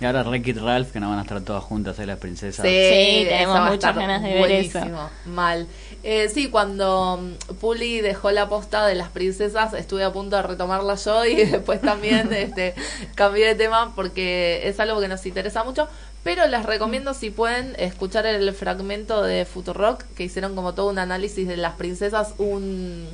Y 0.00 0.04
ahora 0.04 0.24
y 0.36 0.52
Ralph, 0.52 0.92
que 0.92 1.00
no 1.00 1.08
van 1.10 1.18
a 1.18 1.22
estar 1.22 1.40
todas 1.40 1.64
juntas 1.64 1.98
ahí 1.98 2.06
las 2.06 2.18
princesas. 2.18 2.64
Sí, 2.64 3.26
tenemos 3.28 3.68
muchas 3.68 3.96
ganas 3.96 4.22
de 4.22 4.34
ver 4.34 4.50
eso. 4.52 4.80
Mal. 5.26 5.66
Eh, 6.04 6.28
sí, 6.32 6.48
cuando 6.48 7.18
mm, 7.20 7.54
Puli 7.56 8.00
dejó 8.00 8.30
la 8.30 8.48
posta 8.48 8.86
de 8.86 8.94
las 8.94 9.08
princesas, 9.08 9.74
estuve 9.74 10.04
a 10.04 10.12
punto 10.12 10.36
de 10.36 10.42
retomarla 10.42 10.94
yo 10.94 11.24
y 11.24 11.34
después 11.46 11.80
también 11.80 12.32
este, 12.32 12.74
cambié 13.16 13.46
de 13.46 13.54
tema 13.56 13.92
porque 13.96 14.60
es 14.68 14.78
algo 14.78 15.00
que 15.00 15.08
nos 15.08 15.26
interesa 15.26 15.64
mucho. 15.64 15.88
Pero 16.22 16.46
les 16.46 16.64
recomiendo 16.64 17.12
si 17.12 17.30
pueden 17.30 17.74
escuchar 17.78 18.26
el 18.26 18.52
fragmento 18.52 19.22
de 19.22 19.44
Futurock 19.46 20.04
que 20.16 20.24
hicieron 20.24 20.54
como 20.54 20.74
todo 20.74 20.90
un 20.90 20.98
análisis 20.98 21.48
de 21.48 21.56
las 21.56 21.74
princesas, 21.74 22.34
un, 22.38 23.08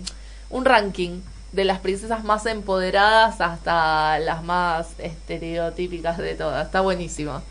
un 0.51 0.65
ranking 0.67 1.21
de 1.55 1.65
las 1.65 1.79
princesas 1.79 2.25
más 2.25 2.47
empoderadas 2.47 3.41
hasta 3.41 4.19
las 4.19 4.43
más 4.43 4.89
estereotípicas 4.99 6.19
de 6.19 6.35
todas. 6.35 6.67
Está 6.67 6.81
buenísimo. 6.81 7.43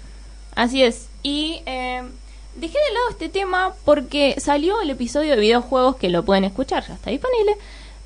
Así 0.56 0.84
es. 0.84 1.08
Y 1.24 1.62
eh, 1.66 2.04
dejé 2.56 2.78
de 2.78 2.94
lado 2.94 3.10
este 3.10 3.30
tema 3.30 3.74
porque 3.86 4.36
salió 4.40 4.82
el 4.82 4.90
episodio 4.90 5.32
de 5.32 5.42
videojuegos 5.42 5.96
que 5.96 6.10
lo 6.10 6.24
pueden 6.24 6.44
escuchar, 6.44 6.86
ya 6.86 6.96
está 6.96 7.12
disponible, 7.12 7.56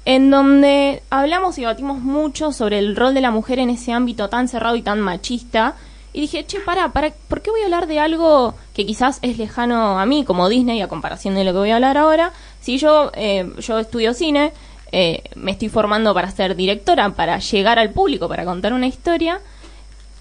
en 0.05 0.29
donde 0.29 1.01
hablamos 1.09 1.57
y 1.57 1.65
batimos 1.65 1.99
mucho 1.99 2.51
sobre 2.51 2.79
el 2.79 2.95
rol 2.95 3.13
de 3.13 3.21
la 3.21 3.31
mujer 3.31 3.59
en 3.59 3.71
ese 3.71 3.91
ámbito 3.91 4.29
tan 4.29 4.47
cerrado 4.47 4.75
y 4.75 4.83
tan 4.83 5.01
machista. 5.01 5.75
Y 6.13 6.21
dije, 6.21 6.45
che, 6.45 6.59
para, 6.59 6.93
para, 6.93 7.11
¿por 7.27 7.41
qué 7.41 7.51
voy 7.51 7.61
a 7.61 7.65
hablar 7.65 7.85
de 7.85 7.99
algo 7.99 8.55
que 8.73 8.85
quizás 8.85 9.19
es 9.21 9.37
lejano 9.37 9.99
a 9.99 10.05
mí, 10.05 10.23
como 10.23 10.47
Disney, 10.47 10.81
a 10.81 10.87
comparación 10.87 11.35
de 11.35 11.43
lo 11.43 11.51
que 11.51 11.59
voy 11.59 11.71
a 11.71 11.75
hablar 11.75 11.97
ahora? 11.97 12.31
Si 12.61 12.77
yo, 12.77 13.11
eh, 13.13 13.51
yo 13.59 13.77
estudio 13.77 14.13
cine, 14.13 14.53
eh, 14.91 15.23
me 15.35 15.51
estoy 15.51 15.69
formando 15.69 16.13
para 16.13 16.31
ser 16.31 16.55
directora, 16.55 17.09
para 17.11 17.39
llegar 17.39 17.79
al 17.79 17.91
público, 17.91 18.27
para 18.27 18.45
contar 18.45 18.73
una 18.73 18.87
historia. 18.87 19.41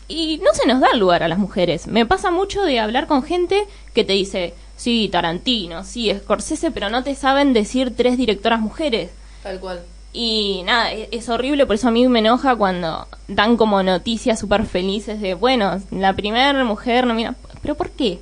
Y 0.08 0.38
no 0.38 0.54
se 0.54 0.66
nos 0.66 0.80
da 0.80 0.94
lugar 0.94 1.22
a 1.22 1.28
las 1.28 1.38
mujeres. 1.38 1.86
Me 1.86 2.06
pasa 2.06 2.30
mucho 2.30 2.62
de 2.62 2.78
hablar 2.78 3.06
con 3.06 3.22
gente 3.22 3.66
que 3.92 4.04
te 4.04 4.12
dice, 4.12 4.54
sí, 4.76 5.08
Tarantino, 5.10 5.82
sí, 5.84 6.12
Scorsese, 6.14 6.70
pero 6.70 6.90
no 6.90 7.02
te 7.02 7.14
saben 7.14 7.52
decir 7.52 7.94
tres 7.96 8.16
directoras 8.16 8.60
mujeres. 8.60 9.10
Tal 9.42 9.58
cual. 9.58 9.82
Y 10.12 10.62
nada, 10.64 10.92
e-, 10.92 11.08
es, 11.12 11.28
horrible, 11.28 11.66
por 11.66 11.74
eso 11.74 11.88
a 11.88 11.90
mí 11.90 12.06
me 12.08 12.20
enoja 12.20 12.56
cuando 12.56 13.06
dan 13.28 13.56
como 13.56 13.82
noticias 13.82 14.38
súper 14.38 14.64
felices 14.64 15.20
de, 15.20 15.34
bueno, 15.34 15.80
la 15.90 16.14
primera 16.14 16.64
mujer, 16.64 17.06
no 17.06 17.14
mira, 17.14 17.34
¿pero 17.60 17.74
por 17.74 17.90
qué? 17.90 18.20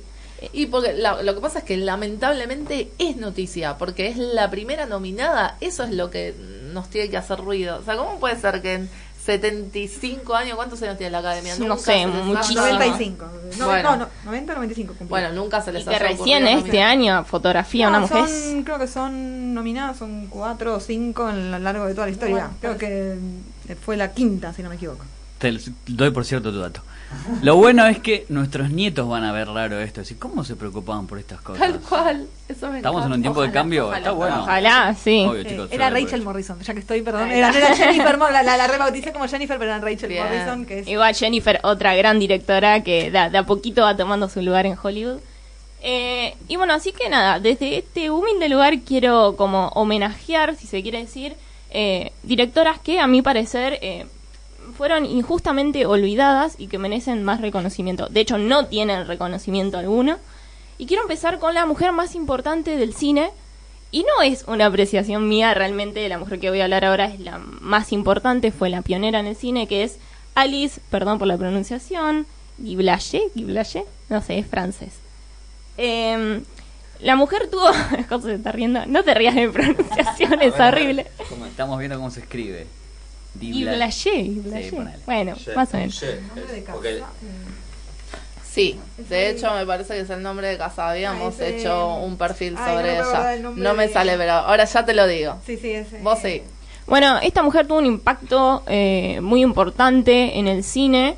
Y 0.53 0.67
porque 0.67 0.93
lo 0.93 1.35
que 1.35 1.41
pasa 1.41 1.59
es 1.59 1.65
que 1.65 1.77
lamentablemente 1.77 2.91
es 2.97 3.17
noticia, 3.17 3.77
porque 3.77 4.07
es 4.07 4.17
la 4.17 4.49
primera 4.49 4.85
nominada, 4.85 5.57
eso 5.61 5.83
es 5.83 5.91
lo 5.91 6.09
que 6.09 6.33
nos 6.73 6.89
tiene 6.89 7.09
que 7.09 7.17
hacer 7.17 7.39
ruido. 7.39 7.79
O 7.79 7.83
sea, 7.83 7.95
¿cómo 7.95 8.19
puede 8.19 8.39
ser 8.39 8.61
que 8.61 8.73
en 8.73 8.89
75 9.25 10.35
años, 10.35 10.55
¿cuántos 10.55 10.81
años 10.83 10.97
tiene 10.97 11.11
la 11.11 11.19
academia? 11.19 11.55
no 11.57 11.77
sé, 11.77 12.05
muchísimo. 12.05 12.61
95. 12.61 13.25
No, 13.57 13.65
bueno. 13.65 13.95
no, 13.95 14.07
90 14.25 14.53
95 14.53 14.95
Bueno, 15.09 15.31
nunca 15.31 15.61
se 15.61 15.71
les 15.73 15.83
y 15.83 15.89
que 15.89 15.99
recién 15.99 16.47
este 16.47 16.81
año 16.81 17.23
fotografía 17.23 17.87
una 17.87 18.01
mujer. 18.01 18.25
creo 18.63 18.77
que 18.77 18.87
son 18.87 19.53
nominadas, 19.53 19.97
son 19.97 20.27
cuatro 20.27 20.75
o 20.75 20.79
cinco 20.79 21.29
en 21.29 21.51
lo 21.51 21.59
largo 21.59 21.85
de 21.85 21.93
toda 21.93 22.07
la 22.07 22.11
historia. 22.11 22.49
creo 22.61 22.77
que 22.77 23.17
fue 23.83 23.97
la 23.97 24.11
quinta, 24.11 24.53
si 24.53 24.61
no 24.61 24.69
me 24.69 24.75
equivoco. 24.75 25.03
Te 25.39 25.57
doy 25.87 26.11
por 26.11 26.23
cierto 26.23 26.51
tu 26.51 26.59
dato. 26.59 26.81
Lo 27.41 27.55
bueno 27.55 27.85
es 27.87 27.99
que 27.99 28.25
nuestros 28.29 28.69
nietos 28.69 29.07
van 29.07 29.23
a 29.23 29.31
ver 29.31 29.47
raro 29.47 29.79
esto. 29.79 30.01
Así, 30.01 30.15
¿Cómo 30.15 30.43
se 30.43 30.55
preocupaban 30.55 31.07
por 31.07 31.19
estas 31.19 31.41
cosas? 31.41 31.59
Tal 31.59 31.79
cual. 31.79 32.27
Eso 32.47 32.69
me 32.69 32.77
Estamos 32.77 33.05
en 33.05 33.13
un 33.13 33.21
tiempo 33.21 33.41
de 33.41 33.51
cambio. 33.51 33.93
Está 33.93 34.11
bueno. 34.11 34.41
Ojalá, 34.41 34.95
sí. 34.95 35.27
era 35.71 35.89
Rachel 35.89 36.21
Morrison, 36.23 36.59
ya 36.59 36.73
que 36.73 36.79
estoy, 36.79 37.01
perdón. 37.01 37.31
Era, 37.31 37.51
Jennifer, 37.51 38.17
la, 38.17 38.43
la, 38.43 38.57
la 38.57 38.67
rebauticé 38.67 39.11
como 39.11 39.27
Jennifer, 39.27 39.57
pero 39.57 39.71
era 39.71 39.79
Rachel 39.79 40.13
Morrison. 40.15 40.65
Que 40.65 40.79
es... 40.79 40.87
Igual 40.87 41.15
Jennifer, 41.15 41.59
otra 41.63 41.95
gran 41.95 42.19
directora 42.19 42.83
que 42.83 43.11
de, 43.11 43.19
a 43.19 43.43
poquito 43.45 43.81
va 43.83 43.95
tomando 43.95 44.29
su 44.29 44.41
lugar 44.41 44.65
en 44.65 44.77
Hollywood. 44.81 45.19
Eh, 45.81 46.35
y 46.47 46.55
bueno, 46.55 46.73
así 46.73 46.91
que 46.91 47.09
nada, 47.09 47.39
desde 47.39 47.77
este 47.77 48.09
humilde 48.09 48.49
lugar 48.49 48.79
quiero 48.79 49.35
como 49.37 49.67
homenajear, 49.69 50.55
si 50.55 50.65
se 50.65 50.81
quiere 50.81 50.99
decir, 50.99 51.35
eh, 51.69 52.11
directoras 52.23 52.79
que 52.79 52.99
a 52.99 53.05
mi 53.05 53.21
parecer 53.21 53.77
eh, 53.81 54.07
fueron 54.75 55.05
injustamente 55.05 55.85
olvidadas 55.85 56.55
y 56.57 56.67
que 56.67 56.77
merecen 56.77 57.23
más 57.23 57.41
reconocimiento. 57.41 58.07
De 58.07 58.19
hecho, 58.19 58.37
no 58.37 58.67
tienen 58.67 59.07
reconocimiento 59.07 59.77
alguno. 59.77 60.17
Y 60.77 60.85
quiero 60.85 61.03
empezar 61.03 61.39
con 61.39 61.53
la 61.53 61.65
mujer 61.65 61.91
más 61.91 62.15
importante 62.15 62.77
del 62.77 62.93
cine. 62.93 63.31
Y 63.91 64.03
no 64.03 64.21
es 64.23 64.43
una 64.47 64.65
apreciación 64.65 65.29
mía, 65.29 65.53
realmente 65.53 66.07
la 66.09 66.17
mujer 66.17 66.39
que 66.39 66.49
voy 66.49 66.59
a 66.59 66.65
hablar 66.65 66.83
ahora 66.83 67.05
es 67.05 67.19
la 67.19 67.37
más 67.37 67.93
importante, 67.93 68.51
fue 68.51 68.69
la 68.69 68.81
pionera 68.81 69.21
en 69.21 69.27
el 69.27 69.37
cine, 69.37 69.67
que 69.67 69.83
es 69.83 69.99
Alice, 70.33 70.81
perdón 70.89 71.17
por 71.17 71.27
la 71.27 71.37
pronunciación, 71.37 72.25
Guiblaché, 72.57 73.21
Guiblaché, 73.35 73.85
no 74.09 74.21
sé, 74.21 74.39
es 74.39 74.47
francés. 74.47 74.95
Em, 75.77 76.43
la 76.99 77.15
mujer 77.15 77.47
tuvo. 77.49 77.67
José 78.09 78.27
se 78.27 78.33
está 78.35 78.51
riendo. 78.51 78.85
No 78.85 79.03
te 79.03 79.13
rías 79.13 79.35
de 79.35 79.47
mi 79.47 79.53
pronunciación, 79.53 80.41
es 80.41 80.59
horrible. 80.59 81.07
estamos 81.47 81.79
viendo 81.79 81.97
cómo 81.97 82.11
se 82.11 82.19
escribe. 82.19 82.67
Y 83.39 83.65
bueno, 85.05 85.35
más 85.55 85.73
o 85.73 85.77
menos. 85.77 86.03
Sí, 88.49 88.79
de 89.09 89.31
hecho 89.31 89.53
me 89.53 89.65
parece 89.65 89.95
que 89.95 89.99
es 90.01 90.09
el 90.09 90.23
nombre 90.23 90.47
de 90.47 90.57
casa. 90.57 90.89
Habíamos 90.89 91.39
hecho 91.41 91.95
un 91.95 92.17
perfil 92.17 92.57
sobre 92.57 92.93
ella. 92.93 93.35
No 93.55 93.73
me 93.73 93.89
sale, 93.89 94.15
pero 94.17 94.31
ahora 94.31 94.63
ya 94.63 94.85
te 94.85 94.93
lo 94.93 95.07
digo. 95.07 95.37
Sí, 95.45 95.57
sí, 95.57 95.71
ese. 95.71 95.99
Vos 95.99 96.19
sí. 96.21 96.41
Bueno, 96.87 97.17
esta 97.21 97.41
mujer 97.41 97.67
tuvo 97.67 97.79
un 97.79 97.85
impacto 97.85 98.63
eh, 98.67 99.19
muy 99.21 99.41
importante 99.41 100.37
en 100.37 100.47
el 100.47 100.63
cine 100.63 101.17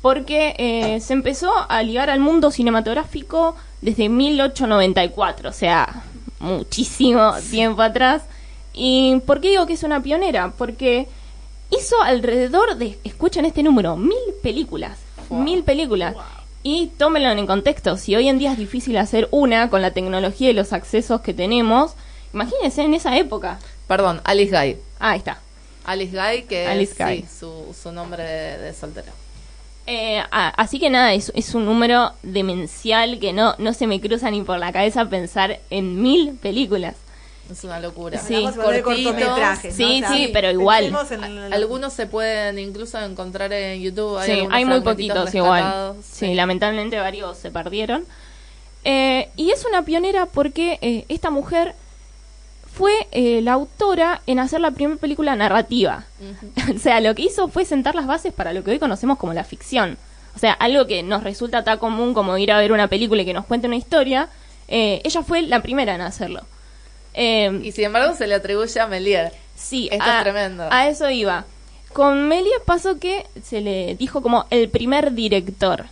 porque 0.00 0.54
eh, 0.58 1.00
se 1.00 1.12
empezó 1.12 1.50
a 1.68 1.82
ligar 1.82 2.08
al 2.08 2.20
mundo 2.20 2.50
cinematográfico 2.50 3.56
desde 3.80 4.08
1894, 4.08 5.50
o 5.50 5.52
sea, 5.52 6.04
muchísimo 6.38 7.34
tiempo 7.50 7.82
atrás. 7.82 8.22
¿Y 8.72 9.20
por 9.26 9.40
qué 9.40 9.50
digo 9.50 9.66
que 9.66 9.72
es 9.72 9.82
una 9.82 10.00
pionera? 10.02 10.52
Porque 10.56 11.08
hizo 11.70 12.00
alrededor 12.02 12.76
de, 12.76 12.98
escuchen 13.04 13.44
este 13.44 13.62
número, 13.62 13.96
mil 13.96 14.16
películas. 14.42 14.98
Mil 15.30 15.62
películas. 15.62 16.14
Y 16.62 16.88
tómenlo 16.98 17.30
en 17.30 17.46
contexto, 17.46 17.96
si 17.96 18.16
hoy 18.16 18.28
en 18.28 18.38
día 18.38 18.52
es 18.52 18.58
difícil 18.58 18.96
hacer 18.96 19.28
una 19.30 19.70
con 19.70 19.82
la 19.82 19.92
tecnología 19.92 20.50
y 20.50 20.54
los 20.54 20.72
accesos 20.72 21.20
que 21.20 21.32
tenemos, 21.34 21.94
imagínense 22.32 22.82
en 22.82 22.94
esa 22.94 23.16
época. 23.16 23.58
Perdón, 23.86 24.20
Alice 24.24 24.50
Guy. 24.50 24.76
Ah, 24.98 25.10
ahí 25.10 25.18
está. 25.18 25.40
Alice 25.84 26.16
Guy, 26.16 26.42
que 26.42 26.82
es 26.82 26.90
Sí, 26.90 27.24
su, 27.38 27.74
su, 27.80 27.92
nombre 27.92 28.22
de, 28.22 28.74
soltero. 28.74 29.12
Eh, 29.86 30.22
así 30.30 30.78
que 30.78 30.90
nada, 30.90 31.14
es, 31.14 31.32
es, 31.34 31.54
un 31.54 31.64
número 31.64 32.12
demencial 32.22 33.18
que 33.18 33.32
no, 33.32 33.54
no 33.56 33.72
se 33.72 33.86
me 33.86 33.98
cruza 34.00 34.30
ni 34.30 34.42
por 34.42 34.58
la 34.58 34.70
cabeza 34.70 35.08
pensar 35.08 35.60
en 35.70 36.02
mil 36.02 36.34
películas. 36.34 36.96
Es 37.50 37.64
una 37.64 37.80
locura. 37.80 38.18
Sí, 38.18 38.46
cortometrajes. 38.54 39.74
Sí, 39.74 40.02
sí, 40.08 40.30
pero 40.32 40.50
igual. 40.50 40.94
Algunos 41.50 41.92
se 41.92 42.06
pueden 42.06 42.58
incluso 42.58 43.00
encontrar 43.00 43.52
en 43.52 43.80
YouTube. 43.80 44.18
Hay, 44.18 44.40
sí, 44.40 44.48
hay 44.50 44.64
muy 44.64 44.80
poquitos 44.80 45.34
igual. 45.34 45.94
Sí. 46.02 46.34
lamentablemente 46.34 46.98
varios 46.98 47.38
se 47.38 47.50
perdieron. 47.50 48.04
Eh, 48.84 49.28
y 49.36 49.50
es 49.50 49.64
una 49.64 49.82
pionera 49.82 50.26
porque 50.26 50.78
eh, 50.82 51.04
esta 51.08 51.30
mujer 51.30 51.74
fue 52.72 52.92
eh, 53.10 53.40
la 53.42 53.54
autora 53.54 54.22
en 54.26 54.38
hacer 54.38 54.60
la 54.60 54.70
primera 54.70 55.00
película 55.00 55.34
narrativa. 55.34 56.04
o 56.74 56.78
sea, 56.78 57.00
lo 57.00 57.14
que 57.14 57.22
hizo 57.22 57.48
fue 57.48 57.64
sentar 57.64 57.94
las 57.94 58.06
bases 58.06 58.32
para 58.32 58.52
lo 58.52 58.62
que 58.62 58.72
hoy 58.72 58.78
conocemos 58.78 59.18
como 59.18 59.32
la 59.32 59.44
ficción. 59.44 59.98
O 60.36 60.38
sea, 60.38 60.52
algo 60.52 60.86
que 60.86 61.02
nos 61.02 61.24
resulta 61.24 61.64
tan 61.64 61.78
común 61.78 62.14
como 62.14 62.38
ir 62.38 62.52
a 62.52 62.58
ver 62.58 62.72
una 62.72 62.88
película 62.88 63.22
y 63.22 63.24
que 63.24 63.32
nos 63.32 63.46
cuente 63.46 63.66
una 63.66 63.76
historia. 63.76 64.28
ella 64.68 65.22
fue 65.22 65.42
la 65.42 65.62
primera 65.62 65.94
en 65.94 66.02
hacerlo. 66.02 66.42
Em, 67.20 67.64
y 67.64 67.72
sin 67.72 67.86
embargo 67.86 68.14
se 68.14 68.28
le 68.28 68.36
atribuye 68.36 68.78
a 68.78 68.86
Melier. 68.86 69.32
Sí, 69.56 69.88
Esto 69.90 70.08
es 70.08 70.22
tremendo. 70.22 70.68
A 70.70 70.88
eso 70.88 71.10
iba. 71.10 71.44
Con 71.92 72.28
Melier 72.28 72.60
pasó 72.64 73.00
que 73.00 73.26
se 73.42 73.60
le 73.60 73.96
dijo 73.96 74.22
como 74.22 74.46
el 74.50 74.68
primer 74.68 75.12
director. 75.12 75.86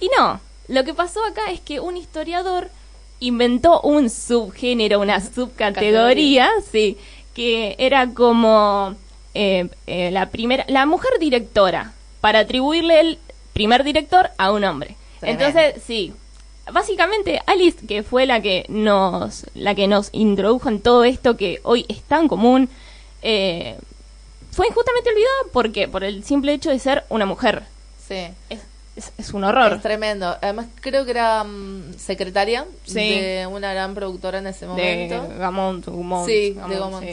Y 0.00 0.08
no, 0.18 0.40
lo 0.68 0.84
que 0.84 0.94
pasó 0.94 1.22
acá 1.26 1.50
es 1.50 1.60
que 1.60 1.80
un 1.80 1.98
historiador 1.98 2.70
inventó 3.20 3.82
un 3.82 4.08
subgénero, 4.08 5.00
una 5.00 5.20
subcategoría, 5.20 6.48
sí, 6.70 6.96
que 7.34 7.76
era 7.78 8.08
como 8.08 8.94
eh, 9.34 9.68
eh, 9.86 10.10
la 10.12 10.30
primera, 10.30 10.64
la 10.66 10.86
mujer 10.86 11.10
directora, 11.20 11.92
para 12.22 12.38
atribuirle 12.38 13.00
el 13.00 13.18
primer 13.52 13.84
director 13.84 14.30
a 14.38 14.50
un 14.50 14.64
hombre. 14.64 14.96
Entonces, 15.20 15.82
sí, 15.86 16.14
básicamente 16.70 17.40
Alice, 17.46 17.86
que 17.86 18.02
fue 18.02 18.26
la 18.26 18.40
que 18.40 18.64
nos, 18.68 19.46
la 19.54 19.74
que 19.74 19.88
nos 19.88 20.10
introdujo 20.12 20.68
en 20.68 20.80
todo 20.80 21.04
esto 21.04 21.36
que 21.36 21.60
hoy 21.62 21.86
es 21.88 22.02
tan 22.02 22.28
común, 22.28 22.68
eh, 23.22 23.76
fue 24.50 24.66
injustamente 24.66 25.10
olvidada 25.10 25.38
porque 25.52 25.88
por 25.88 26.04
el 26.04 26.24
simple 26.24 26.52
hecho 26.52 26.70
de 26.70 26.78
ser 26.78 27.04
una 27.08 27.26
mujer. 27.26 27.62
Sí. 28.06 28.28
Es, 28.94 29.32
un 29.32 29.42
horror. 29.44 29.72
Es 29.72 29.82
tremendo. 29.82 30.36
Además, 30.42 30.66
creo 30.82 31.06
que 31.06 31.12
era 31.12 31.42
mm, 31.44 31.94
secretaria 31.96 32.66
de 32.88 33.48
una 33.50 33.72
gran 33.72 33.94
productora 33.94 34.38
en 34.38 34.46
ese 34.46 34.66
momento. 34.66 35.28
De 35.28 35.38
Gamont, 35.38 35.84
sí, 36.26 36.50
de 36.50 36.78
Gamont 36.78 37.06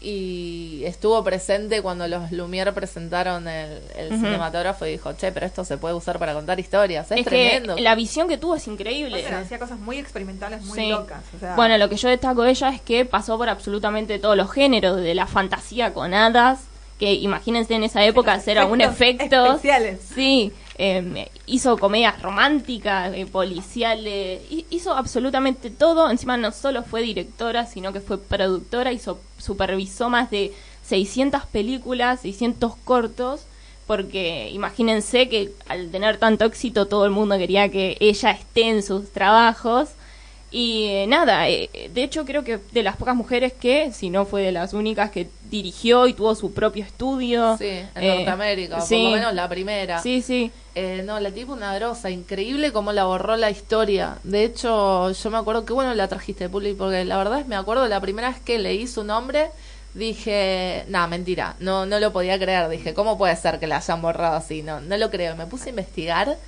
y 0.00 0.82
estuvo 0.84 1.22
presente 1.24 1.82
cuando 1.82 2.06
los 2.06 2.30
Lumière 2.30 2.72
presentaron 2.72 3.48
el, 3.48 3.80
cinematógrafo 4.10 4.86
y 4.86 4.92
dijo, 4.92 5.12
che, 5.14 5.32
pero 5.32 5.46
esto 5.46 5.64
se 5.64 5.76
puede 5.76 5.94
usar 5.94 6.18
para 6.18 6.34
contar 6.34 6.60
historias, 6.60 7.10
es, 7.10 7.24
tremendo. 7.24 7.76
la 7.78 7.94
visión 7.94 8.28
que 8.28 8.38
tuvo 8.38 8.54
es 8.54 8.66
increíble. 8.68 9.26
hacía 9.26 9.58
cosas 9.58 9.78
muy 9.78 9.98
experimentales, 9.98 10.62
muy 10.62 10.90
locas. 10.90 11.22
Bueno, 11.56 11.76
lo 11.78 11.88
que 11.88 11.96
yo 11.96 12.08
destaco 12.08 12.42
de 12.42 12.50
ella 12.50 12.70
es 12.70 12.80
que 12.80 13.04
pasó 13.04 13.36
por 13.36 13.48
absolutamente 13.48 14.18
todos 14.18 14.36
los 14.36 14.50
géneros, 14.52 14.96
de 14.96 15.14
la 15.14 15.26
fantasía 15.26 15.92
con 15.92 16.14
hadas, 16.14 16.60
que 16.98 17.14
imagínense 17.14 17.74
en 17.74 17.84
esa 17.84 18.04
época 18.04 18.32
hacer 18.32 18.64
un 18.64 18.80
efecto. 18.80 19.46
Especiales. 19.46 20.00
Sí, 20.14 20.52
Em, 20.80 21.26
hizo 21.46 21.76
comedias 21.76 22.22
románticas, 22.22 23.12
eh, 23.12 23.26
policiales, 23.26 24.42
hizo 24.70 24.94
absolutamente 24.94 25.70
todo. 25.70 26.08
Encima 26.08 26.36
no 26.36 26.52
solo 26.52 26.84
fue 26.84 27.02
directora, 27.02 27.66
sino 27.66 27.92
que 27.92 28.00
fue 28.00 28.16
productora, 28.18 28.92
hizo, 28.92 29.18
supervisó 29.38 30.08
más 30.08 30.30
de 30.30 30.52
600 30.84 31.46
películas, 31.46 32.20
600 32.20 32.76
cortos, 32.84 33.42
porque 33.88 34.50
imagínense 34.52 35.28
que 35.28 35.52
al 35.68 35.90
tener 35.90 36.18
tanto 36.18 36.44
éxito 36.44 36.86
todo 36.86 37.04
el 37.06 37.10
mundo 37.10 37.36
quería 37.38 37.68
que 37.70 37.96
ella 37.98 38.30
esté 38.30 38.68
en 38.68 38.82
sus 38.84 39.10
trabajos. 39.10 39.90
Y 40.50 40.86
eh, 40.86 41.06
nada, 41.06 41.48
eh, 41.48 41.90
de 41.92 42.02
hecho 42.02 42.24
creo 42.24 42.42
que 42.42 42.58
de 42.72 42.82
las 42.82 42.96
pocas 42.96 43.14
mujeres 43.14 43.52
que, 43.52 43.92
si 43.92 44.08
no 44.08 44.24
fue 44.24 44.42
de 44.42 44.52
las 44.52 44.72
únicas 44.72 45.10
que 45.10 45.28
dirigió 45.50 46.06
y 46.06 46.14
tuvo 46.14 46.34
su 46.34 46.54
propio 46.54 46.84
estudio. 46.84 47.56
Sí, 47.58 47.80
en 47.94 48.16
Norteamérica, 48.16 48.78
por 48.78 48.90
lo 48.90 49.10
menos 49.10 49.34
la 49.34 49.48
primera. 49.48 50.00
Sí, 50.00 50.22
sí. 50.22 50.50
Eh, 50.74 51.02
no, 51.04 51.20
la 51.20 51.32
tipo 51.32 51.52
una 51.52 51.74
grosa, 51.74 52.08
increíble 52.08 52.72
cómo 52.72 52.92
la 52.92 53.04
borró 53.04 53.36
la 53.36 53.50
historia. 53.50 54.18
De 54.24 54.44
hecho, 54.44 55.10
yo 55.10 55.30
me 55.30 55.36
acuerdo 55.36 55.66
que 55.66 55.72
bueno 55.74 55.92
la 55.94 56.08
trajiste, 56.08 56.48
Puli, 56.48 56.72
porque 56.72 57.04
la 57.04 57.18
verdad 57.18 57.40
es 57.40 57.46
me 57.46 57.56
acuerdo 57.56 57.86
la 57.86 58.00
primera 58.00 58.30
vez 58.30 58.40
que 58.40 58.58
leí 58.58 58.86
su 58.86 59.04
nombre, 59.04 59.50
dije, 59.92 60.84
nada, 60.88 61.08
mentira, 61.08 61.56
no, 61.58 61.84
no 61.84 62.00
lo 62.00 62.12
podía 62.12 62.38
creer. 62.38 62.70
Dije, 62.70 62.94
¿cómo 62.94 63.18
puede 63.18 63.36
ser 63.36 63.58
que 63.58 63.66
la 63.66 63.78
hayan 63.78 64.00
borrado 64.00 64.36
así? 64.36 64.62
No, 64.62 64.80
no 64.80 64.96
lo 64.96 65.10
creo. 65.10 65.36
Me 65.36 65.46
puse 65.46 65.66
a 65.66 65.70
investigar 65.70 66.38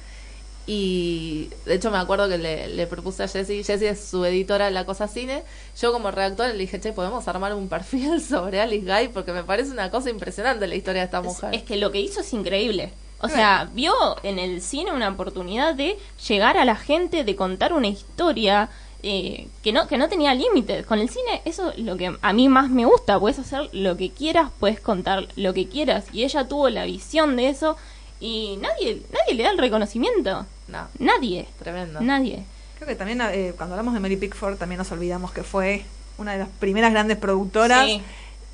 y 0.73 1.51
de 1.66 1.75
hecho 1.75 1.91
me 1.91 1.99
acuerdo 1.99 2.29
que 2.29 2.39
le, 2.39 2.87
propuse 2.87 3.25
a 3.25 3.29
Jessie, 3.29 3.64
Jessie 3.64 3.89
es 3.89 4.05
su 4.05 4.25
editora 4.25 4.66
de 4.66 4.71
La 4.71 4.87
Cosa 4.87 5.09
Cine, 5.09 5.43
yo 5.77 5.93
como 5.93 6.12
redactora 6.12 6.51
le 6.51 6.59
dije, 6.59 6.79
che, 6.79 6.93
podemos 6.93 7.27
armar 7.27 7.55
un 7.55 7.68
perfil 7.68 8.23
sobre 8.29 8.61
Alice 8.61 8.87
Guy 8.87 9.09
porque 9.09 9.33
me 9.33 9.43
parece 9.43 9.73
una 9.73 9.91
cosa 9.91 10.11
impresionante 10.11 10.68
la 10.68 10.77
historia 10.77 11.01
de 11.01 11.07
esta 11.07 11.23
mujer. 11.23 11.53
Es, 11.57 11.64
que 11.64 11.77
lo 11.77 11.91
que 11.91 12.01
hizo 12.01 12.21
es 12.21 12.33
increíble. 12.33 12.93
O 13.21 13.29
sea, 13.29 13.68
vio 13.75 13.93
en 14.23 14.39
el 14.39 14.62
cine 14.62 14.93
una 14.93 15.09
oportunidad 15.09 15.75
de 15.75 15.99
llegar 16.29 16.57
a 16.57 16.64
la 16.64 16.77
gente, 16.77 17.25
de 17.25 17.35
contar 17.35 17.73
una 17.73 17.89
historia 17.89 18.71
eh, 19.03 19.49
que 19.64 19.73
no 19.73 19.89
que 19.89 19.99
no 19.99 20.09
tenía 20.09 20.35
límites. 20.35 20.87
Con 20.87 21.01
el 21.01 21.11
cine 21.11 21.43
eso 21.45 21.73
es 21.73 21.79
lo 21.81 21.97
que 21.97 22.16
a 22.23 22.33
mí 22.33 22.49
más 22.49 22.71
me 22.71 22.85
gusta. 22.85 23.18
Puedes 23.18 23.41
hacer 23.41 23.68
lo 23.73 23.97
que 23.97 24.11
quieras, 24.11 24.53
puedes 24.61 24.79
contar 24.79 25.27
lo 25.35 25.53
que 25.53 25.68
quieras. 25.68 26.05
Y 26.12 26.23
ella 26.23 26.47
tuvo 26.47 26.71
la 26.71 26.85
visión 26.85 27.35
de 27.35 27.49
eso 27.49 27.77
y 28.21 28.57
nadie 28.61 29.03
nadie 29.12 29.35
le 29.35 29.43
da 29.43 29.51
el 29.51 29.59
reconocimiento. 29.59 30.47
No. 30.71 30.89
Nadie. 30.99 31.47
Tremendo. 31.59 32.01
Nadie. 32.01 32.45
Creo 32.77 32.89
que 32.89 32.95
también 32.95 33.21
eh, 33.21 33.53
cuando 33.57 33.75
hablamos 33.75 33.95
de 33.95 34.01
Mary 34.01 34.16
Pickford 34.16 34.57
también 34.57 34.79
nos 34.79 34.91
olvidamos 34.91 35.33
que 35.33 35.43
fue 35.43 35.85
una 36.16 36.33
de 36.33 36.39
las 36.39 36.49
primeras 36.49 36.93
grandes 36.93 37.16
productoras 37.18 37.89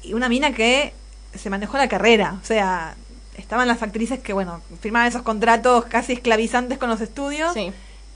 y 0.02 0.14
una 0.14 0.28
mina 0.28 0.52
que 0.52 0.92
se 1.34 1.50
manejó 1.50 1.76
la 1.76 1.88
carrera. 1.88 2.38
O 2.42 2.44
sea, 2.44 2.96
estaban 3.36 3.68
las 3.68 3.82
actrices 3.82 4.18
que, 4.20 4.32
bueno, 4.32 4.62
firmaban 4.80 5.08
esos 5.08 5.22
contratos 5.22 5.84
casi 5.86 6.14
esclavizantes 6.14 6.78
con 6.78 6.88
los 6.88 7.00
estudios. 7.00 7.54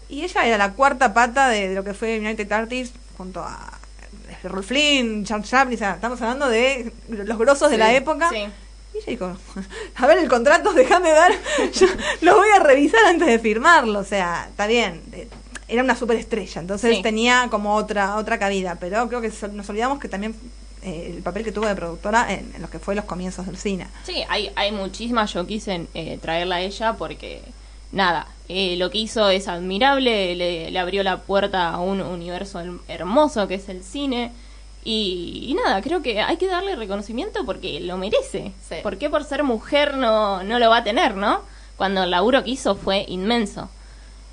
Y 0.08 0.24
ella 0.24 0.46
era 0.46 0.58
la 0.58 0.72
cuarta 0.72 1.14
pata 1.14 1.48
de, 1.48 1.74
lo 1.74 1.84
que 1.84 1.94
fue 1.94 2.18
United 2.18 2.50
Artists 2.50 2.98
junto 3.16 3.40
a 3.40 3.78
Rolf 4.42 4.66
Flynn, 4.66 5.24
Charles 5.24 5.48
Chaplin. 5.48 5.76
O 5.76 5.78
sea, 5.78 5.94
estamos 5.94 6.20
hablando 6.22 6.48
de 6.48 6.92
los 7.08 7.38
grosos 7.38 7.70
de 7.70 7.78
la 7.78 7.92
época. 7.92 8.30
Y 8.94 8.98
ella 8.98 9.06
dijo, 9.06 9.36
a 9.96 10.06
ver 10.06 10.18
el 10.18 10.28
contrato, 10.28 10.72
déjame 10.72 11.10
dar, 11.10 11.32
yo 11.72 11.86
lo 12.22 12.36
voy 12.36 12.48
a 12.50 12.60
revisar 12.60 13.04
antes 13.06 13.28
de 13.28 13.38
firmarlo. 13.38 13.98
O 13.98 14.04
sea, 14.04 14.46
está 14.48 14.66
bien, 14.66 15.02
eh, 15.12 15.28
era 15.68 15.82
una 15.82 15.96
superestrella, 15.96 16.60
entonces 16.60 17.00
tenía 17.02 17.46
como 17.50 17.76
otra 17.76 18.16
otra 18.16 18.38
cabida, 18.38 18.76
pero 18.80 19.08
creo 19.08 19.20
que 19.20 19.32
nos 19.52 19.68
olvidamos 19.68 20.00
que 20.00 20.08
también 20.08 20.34
eh, 20.82 21.12
el 21.14 21.22
papel 21.22 21.44
que 21.44 21.52
tuvo 21.52 21.66
de 21.66 21.76
productora 21.76 22.32
en, 22.32 22.54
lo 22.58 22.70
que 22.70 22.78
fue 22.78 22.94
los 22.94 23.04
comienzos 23.04 23.46
del 23.46 23.58
cine. 23.58 23.86
Sí, 24.04 24.24
hay, 24.28 24.50
hay 24.56 24.72
muchísimas, 24.72 25.32
yo 25.32 25.46
quise 25.46 25.86
eh, 25.92 26.18
traerla 26.22 26.56
a 26.56 26.60
ella 26.62 26.94
porque, 26.94 27.42
nada, 27.92 28.26
eh, 28.48 28.76
lo 28.78 28.90
que 28.90 28.98
hizo 28.98 29.28
es 29.28 29.46
admirable, 29.46 30.34
le, 30.34 30.78
abrió 30.78 31.02
la 31.02 31.18
puerta 31.18 31.68
a 31.68 31.80
un 31.80 32.00
universo 32.00 32.60
hermoso 32.88 33.46
que 33.46 33.56
es 33.56 33.68
el 33.68 33.84
cine. 33.84 34.32
Y, 34.82 35.54
nada, 35.62 35.82
creo 35.82 36.00
que 36.02 36.20
hay 36.20 36.36
que 36.36 36.46
darle 36.46 36.74
reconocimiento 36.74 37.44
porque 37.44 37.80
lo 37.80 37.98
merece. 37.98 38.52
¿Por 38.82 38.96
qué 38.96 39.10
por 39.10 39.24
ser 39.24 39.42
mujer 39.42 39.96
no, 39.96 40.42
no 40.42 40.58
lo 40.58 40.70
va 40.70 40.78
a 40.78 40.84
tener, 40.84 41.16
no? 41.16 41.42
Cuando 41.76 42.04
el 42.04 42.10
laburo 42.10 42.42
que 42.42 42.50
hizo 42.50 42.74
fue 42.74 43.04
inmenso. 43.08 43.68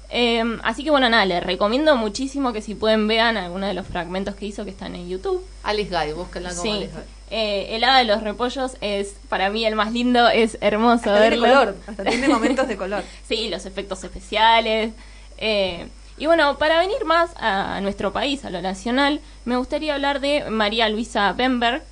Em, 0.10 0.60
así 0.64 0.84
que 0.86 0.90
bueno, 0.90 1.10
nada, 1.10 1.26
les 1.26 1.44
recomiendo 1.44 1.98
muchísimo 1.98 2.54
que 2.54 2.62
si 2.62 2.76
pueden 2.76 3.08
vean 3.08 3.36
algunos 3.36 3.68
de 3.68 3.74
los 3.74 3.86
fragmentos 3.86 4.36
que 4.36 4.46
hizo 4.46 4.64
que 4.64 4.72
están 4.72 4.96
en 4.96 5.10
YouTube. 5.10 5.46
Alice 5.64 5.94
Guy, 5.94 6.14
búsquenla 6.14 6.56
como 6.56 6.74
Alice 6.74 6.94
Guy. 6.94 7.04
Eh, 7.30 7.76
el 7.76 7.84
hada 7.84 8.00
de 8.00 8.06
los 8.06 8.24
repollos 8.24 8.78
es 8.80 9.16
para 9.28 9.50
mí 9.50 9.66
el 9.66 9.76
más 9.76 9.92
lindo, 9.92 10.30
es 10.30 10.58
hermoso 10.62 10.96
hasta 10.96 11.20
verlo. 11.20 11.44
Tiene 11.44 11.60
color, 11.60 11.76
hasta 11.88 12.04
tiene 12.06 12.28
momentos 12.30 12.68
de 12.70 12.78
color. 12.78 13.04
sí, 13.28 13.50
los 13.50 13.66
efectos 13.66 14.02
especiales. 14.02 14.94
Eh, 15.38 15.88
y 16.18 16.26
bueno, 16.26 16.58
para 16.58 16.80
venir 16.80 17.06
más 17.06 17.32
a 17.38 17.80
nuestro 17.82 18.12
país, 18.12 18.44
a 18.46 18.50
lo 18.50 18.62
nacional, 18.62 19.22
me 19.46 19.58
gustaría 19.58 19.94
hablar 19.94 20.20
de 20.20 20.50
María 20.50 20.90
Luisa 20.90 21.32
Bemberg, 21.34 21.84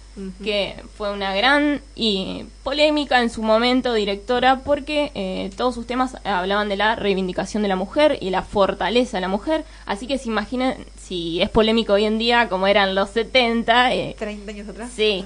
que 0.43 0.82
fue 0.97 1.11
una 1.11 1.36
gran 1.36 1.82
y 1.93 2.45
polémica 2.63 3.21
en 3.21 3.30
su 3.30 3.43
momento 3.43 3.93
directora 3.93 4.61
porque 4.63 5.11
eh, 5.13 5.49
todos 5.57 5.76
sus 5.76 5.86
temas 5.86 6.15
hablaban 6.23 6.69
de 6.69 6.78
la 6.78 6.95
reivindicación 6.95 7.63
de 7.63 7.69
la 7.69 7.76
mujer 7.76 8.17
y 8.21 8.30
la 8.30 8.41
fortaleza 8.41 9.17
de 9.17 9.21
la 9.21 9.28
mujer. 9.28 9.65
Así 9.86 10.07
que 10.07 10.17
se 10.17 10.30
imaginen 10.30 10.86
si 10.97 11.41
es 11.41 11.49
polémico 11.49 11.93
hoy 11.93 12.05
en 12.05 12.17
día 12.17 12.47
como 12.47 12.67
eran 12.67 12.95
los 12.95 13.09
70. 13.09 13.93
Eh, 13.93 14.15
30 14.17 14.51
años 14.51 14.69
atrás. 14.69 14.91
Sí. 14.95 15.26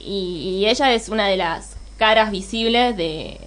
Y, 0.00 0.64
ella 0.66 0.92
es 0.92 1.08
una 1.08 1.28
de 1.28 1.36
las 1.36 1.76
caras 1.96 2.30
visibles 2.30 2.96
de, 2.96 3.38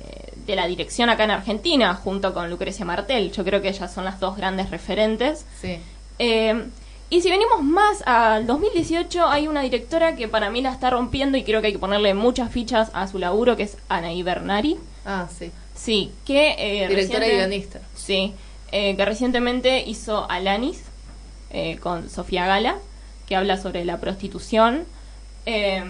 de 0.49 0.55
la 0.55 0.67
dirección 0.67 1.09
acá 1.09 1.25
en 1.25 1.31
Argentina, 1.31 1.93
junto 1.93 2.33
con 2.33 2.49
Lucrecia 2.49 2.83
Martel. 2.83 3.31
Yo 3.31 3.43
creo 3.43 3.61
que 3.61 3.69
ellas 3.69 3.93
son 3.93 4.03
las 4.03 4.19
dos 4.19 4.35
grandes 4.35 4.71
referentes. 4.71 5.45
Sí. 5.61 5.77
Eh, 6.17 6.65
y 7.11 7.21
si 7.21 7.29
venimos 7.29 7.61
más 7.61 8.01
al 8.05 8.47
2018, 8.47 9.27
hay 9.27 9.47
una 9.47 9.61
directora 9.61 10.15
que 10.15 10.27
para 10.27 10.49
mí 10.49 10.61
la 10.61 10.71
está 10.71 10.89
rompiendo 10.89 11.37
y 11.37 11.43
creo 11.43 11.61
que 11.61 11.67
hay 11.67 11.73
que 11.73 11.79
ponerle 11.79 12.15
muchas 12.15 12.51
fichas 12.51 12.89
a 12.93 13.07
su 13.07 13.19
laburo, 13.19 13.55
que 13.55 13.63
es 13.63 13.77
Anaí 13.89 14.23
Bernari. 14.23 14.77
Ah, 15.05 15.27
sí. 15.37 15.51
Sí, 15.75 16.11
que... 16.25 16.55
Eh, 16.57 16.87
directora 16.87 17.27
y 17.27 17.31
guionista. 17.31 17.79
Sí, 17.95 18.33
eh, 18.71 18.95
que 18.95 19.05
recientemente 19.05 19.83
hizo 19.85 20.29
Alanis 20.29 20.83
con 21.79 22.11
Sofía 22.11 22.45
Gala, 22.45 22.77
que 23.27 23.35
habla 23.35 23.57
sobre 23.57 23.85
la 23.85 23.99
prostitución. 23.99 24.85
Eh, 25.45 25.83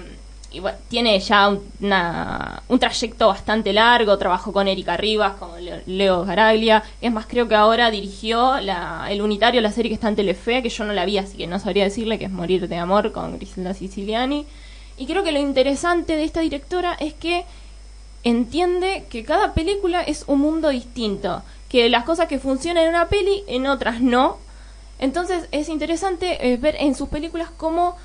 y 0.51 0.59
bueno, 0.61 0.77
tiene 0.87 1.19
ya 1.19 1.47
un 1.49 2.79
trayecto 2.79 3.27
bastante 3.27 3.71
largo, 3.71 4.17
trabajó 4.17 4.51
con 4.51 4.67
Erika 4.67 4.97
Rivas, 4.97 5.33
con 5.33 5.51
Leo 5.85 6.25
Garaglia, 6.25 6.83
es 7.01 7.11
más, 7.11 7.27
creo 7.27 7.47
que 7.47 7.53
ahora 7.53 7.91
dirigió 7.91 8.55
el 8.57 9.21
unitario, 9.21 9.61
la 9.61 9.71
serie 9.71 9.89
que 9.89 9.95
está 9.95 10.09
en 10.09 10.15
Telefe, 10.15 10.63
que 10.63 10.69
yo 10.69 10.83
no 10.85 10.93
la 10.93 11.05
vi, 11.05 11.19
así 11.19 11.37
que 11.37 11.45
no 11.45 11.59
sabría 11.59 11.83
decirle, 11.83 12.17
que 12.17 12.25
es 12.25 12.31
Morir 12.31 12.67
de 12.67 12.77
Amor 12.77 13.11
con 13.11 13.37
Griselda 13.37 13.75
Siciliani. 13.75 14.47
Y 14.97 15.05
creo 15.05 15.23
que 15.23 15.31
lo 15.31 15.39
interesante 15.39 16.15
de 16.15 16.23
esta 16.23 16.41
directora 16.41 16.97
es 16.99 17.13
que 17.13 17.45
entiende 18.23 19.05
que 19.09 19.23
cada 19.23 19.53
película 19.53 20.01
es 20.01 20.23
un 20.27 20.39
mundo 20.39 20.69
distinto, 20.69 21.43
que 21.69 21.89
las 21.89 22.05
cosas 22.05 22.27
que 22.27 22.39
funcionan 22.39 22.85
en 22.85 22.89
una 22.89 23.07
peli, 23.07 23.43
en 23.47 23.67
otras 23.67 24.01
no. 24.01 24.37
Entonces 24.97 25.47
es 25.51 25.69
interesante 25.69 26.51
eh, 26.51 26.57
ver 26.57 26.75
en 26.79 26.95
sus 26.95 27.07
películas 27.07 27.49
cómo 27.55 27.95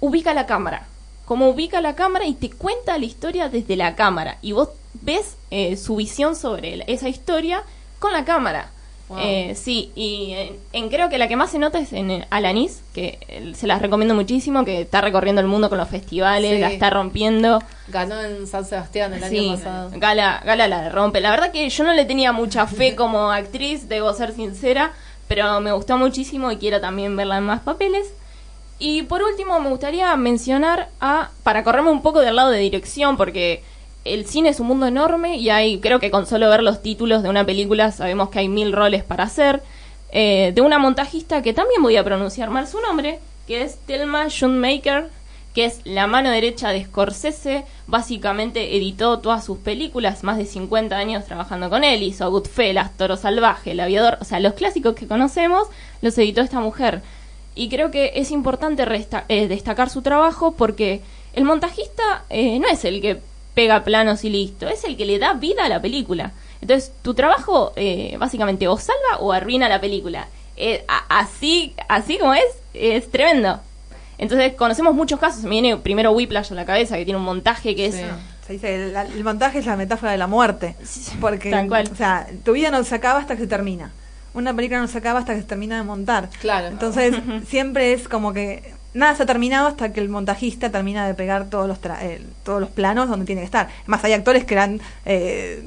ubica 0.00 0.34
la 0.34 0.46
cámara 0.46 0.86
cómo 1.30 1.48
ubica 1.48 1.80
la 1.80 1.94
cámara 1.94 2.26
y 2.26 2.34
te 2.34 2.50
cuenta 2.50 2.98
la 2.98 3.04
historia 3.04 3.48
desde 3.48 3.76
la 3.76 3.94
cámara. 3.94 4.38
Y 4.42 4.50
vos 4.50 4.70
ves 4.94 5.36
eh, 5.52 5.76
su 5.76 5.94
visión 5.94 6.34
sobre 6.34 6.82
esa 6.88 7.08
historia 7.08 7.62
con 8.00 8.12
la 8.12 8.24
cámara. 8.24 8.72
Eh, 9.16 9.54
sí, 9.54 9.92
y 9.94 10.34
en, 10.72 10.88
creo 10.88 11.08
que 11.08 11.18
la 11.18 11.28
que 11.28 11.36
más 11.36 11.52
se 11.52 11.60
nota 11.60 11.78
es 11.78 11.92
en 11.92 12.26
Alanis, 12.30 12.82
que 12.92 13.20
eh, 13.28 13.52
se 13.54 13.68
las 13.68 13.80
recomiendo 13.80 14.16
muchísimo, 14.16 14.64
que 14.64 14.80
está 14.80 15.02
recorriendo 15.02 15.40
el 15.40 15.46
mundo 15.46 15.68
con 15.68 15.78
los 15.78 15.88
festivales, 15.88 16.58
la 16.58 16.72
está 16.72 16.90
rompiendo. 16.90 17.62
Ganó 17.86 18.20
en 18.20 18.48
San 18.48 18.64
Sebastián 18.64 19.14
el 19.14 19.22
año 19.22 19.54
pasado. 19.54 19.90
Gala, 19.94 20.42
Gala 20.44 20.66
la 20.66 20.88
rompe. 20.88 21.20
La 21.20 21.30
verdad 21.30 21.52
que 21.52 21.68
yo 21.70 21.84
no 21.84 21.92
le 21.92 22.06
tenía 22.06 22.32
mucha 22.32 22.66
fe 22.66 22.96
como 22.96 23.30
actriz, 23.30 23.88
debo 23.88 24.12
ser 24.14 24.32
sincera, 24.32 24.94
pero 25.28 25.60
me 25.60 25.70
gustó 25.70 25.96
muchísimo 25.96 26.50
y 26.50 26.56
quiero 26.56 26.80
también 26.80 27.16
verla 27.16 27.38
en 27.38 27.44
más 27.44 27.60
papeles. 27.60 28.08
Y 28.80 29.02
por 29.02 29.22
último, 29.22 29.60
me 29.60 29.68
gustaría 29.68 30.16
mencionar 30.16 30.88
a, 31.00 31.30
para 31.42 31.62
correrme 31.62 31.90
un 31.90 32.00
poco 32.00 32.20
del 32.20 32.34
lado 32.34 32.50
de 32.50 32.58
dirección, 32.58 33.18
porque 33.18 33.62
el 34.06 34.24
cine 34.26 34.48
es 34.48 34.58
un 34.58 34.68
mundo 34.68 34.86
enorme 34.86 35.36
y 35.36 35.50
hay, 35.50 35.80
creo 35.80 36.00
que 36.00 36.10
con 36.10 36.26
solo 36.26 36.48
ver 36.48 36.62
los 36.62 36.82
títulos 36.82 37.22
de 37.22 37.28
una 37.28 37.44
película 37.44 37.92
sabemos 37.92 38.30
que 38.30 38.38
hay 38.38 38.48
mil 38.48 38.72
roles 38.72 39.04
para 39.04 39.24
hacer, 39.24 39.62
eh, 40.12 40.52
de 40.54 40.62
una 40.62 40.78
montajista 40.78 41.42
que 41.42 41.52
también 41.52 41.82
voy 41.82 41.96
a 41.96 42.04
pronunciar 42.04 42.48
mal 42.48 42.66
su 42.66 42.80
nombre, 42.80 43.18
que 43.46 43.62
es 43.62 43.76
Thelma 43.84 44.30
Schoonmaker, 44.30 45.10
que 45.54 45.66
es 45.66 45.80
la 45.84 46.06
mano 46.06 46.30
derecha 46.30 46.70
de 46.70 46.82
Scorsese, 46.82 47.64
básicamente 47.86 48.76
editó 48.78 49.18
todas 49.18 49.44
sus 49.44 49.58
películas, 49.58 50.24
más 50.24 50.38
de 50.38 50.46
50 50.46 50.96
años 50.96 51.26
trabajando 51.26 51.68
con 51.68 51.84
él, 51.84 52.02
hizo 52.02 52.30
Goodfellas, 52.30 52.96
Toro 52.96 53.18
Salvaje, 53.18 53.72
El 53.72 53.80
Aviador, 53.80 54.16
o 54.22 54.24
sea, 54.24 54.40
los 54.40 54.54
clásicos 54.54 54.94
que 54.94 55.06
conocemos 55.06 55.68
los 56.00 56.16
editó 56.16 56.40
esta 56.40 56.60
mujer. 56.60 57.02
Y 57.60 57.68
creo 57.68 57.90
que 57.90 58.12
es 58.14 58.30
importante 58.30 58.86
eh, 59.28 59.46
destacar 59.46 59.90
su 59.90 60.00
trabajo 60.00 60.52
porque 60.52 61.02
el 61.34 61.44
montajista 61.44 62.24
eh, 62.30 62.58
no 62.58 62.66
es 62.66 62.86
el 62.86 63.02
que 63.02 63.20
pega 63.52 63.84
planos 63.84 64.24
y 64.24 64.30
listo, 64.30 64.66
es 64.66 64.82
el 64.84 64.96
que 64.96 65.04
le 65.04 65.18
da 65.18 65.34
vida 65.34 65.66
a 65.66 65.68
la 65.68 65.82
película. 65.82 66.32
Entonces, 66.62 66.90
tu 67.02 67.12
trabajo 67.12 67.74
eh, 67.76 68.16
básicamente 68.18 68.66
o 68.66 68.78
salva 68.78 69.18
o 69.18 69.30
arruina 69.30 69.68
la 69.68 69.78
película. 69.78 70.26
así, 71.10 71.74
así 71.86 72.16
como 72.16 72.32
es, 72.32 72.46
es 72.72 73.10
tremendo. 73.10 73.60
Entonces, 74.16 74.54
conocemos 74.54 74.94
muchos 74.94 75.20
casos. 75.20 75.42
Me 75.42 75.50
viene 75.50 75.76
primero 75.76 76.12
Whiplash 76.12 76.52
a 76.52 76.54
la 76.54 76.64
cabeza, 76.64 76.96
que 76.96 77.04
tiene 77.04 77.18
un 77.18 77.26
montaje 77.26 77.76
que 77.76 77.84
es... 77.84 77.96
Se 78.46 78.54
dice, 78.54 78.90
el, 78.90 79.22
montaje 79.22 79.58
es 79.58 79.66
la 79.66 79.76
metáfora 79.76 80.12
de 80.12 80.18
la 80.18 80.26
muerte. 80.26 80.76
Porque, 81.20 81.54
o 81.54 81.94
sea, 81.94 82.26
tu 82.42 82.52
vida 82.52 82.70
no 82.70 82.82
se 82.84 82.94
acaba 82.94 83.18
hasta 83.20 83.34
que 83.36 83.42
se 83.42 83.48
termina 83.48 83.92
una 84.34 84.54
película 84.54 84.80
no 84.80 84.88
se 84.88 84.98
acaba 84.98 85.20
hasta 85.20 85.34
que 85.34 85.40
se 85.40 85.46
termina 85.46 85.76
de 85.76 85.82
montar. 85.84 86.28
Claro. 86.40 86.68
Entonces, 86.68 87.14
siempre 87.48 87.92
es 87.92 88.08
como 88.08 88.32
que 88.32 88.74
nada 88.94 89.14
se 89.14 89.22
ha 89.22 89.26
terminado 89.26 89.68
hasta 89.68 89.92
que 89.92 90.00
el 90.00 90.08
montajista 90.08 90.70
termina 90.70 91.06
de 91.06 91.14
pegar 91.14 91.48
todos 91.48 91.68
los 91.68 91.78
eh, 92.00 92.22
todos 92.42 92.60
los 92.60 92.70
planos 92.70 93.08
donde 93.08 93.26
tiene 93.26 93.42
que 93.42 93.46
estar. 93.46 93.68
Además, 93.82 94.04
hay 94.04 94.12
actores 94.12 94.44
que 94.44 94.54
eran 94.54 94.80
eh, 95.04 95.64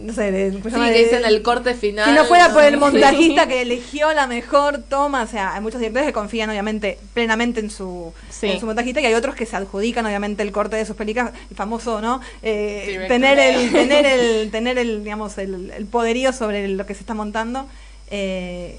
no 0.00 0.12
sé, 0.12 0.30
de, 0.30 0.52
sí, 0.52 0.60
que 0.60 1.04
dicen 1.04 1.24
el 1.24 1.42
corte 1.42 1.74
final. 1.74 2.04
Si 2.04 2.14
no 2.14 2.24
fuera 2.24 2.52
por 2.52 2.62
el 2.64 2.76
montajista 2.76 3.46
que 3.48 3.62
eligió 3.62 4.12
la 4.12 4.26
mejor 4.26 4.82
toma, 4.82 5.22
o 5.22 5.26
sea, 5.26 5.54
hay 5.54 5.60
muchos 5.60 5.80
directores 5.80 6.06
que 6.06 6.12
confían 6.12 6.50
obviamente 6.50 6.98
plenamente 7.14 7.60
en 7.60 7.70
su, 7.70 8.12
en 8.42 8.60
su 8.60 8.66
montajista 8.66 9.00
y 9.00 9.06
hay 9.06 9.14
otros 9.14 9.34
que 9.34 9.46
se 9.46 9.56
adjudican 9.56 10.04
obviamente 10.04 10.42
el 10.42 10.52
corte 10.52 10.76
de 10.76 10.84
sus 10.84 10.96
películas, 10.96 11.32
el 11.50 11.56
famoso, 11.56 12.00
¿no? 12.00 12.20
Eh, 12.42 13.06
tener 13.08 13.38
el, 13.38 13.72
tener 13.72 14.06
el, 14.06 14.50
tener 14.50 14.78
el, 14.78 15.02
digamos, 15.02 15.38
el, 15.38 15.70
el 15.70 15.86
poderío 15.86 16.32
sobre 16.32 16.68
lo 16.68 16.84
que 16.86 16.94
se 16.94 17.00
está 17.00 17.14
montando 17.14 17.66
eh, 18.10 18.78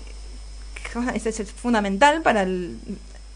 es, 1.13 1.51
fundamental 1.53 2.21
para 2.21 2.45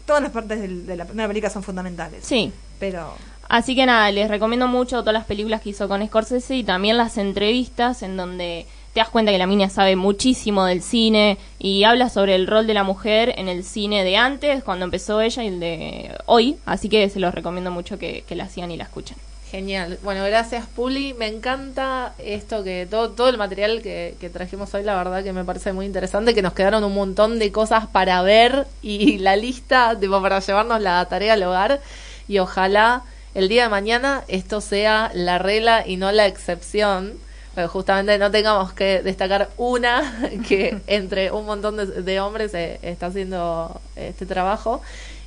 todas 0.06 0.22
las 0.22 0.32
partes 0.32 0.86
de, 0.86 0.96
la 0.96 1.04
primera 1.04 1.28
película 1.28 1.50
son 1.50 1.62
fundamentales. 1.62 2.24
Sí. 2.24 2.52
Pero 2.78 3.14
Así 3.52 3.74
que 3.74 3.84
nada, 3.84 4.10
les 4.10 4.28
recomiendo 4.30 4.66
mucho 4.66 5.00
todas 5.00 5.12
las 5.12 5.26
películas 5.26 5.60
que 5.60 5.68
hizo 5.70 5.86
con 5.86 6.02
Scorsese 6.06 6.56
y 6.56 6.64
también 6.64 6.96
las 6.96 7.18
entrevistas 7.18 8.02
en 8.02 8.16
donde 8.16 8.66
te 8.94 9.00
das 9.00 9.10
cuenta 9.10 9.30
que 9.30 9.36
la 9.36 9.46
mina 9.46 9.68
sabe 9.68 9.94
muchísimo 9.94 10.64
del 10.64 10.82
cine 10.82 11.36
y 11.58 11.84
habla 11.84 12.08
sobre 12.08 12.34
el 12.34 12.46
rol 12.46 12.66
de 12.66 12.72
la 12.72 12.82
mujer 12.82 13.34
en 13.36 13.48
el 13.48 13.62
cine 13.62 14.04
de 14.04 14.16
antes, 14.16 14.64
cuando 14.64 14.86
empezó 14.86 15.20
ella 15.20 15.44
y 15.44 15.48
el 15.48 15.60
de 15.60 16.16
hoy. 16.24 16.56
Así 16.64 16.88
que 16.88 17.08
se 17.10 17.20
los 17.20 17.34
recomiendo 17.34 17.70
mucho 17.70 17.98
que, 17.98 18.24
la 18.30 18.48
sigan 18.48 18.70
y 18.70 18.78
la 18.78 18.84
escuchen. 18.84 19.18
Genial. 19.52 19.98
Bueno, 20.02 20.24
gracias 20.24 20.66
Puli. 20.66 21.12
Me 21.12 21.26
encanta 21.26 22.14
esto 22.16 22.64
que 22.64 22.86
todo, 22.90 23.10
todo 23.10 23.28
el 23.28 23.36
material 23.36 23.82
que, 23.82 24.16
que, 24.18 24.30
trajimos 24.30 24.72
hoy, 24.72 24.82
la 24.82 24.96
verdad 24.96 25.22
que 25.22 25.34
me 25.34 25.44
parece 25.44 25.74
muy 25.74 25.84
interesante, 25.84 26.34
que 26.34 26.40
nos 26.40 26.54
quedaron 26.54 26.82
un 26.84 26.94
montón 26.94 27.38
de 27.38 27.52
cosas 27.52 27.86
para 27.86 28.22
ver 28.22 28.66
y 28.80 29.18
la 29.18 29.36
lista 29.36 29.94
tipo, 30.00 30.22
para 30.22 30.40
llevarnos 30.40 30.80
la 30.80 31.04
tarea 31.04 31.34
al 31.34 31.42
hogar 31.42 31.82
y 32.28 32.38
ojalá 32.38 33.02
el 33.34 33.50
día 33.50 33.64
de 33.64 33.68
mañana 33.68 34.24
esto 34.26 34.62
sea 34.62 35.10
la 35.12 35.36
regla 35.36 35.86
y 35.86 35.98
no 35.98 36.10
la 36.12 36.26
excepción. 36.26 37.12
Pero 37.54 37.68
justamente 37.68 38.16
no 38.16 38.30
tengamos 38.30 38.72
que 38.72 39.02
destacar 39.02 39.50
una 39.58 40.30
que 40.48 40.80
entre 40.86 41.30
un 41.30 41.44
montón 41.44 41.76
de, 41.76 42.20
hombres 42.20 42.54
eh, 42.54 42.78
está 42.80 43.08
haciendo 43.08 43.82
este 43.96 44.24
trabajo. 44.24 44.80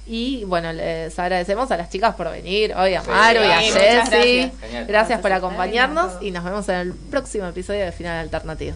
Y 0.08 0.44
bueno, 0.46 0.72
les 0.72 1.18
agradecemos 1.18 1.72
a 1.72 1.78
las 1.78 1.90
chicas 1.90 2.14
por 2.16 2.30
venir, 2.30 2.76
hoy 2.76 2.94
a 2.94 3.02
Maru 3.02 3.42
y 3.42 3.52
a 3.52 3.60
sí, 3.60 3.72
Jessy. 3.72 4.52
Gracias 4.88 5.20
por 5.20 5.34
acompañarnos 5.34 6.22
y 6.22 6.32
nos 6.32 6.44
vemos 6.44 6.70
en 6.70 6.76
el 6.76 6.94
próximo 6.94 7.48
episodio 7.48 7.86
de 7.86 7.92
Final 7.92 8.20
Alternativo. 8.20 8.76